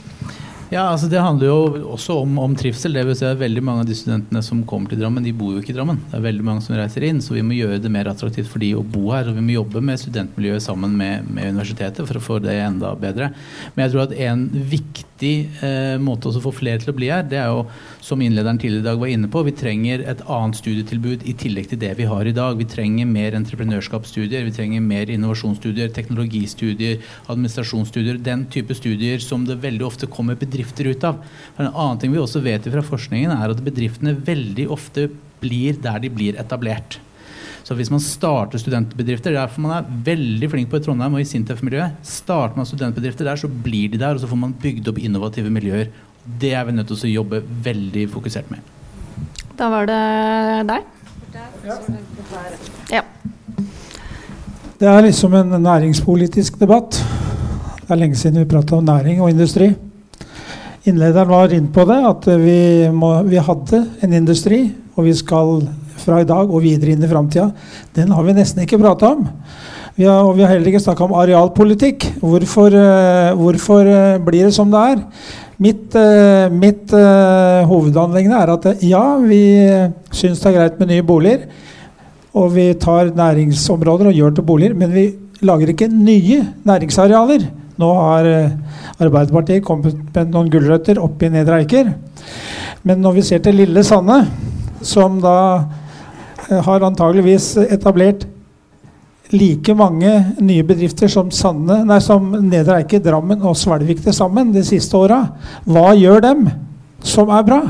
Ja, 0.73 0.88
altså 0.89 1.05
Det 1.05 1.22
handler 1.22 1.51
jo 1.51 1.89
også 1.93 2.15
om, 2.23 2.38
om 2.41 2.55
trivsel. 2.57 2.95
Det 2.97 3.03
vil 3.05 3.18
si 3.18 3.26
at 3.27 3.38
Veldig 3.38 3.61
mange 3.65 3.84
av 3.84 3.89
de 3.89 3.97
studentene 3.97 4.41
som 4.45 4.64
kommer 4.65 4.89
til 4.89 5.03
Drammen, 5.03 5.26
de 5.26 5.34
bor 5.35 5.53
jo 5.53 5.61
ikke 5.61 5.73
i 5.73 5.77
Drammen. 5.77 5.99
Det 6.10 6.18
er 6.18 6.26
veldig 6.26 6.45
mange 6.47 6.65
som 6.65 6.73
reiser 6.77 7.05
inn, 7.05 7.22
så 7.22 7.35
vi 7.35 7.43
må 7.45 7.53
gjøre 7.57 7.81
det 7.84 7.91
mer 7.93 8.10
attraktivt 8.10 8.49
for 8.49 8.64
de 8.64 8.72
å 8.80 8.81
bo 8.81 9.11
her. 9.14 9.30
Og 9.30 9.38
vi 9.38 9.45
må 9.45 9.53
jobbe 9.60 9.84
med 9.85 10.01
studentmiljøet 10.01 10.65
sammen 10.65 10.95
med, 10.97 11.30
med 11.30 11.53
universitetet 11.53 12.10
for 12.10 12.18
å 12.18 12.23
få 12.23 12.39
det 12.43 12.57
enda 12.64 12.95
bedre. 12.97 13.30
Men 13.76 13.85
jeg 13.85 13.93
tror 13.93 14.07
at 14.07 14.18
en 14.31 14.47
viktig 14.73 15.11
viktig 15.23 15.64
eh, 15.64 15.97
måte 16.01 16.30
å 16.30 16.41
få 16.41 16.51
flere 16.51 16.81
til 16.81 16.93
å 16.93 16.97
bli 16.97 17.10
her, 17.11 17.23
det 17.23 17.39
er 17.39 17.51
jo, 17.51 17.65
som 18.03 18.21
innlederen 18.21 18.57
tidligere 18.59 18.84
i 18.84 18.88
dag 18.89 18.99
var 18.99 19.11
inne 19.13 19.30
på, 19.31 19.41
vi 19.47 19.53
trenger 19.55 20.01
et 20.11 20.21
annet 20.27 20.57
studietilbud 20.59 21.21
i 21.30 21.35
tillegg 21.39 21.69
til 21.71 21.80
det 21.80 21.93
vi 21.95 22.07
har 22.09 22.27
i 22.27 22.34
dag. 22.35 22.57
Vi 22.59 22.67
trenger 22.67 23.07
mer 23.07 23.38
entreprenørskapsstudier, 23.38 24.43
vi 24.43 24.55
trenger 24.55 24.84
mer 24.84 25.11
innovasjonsstudier, 25.13 25.93
teknologistudier, 25.95 26.99
administrasjonsstudier. 27.31 28.19
Den 28.25 28.43
type 28.51 28.75
studier 28.75 29.23
som 29.23 29.47
det 29.47 29.61
veldig 29.63 29.88
ofte 29.88 30.11
kommer 30.11 30.35
bedrifter 30.39 30.91
ut 30.91 31.07
av. 31.07 31.23
For 31.55 31.63
en 31.63 31.71
annen 31.71 32.03
ting 32.03 32.11
vi 32.11 32.19
også 32.19 32.43
vet 32.43 32.67
fra 32.67 32.84
forskningen, 32.84 33.31
er 33.38 33.55
at 33.55 33.63
bedriftene 33.63 34.17
veldig 34.19 34.67
ofte 34.75 35.07
blir 35.39 35.80
der 35.80 36.03
de 36.03 36.11
blir 36.11 36.39
etablert. 36.43 36.99
Så 37.63 37.77
hvis 37.80 37.91
man 37.93 38.03
starter 38.03 38.59
studentbedrifter, 38.59 39.31
det 39.31 39.38
er 39.39 39.45
derfor 39.45 39.63
man 39.63 39.77
er 39.77 39.91
veldig 40.11 40.49
flink 40.51 40.67
på 40.71 40.81
i 40.81 40.84
Trondheim 40.84 41.15
og 41.15 41.23
i 41.23 41.30
Sintef-miljøet, 41.30 42.01
starter 42.03 42.59
man 42.59 42.67
studentbedrifter 42.67 43.30
der, 43.30 43.39
så 43.39 43.47
blir 43.47 43.93
de 43.93 44.01
der, 44.01 44.17
og 44.17 44.19
så 44.19 44.27
får 44.27 44.41
man 44.41 44.57
bygd 44.59 44.91
opp 44.91 44.99
innovative 44.99 45.53
miljøer. 45.55 45.88
Det 46.23 46.53
er 46.55 46.63
vi 46.67 46.75
nødt 46.75 46.87
til 46.87 47.09
å 47.09 47.13
jobbe 47.19 47.41
veldig 47.65 48.07
fokusert 48.11 48.51
med. 48.51 48.63
Da 49.59 49.67
var 49.69 49.87
det 49.89 50.01
deg. 50.69 50.85
Ja. 52.91 53.03
Det 54.79 54.89
er 54.89 55.05
liksom 55.05 55.35
en 55.37 55.57
næringspolitisk 55.63 56.59
debatt. 56.59 56.99
Det 57.83 57.91
er 57.91 57.99
lenge 57.99 58.15
siden 58.19 58.41
vi 58.41 58.49
prata 58.49 58.77
om 58.79 58.87
næring 58.87 59.21
og 59.21 59.33
industri. 59.33 59.73
Innlederen 60.87 61.29
var 61.29 61.53
inne 61.55 61.71
på 61.71 61.85
det, 61.87 61.99
at 62.07 62.25
vi, 62.39 62.57
må, 62.91 63.13
vi 63.27 63.39
hadde 63.39 63.83
en 64.03 64.15
industri, 64.17 64.65
og 64.95 65.05
vi 65.07 65.13
skal 65.15 65.61
fra 66.03 66.19
i 66.19 66.27
dag 66.27 66.49
og 66.49 66.63
videre 66.63 66.95
inn 66.95 67.03
i 67.03 67.07
framtida, 67.07 67.51
den 67.95 68.11
har 68.11 68.25
vi 68.27 68.35
nesten 68.35 68.63
ikke 68.63 68.81
prata 68.81 69.13
om. 69.13 69.27
Vi 69.95 70.07
har, 70.09 70.25
og 70.25 70.33
vi 70.35 70.41
har 70.43 70.55
heller 70.55 70.71
ikke 70.71 70.81
snakka 70.81 71.05
om 71.05 71.13
arealpolitikk. 71.21 72.07
Hvorfor, 72.19 72.73
uh, 72.73 73.35
hvorfor 73.37 73.85
uh, 73.85 74.21
blir 74.25 74.47
det 74.49 74.55
som 74.55 74.71
det 74.73 74.81
er? 74.95 75.03
Mitt, 75.64 75.95
uh, 75.95 76.52
mitt 76.52 76.91
hovedanliggende 77.69 78.40
er 78.41 78.52
at 78.52 78.65
ja, 78.84 79.03
vi 79.22 79.44
syns 80.11 80.41
det 80.41 80.49
er 80.49 80.57
greit 80.57 80.81
med 80.81 80.91
nye 80.91 81.06
boliger. 81.07 81.45
Og 82.34 82.49
vi 82.56 82.65
tar 82.81 83.14
næringsområder 83.15 84.10
og 84.10 84.18
gjør 84.18 84.34
til 84.35 84.48
boliger, 84.48 84.73
men 84.77 84.91
vi 84.91 85.06
lager 85.45 85.69
ikke 85.72 85.88
nye 85.91 86.40
næringsarealer. 86.65 87.45
Nå 87.80 87.91
har 87.98 88.27
Arbeiderpartiet 89.02 89.64
kommet 89.65 89.95
med 90.15 90.34
noen 90.34 90.49
gulrøtter 90.52 90.99
oppi 91.02 91.30
Nedre 91.31 91.61
Eiker. 91.61 91.94
Men 92.84 93.02
når 93.06 93.18
vi 93.19 93.26
ser 93.30 93.41
til 93.45 93.57
Lille 93.61 93.85
Sanne, 93.85 94.19
som 94.84 95.22
da 95.23 95.38
Eh, 96.49 96.60
har 96.60 96.84
antageligvis 96.84 97.53
etablert 97.72 98.26
like 99.34 99.73
mange 99.77 100.11
nye 100.41 100.64
bedrifter 100.65 101.10
som, 101.11 101.31
Sanne, 101.34 101.81
nei, 101.88 101.99
som 102.03 102.30
Nedre 102.38 102.81
Eike, 102.81 103.01
Drammen 103.03 103.41
og 103.41 103.57
Svelvik 103.57 104.03
til 104.03 104.15
sammen 104.15 104.53
de 104.53 104.64
siste 104.65 104.97
åra. 104.97 105.23
Hva 105.65 105.93
gjør 105.97 106.23
dem 106.23 106.45
som 107.03 107.31
er 107.34 107.47
bra? 107.47 107.61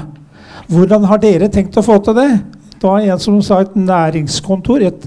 Hvordan 0.71 1.07
har 1.09 1.21
dere 1.23 1.49
tenkt 1.51 1.77
å 1.79 1.85
få 1.85 1.99
til 2.03 2.17
det? 2.19 2.29
Det 2.75 2.83
var 2.83 3.05
en 3.07 3.21
som 3.21 3.39
sa 3.45 3.61
et 3.63 3.75
næringskontor, 3.79 4.83
et, 4.83 5.05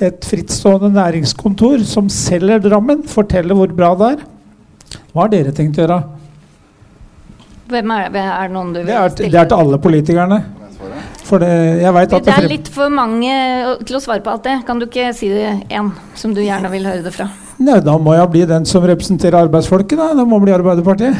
et 0.00 0.24
frittstående 0.24 0.94
næringskontor 0.96 1.84
som 1.88 2.08
selger 2.12 2.62
Drammen. 2.64 3.04
Forteller 3.08 3.58
hvor 3.58 3.72
bra 3.76 3.92
det 4.00 4.12
er. 4.14 4.22
Hva 5.12 5.26
har 5.26 5.34
dere 5.34 5.52
tenkt 5.56 5.76
å 5.76 5.84
gjøre? 5.84 5.98
Hvem 7.68 7.90
er, 7.92 8.06
er 8.16 8.48
det 8.48 8.54
noen 8.54 8.72
du 8.72 8.80
vil 8.80 8.88
det 8.88 8.96
er. 8.96 9.16
Det 9.18 9.42
er 9.42 9.50
til 9.50 9.60
alle 9.60 9.80
politikerne. 9.82 10.40
For 11.28 11.42
det, 11.42 11.48
jeg 11.82 11.92
vet 11.92 12.14
at 12.16 12.24
det 12.24 12.32
er 12.32 12.46
litt 12.48 12.68
for 12.72 12.92
mange 12.92 13.32
til 13.84 13.98
å 13.98 14.00
svare 14.00 14.22
på 14.24 14.32
alt 14.32 14.46
det. 14.46 14.54
Kan 14.64 14.80
du 14.80 14.86
ikke 14.86 15.10
si 15.16 15.28
det 15.28 15.50
én 15.68 15.90
som 16.16 16.32
du 16.32 16.40
gjerne 16.40 16.70
vil 16.72 16.88
høre 16.88 17.04
det 17.04 17.12
fra? 17.12 17.28
Nei, 17.60 17.80
da 17.84 17.96
må 18.00 18.14
jeg 18.16 18.30
bli 18.32 18.46
den 18.48 18.64
som 18.68 18.86
representerer 18.86 19.36
arbeidsfolket. 19.42 19.98
Da, 19.98 20.14
da 20.16 20.24
må 20.28 20.38
bli 20.40 20.54
Arbeiderpartiet. 20.54 21.18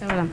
Det 0.00 0.10
var 0.10 0.20
den. 0.24 0.30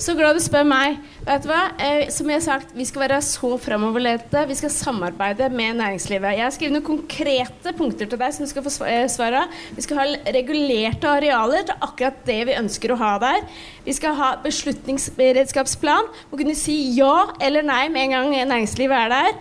Så 0.00 0.16
glad 0.18 0.36
du 0.36 0.44
spør 0.44 0.68
meg. 0.68 1.00
Vet 1.20 1.42
du 1.44 1.50
hva? 1.50 1.74
Eh, 1.76 2.08
som 2.08 2.30
jeg 2.30 2.40
har 2.40 2.44
sagt, 2.46 2.70
Vi 2.72 2.84
skal 2.88 3.02
være 3.04 3.20
så 3.20 3.50
framoverlente. 3.60 4.46
Vi 4.48 4.56
skal 4.56 4.70
samarbeide 4.72 5.50
med 5.52 5.76
næringslivet. 5.76 6.32
Jeg 6.32 6.44
har 6.46 6.54
skrevet 6.54 6.72
noen 6.72 6.86
konkrete 6.86 7.74
punkter 7.76 8.08
til 8.08 8.18
deg 8.18 8.32
som 8.32 8.46
du 8.46 8.50
skal 8.50 8.64
få 8.64 8.72
svar 8.72 9.36
av. 9.42 9.58
Vi 9.76 9.84
skal 9.84 10.00
ha 10.00 10.06
regulerte 10.32 11.10
arealer 11.10 11.66
til 11.68 11.76
akkurat 11.84 12.24
det 12.24 12.40
vi 12.48 12.56
ønsker 12.56 12.94
å 12.94 13.00
ha 13.02 13.18
der. 13.20 13.44
Vi 13.84 13.92
skal 13.92 14.16
ha 14.16 14.30
beslutningsberedskapsplan. 14.40 16.08
Må 16.30 16.40
kunne 16.40 16.56
si 16.56 16.96
ja 16.96 17.34
eller 17.40 17.68
nei 17.68 17.88
med 17.92 18.08
en 18.08 18.16
gang 18.16 18.32
næringslivet 18.48 18.96
er 18.96 19.12
der. 19.12 19.34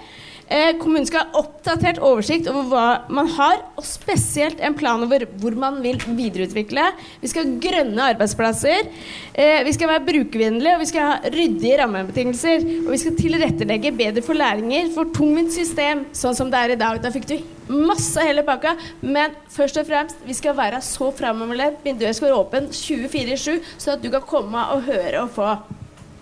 Eh, 0.50 0.72
kommunen 0.82 1.06
skal 1.06 1.28
ha 1.28 1.42
oppdatert 1.44 2.00
oversikt 2.02 2.48
over 2.50 2.66
hva 2.72 2.86
man 3.14 3.28
har, 3.36 3.60
og 3.78 3.86
spesielt 3.86 4.62
en 4.66 4.74
plan 4.78 5.04
over 5.06 5.28
hvor 5.38 5.54
man 5.60 5.78
vil 5.84 6.00
videreutvikle. 6.18 6.88
Vi 7.22 7.30
skal 7.30 7.46
ha 7.46 7.60
grønne 7.62 8.08
arbeidsplasser. 8.16 8.90
Eh, 9.34 9.62
vi 9.68 9.74
skal 9.78 9.92
være 9.92 10.08
brukervennlige, 10.08 10.74
og 10.74 10.82
vi 10.82 10.90
skal 10.90 11.06
ha 11.06 11.32
ryddige 11.36 11.78
rammebetingelser. 11.84 12.66
Og 12.82 12.90
vi 12.96 13.02
skal 13.04 13.20
tilrettelegge 13.20 13.94
bedre 14.00 14.26
for 14.26 14.40
læringer 14.42 14.90
for 14.96 15.14
tungvint 15.14 15.54
system, 15.54 16.08
sånn 16.18 16.38
som 16.38 16.50
det 16.50 16.64
er 16.64 16.74
i 16.74 16.80
dag. 16.82 16.98
Da 17.04 17.14
fikk 17.14 17.30
du 17.30 17.38
masse 17.70 18.24
hele 18.26 18.42
pakka, 18.48 18.74
men 19.06 19.38
først 19.54 19.78
og 19.78 19.86
fremst, 19.86 20.24
vi 20.26 20.34
skal 20.34 20.58
være 20.58 20.82
så 20.86 21.12
framoverlent. 21.14 21.84
Vinduet 21.86 22.18
skal 22.18 22.32
være 22.32 22.42
åpen 22.42 22.72
24-7, 22.74 23.62
sånn 23.78 24.00
at 24.00 24.02
du 24.02 24.10
kan 24.18 24.26
komme 24.26 24.66
og 24.74 24.90
høre 24.90 25.28
og 25.28 25.38
få. 25.38 25.54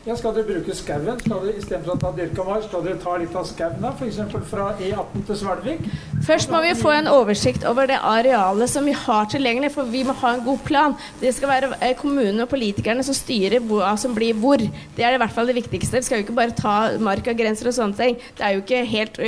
Ja, 0.07 0.15
Skal 0.15 0.37
dere 0.37 0.47
bruke 0.47 0.71
skauen 0.71 1.17
istedenfor 1.51 1.97
å 1.97 1.99
ta 1.99 2.09
dyrka 2.15 2.43
mark? 2.47 2.63
Skal 2.63 2.83
dere 2.85 2.95
ta 3.01 3.17
litt 3.19 3.33
av 3.35 3.43
skauen, 3.43 3.83
f.eks. 3.89 4.19
fra 4.47 4.67
E18 4.79 5.25
til 5.27 5.37
Svelvik? 5.41 5.81
Først 6.23 6.53
må 6.53 6.61
vi 6.63 6.69
få 6.79 6.93
en 6.95 7.09
oversikt 7.11 7.65
over 7.67 7.89
det 7.91 7.97
arealet 7.99 8.71
som 8.71 8.87
vi 8.87 8.93
har 8.95 9.27
tilgjengelig, 9.27 9.73
for 9.75 9.91
vi 9.91 10.05
må 10.07 10.15
ha 10.21 10.31
en 10.37 10.45
god 10.45 10.63
plan. 10.63 10.95
Det 11.19 11.33
skal 11.35 11.51
være 11.51 11.71
eh, 11.81 11.91
kommunene 11.99 12.45
og 12.45 12.51
politikerne 12.53 13.03
som 13.03 13.17
styrer 13.17 13.59
hva 13.67 13.97
som 13.99 14.15
blir 14.15 14.39
hvor. 14.39 14.63
Det 14.95 15.03
er 15.03 15.17
i 15.17 15.19
hvert 15.19 15.35
fall 15.35 15.51
det 15.51 15.57
viktigste. 15.59 15.99
Vi 15.99 16.07
skal 16.07 16.21
jo 16.21 16.27
ikke 16.29 16.37
bare 16.39 16.55
ta 16.55 16.77
mark 17.03 17.27
av 17.27 17.35
grenser 17.41 17.67
og 17.67 17.75
sånne 17.75 17.99
ting. 17.99 18.15
Det 18.39 18.47
er 18.47 18.55
jo 18.55 18.63
ikke 18.63 18.85
helt 18.93 19.19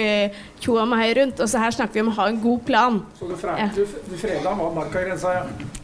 tjo 0.64 0.80
og 0.80 0.96
hei 0.96 1.12
rundt. 1.20 1.44
Og 1.44 1.52
så 1.52 1.60
her 1.60 1.76
snakker 1.76 2.00
vi 2.00 2.06
om 2.08 2.14
å 2.14 2.18
ha 2.22 2.32
en 2.32 2.40
god 2.40 2.64
plan. 2.72 3.04
Så 3.20 3.28
du, 3.28 3.36
freda, 3.36 3.66
ja. 3.66 3.70
du, 3.76 3.84
du 3.84 4.16
freda 4.24 4.56
markagrensa, 4.80 5.42
ja? 5.42 5.76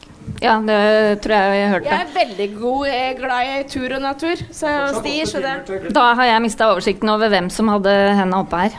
Ja, 0.44 0.58
det 0.60 1.22
tror 1.24 1.36
jeg 1.36 1.60
jeg 1.60 1.70
hørte. 1.72 1.92
Jeg 1.92 2.06
er 2.06 2.12
veldig 2.16 2.48
god, 2.60 2.82
jeg 2.90 3.06
er 3.10 3.16
glad 3.20 3.52
i 3.52 3.62
tur 3.72 3.96
og 3.96 4.02
natur. 4.04 4.42
Så 4.52 4.74
stier, 5.00 5.30
så 5.30 5.42
det 5.44 5.94
Da 5.96 6.10
har 6.20 6.30
jeg 6.32 6.44
mista 6.44 6.68
oversikten 6.74 7.10
over 7.14 7.32
hvem 7.32 7.48
som 7.54 7.72
hadde 7.72 7.94
henda 8.20 8.42
oppe 8.44 8.66
her. 8.66 8.78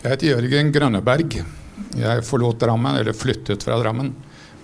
Jeg 0.00 0.14
heter 0.14 0.30
Jørgen 0.30 0.70
Grønneberg. 0.72 1.34
Jeg 1.98 2.24
forlot 2.24 2.60
Drammen, 2.62 2.96
eller 3.02 3.12
flyttet 3.12 3.66
fra 3.66 3.76
Drammen, 3.82 4.14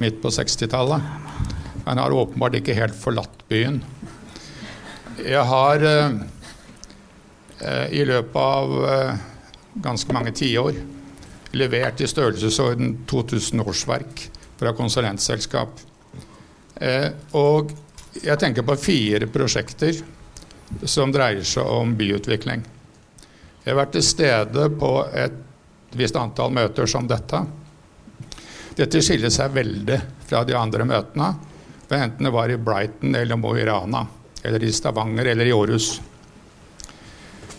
midt 0.01 0.23
på 0.23 0.31
60-tallet. 0.33 1.03
Men 1.85 2.01
har 2.01 2.15
åpenbart 2.15 2.57
ikke 2.57 2.77
helt 2.79 2.97
forlatt 2.97 3.43
byen. 3.51 3.83
Jeg 5.21 5.45
har 5.51 5.85
eh, 5.85 6.17
eh 7.61 7.93
i 8.01 8.05
løpet 8.09 8.41
av 8.41 8.73
eh, 8.95 9.27
ganske 9.83 10.13
mange 10.13 10.33
tiår 10.37 10.79
levert 11.57 12.01
i 12.01 12.09
størrelsesorden 12.09 12.97
2000 13.07 13.61
årsverk 13.61 14.31
fra 14.57 14.73
konsulentselskap. 14.77 15.81
Eh, 16.75 17.09
og 17.33 17.73
jeg 18.23 18.39
tenker 18.41 18.65
på 18.67 18.77
fire 18.81 19.29
prosjekter 19.29 20.01
som 20.85 21.13
dreier 21.13 21.45
seg 21.47 21.69
om 21.69 21.95
byutvikling. 21.97 22.65
Jeg 23.65 23.73
har 23.73 23.81
vært 23.81 23.97
til 23.97 24.07
stede 24.07 24.69
på 24.79 24.91
et 25.15 25.43
visst 25.97 26.17
antall 26.19 26.53
møter 26.55 26.89
som 26.91 27.07
dette. 27.09 27.41
Dette 28.77 29.01
skiller 29.03 29.33
seg 29.33 29.55
veldig 29.57 30.01
fra 30.27 30.43
de 30.45 30.57
andre 30.59 30.85
møtene, 30.87 31.31
enten 31.87 32.27
det 32.27 32.33
var 32.35 32.51
i 32.51 32.59
Brighton 32.59 33.15
eller 33.15 33.39
Mo 33.41 33.55
i 33.57 33.65
Rana, 33.65 34.03
eller 34.43 34.65
i 34.65 34.73
Stavanger 34.75 35.33
eller 35.33 35.49
i 35.49 35.55
Århus. 35.55 35.95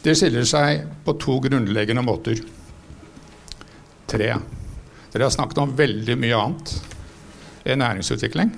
Det 0.03 0.13
skiller 0.15 0.45
seg 0.47 0.85
på 1.05 1.15
to 1.19 1.39
grunnleggende 1.43 2.03
måter. 2.05 2.39
Tre. 4.07 4.29
Dere 5.11 5.25
har 5.25 5.33
snakket 5.33 5.61
om 5.63 5.75
veldig 5.75 6.15
mye 6.19 6.39
annet 6.39 6.73
enn 7.67 7.81
næringsutvikling. 7.83 8.51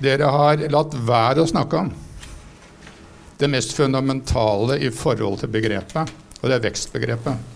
Dere 0.00 0.28
har 0.32 0.62
latt 0.72 0.94
være 1.08 1.42
å 1.44 1.50
snakke 1.50 1.80
om 1.80 1.92
det 3.36 3.48
mest 3.52 3.74
fundamentale 3.76 4.78
i 4.80 4.90
forhold 4.92 5.42
til 5.42 5.52
begrepet, 5.52 6.12
og 6.40 6.48
det 6.48 6.56
er 6.56 6.64
vekstbegrepet. 6.64 7.52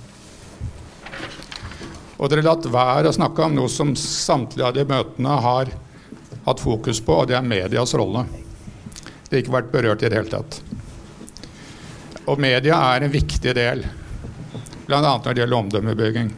Og 2.20 2.28
dere 2.28 2.43
har 2.43 2.51
latt 2.51 2.69
være 2.69 3.09
å 3.09 3.16
snakke 3.16 3.47
om 3.47 3.57
noe 3.57 3.70
som 3.73 3.94
samtlige 3.97 4.66
av 4.66 4.77
de 4.77 4.85
møtene 4.89 5.39
har 5.47 5.73
hatt 6.44 6.61
fokus 6.61 7.01
på, 7.05 7.16
og 7.23 7.31
det 7.31 7.39
er 7.39 7.47
medias 7.47 7.94
rolle. 7.97 8.27
Det 9.28 9.39
har 9.39 9.43
ikke 9.44 9.57
vært 9.57 9.73
berørt 9.73 10.05
i 10.05 10.11
det 10.11 10.20
hele 10.20 10.32
tatt. 10.32 10.61
Og 12.31 12.39
media 12.39 12.78
er 12.94 13.02
en 13.02 13.12
viktig 13.12 13.55
del, 13.57 13.82
bl.a. 14.86 15.01
når 15.02 15.27
det 15.27 15.43
gjelder 15.43 15.59
omdømmebygging. 15.59 16.28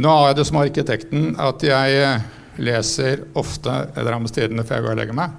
Nå 0.00 0.12
har 0.14 0.28
jeg 0.30 0.36
det 0.38 0.44
som 0.48 0.60
arkitekten 0.60 1.32
at 1.42 1.64
jeg 1.66 1.96
eh, 1.98 2.28
leser 2.62 3.24
ofte 3.36 3.74
Drammens 3.96 4.32
Tidende 4.36 4.64
før 4.64 4.78
jeg 4.78 4.86
går 4.86 4.94
og 4.94 5.00
legger 5.02 5.18
meg. 5.18 5.34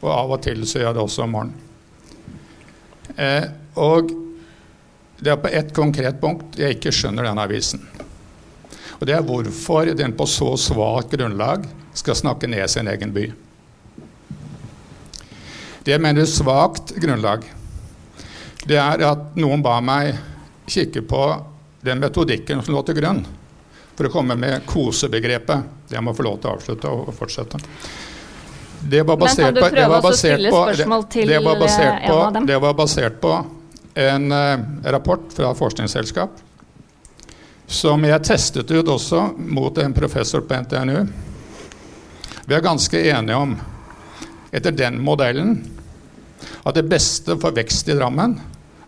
Og 0.00 0.08
av 0.14 0.36
og 0.36 0.40
til 0.44 0.62
så 0.64 0.78
gjør 0.78 0.88
jeg 0.92 0.98
det 1.00 1.02
også 1.02 1.26
om 1.26 1.34
morgenen. 1.34 1.66
Eh, 3.18 3.50
og 3.82 4.14
det 5.20 5.34
er 5.34 5.42
på 5.42 5.50
ett 5.52 5.74
konkret 5.76 6.22
punkt 6.22 6.56
jeg 6.56 6.78
ikke 6.78 6.94
skjønner 6.94 7.26
denne 7.26 7.44
avisen. 7.44 7.82
Og 9.00 9.06
det 9.08 9.18
er 9.18 9.26
hvorfor 9.26 9.90
den 9.98 10.14
på 10.16 10.28
så 10.30 10.54
svakt 10.60 11.12
grunnlag 11.18 11.66
skal 11.96 12.16
snakke 12.16 12.48
ned 12.48 12.70
sin 12.70 12.88
egen 12.88 13.12
by. 13.12 13.26
Det 15.90 15.96
jeg 15.96 16.02
mener 16.04 16.26
svakt 16.30 16.92
grunnlag, 17.02 17.42
det 18.62 18.76
er 18.78 19.00
at 19.02 19.32
noen 19.42 19.58
ba 19.58 19.80
meg 19.82 20.12
kikke 20.70 21.00
på 21.02 21.22
den 21.82 21.98
metodikken 21.98 22.60
som 22.62 22.76
lå 22.76 22.82
til 22.86 22.94
grunn 23.00 23.24
for 23.98 24.06
å 24.06 24.10
komme 24.14 24.36
med 24.38 24.62
kosebegrepet. 24.70 25.64
Jeg 25.90 26.04
må 26.06 26.14
få 26.14 26.22
lov 26.28 26.36
til 26.38 26.46
å 26.46 26.52
avslutte 26.54 26.92
og 26.94 27.08
fortsette. 27.16 27.58
Det 28.86 29.00
var 29.02 29.18
basert 29.18 29.58
på, 29.58 29.70
det 29.74 29.88
var 29.90 30.04
basert 30.04 30.44
på, 30.46 30.60
det, 30.70 31.24
det 31.32 31.40
var 31.48 31.58
basert 31.58 32.06
på, 32.06 32.20
det 32.52 32.60
var 32.66 32.78
basert 32.78 33.18
på 33.26 33.34
en 34.04 34.38
eh, 34.38 34.62
rapport 34.94 35.26
fra 35.34 35.50
et 35.50 35.58
forskningsselskap 35.58 36.38
som 37.66 38.06
jeg 38.06 38.28
testet 38.30 38.70
ut 38.70 38.94
også 38.94 39.26
mot 39.42 39.82
en 39.82 39.98
professor 39.98 40.46
på 40.46 40.62
NTNU. 40.62 41.02
Vi 42.46 42.54
er 42.54 42.62
ganske 42.62 43.04
enige 43.16 43.42
om, 43.42 43.58
etter 44.54 44.70
den 44.70 45.02
modellen, 45.02 45.58
at 46.64 46.76
det 46.76 46.86
beste 46.88 47.36
for 47.40 47.56
vekst 47.56 47.88
i 47.90 47.96
Drammen 47.98 48.36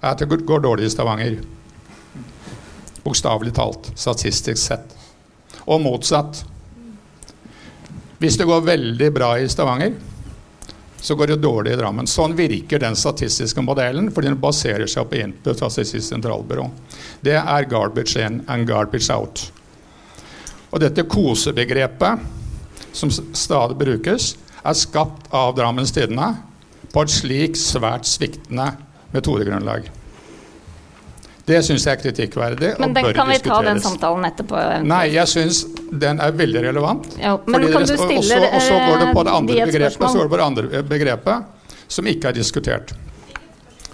er 0.01 0.13
at 0.13 0.23
det 0.23 0.43
går 0.47 0.65
dårlig 0.65 0.89
i 0.89 0.93
Stavanger. 0.93 1.37
Bokstavelig 3.03 3.55
talt, 3.57 3.91
statistisk 3.99 4.63
sett. 4.63 4.97
Og 5.67 5.83
motsatt. 5.83 6.45
Hvis 8.23 8.39
det 8.39 8.47
går 8.47 8.67
veldig 8.67 9.11
bra 9.15 9.35
i 9.39 9.49
Stavanger, 9.51 9.95
så 11.03 11.17
går 11.19 11.33
det 11.33 11.41
dårlig 11.43 11.73
i 11.75 11.79
Drammen. 11.81 12.07
Sånn 12.07 12.37
virker 12.39 12.79
den 12.79 12.95
statistiske 12.99 13.63
modellen, 13.65 14.13
fordi 14.15 14.31
den 14.31 14.39
baserer 14.43 14.87
seg 14.87 15.09
på 15.11 15.19
input 15.19 15.59
fra 15.59 15.71
Statistisk 15.71 16.13
sentralbyrå. 16.13 16.69
Det 17.27 17.35
er 17.41 17.67
garbage 17.71 18.23
in 18.23 18.39
and 18.47 18.69
garbage 18.71 19.11
out. 19.11 19.49
Og 20.71 20.81
dette 20.81 21.03
kosebegrepet, 21.11 22.23
som 22.95 23.11
stadig 23.11 23.77
brukes, 23.81 24.37
er 24.63 24.79
skapt 24.79 25.27
av 25.35 25.57
Drammens 25.59 25.91
Tidende 25.95 26.31
på 26.93 27.05
et 27.05 27.13
slik 27.13 27.59
svært 27.59 28.09
sviktende 28.09 28.71
metodegrunnlag. 29.13 29.89
Det 31.43 31.59
syns 31.67 31.85
jeg 31.89 31.97
er 31.97 31.99
kritikkverdig 31.99 32.69
men 32.79 32.93
den, 32.95 33.09
kan 33.17 33.27
vi 33.27 33.39
ta 33.43 33.57
den 33.67 33.81
samtalen 33.83 34.29
etterpå? 34.29 34.55
Eventuelt. 34.55 34.89
Nei, 34.93 35.05
jeg 35.17 35.31
syns 35.31 35.63
den 35.91 36.21
er 36.23 36.35
veldig 36.39 36.63
relevant. 36.69 37.09
Ja, 37.19 37.35
men 37.51 37.67
kan 37.73 37.83
du 37.83 37.95
stille 37.99 38.39
og 38.47 38.61
så 38.63 38.77
går 38.79 39.01
det 39.03 39.09
på 39.11 39.25
det 39.27 39.33
andre 39.39 39.57
de 39.57 39.67
begrepet, 39.73 40.05
så 40.05 40.13
går 40.13 40.29
det 40.29 40.33
på 40.35 40.39
det 40.39 40.47
andre 40.47 40.83
begrepet 40.93 41.89
som 41.93 42.07
ikke 42.09 42.31
er 42.31 42.39
diskutert. 42.39 42.95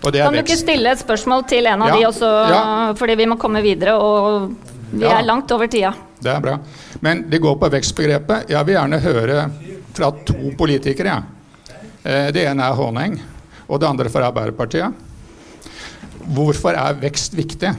kan 0.03 0.35
du 0.35 0.43
ikke 0.43 0.59
stille 0.61 0.93
et 0.93 1.01
spørsmål 1.01 1.47
til 1.49 1.67
en 1.67 1.87
av 1.87 1.95
ja, 1.95 1.97
de 1.97 2.07
også, 2.11 2.35
ja. 2.53 2.61
fordi 2.99 3.17
vi 3.23 3.27
må 3.33 3.39
komme 3.41 3.65
videre, 3.65 3.97
og 3.97 4.53
vi 4.93 5.07
ja. 5.07 5.17
er 5.17 5.25
langt 5.25 5.51
over 5.51 5.67
tida. 5.67 5.95
Det 6.21 6.31
er 6.35 6.45
bra. 6.45 6.59
Men 7.01 7.25
det 7.31 7.41
går 7.41 7.57
på 7.57 7.73
vekstbegrepet. 7.73 8.51
Jeg 8.51 8.67
vil 8.67 8.75
gjerne 8.77 9.01
høre 9.03 9.43
fra 9.97 10.13
to 10.27 10.53
politikere. 10.59 11.17
Ja. 11.17 11.38
Det 12.03 12.45
ene 12.45 12.65
er 12.65 12.77
Håneng, 12.79 13.19
og 13.69 13.81
det 13.81 13.89
andre 13.89 14.11
for 14.13 14.25
Arbeiderpartiet. 14.25 15.05
Hvorfor 16.35 16.77
er 16.77 16.99
vekst 17.01 17.37
viktig? 17.37 17.73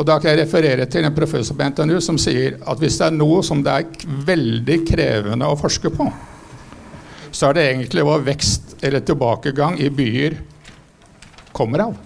Og 0.00 0.06
Da 0.06 0.16
kan 0.18 0.30
jeg 0.32 0.46
referere 0.46 0.86
til 0.88 1.04
en 1.04 1.14
professor 1.14 1.56
på 1.56 1.66
NTNU 1.68 1.98
som 2.00 2.16
sier 2.16 2.56
at 2.64 2.80
hvis 2.80 2.96
det 3.00 3.08
er 3.10 3.16
noe 3.18 3.42
som 3.44 3.60
det 3.64 3.72
er 3.74 4.12
veldig 4.30 4.78
krevende 4.88 5.48
å 5.50 5.58
forske 5.60 5.92
på, 5.92 6.06
så 7.30 7.50
er 7.50 7.58
det 7.58 7.66
egentlig 7.66 8.06
hva 8.06 8.16
vekst 8.24 8.78
eller 8.80 9.04
tilbakegang 9.04 9.76
i 9.78 9.90
byer 9.92 10.38
kommer 11.52 11.84
av. 11.84 11.98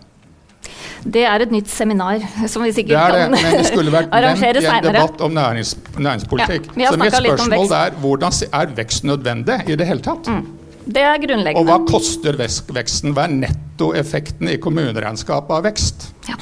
Det 1.04 1.24
er 1.28 1.42
et 1.44 1.50
nytt 1.52 1.68
seminar 1.68 2.22
som 2.48 2.64
vi 2.64 2.70
sikkert 2.72 2.96
det 2.96 3.16
det, 3.18 3.24
kan 3.24 3.34
men 3.34 3.58
det 3.58 3.66
skulle 3.68 3.92
vært 3.92 4.14
nevnt 4.24 4.44
i 4.62 4.66
en 4.70 4.86
debatt 4.86 5.24
om 5.26 5.34
nærings, 5.36 5.74
næringspolitikk. 5.98 6.70
Ja, 6.80 6.92
så 6.94 7.00
mitt 7.00 7.16
spørsmål 7.16 7.74
er 7.76 7.98
hvordan 8.00 8.38
er 8.48 8.72
vekst 8.78 9.04
nødvendig 9.04 9.58
i 9.68 9.76
det 9.76 9.88
hele 9.88 10.04
tatt? 10.04 10.30
Mm. 10.32 10.46
Det 10.84 11.04
er 11.04 11.20
grunnleggende. 11.20 11.60
Og 11.60 11.68
hva 11.68 11.78
koster 11.88 12.36
veksten? 12.40 13.14
Hva 13.16 13.28
er 13.28 13.36
nettoeffekten 13.36 14.50
i 14.52 14.56
kommuneregnskapet 14.60 15.58
av 15.58 15.68
vekst? 15.68 16.08
Ja. 16.28 16.40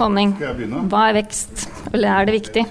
Honning, 0.00 0.32
hva 0.90 1.04
er 1.10 1.20
vekst? 1.20 1.68
Eller 1.92 2.10
er 2.10 2.26
det 2.26 2.40
viktig? 2.40 2.64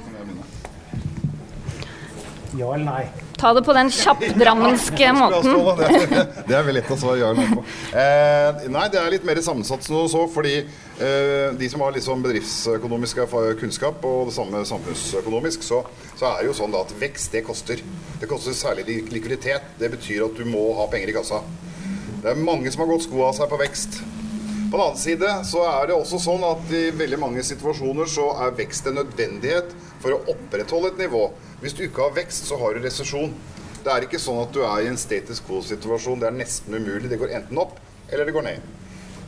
Ja 2.56 2.72
eller 2.72 2.86
nei? 2.88 3.25
Ta 3.38 3.52
det 3.54 3.64
på 3.68 3.74
den 3.76 3.90
kjappdrammenske 3.92 5.12
måten. 5.14 5.58
Det 6.48 6.56
er 6.56 6.64
vel 6.64 6.78
lett 6.78 6.92
å 6.94 6.98
svare 7.00 7.20
ja 7.20 7.32
eller 7.34 7.42
nei 7.44 7.58
på. 7.58 7.64
Eh, 8.00 8.66
nei, 8.72 8.86
det 8.94 9.00
er 9.02 9.12
litt 9.12 9.26
mer 9.28 9.42
sammensatt 9.44 9.84
enn 9.90 10.10
så, 10.12 10.24
fordi 10.32 10.56
eh, 10.62 11.52
de 11.58 11.70
som 11.72 11.84
har 11.84 11.96
liksom 11.96 12.24
bedriftsøkonomisk 12.24 13.24
kunnskap, 13.60 14.06
og 14.08 14.30
det 14.30 14.36
samme 14.38 14.64
samfunnsøkonomisk, 14.70 15.66
så, 15.66 15.82
så 16.16 16.32
er 16.32 16.44
det 16.44 16.52
jo 16.52 16.58
sånn 16.62 16.78
at 16.80 16.94
vekst, 17.02 17.32
det 17.36 17.44
koster. 17.48 17.82
Det 18.22 18.30
koster 18.32 18.56
særlig 18.56 19.02
likviditet. 19.12 19.74
Det 19.80 19.92
betyr 19.98 20.28
at 20.30 20.40
du 20.40 20.46
må 20.48 20.70
ha 20.80 20.88
penger 20.92 21.12
i 21.12 21.18
kassa. 21.18 21.42
Det 22.22 22.32
er 22.32 22.46
mange 22.46 22.72
som 22.74 22.86
har 22.86 22.94
gått 22.94 23.08
sko 23.10 23.26
av 23.28 23.36
seg 23.38 23.52
på 23.52 23.60
vekst. 23.62 24.00
På 24.72 24.80
den 24.80 24.86
annen 24.88 24.98
side 24.98 25.34
så 25.46 25.62
er 25.70 25.88
det 25.88 25.96
også 25.96 26.18
sånn 26.24 26.42
at 26.48 26.72
i 26.74 26.88
veldig 26.98 27.20
mange 27.22 27.44
situasjoner 27.46 28.10
så 28.10 28.32
er 28.44 28.56
vekst 28.58 28.90
en 28.90 28.98
nødvendighet 28.98 29.76
for 30.02 30.16
å 30.16 30.34
opprettholde 30.34 30.90
et 30.92 31.04
nivå. 31.04 31.28
Hvis 31.66 31.74
du 31.74 31.82
ikke 31.82 32.04
har 32.04 32.12
vekst, 32.14 32.46
så 32.46 32.60
har 32.62 32.76
du 32.76 32.84
resesjon. 32.84 33.32
Det 33.82 33.90
er 33.90 34.04
ikke 34.06 34.20
sånn 34.22 34.38
at 34.44 34.52
du 34.54 34.60
er 34.62 34.84
i 34.84 34.90
en 34.92 35.00
status 35.02 35.40
quo-situasjon. 35.48 36.20
Det 36.22 36.28
er 36.30 36.36
nesten 36.36 36.76
umulig. 36.78 37.10
Det 37.10 37.18
går 37.18 37.34
enten 37.40 37.58
opp, 37.58 37.80
eller 38.06 38.30
det 38.30 38.36
går 38.36 38.46
ned. 38.46 38.68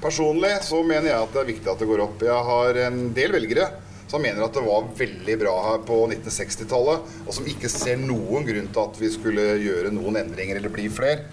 Personlig 0.04 0.52
så 0.68 0.84
mener 0.86 1.10
jeg 1.10 1.18
at 1.18 1.34
det 1.34 1.42
er 1.42 1.48
viktig 1.48 1.72
at 1.72 1.82
det 1.82 1.88
går 1.90 2.04
opp. 2.06 2.22
Jeg 2.28 2.46
har 2.52 2.80
en 2.84 3.00
del 3.18 3.34
velgere 3.34 3.66
som 4.06 4.22
mener 4.22 4.46
at 4.46 4.54
det 4.54 4.68
var 4.68 4.86
veldig 5.00 5.38
bra 5.42 5.56
her 5.66 5.82
på 5.90 5.98
1960-tallet, 6.12 7.10
og 7.26 7.34
som 7.40 7.50
ikke 7.50 7.74
ser 7.74 7.98
noen 8.06 8.46
grunn 8.46 8.70
til 8.70 8.84
at 8.84 9.02
vi 9.02 9.10
skulle 9.18 9.48
gjøre 9.64 9.96
noen 9.98 10.22
endringer 10.22 10.62
eller 10.62 10.78
bli 10.78 10.86
flere. 10.94 11.26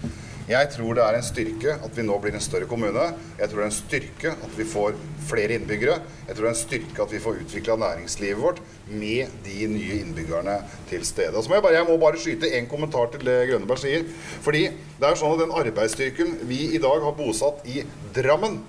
Jeg 0.45 0.67
tror 0.75 0.93
det 0.93 1.01
er 1.01 1.15
en 1.17 1.25
styrke 1.25 1.71
at 1.73 1.95
vi 1.97 2.03
nå 2.05 2.15
blir 2.21 2.35
en 2.37 2.43
større 2.43 2.67
kommune. 2.69 3.05
Jeg 3.39 3.49
tror 3.49 3.63
det 3.63 3.63
er 3.63 3.71
en 3.71 3.73
styrke 3.73 4.33
at 4.45 4.51
vi 4.53 4.65
får 4.69 4.93
flere 5.25 5.55
innbyggere. 5.57 5.95
Jeg 6.27 6.35
tror 6.35 6.45
det 6.45 6.49
er 6.51 6.53
en 6.53 6.59
styrke 6.59 7.01
at 7.01 7.15
vi 7.15 7.21
får 7.23 7.39
utvikla 7.41 7.77
næringslivet 7.81 8.41
vårt 8.43 8.59
med 8.91 9.33
de 9.47 9.65
nye 9.71 9.95
innbyggerne 10.03 10.59
til 10.91 11.01
stede. 11.07 11.33
Og 11.33 11.41
så 11.41 11.49
må 11.49 11.57
jeg, 11.57 11.65
bare, 11.65 11.77
jeg 11.79 11.87
må 11.89 11.97
bare 11.97 12.21
skyte 12.21 12.51
en 12.59 12.69
kommentar 12.69 13.09
til 13.15 13.25
det 13.25 13.39
Grønneberg 13.49 13.81
sier. 13.81 14.05
Fordi 14.45 14.67
det 14.69 15.09
er 15.09 15.17
sånn 15.17 15.33
at 15.33 15.41
den 15.41 15.55
arbeidsstyrken 15.63 16.37
vi 16.51 16.61
i 16.77 16.83
dag 16.83 17.01
har 17.07 17.17
bosatt 17.17 17.65
i 17.65 17.81
Drammen, 18.13 18.61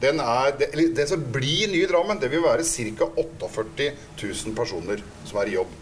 er, 0.00 0.54
det, 0.56 0.72
det 0.96 1.06
som 1.12 1.22
blir 1.30 1.70
nye 1.70 1.86
Drammen, 1.86 2.18
det 2.18 2.32
vil 2.32 2.42
være 2.42 2.66
ca. 2.66 3.06
48 3.20 3.92
000 4.18 4.58
personer 4.58 5.04
som 5.28 5.38
er 5.44 5.52
i 5.52 5.56
jobb. 5.60 5.78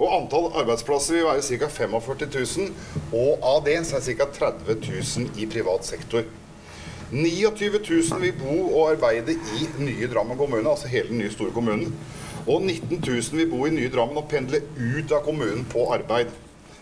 Og 0.00 0.14
antall 0.16 0.48
arbeidsplasser 0.62 1.18
vil 1.18 1.26
være 1.28 1.44
ca. 1.44 1.68
45 1.68 2.28
000, 2.32 2.70
og 3.12 3.42
av 3.44 3.64
det 3.66 3.76
så 3.86 3.98
er 4.00 4.06
ca. 4.16 4.28
30 4.40 4.78
000 4.80 5.40
i 5.42 5.48
privat 5.50 5.84
sektor. 5.84 6.24
29 7.10 7.80
000 7.82 8.20
vil 8.22 8.36
bo 8.38 8.54
og 8.70 8.92
arbeide 8.92 9.34
i 9.58 9.66
nye 9.82 10.08
Drammen 10.08 10.38
kommune, 10.38 10.70
altså 10.70 10.88
hele 10.88 11.10
den 11.10 11.18
nye 11.18 11.32
store 11.32 11.52
kommunen. 11.52 11.92
Og 12.46 12.62
19 12.62 13.02
000 13.02 13.40
vil 13.42 13.50
bo 13.50 13.66
i 13.66 13.74
nye 13.74 13.90
Drammen 13.92 14.22
og 14.22 14.30
pendle 14.30 14.62
ut 14.78 15.12
av 15.12 15.24
kommunen 15.26 15.66
på 15.68 15.88
arbeid. 15.92 16.30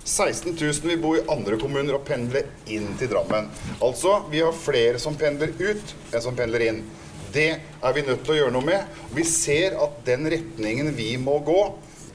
16 0.05 0.55
000 0.55 0.89
vil 0.89 1.01
bo 1.03 1.15
i 1.17 1.25
andre 1.33 1.59
kommuner 1.61 1.97
og 1.99 2.05
pendle 2.09 2.45
inn 2.71 2.93
til 3.01 3.11
Drammen. 3.11 3.49
Altså, 3.83 4.21
vi 4.31 4.45
har 4.45 4.55
flere 4.57 5.01
som 5.03 5.17
pendler 5.19 5.53
ut 5.59 5.95
enn 6.13 6.25
som 6.25 6.37
pendler 6.39 6.69
inn. 6.69 6.85
Det 7.33 7.51
er 7.59 7.97
vi 7.97 8.07
nødt 8.07 8.23
til 8.25 8.37
å 8.37 8.39
gjøre 8.39 8.55
noe 8.55 8.65
med. 8.65 9.01
Vi 9.17 9.25
ser 9.29 9.77
at 9.81 9.99
den 10.07 10.29
retningen 10.33 10.95
vi 10.97 11.11
må 11.21 11.41
gå, 11.45 11.61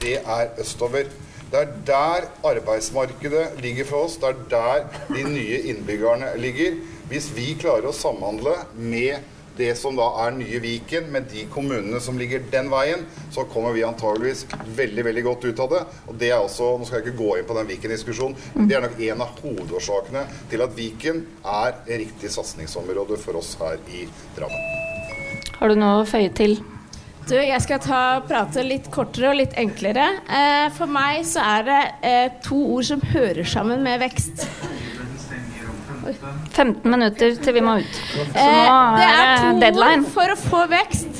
det 0.04 0.18
er 0.20 0.50
østover. 0.60 1.08
Det 1.52 1.60
er 1.60 1.76
der 1.86 2.26
arbeidsmarkedet 2.44 3.60
ligger 3.62 3.86
for 3.88 4.08
oss. 4.08 4.16
Det 4.20 4.32
er 4.32 4.40
der 4.50 4.88
de 5.08 5.22
nye 5.28 5.60
innbyggerne 5.70 6.34
ligger. 6.40 6.80
Hvis 7.08 7.30
vi 7.36 7.52
klarer 7.60 7.90
å 7.90 7.94
samhandle 7.94 8.56
med 8.74 9.30
det 9.54 9.70
som 9.78 9.94
da 9.94 10.08
er 10.24 10.34
nye 10.34 10.58
Viken, 10.58 11.06
med 11.14 11.28
de 11.30 11.44
kommunene 11.52 12.00
som 12.02 12.18
ligger 12.18 12.42
den 12.50 12.72
veien, 12.72 13.04
så 13.30 13.44
kommer 13.46 13.76
vi 13.76 13.84
antageligvis 13.86 14.48
veldig 14.74 15.04
veldig 15.06 15.24
godt 15.28 15.46
ut 15.46 15.62
av 15.62 15.70
det. 15.70 15.82
Og 16.10 16.18
det 16.18 16.32
er 16.32 16.40
også, 16.42 16.72
Nå 16.78 16.88
skal 16.88 17.00
jeg 17.00 17.06
ikke 17.06 17.22
gå 17.22 17.30
inn 17.38 17.46
på 17.46 17.58
den 17.60 17.70
Viken-diskusjonen, 17.70 18.36
men 18.56 18.70
det 18.70 18.78
er 18.78 18.86
nok 18.88 19.00
en 19.06 19.24
av 19.28 19.42
hovedårsakene 19.44 20.26
til 20.50 20.66
at 20.66 20.74
Viken 20.74 21.22
er 21.46 21.78
riktig 21.86 22.34
satsingsområde 22.34 23.20
for 23.22 23.38
oss 23.38 23.54
her 23.62 23.78
i 23.94 24.08
Drammen. 24.34 24.70
Har 25.60 25.70
du 25.70 25.78
noe 25.78 26.02
å 26.02 26.08
føye 26.08 26.34
til? 26.34 26.58
Du, 27.24 27.36
jeg 27.40 27.60
skal 27.64 27.80
ta, 27.80 27.98
prate 28.28 28.62
litt 28.66 28.90
kortere 28.92 29.30
og 29.30 29.38
litt 29.38 29.54
enklere. 29.60 30.10
Eh, 30.28 30.66
for 30.76 30.90
meg 30.90 31.22
så 31.24 31.44
er 31.54 31.68
det 31.68 31.82
eh, 32.04 32.26
to 32.44 32.58
ord 32.76 32.84
som 32.84 33.04
hører 33.14 33.48
sammen 33.48 33.80
med 33.84 34.02
vekst. 34.02 34.44
15 36.04 36.84
minutter 36.84 37.32
til 37.40 37.56
vi 37.56 37.62
må 37.64 37.78
ut. 37.80 38.00
Så 38.12 38.44
nå 38.44 38.74
eh, 38.76 38.98
det 38.98 39.06
er 39.08 39.32
to 39.40 39.54
deadline. 39.62 40.04
Ord. 40.04 40.12
For 40.18 40.34
å 40.34 40.36
få 40.42 40.60
vekst 40.74 41.13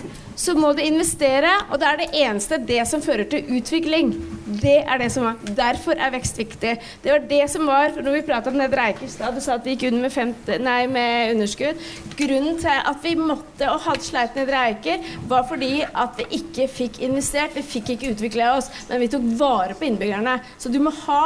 så 0.45 0.55
må 0.59 0.75
du 0.77 0.83
investere, 0.85 1.51
og 1.71 1.79
det 1.81 1.89
er 1.89 2.01
det 2.01 2.09
eneste 2.21 2.59
det 2.69 2.83
som 2.89 3.03
fører 3.05 3.25
til 3.31 3.47
utvikling. 3.57 4.13
Det 4.45 4.77
er 4.83 5.01
det 5.01 5.09
som 5.15 5.25
var. 5.25 5.39
Derfor 5.57 5.97
er 5.97 6.13
vekst 6.13 6.39
viktig. 6.39 6.75
Det 7.03 7.13
var 7.13 7.25
det 7.31 7.43
som 7.53 7.65
var 7.69 7.97
når 7.97 8.19
vi 8.19 8.25
prata 8.29 8.53
om 8.53 8.59
Nedre 8.61 8.91
Eiker 8.91 9.07
i 9.07 9.13
stad. 9.13 9.35
Du 9.35 9.41
sa 9.41 9.57
at 9.57 9.65
vi 9.65 9.75
gikk 9.75 9.87
under 9.89 10.05
med, 10.05 10.13
femte, 10.13 10.59
nei, 10.61 10.83
med 10.91 11.33
underskudd. 11.33 11.81
Grunnen 12.19 12.61
til 12.61 12.85
at 12.93 13.01
vi 13.05 13.15
måtte 13.19 13.71
og 13.73 13.83
hadde 13.87 14.05
sleit 14.05 14.37
Nedre 14.37 14.67
Eiker, 14.69 15.11
var 15.31 15.49
fordi 15.49 15.73
at 15.89 16.21
vi 16.21 16.29
ikke 16.43 16.69
fikk 16.71 17.01
investert. 17.09 17.57
Vi 17.57 17.65
fikk 17.65 17.95
ikke 17.97 18.13
utvikla 18.13 18.55
oss, 18.59 18.69
men 18.91 19.01
vi 19.01 19.11
tok 19.17 19.27
vare 19.41 19.79
på 19.79 19.89
innbyggerne. 19.89 20.39
Så 20.61 20.73
du 20.73 20.81
må 20.85 20.93
ha 21.07 21.25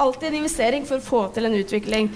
alltid 0.00 0.30
en 0.30 0.40
investering 0.44 0.86
for 0.88 1.00
å 1.00 1.04
få 1.04 1.24
til 1.34 1.48
en 1.48 1.58
utvikling. 1.58 2.08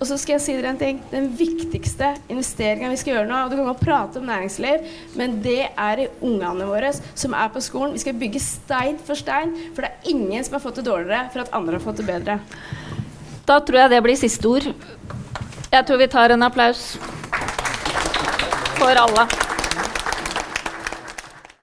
Og 0.00 0.08
så 0.08 0.16
skal 0.16 0.38
jeg 0.38 0.42
si 0.42 0.54
dere 0.56 0.70
en 0.72 0.80
ting. 0.80 1.00
Den 1.10 1.26
viktigste 1.36 2.14
investeringa 2.32 2.88
vi 2.88 2.96
skal 2.96 3.18
gjøre 3.18 3.28
nå, 3.28 3.40
og 3.44 3.50
du 3.52 3.58
kan 3.58 3.68
godt 3.68 3.82
prate 3.84 4.20
om 4.20 4.24
næringsliv, 4.30 4.86
men 5.20 5.36
det 5.44 5.66
er 5.68 6.00
i 6.00 6.08
ungene 6.24 6.68
våre 6.68 6.94
som 6.96 7.36
er 7.36 7.52
på 7.52 7.60
skolen. 7.64 7.92
Vi 7.92 8.00
skal 8.06 8.16
bygge 8.16 8.40
stein 8.40 8.96
for 9.04 9.20
stein, 9.20 9.52
for 9.76 9.84
det 9.84 9.92
er 9.92 10.14
ingen 10.14 10.46
som 10.46 10.56
har 10.56 10.64
fått 10.64 10.80
det 10.80 10.86
dårligere 10.88 11.28
for 11.34 11.44
at 11.44 11.52
andre 11.52 11.76
har 11.76 11.84
fått 11.84 12.00
det 12.00 12.08
bedre. 12.08 12.40
Da 13.44 13.60
tror 13.60 13.82
jeg 13.82 13.92
det 13.92 14.00
blir 14.08 14.16
siste 14.16 14.48
ord. 14.48 14.72
Jeg 15.70 15.86
tror 15.86 16.00
vi 16.00 16.10
tar 16.16 16.32
en 16.32 16.48
applaus 16.48 16.94
for 18.80 19.04
alle. 19.04 19.49